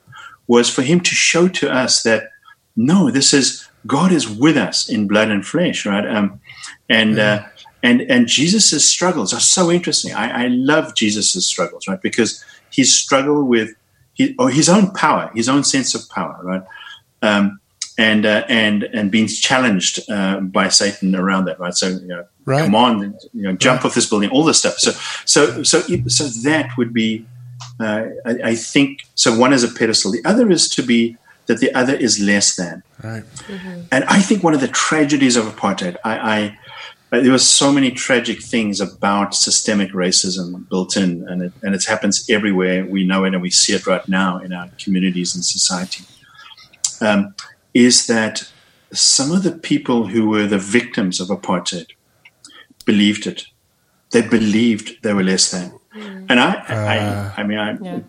was 0.48 0.68
for 0.70 0.82
him 0.82 1.00
to 1.00 1.14
show 1.14 1.46
to 1.48 1.70
us 1.70 2.02
that 2.02 2.30
no, 2.74 3.10
this 3.10 3.34
is 3.34 3.68
God 3.86 4.12
is 4.12 4.28
with 4.28 4.56
us 4.56 4.88
in 4.88 5.06
blood 5.06 5.30
and 5.30 5.46
flesh, 5.46 5.84
right? 5.84 6.06
Um, 6.06 6.40
and 6.88 7.18
uh, 7.18 7.44
and 7.82 8.02
and 8.02 8.26
Jesus's 8.26 8.86
struggles 8.86 9.32
are 9.32 9.40
so 9.40 9.70
interesting. 9.70 10.14
I, 10.14 10.44
I 10.44 10.46
love 10.48 10.94
Jesus's 10.94 11.46
struggles, 11.46 11.86
right? 11.86 12.00
Because 12.00 12.44
his 12.72 12.98
struggle 12.98 13.44
with 13.44 13.74
his, 14.18 14.32
or 14.38 14.50
his 14.50 14.68
own 14.68 14.90
power, 14.90 15.30
his 15.34 15.48
own 15.48 15.64
sense 15.64 15.94
of 15.94 16.08
power, 16.10 16.38
right? 16.42 16.62
Um, 17.22 17.60
and 17.96 18.26
uh, 18.26 18.44
and 18.48 18.84
and 18.84 19.10
being 19.10 19.26
challenged 19.26 19.98
uh, 20.10 20.40
by 20.40 20.68
Satan 20.68 21.16
around 21.16 21.46
that, 21.46 21.58
right? 21.58 21.74
So, 21.74 21.88
you 21.88 22.06
know, 22.06 22.26
right. 22.44 22.64
come 22.64 22.74
on, 22.74 23.18
you 23.32 23.42
know, 23.42 23.52
jump 23.54 23.80
right. 23.80 23.86
off 23.86 23.94
this 23.94 24.08
building, 24.08 24.30
all 24.30 24.44
this 24.44 24.58
stuff. 24.58 24.78
So, 24.78 24.92
so, 25.24 25.62
so, 25.64 25.80
so 26.06 26.24
that 26.48 26.70
would 26.78 26.92
be, 26.92 27.26
uh, 27.80 28.04
I, 28.24 28.30
I, 28.44 28.54
think. 28.54 29.00
So, 29.16 29.36
one 29.36 29.52
is 29.52 29.64
a 29.64 29.68
pedestal. 29.68 30.12
The 30.12 30.24
other 30.24 30.48
is 30.48 30.68
to 30.70 30.82
be 30.82 31.16
that 31.46 31.58
the 31.58 31.74
other 31.74 31.94
is 31.94 32.20
less 32.20 32.54
than. 32.54 32.84
Right. 33.02 33.24
Mm-hmm. 33.24 33.80
And 33.90 34.04
I 34.04 34.20
think 34.20 34.44
one 34.44 34.54
of 34.54 34.60
the 34.60 34.68
tragedies 34.68 35.34
of 35.36 35.46
apartheid, 35.46 35.96
I, 36.04 36.18
I 36.18 36.58
there 37.10 37.32
were 37.32 37.38
so 37.38 37.72
many 37.72 37.90
tragic 37.90 38.42
things 38.42 38.80
about 38.80 39.34
systemic 39.34 39.92
racism 39.92 40.68
built 40.68 40.96
in, 40.96 41.26
and 41.28 41.42
it, 41.42 41.52
and 41.62 41.74
it 41.74 41.84
happens 41.84 42.28
everywhere. 42.28 42.84
We 42.84 43.04
know 43.04 43.24
it, 43.24 43.32
and 43.34 43.42
we 43.42 43.50
see 43.50 43.72
it 43.74 43.86
right 43.86 44.06
now 44.08 44.38
in 44.38 44.52
our 44.52 44.68
communities 44.78 45.34
and 45.34 45.44
society. 45.44 46.04
Um, 47.00 47.34
is 47.72 48.06
that 48.08 48.50
some 48.92 49.32
of 49.32 49.42
the 49.42 49.52
people 49.52 50.08
who 50.08 50.28
were 50.28 50.46
the 50.46 50.58
victims 50.58 51.20
of 51.20 51.28
apartheid 51.28 51.88
believed 52.84 53.26
it? 53.26 53.46
They 54.10 54.22
believed 54.22 55.02
they 55.02 55.14
were 55.14 55.24
less 55.24 55.50
than, 55.50 55.78
mm. 55.94 56.26
and 56.28 56.40
I, 56.40 56.52
uh, 56.52 57.34
I, 57.36 57.40
I 57.40 57.46
mean, 57.46 57.58
I, 57.58 57.78
yeah. 57.80 58.00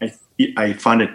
I, 0.00 0.52
I 0.56 0.72
find 0.74 1.02
it 1.02 1.10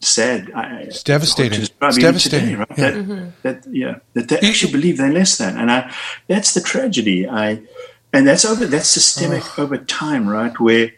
said. 0.00 0.50
It's 0.54 1.02
devastating. 1.02 1.62
It's 1.62 1.96
devastating. 1.96 2.50
Today, 2.50 2.54
right? 2.54 2.68
yeah. 2.76 2.90
That, 2.90 2.94
mm-hmm. 2.94 3.28
that, 3.42 3.64
yeah, 3.70 3.94
that 4.14 4.28
they 4.28 4.38
actually 4.48 4.72
believe 4.72 4.98
they're 4.98 5.12
less 5.12 5.38
than, 5.38 5.56
and 5.56 5.70
I, 5.70 5.92
that's 6.26 6.54
the 6.54 6.60
tragedy. 6.60 7.28
I, 7.28 7.62
and 8.12 8.26
that's 8.26 8.44
over. 8.44 8.66
That's 8.66 8.88
systemic 8.88 9.58
oh. 9.58 9.64
over 9.64 9.78
time, 9.78 10.28
right? 10.28 10.58
Where, 10.58 10.92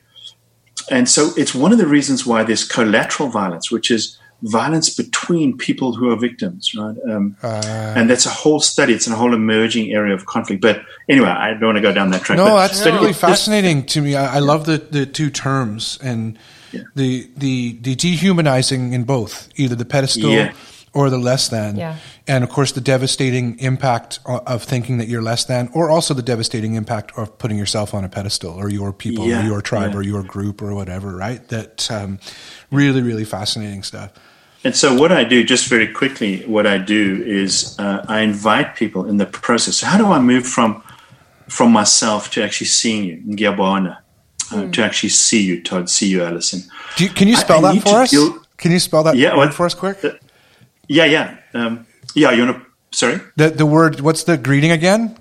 and 0.90 1.09
so 1.09 1.30
it's 1.36 1.55
one 1.55 1.72
of 1.72 1.78
the 1.78 1.86
reasons 1.86 2.26
why 2.26 2.42
there's 2.44 2.64
collateral 2.64 3.28
violence, 3.28 3.70
which 3.70 3.90
is 3.90 4.18
violence 4.42 4.88
between 4.88 5.57
people 5.57 5.92
who 5.94 6.11
are 6.11 6.16
victims, 6.16 6.74
right? 6.74 6.96
Um, 7.11 7.36
uh, 7.42 7.92
and 7.96 8.09
that's 8.09 8.26
a 8.26 8.30
whole 8.30 8.61
study. 8.61 8.94
It's 8.94 9.07
a 9.07 9.14
whole 9.14 9.34
emerging 9.34 9.92
area 9.92 10.14
of 10.14 10.26
conflict. 10.26 10.62
But 10.62 10.82
anyway, 11.09 11.28
I 11.28 11.51
don't 11.51 11.66
want 11.66 11.76
to 11.76 11.82
go 11.82 11.92
down 11.92 12.11
that 12.11 12.22
track. 12.22 12.38
No, 12.38 12.57
that's 12.57 12.84
really 12.84 13.12
fascinating 13.12 13.84
to 13.86 14.01
me. 14.01 14.16
I, 14.16 14.36
I 14.36 14.38
love 14.38 14.66
the 14.66 14.78
the 14.78 15.07
two 15.07 15.30
terms 15.30 15.98
and 16.03 16.38
yeah. 16.72 16.82
the 16.94 17.28
the 17.36 17.78
the 17.80 17.94
dehumanizing 17.94 18.92
in 18.92 19.04
both 19.04 19.48
either 19.56 19.74
the 19.74 19.84
pedestal 19.84 20.30
yeah. 20.30 20.52
or 20.92 21.10
the 21.10 21.18
less 21.18 21.48
than 21.48 21.76
yeah. 21.76 21.96
and 22.26 22.44
of 22.44 22.50
course 22.50 22.72
the 22.72 22.80
devastating 22.80 23.58
impact 23.58 24.20
of 24.26 24.62
thinking 24.62 24.98
that 24.98 25.08
you're 25.08 25.22
less 25.22 25.44
than 25.44 25.70
or 25.74 25.90
also 25.90 26.14
the 26.14 26.22
devastating 26.22 26.74
impact 26.74 27.12
of 27.16 27.36
putting 27.38 27.58
yourself 27.58 27.94
on 27.94 28.04
a 28.04 28.08
pedestal 28.08 28.52
or 28.52 28.68
your 28.68 28.92
people 28.92 29.24
or 29.24 29.42
your 29.42 29.62
tribe 29.62 29.94
or 29.94 30.02
your 30.02 30.22
group 30.22 30.62
or 30.62 30.74
whatever 30.74 31.16
right 31.16 31.48
that 31.48 31.90
um, 31.90 32.18
really 32.70 33.02
really 33.02 33.24
fascinating 33.24 33.82
stuff 33.82 34.12
and 34.62 34.76
so 34.76 34.94
what 34.94 35.10
I 35.10 35.24
do, 35.24 35.42
just 35.42 35.68
very 35.68 35.88
quickly, 35.88 36.42
what 36.42 36.66
I 36.66 36.76
do 36.76 37.22
is 37.24 37.78
uh, 37.78 38.04
I 38.08 38.20
invite 38.20 38.76
people 38.76 39.06
in 39.06 39.16
the 39.16 39.24
process. 39.24 39.78
So 39.78 39.86
how 39.86 39.96
do 39.96 40.06
I 40.06 40.20
move 40.20 40.46
from 40.46 40.82
from 41.48 41.72
myself 41.72 42.30
to 42.32 42.44
actually 42.44 42.66
seeing 42.66 43.04
you, 43.04 43.16
Ngiyabona? 43.26 43.98
Uh, 44.53 44.70
to 44.70 44.82
actually 44.84 45.11
see 45.11 45.42
you, 45.42 45.62
Todd, 45.62 45.88
see 45.88 46.09
you, 46.09 46.24
Alison. 46.24 46.62
Do 46.96 47.05
you, 47.05 47.11
can 47.11 47.28
you 47.28 47.36
spell 47.36 47.59
I 47.64 47.68
that 47.68 47.74
need 47.74 47.82
for 47.82 48.01
us? 48.03 48.11
deal- 48.11 48.38
can 48.57 48.72
you 48.72 48.78
spell 48.78 49.03
that 49.05 49.16
Yeah, 49.16 49.36
word 49.36 49.46
what- 49.46 49.55
for 49.55 49.66
us 49.66 49.74
quick? 49.74 49.98
Yeah, 50.88 51.05
yeah, 51.05 51.36
um, 51.55 51.86
yeah. 52.14 52.32
You 52.32 52.44
want 52.46 52.57
to? 52.57 52.66
Sorry. 52.90 53.20
The 53.36 53.51
the 53.51 53.64
word. 53.66 54.01
What's 54.01 54.24
the 54.24 54.36
greeting 54.36 54.72
again? 54.72 55.16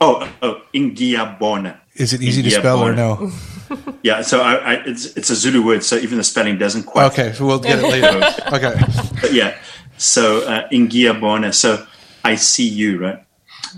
Oh, 0.00 0.28
oh, 0.42 0.60
Ingiabona. 0.74 1.78
Is 1.94 2.12
it 2.12 2.22
easy 2.22 2.42
to 2.42 2.50
spell 2.50 2.80
or 2.82 2.92
no? 2.94 3.30
Yeah, 4.02 4.22
so 4.22 4.40
I, 4.42 4.54
I, 4.54 4.72
it's 4.84 5.16
it's 5.16 5.30
a 5.30 5.36
Zulu 5.36 5.64
word, 5.64 5.84
so 5.84 5.96
even 5.96 6.18
the 6.18 6.24
spelling 6.24 6.58
doesn't 6.58 6.82
quite. 6.84 7.06
Okay, 7.12 7.32
so 7.32 7.46
we'll 7.46 7.60
get 7.60 7.78
it 7.78 7.84
later. 7.84 8.20
okay. 8.52 8.74
But 9.20 9.32
yeah, 9.32 9.56
so 9.96 10.42
uh, 10.44 10.68
Ingiabona. 10.70 11.54
So 11.54 11.86
I 12.24 12.34
see 12.34 12.68
you, 12.68 12.98
right? 12.98 13.24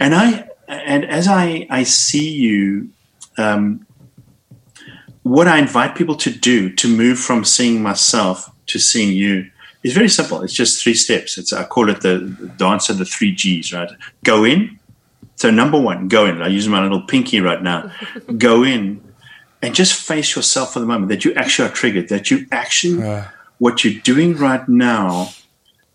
And 0.01 0.15
I 0.15 0.49
and 0.67 1.05
as 1.05 1.29
I 1.29 1.67
I 1.71 1.83
see 1.85 2.31
you, 2.31 2.89
um, 3.37 3.84
what 5.25 5.49
I 5.49 5.59
invite 5.59 5.97
people 5.97 6.15
to 6.17 6.31
do 6.31 6.71
to 6.71 6.97
move 6.97 7.19
from 7.19 7.45
seeing 7.45 7.83
myself 7.83 8.51
to 8.67 8.79
seeing 8.79 9.17
you 9.17 9.51
is 9.83 9.93
very 9.93 10.09
simple. 10.09 10.43
It's 10.43 10.53
just 10.53 10.83
three 10.83 10.95
steps. 10.95 11.37
It's 11.37 11.53
I 11.53 11.65
call 11.65 11.91
it 11.91 12.03
the, 12.03 12.19
the 12.19 12.49
dance 12.49 12.89
of 12.89 12.99
the 12.99 13.05
three 13.05 13.35
G's, 13.35 13.73
right? 13.73 13.91
Go 14.23 14.45
in. 14.45 14.79
So 15.37 15.51
number 15.51 15.81
one, 15.81 16.09
go 16.09 16.27
in. 16.27 16.41
I 16.41 16.49
use 16.49 16.69
my 16.69 16.83
little 16.83 17.03
pinky 17.03 17.41
right 17.41 17.63
now. 17.63 17.91
go 18.39 18.63
in 18.63 19.03
and 19.63 19.75
just 19.75 19.95
face 19.95 20.37
yourself 20.37 20.75
for 20.75 20.81
the 20.81 20.87
moment 20.87 21.09
that 21.09 21.25
you 21.25 21.35
actually 21.35 21.69
are 21.69 21.73
triggered, 21.73 22.09
that 22.11 22.31
you 22.31 22.47
actually, 22.53 23.03
what 23.59 23.83
you're 23.83 24.01
doing 24.03 24.37
right 24.37 24.67
now 24.69 25.31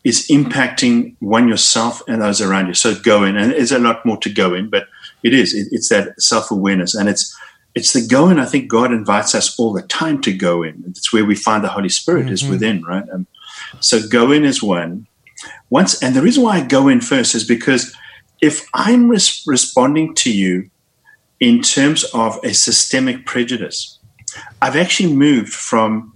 is 0.03 0.27
impacting 0.27 1.15
one 1.19 1.47
yourself 1.47 2.01
and 2.07 2.21
those 2.21 2.41
around 2.41 2.67
you. 2.67 2.73
So 2.73 2.95
go 2.95 3.23
in, 3.23 3.37
and 3.37 3.51
there's 3.51 3.71
a 3.71 3.79
lot 3.79 4.05
more 4.05 4.17
to 4.17 4.29
go 4.29 4.55
in, 4.55 4.69
but 4.69 4.87
it 5.21 5.33
is. 5.33 5.53
It, 5.53 5.67
it's 5.71 5.89
that 5.89 6.19
self 6.19 6.49
awareness, 6.49 6.95
and 6.95 7.07
it's 7.07 7.35
it's 7.75 7.93
the 7.93 8.05
go 8.05 8.29
in. 8.29 8.39
I 8.39 8.45
think 8.45 8.69
God 8.69 8.91
invites 8.91 9.35
us 9.35 9.57
all 9.59 9.73
the 9.73 9.83
time 9.83 10.21
to 10.21 10.33
go 10.33 10.63
in. 10.63 10.83
It's 10.87 11.13
where 11.13 11.25
we 11.25 11.35
find 11.35 11.63
the 11.63 11.69
Holy 11.69 11.89
Spirit 11.89 12.29
is 12.29 12.47
within, 12.47 12.83
right? 12.83 13.07
Um, 13.11 13.27
so 13.79 13.99
go 14.07 14.31
in 14.31 14.43
is 14.43 14.61
one. 14.61 15.07
Once, 15.69 16.01
and 16.01 16.15
the 16.15 16.21
reason 16.21 16.43
why 16.43 16.57
I 16.57 16.65
go 16.65 16.87
in 16.87 16.99
first 16.99 17.35
is 17.35 17.43
because 17.45 17.95
if 18.41 18.67
I'm 18.73 19.09
res- 19.09 19.43
responding 19.45 20.15
to 20.15 20.33
you 20.33 20.69
in 21.39 21.61
terms 21.61 22.03
of 22.13 22.39
a 22.43 22.53
systemic 22.53 23.25
prejudice, 23.25 23.99
I've 24.61 24.75
actually 24.75 25.13
moved 25.13 25.53
from 25.53 26.13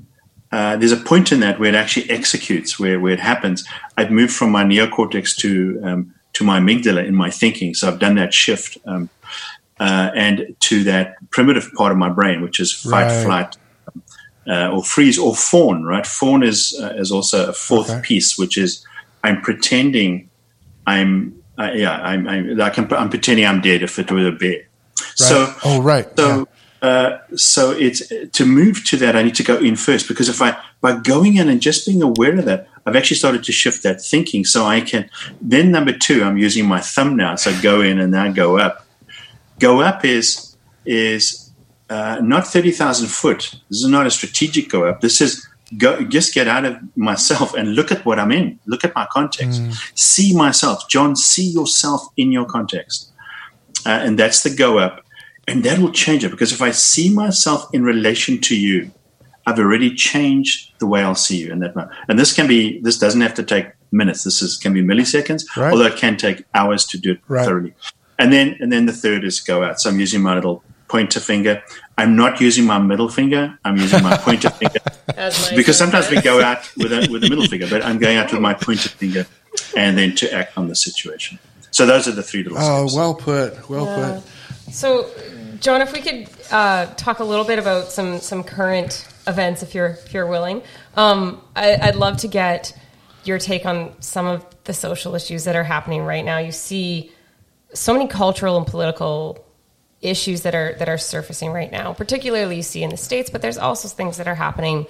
uh, 0.51 0.77
there's 0.77 0.91
a 0.91 0.97
point 0.97 1.31
in 1.31 1.39
that 1.39 1.59
where 1.59 1.69
it 1.69 1.75
actually 1.75 2.07
executes, 2.11 2.79
where, 2.79 2.99
where 2.99 3.11
it 3.11 3.19
happens. 3.19 3.67
I've 3.97 4.11
moved 4.11 4.33
from 4.33 4.51
my 4.51 4.63
neocortex 4.63 5.35
to 5.37 5.81
um, 5.83 6.13
to 6.33 6.43
my 6.43 6.59
amygdala 6.59 7.05
in 7.05 7.15
my 7.15 7.29
thinking. 7.29 7.73
So 7.73 7.87
I've 7.87 7.99
done 7.99 8.15
that 8.15 8.33
shift, 8.33 8.77
um, 8.85 9.09
uh, 9.83 10.09
and 10.25 10.35
to 10.67 10.75
that 10.91 11.05
primitive 11.35 11.67
part 11.77 11.91
of 11.91 11.97
my 11.97 12.09
brain, 12.19 12.37
which 12.45 12.59
is 12.63 12.69
fight, 12.73 13.09
Right. 13.11 13.23
flight, 13.25 13.51
uh, 14.53 14.73
or 14.73 14.81
freeze, 14.83 15.17
or 15.25 15.35
fawn. 15.35 15.83
Right? 15.93 16.07
Fawn 16.07 16.41
is 16.43 16.59
uh, 16.81 17.01
is 17.03 17.11
also 17.11 17.37
a 17.49 17.53
fourth 17.53 17.89
Okay. 17.89 18.01
piece, 18.07 18.37
which 18.41 18.55
is 18.57 18.85
I'm 19.25 19.41
pretending 19.41 20.11
I'm 20.93 21.33
uh, 21.61 21.71
yeah 21.83 21.95
I'm, 22.11 22.21
I'm 22.31 22.43
like 22.63 22.77
I'm, 22.79 22.87
I'm 23.01 23.09
pretending 23.09 23.45
I'm 23.45 23.61
dead 23.61 23.83
if 23.83 23.99
it 23.99 24.11
were 24.11 24.27
a 24.27 24.31
bear. 24.31 24.59
So 25.15 25.53
oh, 25.65 25.81
right. 25.81 26.07
so, 26.17 26.47
uh, 26.81 27.11
so 27.35 27.71
it's 27.85 28.01
to 28.37 28.45
move 28.45 28.75
to 28.89 28.95
that. 28.97 29.15
I 29.15 29.23
need 29.23 29.35
to 29.35 29.43
go 29.43 29.57
in 29.57 29.75
first 29.75 30.07
because 30.07 30.29
if 30.29 30.41
I 30.41 30.57
by 30.81 30.97
going 31.13 31.37
in 31.37 31.49
and 31.49 31.61
just 31.61 31.85
being 31.85 32.01
aware 32.01 32.37
of 32.39 32.45
that, 32.45 32.67
I've 32.85 32.95
actually 32.95 33.17
started 33.17 33.43
to 33.43 33.51
shift 33.51 33.83
that 33.83 34.01
thinking. 34.01 34.45
So 34.45 34.65
I 34.65 34.81
can 34.81 35.09
then 35.41 35.71
number 35.71 35.93
two, 36.07 36.23
I'm 36.23 36.37
using 36.37 36.65
my 36.67 36.79
thumb 36.79 37.15
now. 37.15 37.35
So 37.35 37.51
go 37.61 37.81
in 37.81 37.99
and 37.99 38.11
now 38.11 38.31
go 38.31 38.57
up. 38.57 38.82
Go 39.67 39.73
up 39.89 39.99
is 40.17 40.57
is 40.85 41.23
uh, 41.89 42.17
not 42.21 42.43
thirty 42.53 42.71
thousand 42.71 43.07
foot. 43.21 43.41
This 43.69 43.79
is 43.85 43.89
not 43.97 44.05
a 44.05 44.11
strategic 44.19 44.65
go 44.75 44.79
up. 44.89 44.97
This 45.05 45.17
is 45.25 45.31
go 45.83 45.91
just 46.17 46.33
get 46.33 46.47
out 46.55 46.65
of 46.69 46.73
myself 46.97 47.53
and 47.57 47.65
look 47.77 47.89
at 47.95 48.01
what 48.07 48.17
I'm 48.21 48.31
in. 48.39 48.47
Look 48.71 48.83
at 48.87 48.93
my 48.99 49.07
context. 49.17 49.61
See 49.95 50.29
myself, 50.45 50.77
John. 50.93 51.15
See 51.15 51.47
yourself 51.59 52.01
in 52.17 52.31
your 52.37 52.45
context 52.45 52.97
uh, 53.85 53.89
and 54.05 54.17
that's 54.17 54.43
the 54.43 54.49
go 54.49 54.79
up, 54.79 55.03
and 55.47 55.63
that 55.63 55.79
will 55.79 55.91
change 55.91 56.23
it 56.23 56.31
because 56.31 56.51
if 56.51 56.61
I 56.61 56.71
see 56.71 57.09
myself 57.13 57.67
in 57.73 57.83
relation 57.83 58.39
to 58.41 58.55
you, 58.55 58.91
I've 59.45 59.59
already 59.59 59.93
changed 59.93 60.71
the 60.79 60.87
way 60.87 61.03
I'll 61.03 61.15
see 61.15 61.37
you 61.37 61.51
in 61.51 61.59
that 61.59 61.75
moment. 61.75 61.93
And 62.07 62.17
this 62.17 62.33
can 62.33 62.47
be 62.47 62.79
this 62.81 62.97
doesn't 62.97 63.21
have 63.21 63.33
to 63.35 63.43
take 63.43 63.67
minutes. 63.91 64.23
This 64.23 64.41
is 64.41 64.57
can 64.57 64.73
be 64.73 64.81
milliseconds, 64.81 65.43
Right. 65.57 65.71
although 65.71 65.85
it 65.93 65.97
can 65.97 66.17
take 66.17 66.43
hours 66.53 66.85
to 66.87 66.97
do 66.97 67.11
it 67.11 67.19
Right. 67.27 67.45
thoroughly. 67.45 67.73
And 68.19 68.31
then 68.31 68.57
and 68.59 68.71
then 68.71 68.85
the 68.85 68.93
third 68.93 69.23
is 69.23 69.39
go 69.39 69.63
out. 69.63 69.79
So 69.81 69.89
I'm 69.89 69.99
using 69.99 70.21
my 70.21 70.35
little 70.35 70.63
pointer 70.87 71.19
finger. 71.19 71.63
I'm 71.97 72.15
not 72.15 72.39
using 72.39 72.65
my 72.65 72.79
middle 72.79 73.09
finger. 73.09 73.57
I'm 73.65 73.77
using 73.77 74.03
my 74.03 74.17
pointer 74.17 74.49
finger 74.61 74.79
because 75.55 75.77
son 75.77 75.91
sometimes 75.91 76.09
we 76.09 76.21
go 76.21 76.41
out 76.41 76.69
with 76.77 76.93
a, 76.93 77.07
with 77.11 77.21
the 77.21 77.29
middle 77.29 77.45
finger, 77.45 77.67
but 77.69 77.83
I'm 77.83 77.97
going 77.99 78.17
out 78.17 78.31
with 78.31 78.41
my 78.41 78.53
pointer 78.53 78.89
finger, 78.89 79.25
and 79.75 79.97
then 79.97 80.15
to 80.15 80.31
act 80.33 80.57
on 80.57 80.67
the 80.67 80.75
situation. 80.75 81.39
So 81.71 81.85
those 81.85 82.07
are 82.07 82.11
the 82.11 82.23
three 82.23 82.43
little 82.43 82.57
Oh, 82.59 82.87
steps. 82.87 82.95
well 82.95 83.15
put. 83.15 83.69
Well 83.69 83.85
Yeah. 83.85 84.19
put. 84.21 84.73
So, 84.73 85.09
John, 85.59 85.81
if 85.81 85.93
we 85.93 86.01
could 86.01 86.29
uh, 86.51 86.87
talk 86.95 87.19
a 87.19 87.23
little 87.23 87.45
bit 87.45 87.57
about 87.59 87.91
some 87.91 88.19
some 88.19 88.43
current 88.43 89.07
events, 89.27 89.63
if 89.63 89.73
you're 89.73 89.97
if 90.05 90.13
you're 90.13 90.27
willing, 90.27 90.61
um, 90.95 91.41
I, 91.55 91.75
I'd 91.81 91.95
love 91.95 92.17
to 92.17 92.27
get 92.27 92.77
your 93.23 93.39
take 93.39 93.65
on 93.65 93.93
some 94.01 94.27
of 94.27 94.45
the 94.65 94.73
social 94.73 95.15
issues 95.15 95.45
that 95.45 95.55
are 95.55 95.63
happening 95.63 96.03
right 96.03 96.25
now. 96.25 96.37
You 96.39 96.51
see 96.51 97.11
so 97.73 97.93
many 97.93 98.07
cultural 98.07 98.57
and 98.57 98.67
political 98.67 99.45
issues 100.01 100.41
that 100.41 100.53
are 100.53 100.75
that 100.79 100.89
are 100.89 100.97
surfacing 100.97 101.51
right 101.51 101.71
now. 101.71 101.93
Particularly, 101.93 102.57
you 102.57 102.63
see 102.63 102.83
in 102.83 102.89
the 102.89 102.97
states, 102.97 103.29
but 103.29 103.41
there's 103.41 103.57
also 103.57 103.87
things 103.87 104.17
that 104.17 104.27
are 104.27 104.35
happening 104.35 104.85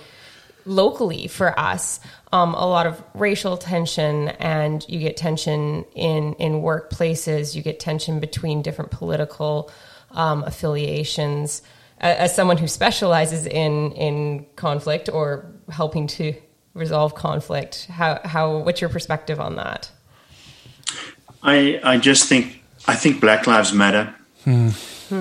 locally 0.66 1.28
for 1.28 1.58
us 1.60 2.00
um, 2.32 2.54
a 2.56 2.66
lot 2.66 2.88
of 2.88 3.02
racial 3.14 3.58
tension 3.58 4.30
and 4.30 4.86
you 4.90 5.00
get 5.00 5.18
tension 5.18 5.86
in 5.94 6.34
in 6.34 6.54
workplaces 6.62 7.56
you 7.56 7.62
get 7.62 7.80
tension 7.80 8.20
between 8.20 8.62
different 8.62 8.92
political 8.92 9.72
um, 10.12 10.44
affiliations 10.44 11.62
as 12.00 12.36
someone 12.36 12.58
who 12.58 12.68
specializes 12.68 13.46
in 13.46 13.92
in 13.94 14.46
conflict 14.56 15.10
or 15.10 15.52
helping 15.70 16.08
to 16.08 16.34
resolve 16.74 17.14
conflict 17.14 17.86
how 17.88 18.20
how 18.24 18.58
what's 18.58 18.82
your 18.82 18.90
perspective 18.90 19.40
on 19.40 19.56
that 19.58 19.92
I, 21.46 21.82
I 21.84 21.98
just 21.98 22.30
think 22.30 22.63
I 22.88 22.96
think 22.96 23.22
Black 23.22 23.48
Lives 23.48 23.74
Matter 23.74 24.14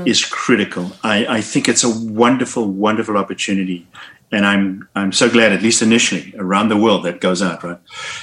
is 0.07 0.25
critical. 0.25 0.93
I, 1.03 1.27
I 1.27 1.41
think 1.41 1.69
it's 1.69 1.85
a 1.85 1.91
wonderful, 1.91 2.67
wonderful 2.67 3.17
opportunity, 3.17 3.87
and 4.33 4.47
I'm 4.47 4.89
I'm 4.95 5.13
so 5.13 5.29
glad, 5.29 5.53
at 5.53 5.63
least 5.63 5.83
initially, 5.83 6.35
around 6.39 6.71
the 6.71 6.77
world 6.77 7.05
that 7.05 7.21
goes 7.21 7.43
out. 7.43 7.63
Right, 7.63 7.79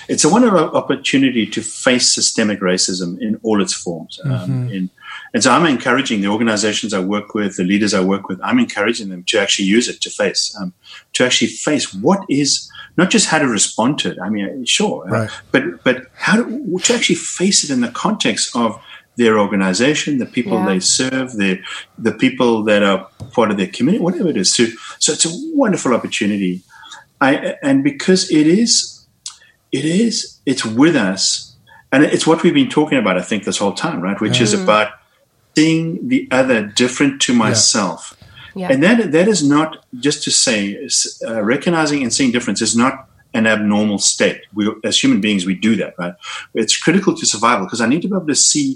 it's 0.08 0.26
a 0.26 0.30
wonderful 0.30 0.76
opportunity 0.76 1.46
to 1.46 1.62
face 1.62 2.12
systemic 2.12 2.60
racism 2.60 3.20
in 3.22 3.40
all 3.44 3.62
its 3.62 3.74
forms. 3.74 4.20
Um, 4.26 4.70
in, 4.72 4.90
and 5.34 5.44
so 5.44 5.52
I'm 5.52 5.66
encouraging 5.66 6.22
the 6.22 6.28
organizations 6.28 6.94
I 6.94 7.00
work 7.00 7.34
with, 7.34 7.56
the 7.56 7.64
leaders 7.64 7.94
I 7.94 8.02
work 8.02 8.28
with. 8.28 8.40
I'm 8.44 8.60
encouraging 8.60 9.10
them 9.10 9.24
to 9.26 9.40
actually 9.40 9.66
use 9.66 9.88
it 9.88 10.02
to 10.02 10.10
face, 10.10 10.56
um, 10.60 10.74
to 11.14 11.26
actually 11.26 11.48
face 11.48 11.94
what 11.94 12.26
is 12.30 12.70
not 12.98 13.10
just 13.10 13.28
how 13.28 13.40
to 13.40 13.48
respond 13.48 14.00
to 14.00 14.12
it. 14.12 14.18
I 14.22 14.30
mean, 14.30 14.66
sure, 14.66 15.14
uh, 15.14 15.28
but 15.52 15.84
but 15.84 16.08
how 16.16 16.44
to, 16.44 16.80
to 16.80 16.94
actually 16.94 17.16
face 17.16 17.64
it 17.64 17.70
in 17.70 17.82
the 17.82 17.90
context 17.90 18.56
of 18.56 18.82
their 19.22 19.36
organization, 19.45 20.11
the 20.26 20.32
people 20.38 20.57
Yeah. 20.57 20.70
they 20.72 20.80
serve, 20.99 21.28
the 21.43 21.51
the 22.07 22.13
people 22.24 22.51
that 22.70 22.82
are 22.89 22.99
part 23.38 23.49
of 23.51 23.57
their 23.59 23.72
community, 23.78 24.01
whatever 24.07 24.30
it 24.34 24.38
is. 24.43 24.49
So, 24.57 24.63
so 25.03 25.07
it's 25.15 25.26
a 25.32 25.34
wonderful 25.63 25.91
opportunity. 25.97 26.53
I 27.28 27.32
and 27.67 27.84
because 27.91 28.22
it 28.39 28.47
is, 28.61 28.74
it 29.80 29.85
is, 29.85 30.14
it's 30.52 30.64
with 30.81 30.95
us, 31.11 31.23
and 31.91 31.99
it's 32.15 32.26
what 32.30 32.38
we've 32.44 32.60
been 32.61 32.73
talking 32.80 32.98
about. 32.98 33.15
I 33.22 33.26
think 33.30 33.44
this 33.44 33.60
whole 33.64 33.73
time, 33.85 33.99
right? 34.07 34.19
Which 34.26 34.39
is 34.45 34.53
about 34.64 34.88
seeing 35.56 35.84
the 36.11 36.22
other 36.39 36.60
different 36.84 37.14
to 37.26 37.31
myself. 37.45 38.02
yeah 38.56 38.72
And 38.72 38.80
that 38.85 38.98
that 39.18 39.27
is 39.34 39.41
not 39.56 39.69
just 40.06 40.19
to 40.26 40.31
say 40.31 40.57
uh, 41.27 41.41
recognizing 41.53 41.99
and 42.03 42.11
seeing 42.18 42.31
difference 42.35 42.61
is 42.68 42.73
not 42.84 42.94
an 43.39 43.45
abnormal 43.56 43.99
state. 44.14 44.41
We, 44.57 44.64
as 44.89 44.95
human 45.03 45.19
beings, 45.26 45.41
we 45.45 45.56
do 45.68 45.72
that, 45.81 45.91
right? 46.02 46.15
It's 46.61 46.76
critical 46.85 47.14
to 47.19 47.23
survival 47.34 47.64
because 47.65 47.81
I 47.85 47.88
need 47.91 48.02
to 48.06 48.10
be 48.11 48.15
able 48.19 48.34
to 48.35 48.41
see 48.52 48.68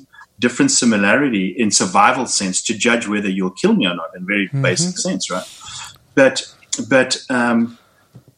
different 0.44 0.72
similarity 0.72 1.48
in 1.48 1.72
survival 1.72 2.26
sense 2.26 2.62
to 2.68 2.74
judge 2.88 3.08
whether 3.08 3.30
you'll 3.30 3.58
kill 3.62 3.74
me 3.74 3.88
or 3.88 3.96
not 3.96 4.10
in 4.18 4.26
very 4.26 4.48
basic 4.62 4.98
sense, 4.98 5.32
right? 5.32 5.48
But 6.16 6.36
but 6.90 7.10
um, 7.30 7.78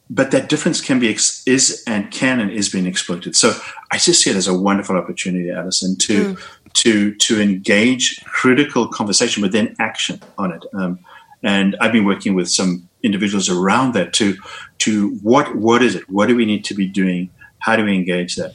but 0.08 0.30
that 0.30 0.48
difference 0.48 0.80
can 0.80 1.00
be 1.00 1.08
ex- 1.10 1.42
is 1.46 1.82
and 1.84 2.12
can 2.12 2.38
and 2.38 2.50
is 2.50 2.68
being 2.68 2.86
exploited. 2.86 3.34
So 3.34 3.48
I 3.90 3.98
just 3.98 4.22
see 4.22 4.30
it 4.30 4.36
as 4.36 4.46
a 4.46 4.56
wonderful 4.56 4.96
opportunity, 4.96 5.50
Alison, 5.50 5.96
to 6.06 6.36
to 6.74 7.14
to 7.26 7.40
engage 7.40 8.22
critical 8.24 8.86
conversation, 8.86 9.42
but 9.42 9.50
then 9.50 9.74
action 9.80 10.20
on 10.38 10.52
it. 10.52 10.64
Um, 10.72 11.00
and 11.42 11.74
I've 11.80 11.92
been 11.92 12.04
working 12.04 12.34
with 12.36 12.48
some 12.48 12.88
individuals 13.02 13.48
around 13.48 13.94
that 13.94 14.12
to 14.14 14.36
to 14.84 14.90
what 15.22 15.56
what 15.56 15.82
is 15.82 15.96
it? 15.96 16.08
What 16.08 16.26
do 16.28 16.36
we 16.36 16.46
need 16.46 16.64
to 16.66 16.74
be 16.74 16.86
doing? 16.86 17.30
How 17.58 17.74
do 17.74 17.84
we 17.84 17.94
engage 17.96 18.36
that? 18.36 18.54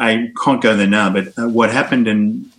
I 0.00 0.32
can't 0.42 0.60
go 0.60 0.76
there 0.76 0.92
now, 1.00 1.10
but 1.10 1.26
uh, 1.38 1.48
what 1.48 1.70
happened 1.70 2.08
in 2.08 2.50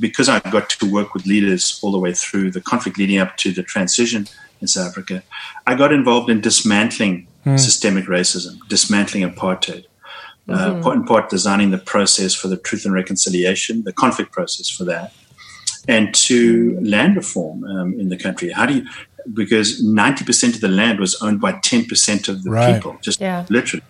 because 0.00 0.28
I 0.28 0.40
got 0.50 0.70
to 0.70 0.90
work 0.90 1.14
with 1.14 1.26
leaders 1.26 1.78
all 1.82 1.92
the 1.92 1.98
way 1.98 2.12
through 2.12 2.50
the 2.50 2.60
conflict 2.60 2.98
leading 2.98 3.18
up 3.18 3.36
to 3.38 3.52
the 3.52 3.62
transition 3.62 4.26
in 4.60 4.66
South 4.66 4.88
Africa, 4.88 5.22
I 5.66 5.74
got 5.74 5.92
involved 5.92 6.30
in 6.30 6.40
dismantling 6.40 7.28
systemic 7.56 8.06
racism, 8.06 8.56
dismantling 8.68 9.28
apartheid. 9.28 9.84
Uh, 10.48 10.74
part 10.82 10.96
in 10.96 11.04
part, 11.04 11.30
designing 11.30 11.70
the 11.70 11.78
process 11.78 12.34
for 12.34 12.48
the 12.48 12.56
truth 12.56 12.84
and 12.84 12.92
reconciliation, 12.92 13.84
the 13.84 13.92
conflict 13.92 14.32
process 14.32 14.68
for 14.68 14.84
that, 14.84 15.12
and 15.86 16.12
to 16.12 16.76
land 16.82 17.14
reform 17.14 17.62
um, 17.64 17.94
in 18.00 18.08
the 18.08 18.16
country. 18.16 18.50
How 18.50 18.66
do 18.66 18.74
you? 18.74 18.84
Because 19.32 19.80
ninety 19.84 20.24
percent 20.24 20.56
of 20.56 20.60
the 20.60 20.68
land 20.68 20.98
was 20.98 21.16
owned 21.22 21.40
by 21.40 21.52
ten 21.62 21.84
percent 21.84 22.26
of 22.26 22.42
the 22.42 22.50
Right. 22.50 22.74
people, 22.74 22.98
just 23.04 23.20
Yeah. 23.20 23.44
literally. 23.48 23.84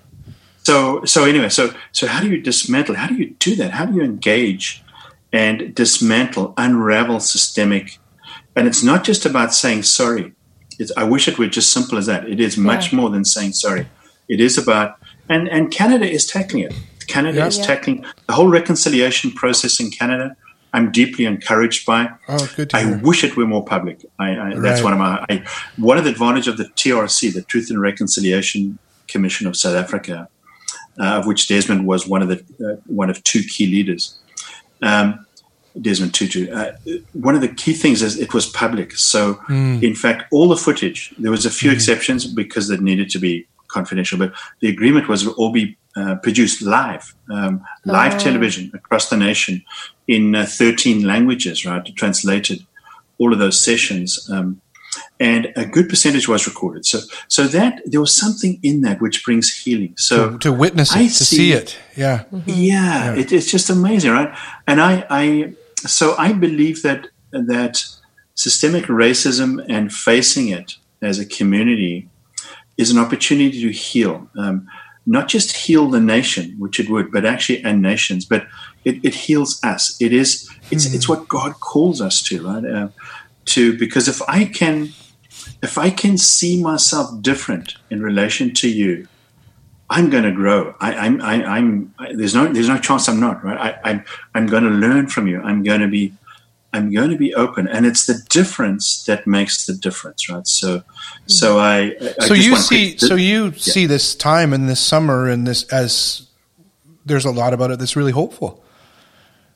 So, 0.64 1.02
so 1.04 1.24
anyway, 1.24 1.48
so 1.48 1.72
so 1.92 2.06
how 2.06 2.20
do 2.20 2.28
you 2.28 2.42
dismantle? 2.42 2.96
How 2.96 3.06
do 3.06 3.14
you 3.14 3.34
do 3.38 3.56
that? 3.56 3.70
How 3.70 3.86
do 3.86 3.94
you 3.94 4.02
engage 4.02 4.82
and 5.32 5.74
dismantle, 5.74 6.54
unravel 6.56 7.20
systemic? 7.20 7.98
And 8.56 8.66
it's 8.66 8.82
not 8.82 9.04
just 9.04 9.24
about 9.26 9.54
saying 9.54 9.84
sorry. 9.84 10.32
It's, 10.78 10.92
I 10.96 11.04
wish 11.04 11.28
it 11.28 11.38
were 11.38 11.46
just 11.46 11.72
simple 11.72 11.98
as 11.98 12.06
that. 12.06 12.28
It 12.28 12.40
is 12.40 12.56
much 12.56 12.92
Yeah. 12.92 12.96
more 12.98 13.10
than 13.10 13.24
saying 13.24 13.52
sorry. 13.52 13.86
It 14.28 14.40
is 14.40 14.56
about, 14.58 14.96
and 15.28 15.48
and 15.48 15.70
Canada 15.70 16.08
is 16.10 16.26
tackling 16.26 16.64
it. 16.64 16.74
Canada 17.06 17.38
Yeah. 17.38 17.46
is 17.48 17.58
tackling 17.58 18.04
the 18.26 18.32
whole 18.34 18.48
reconciliation 18.48 19.30
process 19.32 19.80
in 19.80 19.90
Canada. 19.90 20.36
I'm 20.72 20.92
deeply 20.92 21.24
encouraged 21.26 21.84
by. 21.84 22.08
Oh, 22.28 22.48
good 22.56 22.72
I 22.72 22.84
hear. 22.84 22.98
wish 22.98 23.24
it 23.24 23.36
were 23.36 23.46
more 23.46 23.64
public. 23.64 24.04
I, 24.20 24.28
I, 24.38 24.54
That's 24.56 24.82
one 24.82 24.92
of 24.92 25.00
my. 25.00 25.24
I, 25.28 25.42
one 25.76 25.98
of 25.98 26.04
the 26.04 26.10
advantage 26.10 26.46
of 26.46 26.56
the 26.58 26.66
TRC, 26.76 27.32
the 27.34 27.42
Truth 27.42 27.70
and 27.70 27.80
Reconciliation 27.80 28.78
Commission 29.08 29.48
of 29.48 29.56
South 29.56 29.74
Africa, 29.74 30.28
uh, 31.00 31.18
of 31.18 31.26
which 31.26 31.48
Desmond 31.48 31.86
was 31.86 32.06
one 32.06 32.22
of 32.22 32.28
the 32.28 32.38
uh, 32.64 32.80
one 32.86 33.10
of 33.10 33.22
two 33.24 33.42
key 33.42 33.66
leaders. 33.66 34.16
Um, 34.82 35.26
Desmond 35.80 36.12
Tutu. 36.14 36.50
Uh, 36.52 36.72
one 37.12 37.36
of 37.36 37.40
the 37.42 37.48
key 37.48 37.72
things 37.74 38.02
is 38.02 38.18
it 38.18 38.34
was 38.34 38.46
public. 38.46 38.96
So, 38.96 39.34
Hmm. 39.46 39.78
in 39.82 39.94
fact, 39.94 40.24
all 40.32 40.48
the 40.48 40.56
footage. 40.56 41.14
There 41.16 41.30
was 41.30 41.46
a 41.46 41.50
few 41.50 41.70
exceptions 41.70 42.26
because 42.26 42.70
it 42.70 42.80
needed 42.80 43.08
to 43.10 43.18
be 43.20 43.46
confidential, 43.68 44.18
but 44.18 44.32
the 44.60 44.68
agreement 44.68 45.08
was 45.08 45.22
to 45.22 45.30
all 45.32 45.52
be 45.52 45.76
uh, 45.96 46.16
produced 46.16 46.62
live, 46.62 47.14
um, 47.30 47.60
live 47.84 48.18
television 48.18 48.70
across 48.74 49.08
the 49.10 49.16
nation 49.16 49.62
in 50.08 50.34
uh, 50.34 50.44
13 50.46 51.04
languages, 51.04 51.64
right? 51.64 51.84
Translated 51.96 52.64
all 53.18 53.32
of 53.32 53.38
those 53.38 53.60
sessions. 53.60 54.28
Um, 54.30 54.60
and 55.18 55.52
a 55.56 55.66
good 55.66 55.88
percentage 55.88 56.28
was 56.28 56.46
recorded. 56.46 56.86
So, 56.86 57.00
so 57.28 57.46
that 57.48 57.82
there 57.84 58.00
was 58.00 58.14
something 58.14 58.58
in 58.62 58.82
that 58.82 59.00
which 59.00 59.24
brings 59.24 59.54
healing. 59.54 59.94
So 59.96 60.32
to, 60.32 60.38
to 60.38 60.52
witness 60.52 60.94
it, 60.94 60.98
I 60.98 61.02
to 61.06 61.24
see, 61.24 61.52
it. 61.52 61.76
Yeah. 61.96 62.24
yeah, 62.46 63.14
It, 63.14 63.32
it's 63.32 63.50
just 63.50 63.70
amazing, 63.70 64.12
right? 64.12 64.36
And 64.66 64.80
I, 64.80 65.06
I, 65.10 65.52
so 65.86 66.16
I 66.18 66.32
believe 66.32 66.82
that 66.82 67.08
that 67.32 67.84
systemic 68.34 68.84
racism 68.84 69.64
and 69.68 69.92
facing 69.92 70.48
it 70.48 70.76
as 71.02 71.18
a 71.18 71.26
community 71.26 72.08
is 72.78 72.90
an 72.90 72.98
opportunity 72.98 73.60
to 73.60 73.70
heal, 73.70 74.28
um, 74.38 74.66
not 75.06 75.28
just 75.28 75.54
heal 75.54 75.90
the 75.90 76.00
nation, 76.00 76.56
which 76.58 76.80
it 76.80 76.88
would, 76.88 77.12
but 77.12 77.26
actually 77.26 77.62
and 77.62 77.82
nations, 77.82 78.24
but 78.24 78.46
it, 78.84 79.04
it 79.04 79.14
heals 79.14 79.62
us. 79.62 80.00
It 80.00 80.12
is, 80.12 80.50
it's, 80.70 80.92
it's 80.94 81.08
what 81.08 81.28
God 81.28 81.60
calls 81.60 82.00
us 82.00 82.22
to, 82.24 82.46
right? 82.46 82.64
Uh, 82.64 82.88
to 83.46 83.76
because 83.78 84.08
if 84.08 84.20
I 84.28 84.44
can, 84.44 84.90
if 85.62 85.78
I 85.78 85.90
can 85.90 86.18
see 86.18 86.62
myself 86.62 87.22
different 87.22 87.76
in 87.90 88.02
relation 88.02 88.52
to 88.54 88.68
you, 88.68 89.06
I'm 89.90 90.08
going 90.08 90.22
to 90.22 90.32
grow. 90.32 90.74
I, 90.80 90.94
I'm, 90.94 91.20
I, 91.20 91.44
I'm. 91.44 91.94
I, 91.98 92.14
there's 92.14 92.34
no, 92.34 92.52
there's 92.52 92.68
no 92.68 92.78
chance 92.78 93.08
I'm 93.08 93.18
not. 93.18 93.44
Right. 93.44 93.58
I, 93.58 93.90
I'm, 93.90 94.04
I'm 94.34 94.46
going 94.46 94.62
to 94.62 94.70
learn 94.70 95.08
from 95.08 95.26
you. 95.26 95.40
I'm 95.42 95.64
going 95.64 95.80
to 95.80 95.88
be, 95.88 96.14
I'm 96.72 96.92
going 96.92 97.10
to 97.10 97.16
be 97.16 97.34
open, 97.34 97.66
and 97.66 97.84
it's 97.84 98.06
the 98.06 98.22
difference 98.28 99.04
that 99.06 99.26
makes 99.26 99.66
the 99.66 99.74
difference, 99.74 100.28
right? 100.30 100.46
So, 100.46 100.78
mm-hmm. 100.78 101.26
so 101.26 101.58
I. 101.58 101.96
I 102.00 102.26
so 102.26 102.34
just 102.34 102.46
you 102.46 102.52
want 102.52 102.64
see, 102.64 102.90
quick- 102.92 103.00
so 103.00 103.16
you 103.16 103.52
see 103.54 103.86
this 103.86 104.14
time 104.14 104.52
and 104.52 104.68
this 104.68 104.80
summer 104.80 105.28
and 105.28 105.46
this 105.46 105.64
as 105.72 106.28
there's 107.04 107.24
a 107.24 107.32
lot 107.32 107.52
about 107.52 107.72
it 107.72 107.80
that's 107.80 107.96
really 107.96 108.12
hopeful. 108.12 108.62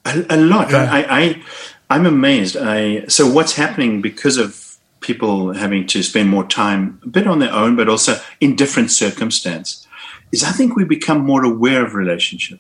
a, 0.05 0.24
a 0.31 0.36
lot. 0.36 0.70
Yeah. 0.70 0.89
I, 0.90 1.20
I, 1.20 1.43
I'm 1.90 2.06
amazed. 2.06 2.56
I 2.56 3.06
so 3.06 3.31
what's 3.31 3.55
happening 3.55 4.01
because 4.01 4.36
of 4.36 4.77
people 5.01 5.52
having 5.52 5.86
to 5.86 6.02
spend 6.02 6.31
more 6.31 6.44
time 6.44 6.98
a 7.05 7.09
bit 7.09 7.27
on 7.27 7.39
their 7.39 7.52
own, 7.52 7.77
but 7.77 7.89
also 7.89 8.19
in 8.40 8.56
different 8.56 8.90
circumstance, 8.90 9.86
is 10.32 10.43
I 10.43 10.51
think 10.51 10.77
we 10.77 10.85
become 10.85 11.20
more 11.24 11.44
aware 11.44 11.85
of 11.85 11.94
relationship. 11.94 12.59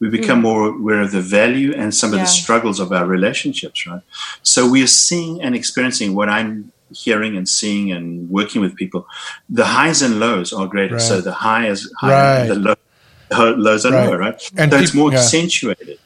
We 0.00 0.08
become 0.08 0.38
hmm. 0.38 0.48
more 0.50 0.68
aware 0.68 1.00
of 1.00 1.12
the 1.12 1.20
value 1.20 1.72
and 1.76 1.94
some 1.94 2.10
of 2.12 2.18
Yeah. 2.18 2.24
the 2.24 2.30
struggles 2.30 2.80
of 2.80 2.92
our 2.92 3.06
relationships, 3.06 3.86
right? 3.86 4.02
So 4.42 4.68
we 4.68 4.82
are 4.82 4.94
seeing 5.06 5.40
and 5.42 5.54
experiencing 5.54 6.14
what 6.14 6.28
I'm 6.28 6.72
hearing 6.90 7.36
and 7.36 7.48
seeing 7.48 7.92
and 7.92 8.28
working 8.28 8.60
with 8.60 8.74
people. 8.74 9.06
The 9.48 9.64
highs 9.64 10.02
and 10.02 10.18
lows 10.18 10.52
are 10.52 10.66
greater. 10.66 10.98
So 10.98 11.20
the 11.20 11.32
high 11.32 11.66
is 11.68 11.80
higher, 12.00 12.40
Right. 12.40 12.48
the 12.48 12.54
low, 12.66 13.54
lows 13.54 13.86
are 13.86 13.92
Right. 13.92 14.06
lower, 14.06 14.18
right? 14.18 14.50
And 14.56 14.72
so 14.72 14.78
it's 14.78 14.94
more 14.94 15.10
yeah. 15.12 15.18
accentuated. 15.18 15.98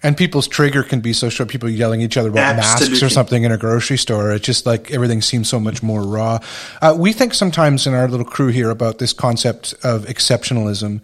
And 0.00 0.16
people's 0.16 0.46
trigger 0.46 0.84
can 0.84 1.00
be 1.00 1.12
so 1.12 1.28
short. 1.28 1.48
People 1.48 1.68
yelling 1.68 2.02
at 2.02 2.06
each 2.06 2.16
other 2.16 2.28
about 2.28 2.54
masks 2.54 3.02
or 3.02 3.08
something 3.08 3.42
in 3.42 3.50
a 3.50 3.58
grocery 3.58 3.98
store. 3.98 4.32
It's 4.32 4.46
just 4.46 4.64
like 4.64 4.92
everything 4.92 5.20
seems 5.20 5.48
so 5.48 5.58
much 5.58 5.82
more 5.82 6.02
raw. 6.02 6.38
Uh, 6.80 6.94
we 6.96 7.12
think 7.12 7.34
sometimes 7.34 7.84
in 7.84 7.94
our 7.94 8.06
little 8.06 8.24
crew 8.24 8.48
here 8.48 8.70
about 8.70 8.98
this 8.98 9.12
concept 9.12 9.74
of 9.82 10.04
exceptionalism, 10.04 11.00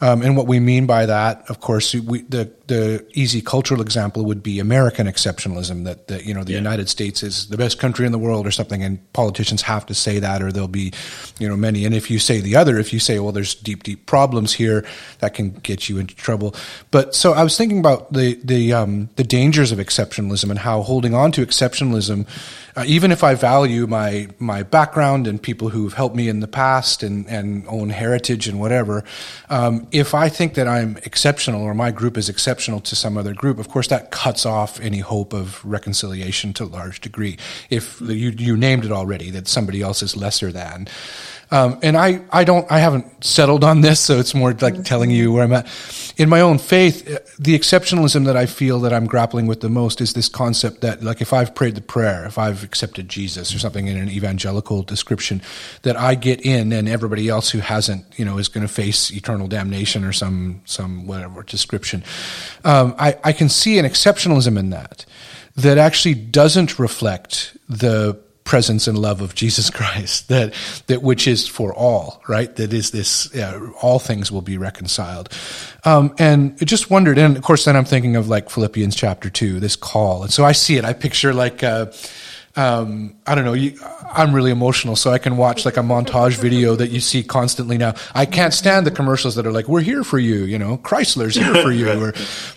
um, 0.00 0.22
and 0.22 0.36
what 0.36 0.48
we 0.48 0.58
mean 0.58 0.86
by 0.86 1.06
that. 1.06 1.48
Of 1.48 1.60
course, 1.60 1.94
we, 1.94 2.22
the 2.22 2.50
the 2.72 3.06
easy 3.12 3.42
cultural 3.42 3.82
example 3.82 4.24
would 4.24 4.42
be 4.42 4.58
American 4.58 5.06
exceptionalism. 5.06 5.84
That, 5.84 6.08
that 6.08 6.24
you 6.24 6.32
know 6.32 6.42
the 6.42 6.54
United 6.54 6.88
States 6.88 7.22
is 7.22 7.48
the 7.48 7.58
best 7.58 7.78
country 7.78 8.06
in 8.06 8.12
the 8.12 8.18
world 8.18 8.46
or 8.46 8.50
something, 8.50 8.82
and 8.82 8.98
politicians 9.12 9.60
have 9.62 9.84
to 9.86 9.94
say 9.94 10.18
that, 10.20 10.42
or 10.42 10.50
there'll 10.50 10.68
be 10.68 10.90
you 11.38 11.46
know 11.46 11.56
many. 11.56 11.84
And 11.84 11.94
if 11.94 12.10
you 12.10 12.18
say 12.18 12.40
the 12.40 12.56
other, 12.56 12.78
if 12.78 12.90
you 12.90 12.98
say 12.98 13.18
well, 13.18 13.32
there's 13.32 13.54
deep 13.54 13.82
deep 13.82 14.06
problems 14.06 14.54
here, 14.54 14.86
that 15.18 15.34
can 15.34 15.50
get 15.50 15.90
you 15.90 15.98
into 15.98 16.14
trouble. 16.16 16.54
But 16.90 17.14
so 17.14 17.34
I 17.34 17.42
was 17.42 17.58
thinking 17.58 17.78
about 17.78 18.10
the 18.10 18.40
the 18.42 18.72
um, 18.72 19.10
the 19.16 19.24
dangers 19.24 19.70
of 19.70 19.78
exceptionalism 19.78 20.48
and 20.48 20.58
how 20.58 20.80
holding 20.80 21.14
on 21.14 21.30
to 21.32 21.44
exceptionalism, 21.44 22.26
uh, 22.76 22.84
even 22.86 23.12
if 23.12 23.22
I 23.22 23.34
value 23.34 23.86
my 23.86 24.28
my 24.38 24.62
background 24.62 25.26
and 25.26 25.42
people 25.42 25.68
who've 25.70 25.92
helped 25.92 26.16
me 26.16 26.28
in 26.28 26.40
the 26.40 26.48
past 26.48 27.02
and 27.02 27.26
and 27.28 27.66
own 27.68 27.90
heritage 27.90 28.48
and 28.48 28.58
whatever, 28.58 29.04
um, 29.50 29.86
if 29.92 30.14
I 30.14 30.28
think 30.28 30.54
that 30.54 30.66
I'm 30.66 30.96
exceptional 30.98 31.62
or 31.62 31.74
my 31.74 31.90
group 31.90 32.16
is 32.16 32.28
exceptional 32.28 32.80
to 32.80 32.96
some 32.96 33.18
other 33.18 33.34
group, 33.34 33.58
of 33.58 33.68
course 33.68 33.88
that 33.88 34.10
cuts 34.10 34.46
off 34.46 34.80
any 34.80 35.00
hope 35.00 35.32
of 35.32 35.64
reconciliation 35.64 36.52
to 36.54 36.64
a 36.64 36.66
large 36.66 37.00
degree. 37.00 37.36
If 37.70 38.00
you 38.00 38.30
you 38.30 38.56
named 38.56 38.84
it 38.84 38.92
already 38.92 39.30
that 39.30 39.48
somebody 39.48 39.82
else 39.82 40.02
is 40.02 40.16
lesser 40.16 40.50
than. 40.50 40.88
Um, 41.52 41.78
and 41.82 41.98
I, 41.98 42.22
I 42.32 42.44
don't, 42.44 42.66
I 42.72 42.78
haven't 42.78 43.22
settled 43.22 43.62
on 43.62 43.82
this, 43.82 44.00
so 44.00 44.18
it's 44.18 44.34
more 44.34 44.54
like 44.54 44.84
telling 44.84 45.10
you 45.10 45.32
where 45.32 45.44
I'm 45.44 45.52
at. 45.52 45.66
In 46.16 46.30
my 46.30 46.40
own 46.40 46.56
faith, 46.56 47.06
uh, 47.06 47.18
the 47.38 47.54
exceptionalism 47.58 48.24
that 48.24 48.38
I 48.38 48.46
feel 48.46 48.80
that 48.80 48.92
I'm 48.94 49.06
grappling 49.06 49.46
with 49.46 49.60
the 49.60 49.68
most 49.68 50.00
is 50.00 50.14
this 50.14 50.30
concept 50.30 50.80
that, 50.80 51.02
like, 51.02 51.20
if 51.20 51.34
I've 51.34 51.54
prayed 51.54 51.74
the 51.74 51.82
prayer, 51.82 52.24
if 52.24 52.38
I've 52.38 52.64
accepted 52.64 53.10
Jesus 53.10 53.54
or 53.54 53.58
something 53.58 53.86
in 53.86 53.98
an 53.98 54.08
evangelical 54.08 54.82
description, 54.82 55.42
that 55.82 55.94
I 55.94 56.14
get 56.14 56.40
in 56.40 56.72
and 56.72 56.88
everybody 56.88 57.28
else 57.28 57.50
who 57.50 57.58
hasn't, 57.58 58.06
you 58.18 58.24
know, 58.24 58.38
is 58.38 58.48
going 58.48 58.66
to 58.66 58.72
face 58.72 59.12
eternal 59.12 59.46
damnation 59.46 60.04
or 60.04 60.12
some, 60.14 60.62
some 60.64 61.06
whatever 61.06 61.42
description. 61.42 62.02
Um, 62.64 62.94
I, 62.98 63.18
I 63.24 63.32
can 63.32 63.50
see 63.50 63.78
an 63.78 63.84
exceptionalism 63.84 64.58
in 64.58 64.70
that 64.70 65.04
that 65.56 65.76
actually 65.76 66.14
doesn't 66.14 66.78
reflect 66.78 67.54
the 67.68 68.18
presence 68.52 68.86
and 68.86 68.98
love 68.98 69.22
of 69.22 69.34
Jesus 69.34 69.70
Christ 69.70 70.28
that 70.34 70.52
that 70.86 71.02
which 71.02 71.26
is 71.26 71.48
for 71.48 71.72
all 71.72 72.22
right 72.28 72.54
that 72.56 72.74
is 72.74 72.90
this 72.90 73.30
yeah, 73.34 73.58
all 73.80 73.98
things 73.98 74.30
will 74.30 74.42
be 74.42 74.58
reconciled 74.58 75.30
um, 75.86 76.14
and 76.18 76.58
I 76.60 76.66
just 76.66 76.90
wondered 76.90 77.16
and 77.16 77.34
of 77.34 77.42
course 77.42 77.64
then 77.64 77.76
I'm 77.76 77.86
thinking 77.86 78.14
of 78.14 78.28
like 78.28 78.50
Philippians 78.50 78.94
chapter 78.94 79.30
2 79.30 79.58
this 79.58 79.74
call 79.74 80.22
and 80.22 80.30
so 80.30 80.44
I 80.44 80.52
see 80.52 80.76
it 80.76 80.84
I 80.84 80.92
picture 80.92 81.32
like 81.32 81.62
uh, 81.62 81.86
um, 82.54 83.14
I 83.26 83.34
don't 83.34 83.46
know. 83.46 83.54
You, 83.54 83.78
I'm 84.12 84.34
really 84.34 84.50
emotional, 84.50 84.94
so 84.94 85.10
I 85.10 85.16
can 85.16 85.38
watch 85.38 85.64
like 85.64 85.78
a 85.78 85.80
montage 85.80 86.36
video 86.36 86.76
that 86.76 86.90
you 86.90 87.00
see 87.00 87.22
constantly 87.22 87.78
now. 87.78 87.94
I 88.14 88.26
can't 88.26 88.52
stand 88.52 88.84
the 88.84 88.90
commercials 88.90 89.36
that 89.36 89.46
are 89.46 89.52
like, 89.52 89.68
"We're 89.68 89.80
here 89.80 90.04
for 90.04 90.18
you," 90.18 90.44
you 90.44 90.58
know, 90.58 90.76
Chrysler's 90.76 91.34
here 91.34 91.54
for 91.62 91.72
you. 91.72 91.88
Or, 91.90 92.12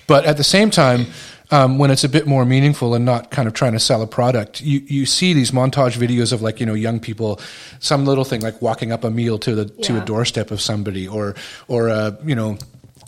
but 0.06 0.26
at 0.26 0.36
the 0.36 0.44
same 0.44 0.70
time, 0.70 1.06
um, 1.52 1.78
when 1.78 1.92
it's 1.92 2.04
a 2.04 2.10
bit 2.10 2.28
more 2.28 2.46
meaningful 2.46 2.96
and 2.96 3.06
not 3.06 3.32
kind 3.32 3.48
of 3.48 3.54
trying 3.54 3.74
to 3.74 3.80
sell 3.80 4.02
a 4.02 4.08
product, 4.08 4.62
you 4.62 4.82
you 4.88 5.06
see 5.06 5.34
these 5.34 5.52
montage 5.52 5.98
videos 5.98 6.34
of 6.34 6.42
like 6.42 6.60
you 6.60 6.66
know 6.66 6.74
young 6.74 7.00
people, 7.00 7.40
some 7.80 8.06
little 8.06 8.24
thing 8.24 8.42
like 8.42 8.62
walking 8.62 8.92
up 8.92 9.04
a 9.04 9.10
meal 9.10 9.38
to 9.40 9.56
the 9.56 9.66
to 9.84 10.02
a 10.02 10.06
doorstep 10.06 10.52
of 10.52 10.62
somebody, 10.62 11.08
or 11.08 11.36
or 11.68 11.90
uh, 11.90 12.12
you 12.24 12.36
know 12.36 12.58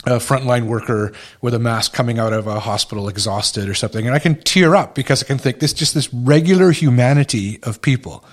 a 0.06 0.18
frontline 0.18 0.66
worker 0.66 1.12
with 1.42 1.54
a 1.54 1.58
mask 1.58 1.92
coming 1.92 2.18
out 2.18 2.32
of 2.32 2.46
a 2.46 2.60
hospital 2.60 3.08
exhausted 3.08 3.68
or 3.68 3.74
something. 3.74 4.06
And 4.06 4.14
i 4.14 4.20
can 4.20 4.36
tear 4.42 4.76
up 4.76 4.94
because 4.94 5.24
i 5.24 5.26
can 5.26 5.38
think 5.38 5.58
this 5.58 5.72
just 5.72 5.92
this 5.92 6.12
regular 6.14 6.70
humanity 6.70 7.58
of 7.64 7.82
people 7.82 8.24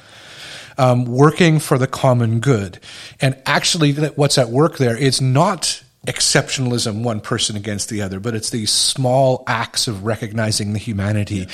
um, 0.77 1.05
working 1.05 1.59
for 1.59 1.77
the 1.77 1.87
common 1.87 2.39
good. 2.39 2.79
And 3.21 3.37
actually 3.45 3.93
what's 3.93 4.37
at 4.37 4.49
work 4.49 4.77
there 4.77 4.97
is 4.97 5.21
not 5.21 5.81
exceptionalism 6.05 7.03
one 7.03 7.19
person 7.19 7.55
against 7.55 7.89
the 7.89 8.01
other 8.01 8.19
but 8.19 8.35
it's 8.35 8.49
these 8.49 8.71
small 8.71 9.43
acts 9.47 9.87
of 9.87 10.05
recognizing 10.05 10.73
the 10.73 10.79
humanity 10.79 11.47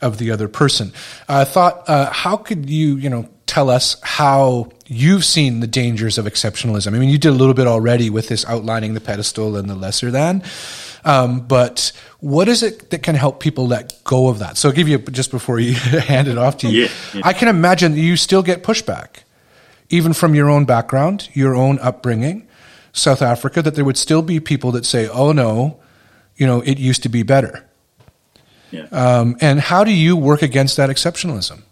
of 0.00 0.18
the 0.18 0.30
other 0.30 0.48
person 0.48 0.92
i 1.28 1.44
thought 1.44 1.88
uh, 1.88 2.10
how 2.12 2.36
could 2.36 2.68
you 2.70 2.96
you 2.96 3.10
know 3.10 3.28
tell 3.46 3.70
us 3.70 3.96
how 4.02 4.68
you've 4.86 5.24
seen 5.24 5.60
the 5.60 5.66
dangers 5.66 6.18
of 6.18 6.26
exceptionalism. 6.26 6.94
I 6.94 6.98
mean, 6.98 7.08
you 7.08 7.18
did 7.18 7.28
a 7.28 7.32
little 7.32 7.54
bit 7.54 7.66
already 7.66 8.10
with 8.10 8.28
this 8.28 8.44
outlining 8.44 8.94
the 8.94 9.00
pedestal 9.00 9.56
and 9.56 9.70
the 9.70 9.74
lesser 9.74 10.10
than. 10.10 10.42
Um, 11.04 11.40
but 11.46 11.92
what 12.18 12.48
is 12.48 12.62
it 12.62 12.90
that 12.90 13.02
can 13.02 13.14
help 13.14 13.38
people 13.40 13.66
let 13.66 14.02
go 14.04 14.28
of 14.28 14.40
that? 14.40 14.58
So 14.58 14.68
I'll 14.68 14.74
give 14.74 14.88
you 14.88 14.98
just 14.98 15.30
before 15.30 15.60
you 15.60 15.74
hand 15.74 16.26
it 16.28 16.36
off 16.36 16.58
to 16.58 16.68
you. 16.68 16.82
Yeah, 16.82 16.88
yeah. 17.14 17.20
I 17.24 17.32
can 17.32 17.48
imagine 17.48 17.96
you 17.96 18.16
still 18.16 18.42
get 18.42 18.64
pushback, 18.64 19.20
even 19.88 20.12
from 20.12 20.34
your 20.34 20.50
own 20.50 20.64
background, 20.64 21.28
your 21.32 21.54
own 21.54 21.78
upbringing, 21.78 22.46
South 22.96 23.20
Africa, 23.20 23.62
that 23.62 23.74
there 23.74 23.84
would 23.84 23.98
still 23.98 24.22
be 24.22 24.40
people 24.40 24.72
that 24.72 24.86
say, 24.86 25.06
oh 25.08 25.32
no, 25.32 25.78
you 26.36 26.46
know, 26.46 26.62
it 26.62 26.78
used 26.78 27.02
to 27.02 27.08
be 27.08 27.22
better. 27.22 27.64
Yeah. 28.70 28.86
Um, 28.90 29.36
and 29.40 29.60
how 29.60 29.84
do 29.84 29.92
you 29.92 30.16
work 30.16 30.42
against 30.42 30.76
that 30.76 30.90
exceptionalism? 30.90 31.62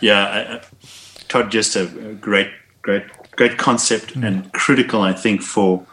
Yeah, 0.00 0.60
I, 0.60 0.60
Todd, 1.28 1.50
just 1.50 1.76
a 1.76 1.86
great, 2.20 2.50
great, 2.82 3.04
great 3.32 3.58
concept 3.58 4.16
and 4.16 4.52
critical, 4.52 5.02
I 5.02 5.12
think, 5.12 5.42
for 5.42 5.84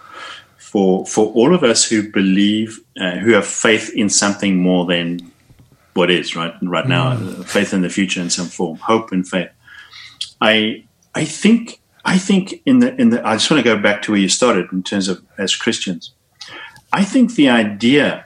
for 0.57 1.05
for 1.05 1.27
all 1.33 1.55
of 1.55 1.63
us 1.63 1.85
who 1.85 2.11
believe, 2.11 2.79
uh, 2.99 3.11
who 3.17 3.31
have 3.33 3.47
faith 3.47 3.91
in 3.93 4.09
something 4.09 4.57
more 4.57 4.85
than 4.85 5.31
what 5.93 6.11
is 6.11 6.35
right 6.35 6.53
right 6.61 6.87
now, 6.87 7.11
uh, 7.11 7.43
faith 7.43 7.73
in 7.73 7.81
the 7.81 7.89
future 7.89 8.21
in 8.21 8.29
some 8.29 8.47
form, 8.47 8.77
hope 8.77 9.11
and 9.11 9.27
faith. 9.27 9.49
I 10.41 10.83
I 11.15 11.25
think 11.25 11.79
I 12.07 12.17
think 12.17 12.61
in 12.65 12.79
the 12.79 12.95
in 12.99 13.09
the 13.09 13.19
I 13.27 13.33
just 13.35 13.51
want 13.51 13.63
to 13.63 13.75
go 13.75 13.77
back 13.79 14.01
to 14.03 14.11
where 14.13 14.21
you 14.21 14.29
started 14.29 14.71
in 14.71 14.81
terms 14.81 15.09
of 15.09 15.21
as 15.37 15.55
Christians. 15.55 16.13
I 16.93 17.03
think 17.03 17.35
the 17.35 17.49
idea 17.49 18.25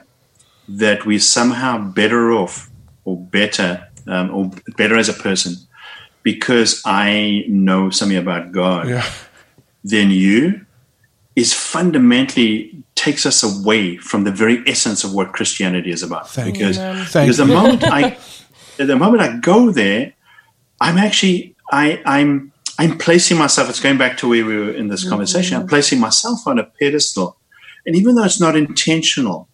that 0.68 1.04
we're 1.04 1.18
somehow 1.18 1.78
better 1.78 2.32
off 2.32 2.70
or 3.04 3.16
better 3.16 3.88
um, 4.06 4.30
or 4.30 4.50
better 4.76 4.96
as 4.96 5.08
a 5.08 5.12
person 5.12 5.56
because 6.22 6.80
I 6.86 7.44
know 7.48 7.90
something 7.90 8.16
about 8.16 8.52
God 8.52 8.88
Yeah. 8.88 9.04
than 9.82 10.10
you 10.10 10.64
is 11.34 11.52
fundamentally 11.52 12.70
takes 12.94 13.26
us 13.26 13.42
away 13.42 13.96
from 13.96 14.22
the 14.22 14.30
very 14.30 14.62
essence 14.66 15.02
of 15.02 15.12
what 15.12 15.32
Christianity 15.32 15.90
is 15.90 16.04
about. 16.04 16.30
Thank 16.30 16.58
you. 16.58 16.68
because 16.68 16.78
because 17.12 17.36
the 17.38 17.46
moment 17.46 17.82
I 17.82 18.16
the 18.76 18.96
moment 18.96 19.22
I 19.22 19.36
go 19.38 19.72
there, 19.72 20.12
I'm 20.80 20.98
actually 20.98 21.56
I 21.72 22.00
I'm 22.06 22.51
I'm 22.82 22.98
placing 22.98 23.38
myself. 23.38 23.70
It's 23.70 23.78
going 23.78 23.96
back 23.96 24.16
to 24.18 24.28
where 24.28 24.44
we 24.44 24.56
were 24.56 24.72
in 24.72 24.88
this 24.88 25.08
conversation. 25.08 25.56
I'm 25.56 25.66
mm. 25.66 25.68
placing 25.68 26.00
myself 26.00 26.48
on 26.48 26.58
a 26.58 26.64
pedestal, 26.64 27.36
and 27.86 27.94
even 27.94 28.16
though 28.16 28.24
it's 28.24 28.40
not 28.40 28.56
intentional 28.56 29.48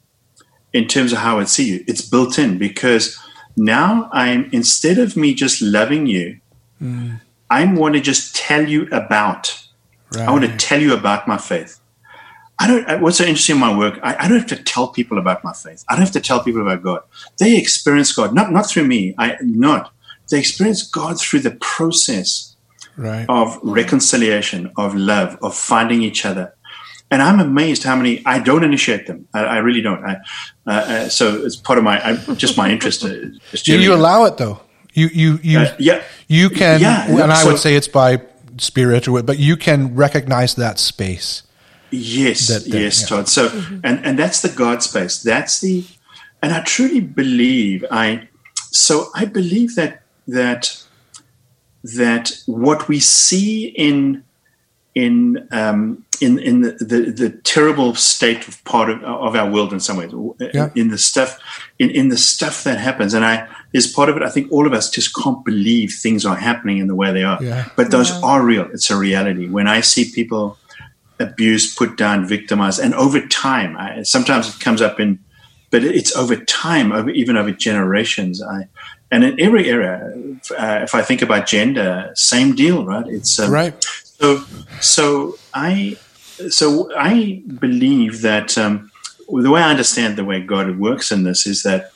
in 0.73 0.89
terms 0.89 1.13
of 1.13 1.19
how 1.19 1.39
I 1.39 1.45
see 1.45 1.69
you, 1.73 1.85
it's 1.87 2.01
built 2.01 2.39
in 2.39 2.57
because 2.57 3.19
now 3.55 4.09
I'm 4.15 4.49
instead 4.51 4.97
of 4.97 5.15
me 5.15 5.35
just 5.35 5.61
loving 5.61 6.07
you, 6.07 6.41
mm. 6.81 7.21
I 7.51 7.71
want 7.71 7.97
to 7.97 8.01
just 8.01 8.35
tell 8.35 8.67
you 8.67 8.89
about. 8.93 9.63
I 10.17 10.31
want 10.31 10.47
to 10.47 10.57
tell 10.57 10.81
you 10.81 10.95
about 10.95 11.29
my 11.29 11.37
faith. 11.37 11.79
I 12.59 12.67
don't. 12.67 13.03
What's 13.03 13.19
so 13.19 13.25
interesting 13.25 13.57
in 13.57 13.61
my 13.61 13.77
work? 13.77 14.01
I, 14.03 14.25
I 14.25 14.29
don't 14.29 14.39
have 14.39 14.59
to 14.59 14.63
tell 14.63 14.89
people 14.89 15.19
about 15.19 15.45
my 15.45 15.53
faith. 15.53 15.85
I 15.87 15.93
don't 15.93 16.01
have 16.01 16.13
to 16.13 16.21
tell 16.21 16.43
people 16.43 16.63
about 16.63 16.83
God. 16.83 17.03
They 17.39 17.59
experience 17.59 18.11
God 18.11 18.35
not 18.35 18.53
not 18.53 18.71
through 18.71 18.87
me. 18.87 19.15
I 19.19 19.37
not. 19.43 19.93
They 20.31 20.39
experience 20.39 20.83
God 20.83 21.21
through 21.21 21.41
the 21.41 21.57
process 21.61 22.48
Right. 22.99 23.27
of 23.29 23.59
reconciliation, 23.63 24.71
of 24.77 24.95
love, 24.95 25.39
of 25.43 25.55
finding 25.57 26.03
each 26.03 26.27
other. 26.27 26.55
And 27.11 27.23
I'm 27.23 27.41
amazed 27.41 27.85
how 27.85 27.97
many 27.97 28.21
I 28.27 28.39
don't 28.39 28.65
initiate 28.65 29.07
them. 29.07 29.27
I, 29.33 29.41
I 29.45 29.57
really 29.59 29.81
don't. 29.81 30.05
I, 30.05 30.17
uh, 30.67 30.71
uh, 30.71 31.09
so 31.09 31.43
it's 31.47 31.57
part 31.57 31.79
of 31.79 31.85
my 31.85 31.97
I, 32.07 32.17
just 32.35 32.57
my 32.59 32.71
interest. 32.71 33.05
Uh, 33.05 33.15
just 33.51 33.67
You, 33.69 33.79
you 33.79 33.95
allow 33.95 34.25
it 34.27 34.37
though. 34.37 34.61
You 34.93 35.09
you 35.15 35.39
you 35.43 35.59
Uh, 35.61 35.75
yeah. 35.79 36.03
you 36.27 36.51
can 36.51 36.81
Yeah, 36.81 37.07
and 37.23 37.33
I 37.33 37.43
so- 37.43 37.49
would 37.49 37.59
say 37.59 37.77
it's 37.77 37.89
by 37.89 38.21
spirit 38.59 39.07
or 39.09 39.13
what, 39.13 39.25
but 39.27 39.39
you 39.39 39.57
can 39.57 39.95
recognize 39.97 40.55
that 40.57 40.79
space. 40.79 41.45
Yes, 41.91 42.49
that- 42.49 42.65
that- 42.71 42.81
yes, 42.81 43.01
yeah. 43.01 43.07
Todd. 43.09 43.29
So, 43.29 43.49
and 43.85 44.05
and 44.05 44.19
that's 44.19 44.43
the 44.43 44.49
God 44.51 44.83
space. 44.83 45.23
That's 45.23 45.61
the, 45.61 45.85
and 46.43 46.53
I 46.53 46.61
truly 46.63 47.01
believe 47.01 47.85
I. 47.91 48.29
So 48.71 49.09
I 49.15 49.25
believe 49.25 49.77
that 49.77 50.03
that 50.27 50.83
that 51.85 52.33
what 52.47 52.89
we 52.89 53.01
see 53.01 53.67
in 53.67 54.25
in 54.95 55.47
um, 55.53 56.05
in 56.21 56.39
in 56.39 56.63
the, 56.63 56.73
the, 56.73 57.11
the 57.13 57.31
terrible 57.45 57.95
state 57.95 58.49
of 58.49 58.63
part 58.65 58.91
of, 58.91 59.03
of 59.05 59.37
our 59.37 59.49
world 59.49 59.73
in 59.73 59.81
some 59.81 59.97
ways 59.97 60.13
Yeah. 60.55 60.71
in 60.75 60.89
the 60.89 60.99
stuff 60.99 61.39
in, 61.79 61.91
in 61.91 62.09
the 62.09 62.17
stuff 62.17 62.65
that 62.65 62.79
happens. 62.79 63.15
And 63.15 63.25
I 63.25 63.47
is 63.73 63.87
part 63.87 64.09
of 64.09 64.17
it 64.17 64.23
I 64.23 64.31
think 64.31 64.51
all 64.51 64.67
of 64.67 64.73
us 64.73 64.91
just 64.91 65.15
can't 65.15 65.45
believe 65.45 65.93
things 65.93 66.27
are 66.27 66.37
happening 66.37 66.79
in 66.79 66.89
the 66.89 66.95
way 66.97 67.13
they 67.13 67.23
are. 67.23 67.39
Yeah. 67.43 67.69
but 67.77 67.91
those 67.91 68.11
are 68.23 68.43
real. 68.43 68.67
It's 68.73 68.91
a 68.91 68.97
reality. 68.97 69.49
When 69.49 69.69
I 69.69 69.81
see 69.83 70.11
people 70.13 70.59
abused 71.21 71.77
put 71.77 71.97
down 71.97 72.27
victimized 72.27 72.79
and 72.81 72.95
over 72.95 73.21
time 73.27 73.77
I, 73.77 74.03
sometimes 74.03 74.49
it 74.55 74.61
comes 74.61 74.81
up 74.81 75.01
in 75.01 75.19
but 75.71 75.83
it's 75.85 76.15
over 76.17 76.37
time 76.37 76.93
over 76.93 77.11
even 77.11 77.37
over 77.37 77.51
generations 77.51 78.41
I 78.41 78.69
and 79.11 79.25
in 79.25 79.41
every 79.41 79.69
area 79.69 80.13
uh, 80.59 80.81
if 80.83 80.95
I 80.95 81.03
think 81.03 81.23
about 81.23 81.47
gender 81.47 82.11
same 82.15 82.55
deal 82.55 82.85
right 82.85 83.07
it's 83.07 83.39
um, 83.39 83.51
Right. 83.51 83.85
so, 83.85 84.45
so 84.81 85.39
I, 85.55 85.97
so 86.49 86.91
I 86.97 87.43
believe 87.59 88.23
that 88.23 88.57
um, 88.57 88.91
the 89.29 89.51
way 89.51 89.61
I 89.61 89.71
understand 89.71 90.17
the 90.17 90.25
way 90.25 90.41
God 90.41 90.79
works 90.79 91.11
in 91.13 91.25
this 91.25 91.47
is 91.47 91.63
that 91.63 91.91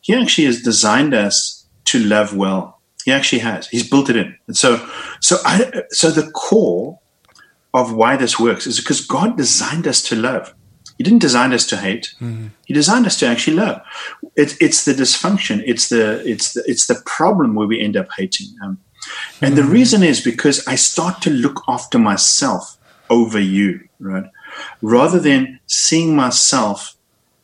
He 0.00 0.14
actually 0.14 0.46
has 0.46 0.62
designed 0.62 1.14
us 1.14 1.66
to 1.86 1.98
love 1.98 2.36
well. 2.36 2.80
He 3.04 3.12
actually 3.12 3.40
has. 3.40 3.68
He's 3.68 3.88
built 3.88 4.10
it 4.10 4.16
in, 4.16 4.36
and 4.46 4.56
so, 4.56 4.86
so 5.20 5.36
I, 5.44 5.82
so 5.90 6.10
the 6.10 6.30
core 6.32 6.98
of 7.74 7.92
why 7.92 8.16
this 8.16 8.38
works 8.38 8.66
is 8.66 8.80
because 8.80 9.04
God 9.04 9.36
designed 9.36 9.86
us 9.86 10.02
to 10.04 10.16
love. 10.16 10.54
He 10.98 11.04
didn't 11.04 11.20
design 11.20 11.52
us 11.52 11.66
to 11.68 11.76
hate. 11.76 12.14
He 12.66 12.74
designed 12.74 13.06
us 13.06 13.18
to 13.20 13.26
actually 13.26 13.56
love. 13.56 13.80
It's 14.36 14.56
it's 14.60 14.84
the 14.84 14.92
dysfunction. 14.92 15.62
It's 15.64 15.88
the 15.88 16.28
it's 16.28 16.52
the 16.52 16.64
it's 16.66 16.86
the 16.86 17.00
problem 17.06 17.54
where 17.54 17.68
we 17.68 17.80
end 17.80 17.96
up 17.96 18.08
hating. 18.16 18.48
Um, 18.62 18.78
and 19.40 19.56
the 19.56 19.64
reason 19.64 20.02
is 20.02 20.20
because 20.20 20.66
I 20.66 20.74
start 20.74 21.22
to 21.22 21.30
look 21.30 21.62
after 21.68 21.98
myself 21.98 22.76
over 23.10 23.40
you, 23.40 23.88
right? 24.00 24.24
Rather 24.82 25.20
than 25.20 25.60
seeing 25.66 26.16
myself 26.16 26.96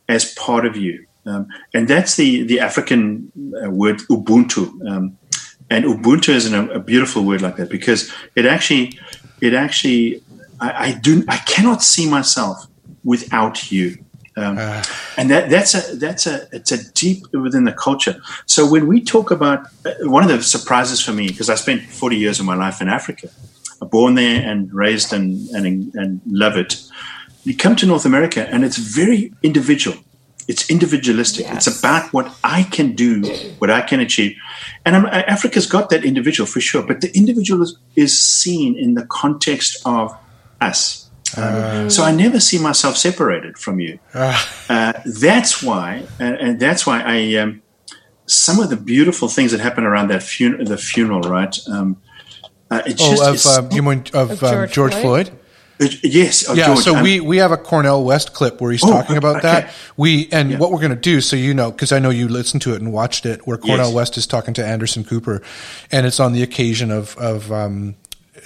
as 0.07 0.33
part 0.35 0.65
of 0.65 0.75
you. 0.75 1.05
Um, 1.25 1.47
and 1.73 1.87
that's 1.87 2.15
the, 2.15 2.43
the 2.43 2.59
African 2.59 3.31
uh, 3.63 3.69
word 3.71 3.97
Ubuntu. 4.11 4.69
Um, 4.87 5.17
and 5.69 5.85
Ubuntu 5.85 6.29
is 6.29 6.45
an, 6.45 6.69
a 6.69 6.79
beautiful 6.79 7.23
word 7.23 7.41
like 7.41 7.55
that 7.55 7.69
because 7.69 8.11
it 8.35 8.45
actually, 8.45 8.99
it 9.41 9.53
actually, 9.53 10.21
I, 10.59 10.89
I 10.89 10.91
do, 10.99 11.23
I 11.27 11.37
cannot 11.37 11.81
see 11.81 12.07
myself 12.07 12.67
without 13.05 13.71
you. 13.71 13.97
Um, 14.37 14.57
and 15.15 15.31
that, 15.31 15.49
that's 15.49 15.73
a 15.73 15.95
that's 15.95 16.27
a 16.27 16.49
it's 16.51 16.71
a 16.73 16.91
deep 16.91 17.19
within 17.31 17.63
the 17.63 17.71
culture. 17.71 18.21
So 18.47 18.69
when 18.69 18.85
we 18.85 19.01
talk 19.01 19.31
about 19.31 19.67
uh, 19.85 19.93
one 20.01 20.23
of 20.23 20.29
the 20.29 20.43
surprises 20.43 20.99
for 21.01 21.13
me 21.13 21.27
because 21.27 21.49
I 21.49 21.55
spent 21.55 21.83
forty 21.83 22.17
years 22.17 22.41
of 22.41 22.45
my 22.45 22.55
life 22.55 22.81
in 22.81 22.89
Africa, 22.89 23.29
born 23.79 24.15
there 24.15 24.41
and 24.45 24.73
raised 24.73 25.13
and 25.13 25.47
and 25.51 25.95
and 25.95 26.19
love 26.25 26.57
it. 26.57 26.83
You 27.45 27.55
come 27.55 27.77
to 27.77 27.85
North 27.85 28.05
America 28.05 28.45
and 28.49 28.65
it's 28.65 28.77
very 28.77 29.31
individual. 29.41 29.97
It's 30.47 30.69
individualistic. 30.69 31.45
Yes. 31.45 31.67
It's 31.67 31.79
about 31.79 32.11
what 32.11 32.29
I 32.43 32.63
can 32.63 32.93
do, 32.93 33.23
what 33.59 33.71
I 33.71 33.81
can 33.81 33.99
achieve. 33.99 34.35
And 34.85 34.95
I'm, 34.95 35.05
Africa's 35.05 35.65
got 35.65 35.89
that 35.89 36.03
individual 36.03 36.45
for 36.45 36.61
sure, 36.61 36.83
but 36.85 37.01
the 37.01 37.15
individual 37.15 37.63
is, 37.63 37.77
is 37.95 38.19
seen 38.19 38.77
in 38.77 38.93
the 38.93 39.05
context 39.05 39.81
of 39.85 40.15
us. 40.61 41.04
Um, 41.37 41.89
so 41.89 42.03
I 42.03 42.11
never 42.11 42.39
see 42.39 42.57
myself 42.59 42.97
separated 42.97 43.57
from 43.57 43.79
you. 43.79 43.99
Uh, 44.13 44.93
that's 45.05 45.61
why, 45.63 46.03
and, 46.19 46.35
and 46.35 46.59
that's 46.59 46.85
why 46.85 47.01
I. 47.05 47.35
Um, 47.35 47.61
some 48.27 48.59
of 48.59 48.71
the 48.71 48.75
beautiful 48.75 49.27
things 49.27 49.51
that 49.51 49.59
happen 49.59 49.83
around 49.83 50.07
that 50.07 50.23
fun- 50.23 50.63
the 50.63 50.77
funeral, 50.77 51.21
right? 51.21 51.55
Um, 51.71 51.97
uh, 52.71 52.81
it 52.87 52.97
just, 52.97 53.21
Oh, 53.21 53.29
of 53.29 53.35
it's- 53.35 53.45
um, 53.57 53.71
you 53.71 53.83
mean 53.83 54.03
of, 54.15 54.31
Of 54.31 54.43
um, 54.43 54.51
George 54.51 54.73
George 54.73 54.93
Floyd? 54.95 55.27
Floyd? 55.27 55.39
it- 55.77 55.99
yes, 56.03 56.49
of 56.49 56.57
Yeah, 56.57 56.65
George. 56.67 56.79
so 56.79 56.95
Um, 56.95 57.03
we, 57.03 57.19
we 57.19 57.37
have 57.37 57.51
a 57.51 57.57
Cornel 57.57 58.03
West 58.03 58.33
clip 58.33 58.59
where 58.61 58.71
he's 58.71 58.83
Oh, 58.83 58.87
talking 58.89 59.17
about 59.17 59.35
okay. 59.37 59.47
that. 59.47 59.73
We 59.95 60.27
and 60.31 60.49
Yeah. 60.49 60.57
what 60.57 60.71
we're 60.71 60.79
going 60.79 60.89
to 60.89 60.95
do, 60.95 61.21
so 61.21 61.35
you 61.35 61.53
know, 61.53 61.69
because 61.69 61.91
I 61.91 61.99
know 61.99 62.09
you 62.09 62.27
listened 62.27 62.63
to 62.63 62.73
it 62.73 62.81
and 62.81 62.91
watched 62.91 63.27
it, 63.27 63.45
where 63.45 63.57
Cornel 63.57 63.85
Yes. 63.89 63.93
West 63.93 64.17
is 64.17 64.25
talking 64.25 64.55
to 64.55 64.65
Anderson 64.65 65.03
Cooper, 65.03 65.43
and 65.91 66.07
it's 66.07 66.19
on 66.19 66.33
the 66.33 66.41
occasion 66.41 66.89
of 66.89 67.15
of 67.17 67.51
um, 67.51 67.93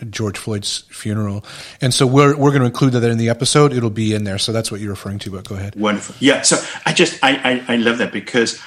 George 0.05 0.37
Floyd's 0.37 0.79
funeral, 0.89 1.43
and 1.81 1.93
so 1.93 2.05
we're 2.07 2.35
we're 2.35 2.51
going 2.51 2.61
to 2.61 2.67
include 2.67 2.93
that 2.93 3.03
in 3.03 3.17
the 3.17 3.29
episode. 3.29 3.73
It'll 3.73 3.89
be 3.89 4.13
in 4.13 4.23
there, 4.23 4.37
so 4.37 4.51
that's 4.51 4.71
what 4.71 4.81
you're 4.81 4.91
referring 4.91 5.19
to. 5.19 5.31
But 5.31 5.47
go 5.47 5.55
ahead. 5.55 5.75
Wonderful. 5.75 6.15
Yeah. 6.19 6.41
So 6.41 6.57
I 6.85 6.93
just 6.93 7.23
I, 7.23 7.63
I, 7.67 7.73
I 7.73 7.75
love 7.77 7.97
that 7.99 8.11
because 8.11 8.61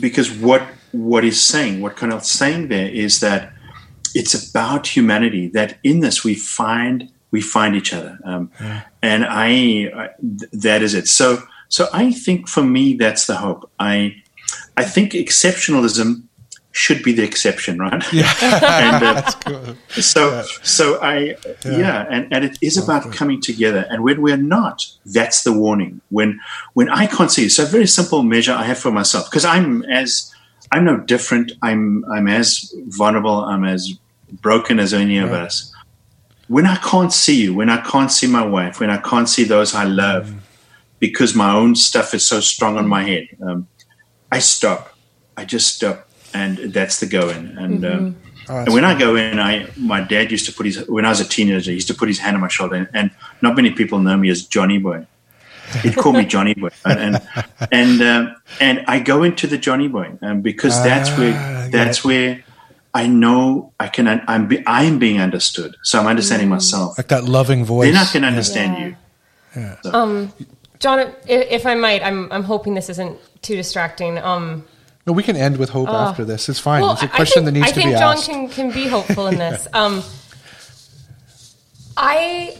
because 0.00 0.30
what 0.30 0.62
what 0.92 1.24
is 1.24 1.42
saying, 1.42 1.80
what 1.80 1.96
Cornel's 1.96 2.30
saying 2.30 2.68
there 2.68 2.88
is 2.88 3.20
that 3.20 3.52
it's 4.14 4.50
about 4.50 4.86
humanity. 4.86 5.48
That 5.48 5.78
in 5.82 6.00
this 6.00 6.24
we 6.24 6.34
find 6.34 7.10
we 7.30 7.40
find 7.40 7.74
each 7.76 7.92
other, 7.92 8.18
um, 8.24 8.50
and 9.02 9.24
I, 9.24 9.90
I 9.94 10.08
that 10.52 10.82
is 10.82 10.94
it. 10.94 11.08
So 11.08 11.42
so 11.68 11.88
I 11.92 12.12
think 12.12 12.48
for 12.48 12.62
me 12.62 12.94
that's 12.94 13.26
the 13.26 13.36
hope. 13.36 13.70
I 13.78 14.22
I 14.76 14.84
think 14.84 15.12
exceptionalism 15.12 16.25
should 16.76 17.02
be 17.02 17.12
the 17.14 17.22
exception, 17.22 17.78
right? 17.78 18.04
Yeah, 18.12 18.32
and, 18.42 19.02
uh, 19.02 19.14
that's 19.14 19.34
good. 19.36 19.76
so 19.92 20.44
so 20.62 21.00
I 21.02 21.36
yeah, 21.64 22.06
and, 22.10 22.30
and 22.32 22.44
it 22.44 22.58
is 22.60 22.76
about 22.76 23.10
coming 23.12 23.40
together. 23.40 23.86
And 23.88 24.04
when 24.04 24.20
we're 24.20 24.36
not, 24.36 24.86
that's 25.06 25.42
the 25.42 25.52
warning. 25.52 26.02
When 26.10 26.38
when 26.74 26.90
I 26.90 27.06
can't 27.06 27.30
see, 27.30 27.48
so 27.48 27.62
a 27.62 27.66
very 27.66 27.86
simple 27.86 28.22
measure 28.22 28.52
I 28.52 28.64
have 28.64 28.78
for 28.78 28.90
myself 28.90 29.30
because 29.30 29.46
I'm 29.46 29.84
as 29.84 30.30
I'm 30.70 30.84
no 30.84 30.98
different. 30.98 31.52
I'm 31.62 32.04
I'm 32.14 32.28
as 32.28 32.74
vulnerable. 32.88 33.44
I'm 33.44 33.64
as 33.64 33.98
broken 34.42 34.78
as 34.78 34.92
any 34.92 35.16
of 35.16 35.32
us. 35.32 35.72
When 36.48 36.66
I 36.66 36.76
can't 36.76 37.12
see 37.12 37.42
you, 37.44 37.54
when 37.54 37.70
I 37.70 37.80
can't 37.80 38.12
see 38.12 38.26
my 38.26 38.44
wife, 38.44 38.80
when 38.80 38.90
I 38.90 38.98
can't 38.98 39.28
see 39.28 39.44
those 39.44 39.74
I 39.74 39.84
love, 39.84 40.32
because 40.98 41.34
my 41.34 41.52
own 41.54 41.74
stuff 41.74 42.12
is 42.12 42.28
so 42.28 42.40
strong 42.40 42.76
on 42.76 42.86
my 42.86 43.02
head, 43.02 43.28
um, 43.42 43.66
I 44.30 44.40
stop. 44.40 44.92
I 45.36 45.44
just 45.44 45.74
stop, 45.74 46.05
and 46.42 46.72
that's 46.72 46.96
the 47.00 47.06
going. 47.06 47.42
And, 47.64 47.84
um, 47.84 48.16
and 48.48 48.72
when 48.76 48.84
I 48.84 48.94
go 48.98 49.16
in, 49.16 49.38
I 49.40 49.52
my 49.76 50.00
dad 50.14 50.30
used 50.30 50.46
to 50.46 50.52
put 50.52 50.66
his 50.66 50.76
when 50.88 51.04
I 51.04 51.08
was 51.08 51.20
a 51.20 51.28
teenager, 51.36 51.70
he 51.70 51.76
used 51.80 51.88
to 51.88 51.94
put 51.94 52.08
his 52.08 52.18
hand 52.24 52.34
on 52.36 52.42
my 52.42 52.48
shoulder, 52.48 52.76
and, 52.76 52.88
and 52.98 53.10
not 53.42 53.56
many 53.56 53.70
people 53.80 53.98
know 53.98 54.16
me 54.16 54.28
as 54.30 54.40
Johnny 54.56 54.78
Boy. 54.78 55.06
He'd 55.82 55.96
call 55.96 56.12
me 56.12 56.24
Johnny 56.24 56.54
Boy, 56.54 56.70
and 56.84 56.98
and 57.04 57.14
and, 57.72 58.02
um, 58.02 58.36
and 58.60 58.84
I 58.86 59.00
go 59.00 59.24
into 59.24 59.46
the 59.48 59.58
Johnny 59.58 59.88
Boy 59.88 60.08
um, 60.22 60.40
because 60.42 60.74
that's 60.84 61.10
Ah, 61.10 61.18
where 61.18 61.68
that's 61.70 62.04
where 62.04 62.44
I 62.94 63.08
know 63.08 63.72
I 63.80 63.88
can 63.88 64.06
I'm 64.28 64.46
be, 64.46 64.62
I'm 64.66 64.98
being 64.98 65.20
understood, 65.20 65.74
so 65.82 65.98
I'm 65.98 66.06
understanding 66.06 66.48
myself. 66.48 66.96
Like 66.98 67.08
that 67.08 67.24
loving 67.24 67.64
voice. 67.64 67.92
Then 67.92 68.00
I 68.00 68.06
can 68.14 68.24
understand 68.24 68.70
Yeah. 68.78 69.76
you. 69.84 70.30
John, 70.78 70.98
if, 71.26 71.50
if 71.50 71.66
I 71.66 71.74
might, 71.74 72.02
I'm 72.02 72.30
I'm 72.30 72.44
hoping 72.44 72.74
this 72.74 72.88
isn't 72.90 73.18
too 73.42 73.56
distracting. 73.56 74.18
Um, 74.18 74.64
No, 75.06 75.12
we 75.12 75.22
can 75.22 75.36
end 75.36 75.56
with 75.56 75.70
hope 75.70 75.88
after 75.88 76.24
this. 76.24 76.48
It's 76.48 76.58
fine. 76.58 76.82
well, 76.82 76.92
it's 76.94 77.02
a 77.02 77.08
question 77.08 77.44
I 77.44 77.46
think, 77.46 77.54
that 77.54 77.60
needs 77.60 77.66
I 77.66 77.68
to 77.70 77.74
think 77.74 77.90
be 77.90 77.98
John 77.98 78.16
asked. 78.16 78.28
can 78.28 78.48
can 78.48 78.70
be 78.72 78.88
hopeful 78.88 79.26
in 79.28 79.38
this. 79.38 79.68
Um, 79.74 80.02
I 81.96 82.56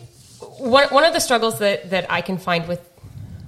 one 0.58 0.88
one 0.88 1.04
of 1.04 1.12
the 1.12 1.20
struggles 1.20 1.58
that 1.58 1.90
that 1.90 2.10
I 2.10 2.20
can 2.20 2.38
find 2.38 2.66
with 2.68 2.80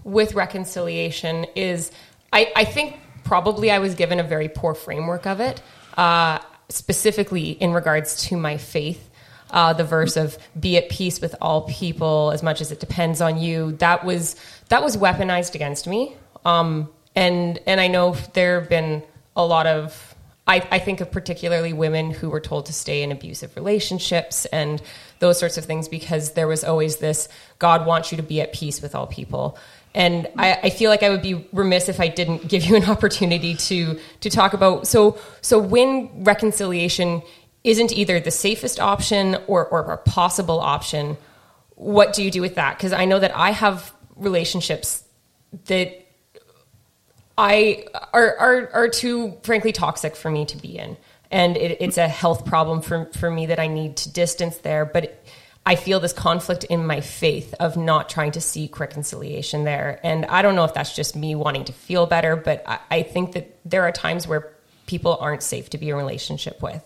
with 0.04 0.34
reconciliation 0.34 1.46
is 1.54 1.90
I 2.32 2.52
I 2.56 2.64
think 2.64 2.96
probably 3.24 3.70
I 3.70 3.78
was 3.78 3.94
given 3.94 4.20
a 4.20 4.24
very 4.24 4.48
poor 4.48 4.74
framework 4.74 5.26
of 5.26 5.40
it, 5.40 5.62
uh, 5.96 6.38
specifically 6.68 7.50
in 7.50 7.72
regards 7.72 8.22
to 8.24 8.36
my 8.36 8.56
faith. 8.56 9.04
Uh, 9.50 9.72
the 9.72 9.84
verse 9.84 10.18
of 10.18 10.36
"Be 10.58 10.76
at 10.76 10.90
peace 10.90 11.20
with 11.22 11.34
all 11.40 11.62
people, 11.62 12.32
as 12.32 12.42
much 12.42 12.60
as 12.60 12.70
it 12.70 12.80
depends 12.80 13.22
on 13.22 13.38
you." 13.38 13.72
That 13.78 14.04
was 14.04 14.36
that 14.68 14.82
was 14.82 14.98
weaponized 14.98 15.54
against 15.54 15.86
me, 15.86 16.14
um, 16.44 16.90
and 17.19 17.59
and 17.66 17.81
I 17.81 17.89
know 17.89 18.15
there 18.35 18.61
have 18.61 18.69
been 18.69 19.03
a 19.35 19.45
lot 19.45 19.66
of 19.66 20.15
I, 20.47 20.66
I 20.70 20.78
think 20.78 21.01
of 21.01 21.11
particularly 21.11 21.73
women 21.73 22.11
who 22.12 22.31
were 22.31 22.40
told 22.40 22.66
to 22.66 22.73
stay 22.73 23.03
in 23.03 23.12
abusive 23.12 23.55
relationships 23.57 24.47
and 24.47 24.81
those 25.19 25.39
sorts 25.39 25.59
of 25.59 25.65
things 25.65 25.89
because 25.89 26.32
there 26.32 26.47
was 26.47 26.62
always 26.62 26.99
this 26.99 27.28
God 27.59 27.86
wants 27.86 28.12
you 28.12 28.16
to 28.16 28.23
be 28.23 28.40
at 28.40 28.53
peace 28.53 28.81
with 28.81 28.95
all 28.95 29.07
people. 29.09 29.59
And 29.95 30.28
I, 30.36 30.59
I 30.62 30.70
feel 30.70 30.90
like 30.90 31.03
I 31.03 31.11
would 31.11 31.23
be 31.23 31.47
remiss 31.53 31.89
if 31.89 31.99
I 31.99 32.07
didn't 32.07 32.47
give 32.47 32.65
you 32.65 32.77
an 32.77 32.85
opportunity 32.95 33.57
to 33.57 33.99
to 34.20 34.31
talk 34.31 34.53
about 34.53 34.86
so 34.86 35.19
so 35.40 35.59
when 35.59 36.23
reconciliation 36.23 37.23
isn't 37.65 37.93
either 37.93 38.20
the 38.20 38.31
safest 38.31 38.78
option 38.78 39.36
or, 39.49 39.66
or 39.66 39.90
a 39.90 39.99
possible 39.99 40.61
option, 40.61 41.16
what 41.74 42.12
do 42.12 42.23
you 42.23 42.31
do 42.31 42.40
with 42.40 42.55
that? 42.55 42.78
Because 42.78 42.93
I 42.93 43.07
know 43.07 43.19
that 43.19 43.36
I 43.36 43.51
have 43.51 43.93
relationships 44.15 45.03
that 45.65 46.07
I 47.39 47.85
are, 48.12 48.36
are 48.36 48.70
are 48.74 48.89
too 48.89 49.39
frankly 49.44 49.73
toxic 49.73 50.16
for 50.16 50.31
me 50.31 50.44
to 50.47 50.56
be 50.56 50.77
in, 50.77 50.97
and 51.31 51.56
it, 51.56 51.78
it's 51.81 51.97
a 51.97 52.09
health 52.09 52.44
problem 52.44 52.82
for 52.82 53.06
for 53.15 53.31
me 53.31 53.47
that 53.47 53.60
I 53.60 53.69
need 53.69 53.97
to 53.98 54.12
distance 54.12 54.59
there. 54.59 54.85
But 54.85 55.24
I 55.65 55.77
feel 55.77 56.01
this 56.01 56.12
conflict 56.12 56.65
in 56.65 56.85
my 56.85 57.01
faith 57.01 57.55
of 57.60 57.77
not 57.77 58.09
trying 58.09 58.32
to 58.32 58.40
seek 58.40 58.81
reconciliation 58.81 59.62
there, 59.62 60.01
and 60.02 60.27
I 60.27 60.43
don't 60.43 60.56
know 60.56 60.65
if 60.65 60.74
that's 60.74 60.94
just 60.97 61.15
me 61.15 61.36
wanting 61.36 61.65
to 61.66 61.73
feel 61.73 62.06
better, 62.06 62.35
but 62.35 62.65
I, 62.66 62.78
I 62.90 63.02
think 63.05 63.32
that 63.32 63.56
there 63.65 63.82
are 63.85 63.93
times 63.93 64.27
where 64.27 64.52
people 64.86 65.16
aren't 65.20 65.44
safe 65.44 65.70
to 65.70 65.78
be 65.78 65.90
in 65.90 65.94
relationship 65.94 66.60
with. 66.60 66.82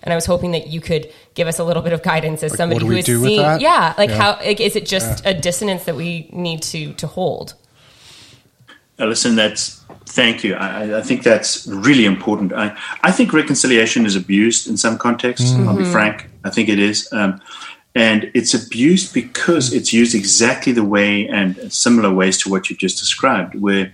And 0.00 0.12
I 0.12 0.16
was 0.16 0.26
hoping 0.26 0.52
that 0.52 0.68
you 0.68 0.80
could 0.80 1.12
give 1.34 1.48
us 1.48 1.58
a 1.58 1.64
little 1.64 1.82
bit 1.82 1.92
of 1.92 2.02
guidance 2.04 2.44
as 2.44 2.52
Like, 2.52 2.58
somebody 2.58 2.86
who 2.86 2.94
has 2.94 3.06
seen, 3.06 3.40
yeah, 3.60 3.94
like 3.98 4.10
Yeah. 4.10 4.16
how 4.16 4.36
like, 4.36 4.60
is 4.60 4.76
it 4.76 4.86
just 4.86 5.26
a 5.26 5.34
dissonance 5.34 5.84
that 5.86 5.96
we 5.96 6.28
need 6.32 6.62
to 6.62 6.92
to 6.94 7.08
hold? 7.08 7.54
Listen, 9.06 9.36
that's 9.36 9.84
thank 10.06 10.42
you. 10.42 10.54
I, 10.54 10.98
I 10.98 11.02
think 11.02 11.22
that's 11.22 11.66
really 11.66 12.04
important. 12.04 12.52
I, 12.52 12.76
I 13.02 13.12
think 13.12 13.32
reconciliation 13.32 14.06
is 14.06 14.16
abused 14.16 14.68
in 14.68 14.76
some 14.76 14.98
contexts. 14.98 15.52
I'll 15.52 15.76
be 15.76 15.84
frank. 15.84 16.28
I 16.44 16.50
think 16.50 16.68
it 16.68 16.78
is. 16.78 17.08
Um, 17.12 17.40
and 17.94 18.30
it's 18.34 18.54
abused 18.54 19.14
because 19.14 19.72
it's 19.72 19.92
used 19.92 20.14
exactly 20.14 20.72
the 20.72 20.84
way 20.84 21.28
and 21.28 21.72
similar 21.72 22.12
ways 22.12 22.38
to 22.42 22.50
what 22.50 22.68
you've 22.68 22.78
just 22.78 22.98
described, 22.98 23.54
where 23.60 23.92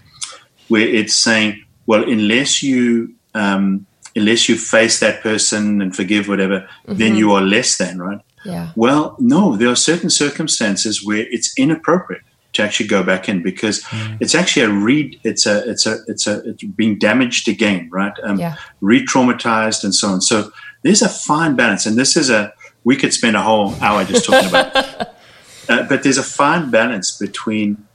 where 0.68 0.86
it's 0.86 1.14
saying, 1.14 1.62
well, 1.86 2.02
unless 2.08 2.62
you 2.62 3.14
um, 3.34 3.86
unless 4.16 4.48
you 4.48 4.56
face 4.56 5.00
that 5.00 5.22
person 5.22 5.82
and 5.82 5.94
forgive 5.94 6.28
whatever, 6.28 6.68
then 6.86 7.16
you 7.16 7.32
are 7.32 7.42
less 7.42 7.76
than, 7.78 8.00
right? 8.00 8.20
Yeah. 8.44 8.70
Well, 8.76 9.16
no, 9.18 9.56
there 9.56 9.70
are 9.70 9.76
certain 9.76 10.10
circumstances 10.10 11.04
where 11.04 11.26
it's 11.30 11.56
inappropriate 11.58 12.22
to 12.54 12.62
actually 12.62 12.86
go 12.86 13.02
back 13.02 13.28
in 13.28 13.42
because 13.42 13.84
it's 14.20 14.34
actually 14.34 14.62
a 14.62 14.70
read. 14.70 15.20
It's 15.24 15.46
a 15.46 15.68
it's 15.70 15.86
a 15.86 15.98
it's 16.06 16.26
a 16.26 16.48
it's 16.48 16.62
being 16.64 16.98
damaged 16.98 17.48
again, 17.48 17.88
right? 17.92 18.12
Um, 18.22 18.38
Yeah. 18.38 18.56
re-traumatized 18.80 19.84
and 19.84 19.94
so 19.94 20.08
on. 20.08 20.20
So 20.20 20.50
there's 20.82 21.02
a 21.02 21.08
fine 21.08 21.56
balance, 21.56 21.86
and 21.86 21.96
this 21.96 22.16
is 22.16 22.30
a 22.30 22.52
we 22.84 22.96
could 22.96 23.12
spend 23.12 23.36
a 23.36 23.42
whole 23.42 23.74
hour 23.82 24.04
just 24.04 24.24
talking 24.24 24.48
about. 24.48 25.08
Uh, 25.66 25.82
but 25.88 26.02
there's 26.02 26.18
a 26.18 26.22
fine 26.22 26.70
balance 26.70 27.16
between 27.16 27.88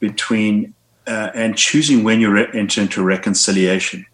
between 0.00 0.74
uh, 1.06 1.30
and 1.34 1.56
choosing 1.56 2.04
when 2.04 2.20
you 2.20 2.30
re- 2.30 2.46
enter 2.52 2.82
into 2.82 3.02
reconciliation. 3.02 4.04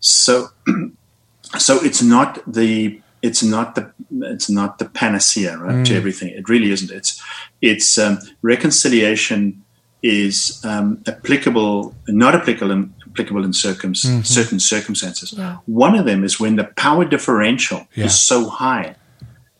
So 0.00 0.48
so 1.58 1.76
it's 1.84 2.00
not 2.02 2.40
the 2.50 3.02
it's 3.22 3.42
not 3.42 3.74
the 3.74 3.92
it's 4.34 4.48
not 4.48 4.78
the 4.78 4.84
panacea 4.84 5.56
right? 5.58 5.84
To 5.86 5.94
everything. 5.96 6.28
It 6.28 6.48
really 6.48 6.70
isn't. 6.70 6.90
It's 6.90 7.22
it's 7.60 7.98
um, 7.98 8.18
reconciliation 8.42 9.62
is 10.02 10.62
um, 10.64 11.02
applicable 11.06 11.94
not 12.06 12.34
applicable 12.34 12.70
in, 12.70 12.94
applicable 13.10 13.44
in 13.44 13.52
circum- 13.52 13.94
certain 13.94 14.60
circumstances. 14.60 15.34
One 15.66 15.96
of 15.96 16.04
them 16.04 16.22
is 16.22 16.38
when 16.38 16.56
the 16.56 16.64
power 16.64 17.04
differential 17.04 17.86
Yeah. 17.94 18.04
is 18.06 18.18
so 18.18 18.48
high 18.48 18.94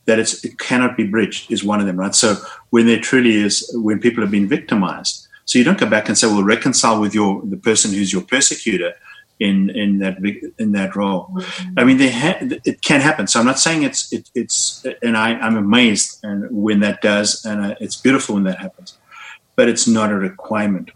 that 0.05 0.19
it's, 0.19 0.45
it 0.45 0.59
cannot 0.59 0.97
be 0.97 1.05
bridged 1.07 1.51
is 1.51 1.63
one 1.65 1.81
of 1.81 1.87
them 1.87 1.97
right? 1.99 2.15
So 2.15 2.37
when 2.71 2.87
there 2.87 3.01
truly 3.01 3.35
is 3.35 3.69
when 3.75 3.99
people 3.99 4.23
have 4.23 4.31
been 4.31 4.49
victimized 4.49 5.27
so 5.45 5.59
you 5.59 5.65
don't 5.65 5.79
go 5.79 5.87
back 5.87 6.09
and 6.09 6.17
say 6.17 6.27
well 6.29 6.45
reconcile 6.45 7.01
with 7.01 7.15
your 7.15 7.43
the 7.45 7.57
person 7.57 7.93
who's 7.93 8.13
your 8.13 8.23
persecutor 8.23 8.93
in 9.41 9.71
in 9.71 9.99
that 9.99 10.19
in 10.59 10.73
that 10.73 10.97
role. 10.97 11.41
I 11.77 11.85
mean, 11.85 11.99
they 11.99 12.11
ha- 12.11 12.39
it 12.65 12.83
can 12.83 13.01
happen. 13.01 13.27
So 13.27 13.41
I'm 13.41 13.47
not 13.47 13.59
saying 13.59 13.83
it's 13.83 14.13
it, 14.13 14.31
it's 14.35 14.85
and 15.03 15.17
I 15.17 15.35
I'm 15.35 15.57
amazed 15.57 16.21
and 16.23 16.47
when 16.51 16.81
that 16.81 17.01
does 17.03 17.45
and 17.45 17.73
uh, 17.73 17.75
it's 17.81 17.97
beautiful 17.97 18.35
when 18.35 18.45
that 18.45 18.59
happens, 18.59 18.99
but 19.57 19.69
it's 19.69 19.87
not 19.87 20.11
a 20.11 20.17
requirement. 20.17 20.91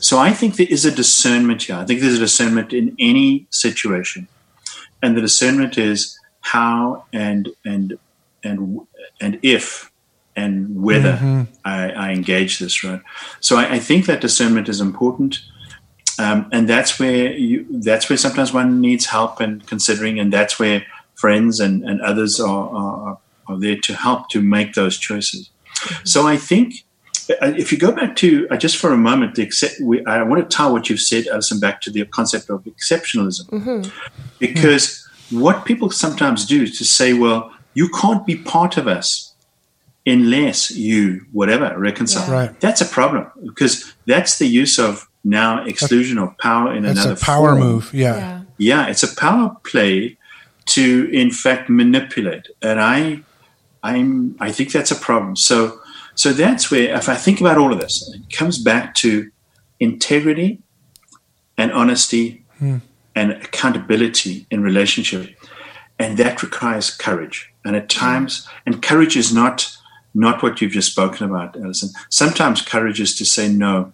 So 0.00 0.18
I 0.18 0.32
think 0.32 0.56
there 0.56 0.66
is 0.68 0.84
a 0.84 0.90
discernment 0.90 1.62
here. 1.62 1.76
I 1.76 1.84
think 1.84 2.00
there's 2.00 2.16
a 2.16 2.20
discernment 2.20 2.72
in 2.72 2.96
any 2.98 3.46
situation, 3.50 4.26
and 5.02 5.16
the 5.16 5.20
discernment 5.20 5.78
is 5.78 6.18
how 6.40 7.04
and 7.12 7.50
and 7.64 7.98
and 8.42 8.80
and 9.20 9.38
if 9.42 9.92
and 10.34 10.82
whether 10.82 11.46
I, 11.64 11.90
I 11.90 12.10
engage 12.12 12.58
this 12.58 12.84
right. 12.84 13.00
So 13.40 13.56
I, 13.56 13.74
I 13.74 13.78
think 13.78 14.06
that 14.06 14.20
discernment 14.20 14.68
is 14.68 14.80
important 14.80 15.40
um, 16.18 16.48
and 16.52 16.68
that's 16.68 16.98
where 16.98 17.32
you 17.32 17.66
that's 17.80 18.08
where 18.10 18.16
sometimes 18.16 18.52
one 18.52 18.80
needs 18.80 19.06
help 19.06 19.40
and 19.40 19.66
considering 19.66 20.18
and 20.18 20.32
that's 20.32 20.58
where 20.58 20.84
friends 21.14 21.60
and, 21.60 21.84
and 21.84 22.00
others 22.00 22.40
are, 22.40 22.68
are, 22.70 23.18
are 23.46 23.58
there 23.58 23.76
to 23.76 23.94
help 23.94 24.28
to 24.30 24.40
make 24.40 24.74
those 24.74 24.98
choices. 24.98 25.50
So 26.04 26.26
i 26.26 26.36
think 26.36 26.84
uh, 27.30 27.52
if 27.56 27.70
you 27.70 27.78
go 27.78 27.92
back 27.92 28.16
to 28.16 28.48
uh, 28.50 28.56
just 28.56 28.76
for 28.76 28.92
a 28.92 28.96
moment 28.96 29.34
the 29.34 29.42
accept, 29.42 29.80
we, 29.82 30.04
i 30.06 30.22
want 30.22 30.42
to 30.42 30.56
tie 30.56 30.68
what 30.68 30.88
you've 30.88 31.00
said 31.00 31.26
alison 31.28 31.60
back 31.60 31.80
to 31.82 31.90
the 31.90 32.04
concept 32.06 32.50
of 32.50 32.64
exceptionalism. 32.64 33.46
Because 34.38 35.06
what 35.30 35.64
people 35.64 35.90
sometimes 35.90 36.46
do 36.46 36.62
is 36.62 36.78
to 36.78 36.84
say 36.84 37.12
well 37.12 37.52
you 37.74 37.88
can't 37.90 38.26
be 38.26 38.34
part 38.34 38.76
of 38.76 38.88
us 38.88 39.34
unless 40.06 40.70
you 40.70 41.26
whatever 41.32 41.78
reconcile. 41.78 42.30
Right. 42.30 42.60
that's 42.60 42.80
a 42.80 42.86
problem 42.86 43.30
because 43.44 43.94
that's 44.06 44.38
the 44.38 44.46
use 44.46 44.78
of 44.78 45.06
now 45.24 45.64
exclusion 45.64 46.18
of 46.18 46.36
power 46.38 46.74
in 46.74 46.84
It's 46.84 47.00
another 47.00 47.14
a 47.14 47.16
power 47.16 47.50
form. 47.50 47.60
move. 47.60 47.94
Yeah. 47.94 48.16
Yeah. 48.16 48.42
Yeah, 48.58 48.86
it's 48.88 49.02
a 49.02 49.14
power 49.14 49.56
play 49.64 50.16
to 50.66 51.08
in 51.12 51.30
fact 51.30 51.70
manipulate, 51.70 52.48
and 52.60 52.80
I, 52.80 53.20
I'm 53.82 54.36
I 54.40 54.50
think 54.50 54.72
that's 54.72 54.90
a 54.90 54.96
problem. 54.96 55.36
So 55.36 55.80
so 56.14 56.32
that's 56.32 56.68
where 56.70 56.94
if 56.96 57.08
I 57.08 57.14
think 57.14 57.40
about 57.40 57.58
all 57.58 57.72
of 57.72 57.80
this, 57.80 58.12
it 58.12 58.36
comes 58.36 58.58
back 58.58 58.96
to 58.96 59.30
integrity 59.78 60.60
and 61.56 61.70
honesty 61.72 62.44
hmm. 62.58 62.78
and 63.14 63.30
accountability 63.30 64.46
in 64.50 64.62
relationship, 64.62 65.36
and 65.98 66.18
that 66.18 66.42
requires 66.42 66.90
courage. 66.90 67.52
And 67.64 67.76
at 67.76 67.92
hmm. 67.92 68.00
times, 68.00 68.48
and 68.66 68.82
courage 68.82 69.16
is 69.16 69.32
not 69.32 69.78
not 70.14 70.42
what 70.42 70.60
you've 70.60 70.72
just 70.72 70.90
spoken 70.90 71.30
about, 71.30 71.56
Alison. 71.56 71.90
Sometimes 72.10 72.60
courage 72.62 73.00
is 73.00 73.14
to 73.16 73.24
say 73.24 73.48
no. 73.48 73.92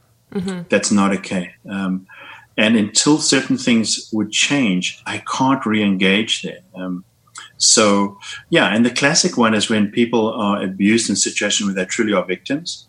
That's 0.68 0.90
not 0.90 1.12
okay. 1.18 1.54
Um, 1.68 2.06
and 2.56 2.76
until 2.76 3.18
certain 3.18 3.56
things 3.58 4.08
would 4.12 4.30
change, 4.30 5.02
I 5.06 5.22
can't 5.36 5.64
re-engage 5.66 6.42
there. 6.42 6.60
Um, 6.74 7.04
so, 7.56 8.18
yeah, 8.50 8.66
and 8.74 8.84
the 8.84 8.90
classic 8.90 9.36
one 9.36 9.54
is 9.54 9.68
when 9.68 9.90
people 9.90 10.32
are 10.32 10.62
abused 10.62 11.08
in 11.10 11.16
situations 11.16 11.66
where 11.66 11.74
they 11.74 11.84
truly 11.84 12.12
are 12.12 12.24
victims. 12.24 12.86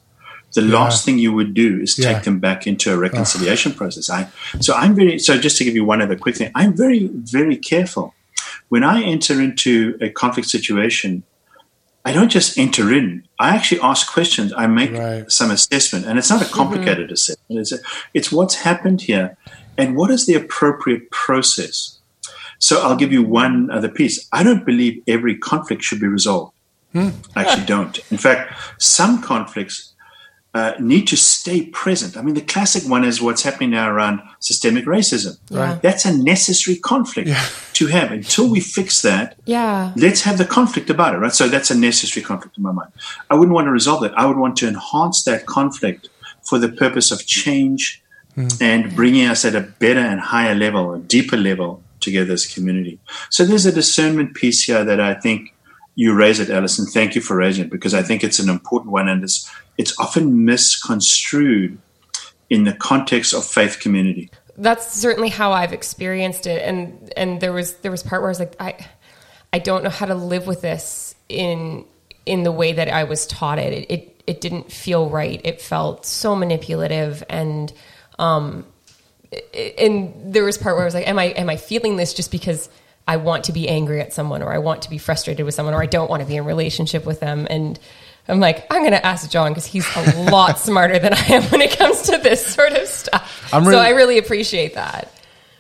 The 0.53 0.61
last 0.61 1.03
thing 1.03 1.19
you 1.19 1.34
would 1.34 1.53
do 1.53 1.81
is 1.81 1.95
take 1.95 2.05
Yeah. 2.05 2.19
them 2.19 2.39
back 2.39 2.65
into 2.65 2.93
a 2.93 2.97
reconciliation 2.97 3.73
process. 3.73 4.09
I, 4.09 4.30
so 4.61 4.73
I'm 4.73 4.95
very 4.95 5.19
so 5.19 5.38
just 5.38 5.57
to 5.57 5.65
give 5.65 5.76
you 5.76 5.84
one 5.84 6.01
other 6.01 6.15
quick 6.15 6.38
thing, 6.38 6.51
I'm 6.55 6.73
very 6.73 7.09
very 7.13 7.57
careful 7.57 8.13
when 8.69 8.81
I 8.84 9.03
enter 9.03 9.41
into 9.41 9.97
a 9.99 10.09
conflict 10.09 10.47
situation. 10.47 11.23
I 12.06 12.11
don't 12.14 12.30
just 12.30 12.57
enter 12.57 12.94
in. 12.94 13.23
I 13.40 13.56
actually 13.56 13.82
ask 13.82 14.07
questions. 14.07 14.53
I 14.56 14.68
make 14.68 14.91
Right. 14.94 15.30
some 15.32 15.49
assessment, 15.49 16.06
and 16.06 16.19
it's 16.19 16.30
not 16.30 16.41
a 16.41 16.45
mm-hmm. 16.45 16.53
complicated 16.53 17.11
assessment. 17.11 17.60
It's, 17.60 17.73
it's 18.14 18.32
what's 18.32 18.56
happened 18.56 19.02
here, 19.02 19.38
and 19.76 19.98
what 19.98 20.11
is 20.11 20.27
the 20.27 20.36
appropriate 20.36 21.10
process. 21.10 21.98
So 22.60 22.82
I'll 22.82 22.95
give 22.95 23.11
you 23.11 23.23
one 23.23 23.72
other 23.72 23.90
piece. 23.90 24.27
I 24.32 24.44
don't 24.44 24.65
believe 24.65 25.02
every 25.07 25.36
conflict 25.36 25.82
should 25.84 25.99
be 25.99 26.07
resolved. 26.07 26.53
Hmm. 26.94 27.10
I 27.36 27.41
actually 27.41 27.65
don't. 27.65 27.99
In 28.11 28.18
fact, 28.18 28.53
some 28.77 29.22
conflicts 29.22 29.94
uh, 30.56 30.73
need 30.80 31.06
to 31.06 31.18
stay 31.18 31.65
present. 31.65 32.15
I 32.15 32.22
mean, 32.22 32.34
the 32.34 32.41
classic 32.41 32.90
one 32.90 33.03
is 33.03 33.22
what's 33.22 33.44
happening 33.44 33.72
now 33.72 33.90
around 33.91 34.22
systemic 34.40 34.86
racism. 34.86 35.38
Right. 35.52 35.82
That's 35.82 36.06
a 36.06 36.18
necessary 36.18 36.77
conflict 36.77 37.30
to 37.73 37.88
have. 37.88 38.11
Until 38.14 38.49
we 38.49 38.61
fix 38.61 39.02
that, 39.02 39.36
Yeah. 39.45 39.91
let's 39.98 40.22
have 40.22 40.38
the 40.38 40.45
conflict 40.45 40.90
about 40.90 41.14
it, 41.14 41.18
right? 41.18 41.34
So 41.34 41.49
that's 41.49 41.72
a 41.72 41.77
necessary 41.77 42.23
conflict 42.23 42.56
in 42.57 42.64
my 42.64 42.72
mind. 42.72 42.91
I 43.30 43.36
wouldn't 43.36 43.53
want 43.53 43.68
to 43.68 43.72
resolve 43.72 44.02
that. 44.03 44.18
I 44.18 44.26
would 44.26 44.38
want 44.38 44.56
to 44.57 44.68
enhance 44.68 45.23
that 45.26 45.45
conflict 45.45 46.07
for 46.49 46.57
the 46.57 46.69
purpose 46.69 47.11
of 47.11 47.26
change 47.26 48.02
and 48.61 48.95
bringing 48.95 49.27
us 49.27 49.44
at 49.45 49.56
a 49.56 49.61
better 49.61 49.99
and 49.99 50.19
higher 50.19 50.56
level, 50.56 50.94
a 50.94 50.99
deeper 50.99 51.38
level 51.38 51.82
together 51.99 52.34
as 52.34 52.45
a 52.45 52.53
community. 52.53 52.99
So 53.30 53.44
there's 53.45 53.65
a 53.65 53.72
discernment 53.72 54.36
piece 54.36 54.64
here 54.64 54.84
that 54.86 54.99
I 55.02 55.14
think 55.15 55.53
you 55.95 56.13
raise 56.13 56.39
it, 56.39 56.49
Alison. 56.49 56.85
Thank 56.85 57.15
you 57.15 57.22
for 57.22 57.35
raising 57.38 57.65
it 57.65 57.72
because 57.72 57.93
I 57.93 58.03
think 58.03 58.23
it's 58.23 58.39
an 58.39 58.49
important 58.49 58.91
one 58.91 59.07
and 59.07 59.23
it's, 59.23 59.49
it's 59.77 59.97
often 59.99 60.45
misconstrued 60.45 61.77
in 62.49 62.65
the 62.65 62.73
context 62.73 63.34
of 63.34 63.45
faith 63.45 63.80
community. 63.80 64.30
that's 64.57 64.93
certainly 64.93 65.30
how 65.30 65.51
I've 65.51 65.73
experienced 65.73 66.47
it. 66.47 66.61
And 66.61 67.11
and 67.17 67.41
there 67.41 67.51
was 67.51 67.76
there 67.77 67.91
was 67.91 68.03
part 68.03 68.22
where 68.22 68.30
I 68.30 68.31
was 68.31 68.39
like, 68.39 68.55
I 68.59 68.88
I 69.51 69.59
don't 69.59 69.84
know 69.84 69.89
how 69.89 70.05
to 70.05 70.15
live 70.15 70.47
with 70.47 70.61
this 70.61 71.15
in 71.27 71.85
in 72.26 72.43
the 72.43 72.51
way 72.51 72.73
that 72.73 72.88
I 72.88 73.03
was 73.03 73.27
taught 73.27 73.59
it. 73.59 73.73
It 73.73 73.91
it, 73.91 74.23
it 74.27 74.41
didn't 74.41 74.72
feel 74.72 75.09
right. 75.09 75.41
It 75.43 75.61
felt 75.61 76.05
so 76.05 76.35
manipulative 76.35 77.23
and 77.30 77.73
um 78.19 78.65
and 79.77 80.13
there 80.34 80.45
was 80.45 80.57
part 80.57 80.76
where 80.76 80.84
I 80.84 80.85
was 80.85 80.93
like, 80.93 81.07
Am 81.07 81.19
I 81.19 81.26
am 81.26 81.49
I 81.49 81.57
feeling 81.57 81.97
this 81.97 82.13
just 82.13 82.31
because 82.31 82.69
I 83.07 83.18
want 83.18 83.44
to 83.45 83.52
be 83.52 83.68
angry 83.68 84.02
at 84.02 84.14
someone 84.14 84.41
or 84.41 84.52
I 84.52 84.57
want 84.57 84.82
to 84.84 84.90
be 84.90 84.98
frustrated 84.98 85.45
with 85.45 85.53
someone 85.53 85.73
or 85.73 85.82
I 85.82 85.86
don't 85.86 86.10
want 86.10 86.22
to 86.22 86.27
be 86.27 86.36
in 86.36 86.44
a 86.44 86.48
relationship 86.48 87.06
with 87.06 87.19
them 87.19 87.48
and 87.49 87.80
I'm 88.27 88.40
like, 88.40 88.65
I'm 88.72 88.82
going 88.82 88.91
to 88.91 89.06
ask 89.06 89.30
John 89.30 89.52
because 89.52 89.65
he's 89.65 89.86
a 89.95 90.23
lot 90.32 90.57
smarter 90.57 90.98
than 90.98 91.14
I 91.14 91.26
am 91.27 91.44
when 91.44 91.61
it 91.61 91.77
comes 91.77 92.02
to 92.03 92.18
this 92.18 92.45
sort 92.45 92.73
of 92.73 92.88
stuff. 92.88 93.49
I'm 93.53 93.64
so 93.64 93.77
I 93.77 93.90
really 93.90 94.18
appreciate 94.18 94.73
that. 94.73 95.11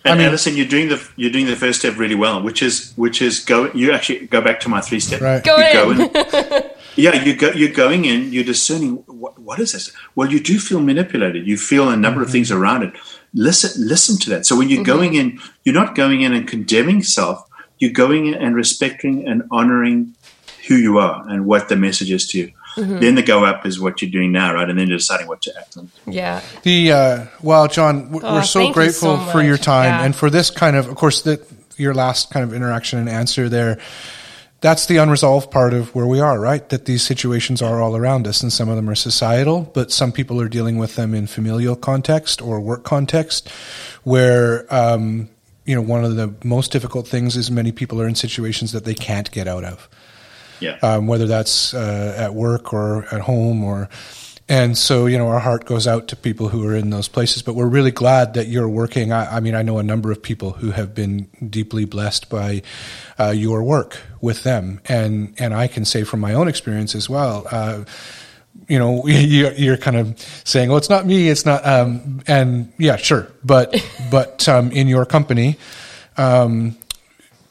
And 0.03 0.21
Alison, 0.21 0.55
you're 0.55 0.67
doing 0.67 0.89
the 0.89 1.03
you're 1.15 1.31
doing 1.31 1.47
the 1.47 1.55
first 1.55 1.79
step 1.79 1.97
really 1.97 2.13
well, 2.13 2.41
which 2.43 2.61
is 2.61 2.93
which 2.95 3.23
is 3.23 3.43
go. 3.43 3.71
You 3.73 3.91
actually 3.91 4.27
go 4.27 4.39
back 4.39 4.59
to 4.61 4.69
my 4.69 4.79
three 4.79 4.99
step. 4.99 5.19
Right. 5.19 5.43
Go 5.43 5.57
you 5.57 5.63
in. 5.63 5.73
Go 5.73 6.55
in 6.57 6.63
yeah, 6.95 7.23
you 7.23 7.35
go. 7.35 7.49
You're 7.51 7.71
going 7.71 8.05
in. 8.05 8.31
You're 8.31 8.43
discerning. 8.43 8.97
What, 9.07 9.39
what 9.39 9.59
is 9.59 9.71
this? 9.71 9.91
Well, 10.13 10.31
you 10.31 10.39
do 10.39 10.59
feel 10.59 10.79
manipulated. 10.79 11.47
You 11.47 11.57
feel 11.57 11.89
a 11.89 11.97
number 11.97 12.21
of 12.21 12.27
mm-hmm. 12.27 12.33
things 12.33 12.51
around 12.51 12.83
it. 12.83 12.93
Listen. 13.35 13.87
Listen 13.87 14.17
to 14.19 14.29
that. 14.31 14.45
So 14.45 14.55
when 14.55 14.69
you're 14.69 14.83
going 14.83 15.13
in, 15.13 15.39
you're 15.63 15.75
not 15.75 15.93
going 15.93 16.21
in 16.21 16.33
and 16.33 16.47
condemning 16.47 17.03
self. 17.03 17.47
You're 17.79 17.91
going 17.91 18.27
in 18.27 18.33
and 18.35 18.55
respecting 18.55 19.27
and 19.27 19.43
honoring 19.51 20.13
who 20.67 20.75
you 20.75 20.97
are 20.97 21.27
and 21.29 21.45
what 21.45 21.67
the 21.69 21.75
message 21.75 22.09
is 22.11 22.27
to 22.29 22.37
you. 22.39 22.51
Then 22.77 23.15
the 23.15 23.21
go 23.23 23.45
up 23.45 23.65
is 23.65 23.79
what 23.79 24.01
you're 24.01 24.11
doing 24.11 24.33
now, 24.33 24.53
right? 24.53 24.69
And 24.69 24.77
then 24.77 24.87
you're 24.89 24.97
deciding 24.97 25.27
what 25.27 25.41
to 25.43 25.57
act 25.57 25.77
on. 25.77 25.89
Yeah. 26.07 26.41
The 26.63 26.91
uh, 26.91 27.25
well, 27.41 27.67
John, 27.69 28.05
w- 28.11 28.21
Oh, 28.21 28.33
we're 28.35 28.43
so 28.43 28.59
thank 28.59 28.69
you 28.69 28.73
grateful 28.73 29.17
so 29.17 29.31
for 29.31 29.41
your 29.41 29.57
time 29.57 29.85
Yeah. 29.85 30.03
and 30.05 30.13
for 30.15 30.29
this 30.29 30.49
kind 30.49 30.75
of, 30.75 30.87
of 30.89 30.95
course, 30.95 31.21
that 31.21 31.39
your 31.77 31.93
last 31.93 32.31
kind 32.31 32.43
of 32.43 32.53
interaction 32.53 32.99
and 32.99 33.07
answer 33.07 33.47
there. 33.47 33.79
That's 34.65 34.87
the 34.87 34.97
unresolved 34.97 35.51
part 35.51 35.75
of 35.75 35.93
where 35.93 36.07
we 36.07 36.19
are, 36.19 36.39
right? 36.39 36.67
That 36.69 36.85
these 36.85 37.03
situations 37.03 37.61
are 37.61 37.83
all 37.83 37.95
around 37.95 38.25
us, 38.25 38.41
and 38.41 38.51
some 38.51 38.67
of 38.67 38.75
them 38.77 38.89
are 38.89 38.95
societal, 38.95 39.69
but 39.75 39.91
some 39.91 40.11
people 40.11 40.41
are 40.41 40.49
dealing 40.49 40.79
with 40.79 40.95
them 40.95 41.13
in 41.13 41.27
familial 41.27 41.75
context 41.75 42.41
or 42.41 42.59
work 42.59 42.83
context, 42.83 43.47
where 44.03 44.65
um, 44.73 45.29
you 45.65 45.75
know 45.75 45.83
one 45.83 46.03
of 46.03 46.15
the 46.15 46.33
most 46.43 46.71
difficult 46.71 47.07
things 47.07 47.37
is 47.37 47.51
many 47.51 47.71
people 47.71 48.01
are 48.01 48.07
in 48.07 48.15
situations 48.15 48.71
that 48.71 48.85
they 48.85 48.95
can't 48.95 49.29
get 49.29 49.47
out 49.47 49.63
of 49.63 49.87
Yeah. 50.59 50.79
um, 50.81 51.05
whether 51.05 51.27
that's 51.27 51.75
uh, 51.75 52.15
at 52.17 52.33
work 52.33 52.73
or 52.73 53.05
at 53.13 53.21
home 53.21 53.63
or 53.63 53.87
and 54.47 54.77
so 54.77 55.07
you 55.07 55.17
know 55.17 55.27
our 55.27 55.39
heart 55.39 55.65
goes 55.65 55.87
out 55.87 56.07
to 56.09 56.15
people 56.15 56.49
who 56.49 56.65
are 56.67 56.75
in 56.75 56.89
those 56.89 57.07
places 57.07 57.41
but 57.41 57.55
we're 57.55 57.67
really 57.67 57.91
glad 57.91 58.35
that 58.35 58.47
you're 58.47 58.69
working. 58.69 59.11
I, 59.11 59.37
I 59.37 59.39
mean 59.39 59.55
i 59.55 59.61
know 59.61 59.79
a 59.79 59.83
number 59.83 60.11
of 60.11 60.21
people 60.21 60.51
who 60.51 60.71
have 60.71 60.93
been 60.93 61.27
deeply 61.49 61.85
blessed 61.85 62.29
by 62.29 62.61
uh, 63.19 63.29
your 63.29 63.63
work 63.63 63.99
with 64.21 64.43
them. 64.43 64.81
And 64.85 65.33
and 65.39 65.53
i 65.53 65.67
can 65.67 65.85
say 65.85 66.03
from 66.03 66.19
my 66.19 66.33
own 66.33 66.47
experience 66.47 66.95
as 66.95 67.09
well 67.09 67.47
uh, 67.51 67.85
you 68.67 68.79
know 68.79 69.05
you're, 69.07 69.77
kind 69.77 69.97
of 69.97 70.19
saying 70.43 70.71
oh 70.71 70.77
it's 70.77 70.89
not 70.89 71.05
me 71.05 71.29
it's 71.29 71.45
not 71.45 71.65
um, 71.65 72.21
and 72.27 72.71
yeah 72.77 72.97
sure. 72.97 73.27
But 73.43 73.75
but 74.11 74.47
um, 74.47 74.71
in 74.71 74.87
your 74.87 75.05
company 75.05 75.57
um, 76.17 76.77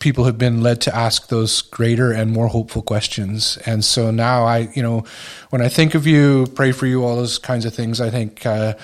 people 0.05 0.25
have 0.25 0.37
been 0.37 0.63
led 0.63 0.83
to 0.83 0.95
ask 0.95 1.29
those 1.29 1.63
greater 1.63 2.13
and 2.13 2.31
more 2.31 2.47
hopeful 2.47 2.83
questions. 2.83 3.57
And 3.65 3.83
so 3.83 4.11
now 4.11 4.45
I, 4.45 4.69
you 4.75 4.83
know, 4.83 5.05
when 5.49 5.63
I 5.63 5.71
think 5.71 5.95
of 5.95 6.07
you, 6.07 6.47
pray 6.55 6.73
for 6.73 6.87
you, 6.87 7.03
all 7.03 7.17
those 7.17 7.39
kinds 7.39 7.65
of 7.65 7.73
things, 7.73 8.03
I 8.03 8.11
think 8.11 8.45
uh, 8.45 8.75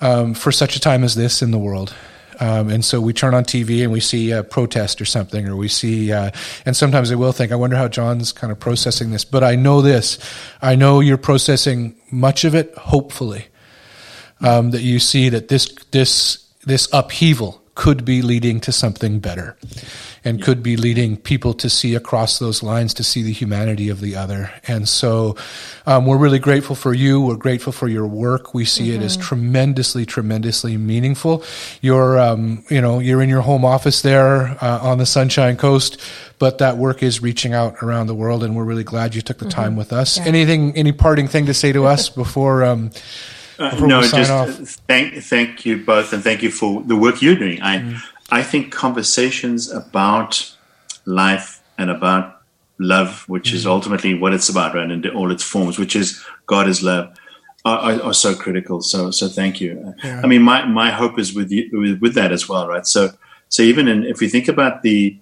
um, 0.00 0.32
for 0.32 0.50
such 0.50 0.74
a 0.74 0.80
time 0.80 1.04
as 1.04 1.14
this 1.14 1.42
in 1.42 1.50
the 1.50 1.58
world. 1.58 1.94
Um, 2.40 2.70
and 2.70 2.82
so 2.82 2.98
we 2.98 3.12
turn 3.12 3.34
on 3.34 3.44
TV 3.44 3.82
and 3.82 3.92
we 3.92 4.00
see 4.00 4.30
a 4.30 4.42
protest 4.42 5.02
or 5.02 5.04
something, 5.04 5.46
or 5.46 5.54
we 5.54 5.68
see, 5.68 6.10
uh, 6.12 6.30
and 6.64 6.74
sometimes 6.74 7.12
I 7.12 7.16
will 7.16 7.32
think, 7.32 7.52
I 7.52 7.56
wonder 7.56 7.76
how 7.76 7.86
John's 7.86 8.32
kind 8.32 8.50
of 8.50 8.58
processing 8.58 9.10
this. 9.10 9.24
But 9.24 9.44
I 9.44 9.56
know 9.56 9.82
this. 9.82 10.18
I 10.62 10.76
know 10.76 11.00
you're 11.00 11.18
processing 11.18 11.94
much 12.10 12.44
of 12.44 12.54
it, 12.54 12.74
hopefully 12.76 13.48
um, 14.40 14.70
that 14.70 14.80
you 14.80 14.98
see 14.98 15.28
that 15.28 15.48
this 15.48 15.66
this 15.90 16.38
this 16.64 16.88
upheaval 16.90 17.60
could 17.74 18.04
be 18.04 18.22
leading 18.22 18.60
to 18.60 18.72
something 18.72 19.18
better 19.18 19.56
and 20.24 20.42
could 20.42 20.62
be 20.62 20.76
leading 20.76 21.16
people 21.16 21.54
to 21.54 21.68
see 21.68 21.94
across 21.94 22.38
those 22.38 22.62
lines 22.62 22.94
to 22.94 23.04
see 23.04 23.22
the 23.22 23.32
humanity 23.32 23.88
of 23.88 24.00
the 24.00 24.16
other. 24.16 24.50
And 24.66 24.88
so 24.88 25.36
um, 25.86 26.06
we're 26.06 26.16
really 26.16 26.38
grateful 26.38 26.74
for 26.74 26.94
you. 26.94 27.20
We're 27.20 27.36
grateful 27.36 27.72
for 27.72 27.88
your 27.88 28.06
work. 28.06 28.54
We 28.54 28.64
see 28.64 28.94
it 28.94 29.02
as 29.02 29.16
tremendously 29.16 30.06
tremendously 30.06 30.76
meaningful. 30.76 31.44
You're 31.80 32.18
um, 32.18 32.64
you 32.70 32.80
know 32.80 32.98
you're 33.00 33.22
in 33.22 33.28
your 33.28 33.42
home 33.42 33.64
office 33.64 34.02
there 34.02 34.56
uh, 34.62 34.78
on 34.82 34.98
the 34.98 35.06
sunshine 35.06 35.56
coast 35.56 36.00
but 36.38 36.58
that 36.58 36.76
work 36.76 37.02
is 37.02 37.22
reaching 37.22 37.54
out 37.54 37.80
around 37.82 38.06
the 38.08 38.14
world 38.14 38.42
and 38.42 38.56
we're 38.56 38.64
really 38.64 38.84
glad 38.84 39.14
you 39.14 39.22
took 39.22 39.38
the 39.38 39.48
time 39.48 39.76
with 39.76 39.92
us. 39.92 40.18
Anything 40.18 40.76
any 40.76 40.92
parting 40.92 41.28
thing 41.28 41.46
to 41.46 41.54
say 41.54 41.72
to 41.72 41.84
us 41.86 42.08
before 42.24 42.64
um, 42.64 42.90
Before 43.56 43.86
no, 43.86 44.00
we 44.00 44.06
sign 44.06 44.20
just 44.20 44.30
off. 44.30 44.48
uh, 44.48 44.64
thank 44.88 45.22
thank 45.22 45.64
you 45.64 45.84
both, 45.84 46.12
and 46.12 46.22
thank 46.24 46.42
you 46.42 46.50
for 46.50 46.82
the 46.82 46.96
work 46.96 47.22
you're 47.22 47.36
doing. 47.36 47.62
I 47.62 47.78
Mm. 47.78 48.02
I 48.30 48.42
think 48.42 48.72
conversations 48.72 49.70
about 49.70 50.54
life 51.04 51.60
and 51.78 51.90
about 51.90 52.40
love, 52.78 53.24
which 53.28 53.50
Mm. 53.50 53.54
is 53.54 53.66
ultimately 53.66 54.14
what 54.14 54.32
it's 54.34 54.48
about, 54.48 54.74
right, 54.74 54.90
in 54.90 55.06
all 55.10 55.30
its 55.30 55.42
forms, 55.44 55.78
which 55.78 55.94
is 55.94 56.22
God 56.46 56.68
is 56.68 56.82
love, 56.82 57.08
are, 57.64 58.02
are, 58.02 58.14
so 58.14 58.34
critical. 58.34 58.82
So 58.82 59.10
so 59.10 59.28
thank 59.28 59.60
you. 59.60 59.94
I 60.02 60.26
mean, 60.26 60.42
my 60.42 60.64
my 60.66 60.90
hope 60.90 61.18
is 61.18 61.32
with 61.34 61.50
you 61.50 61.68
with, 61.72 62.00
with 62.00 62.14
that 62.14 62.32
as 62.32 62.48
well, 62.48 62.66
right? 62.68 62.86
So 62.86 63.10
so 63.48 63.62
even 63.62 63.88
in, 63.88 64.04
if 64.04 64.20
we 64.20 64.28
think 64.28 64.48
about 64.48 64.82
the 64.82 65.16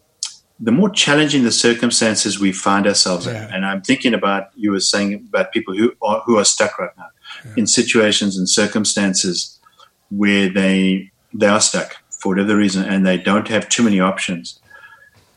the 0.60 0.72
more 0.72 0.90
challenging 0.90 1.42
the 1.44 1.52
circumstances 1.52 2.38
we 2.38 2.52
find 2.52 2.86
ourselves 2.86 3.26
Yeah. 3.26 3.46
in, 3.48 3.54
and 3.54 3.66
I'm 3.66 3.82
thinking 3.82 4.14
about 4.14 4.50
you 4.56 4.70
were 4.72 4.80
saying 4.80 5.14
about 5.28 5.52
people 5.52 5.74
who 5.74 5.92
are 6.02 6.20
who 6.26 6.38
are 6.38 6.44
stuck 6.44 6.78
right 6.78 6.96
now 6.96 7.10
in 7.56 7.66
situations 7.66 8.36
and 8.38 8.48
circumstances 8.48 9.58
where 10.10 10.48
they 10.48 11.10
they 11.34 11.46
are 11.48 11.60
stuck 11.60 11.96
for 12.22 12.28
whatever 12.28 12.56
reason 12.56 12.84
and 12.84 13.04
they 13.04 13.18
don't 13.18 13.48
have 13.48 13.68
too 13.68 13.82
many 13.82 13.98
options 13.98 14.60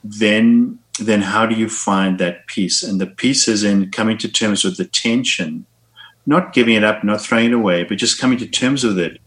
then 0.03 0.77
then 0.99 1.21
how 1.21 1.45
do 1.45 1.55
you 1.55 1.67
find 1.67 2.19
that 2.19 2.47
peace? 2.47 2.81
And 2.81 3.01
the 3.01 3.07
peace 3.07 3.49
is 3.49 3.65
in 3.65 3.91
coming 3.91 4.17
to 4.19 4.29
terms 4.31 4.63
with 4.63 4.77
the 4.77 4.85
tension 4.85 5.65
not 6.27 6.53
giving 6.53 6.75
it 6.75 6.83
up 6.83 7.03
not 7.03 7.21
throwing 7.21 7.47
it 7.47 7.53
away 7.53 7.83
but 7.83 7.97
just 7.97 8.19
coming 8.19 8.37
to 8.37 8.45
terms 8.45 8.83
with 8.83 8.99
it 8.99 9.19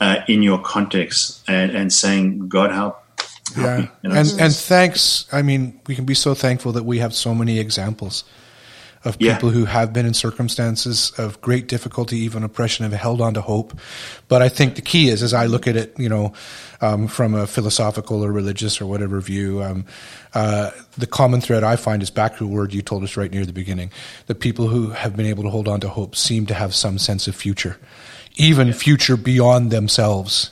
uh, 0.00 0.20
in 0.28 0.42
your 0.42 0.58
context 0.58 1.42
and, 1.48 1.70
and 1.70 1.92
saying 1.92 2.48
god 2.48 2.72
help. 2.72 2.98
Yeah, 3.56 3.88
and 4.02 4.34
and 4.40 4.54
thanks. 4.54 5.26
I 5.32 5.42
mean, 5.42 5.80
we 5.86 5.94
can 5.94 6.04
be 6.04 6.14
so 6.14 6.34
thankful 6.34 6.72
that 6.72 6.84
we 6.84 6.98
have 6.98 7.12
so 7.12 7.34
many 7.34 7.58
examples 7.58 8.24
of 9.04 9.16
Yeah. 9.18 9.34
people 9.34 9.50
who 9.50 9.64
have 9.64 9.92
been 9.92 10.06
in 10.06 10.14
circumstances 10.14 11.12
of 11.18 11.40
great 11.40 11.66
difficulty, 11.68 12.18
even 12.18 12.44
oppression, 12.44 12.84
have 12.84 12.92
held 13.00 13.20
on 13.20 13.34
to 13.34 13.40
hope. 13.40 13.78
But 14.28 14.42
I 14.42 14.48
think 14.48 14.76
the 14.76 14.82
key 14.82 15.08
is, 15.08 15.22
as 15.22 15.34
I 15.34 15.46
look 15.46 15.66
at 15.66 15.76
it, 15.76 15.94
you 15.98 16.08
know, 16.08 16.32
um, 16.80 17.08
from 17.08 17.34
a 17.34 17.46
philosophical 17.46 18.24
or 18.24 18.30
religious 18.30 18.80
or 18.80 18.86
whatever 18.86 19.20
view, 19.20 19.62
um, 19.62 19.84
uh, 20.34 20.70
the 20.96 21.06
common 21.06 21.40
thread 21.40 21.64
I 21.64 21.76
find 21.76 22.02
is 22.02 22.10
back 22.10 22.36
to 22.38 22.44
a 22.44 22.48
word 22.48 22.72
you 22.72 22.82
told 22.82 23.02
us 23.02 23.16
right 23.16 23.30
near 23.30 23.44
the 23.44 23.52
beginning. 23.52 23.90
The 24.26 24.34
people 24.34 24.68
who 24.68 24.90
have 24.90 25.16
been 25.16 25.26
able 25.26 25.42
to 25.44 25.50
hold 25.50 25.68
on 25.68 25.80
to 25.80 25.88
hope 25.88 26.14
seem 26.16 26.46
to 26.46 26.54
have 26.54 26.74
some 26.74 26.98
sense 26.98 27.26
of 27.28 27.34
future, 27.34 27.78
even 28.36 28.72
future 28.72 29.16
beyond 29.16 29.70
themselves 29.70 30.50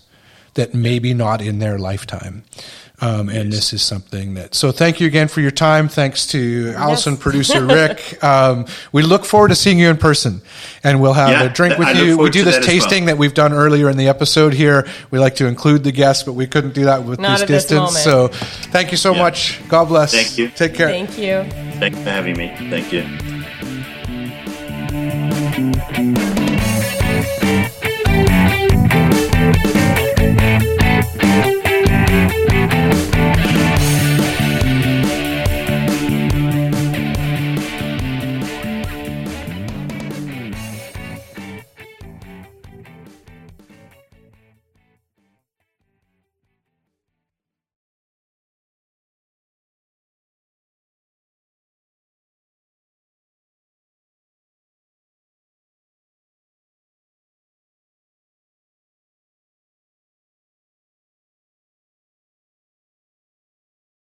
that 0.54 0.74
maybe 0.74 1.14
not 1.14 1.40
in 1.40 1.60
their 1.60 1.78
lifetime. 1.78 2.42
Um, 3.02 3.30
and 3.30 3.50
this 3.50 3.72
is 3.72 3.82
something 3.82 4.34
that. 4.34 4.54
So 4.54 4.72
thank 4.72 5.00
you 5.00 5.06
again 5.06 5.28
for 5.28 5.40
your 5.40 5.50
time. 5.50 5.88
Thanks 5.88 6.26
to 6.28 6.74
Alison, 6.76 7.16
producer 7.18 7.64
Rick. 7.64 8.22
Um, 8.22 8.66
we 8.92 9.02
look 9.02 9.24
forward 9.24 9.48
to 9.48 9.54
seeing 9.54 9.78
you 9.78 9.88
in 9.88 9.96
person, 9.96 10.42
and 10.84 11.00
we'll 11.00 11.14
have 11.14 11.30
Yeah, 11.30 11.44
a 11.44 11.48
drink 11.48 11.78
with 11.78 11.88
I 11.88 11.92
you. 11.92 12.18
We 12.18 12.28
do 12.28 12.44
this 12.44 12.56
that 12.56 12.60
as 12.62 12.66
well. 12.68 12.78
tasting 12.80 13.04
that 13.06 13.16
we've 13.16 13.32
done 13.32 13.54
earlier 13.54 13.88
in 13.88 13.96
the 13.96 14.08
episode 14.08 14.52
here. 14.52 14.86
We 15.10 15.18
like 15.18 15.36
to 15.36 15.46
include 15.46 15.82
the 15.82 15.92
guests, 15.92 16.24
but 16.24 16.34
we 16.34 16.46
couldn't 16.46 16.74
do 16.74 16.84
that 16.84 17.04
with 17.04 17.18
Not 17.20 17.32
this 17.38 17.42
at 17.42 17.48
this 17.48 17.64
distance. 17.64 18.02
so 18.02 18.28
thank 18.28 18.90
you 18.90 18.98
so 18.98 19.12
Yeah. 19.14 19.22
much. 19.22 19.60
God 19.68 19.86
bless. 19.86 20.12
Thank 20.12 20.36
you. 20.36 20.48
Take 20.48 20.74
care. 20.74 20.88
Thank 20.88 21.16
you. 21.16 21.44
Thanks 21.80 21.96
for 21.98 22.10
having 22.10 22.36
me. 22.36 22.52
Thank 22.68 22.92
you. 22.92 23.06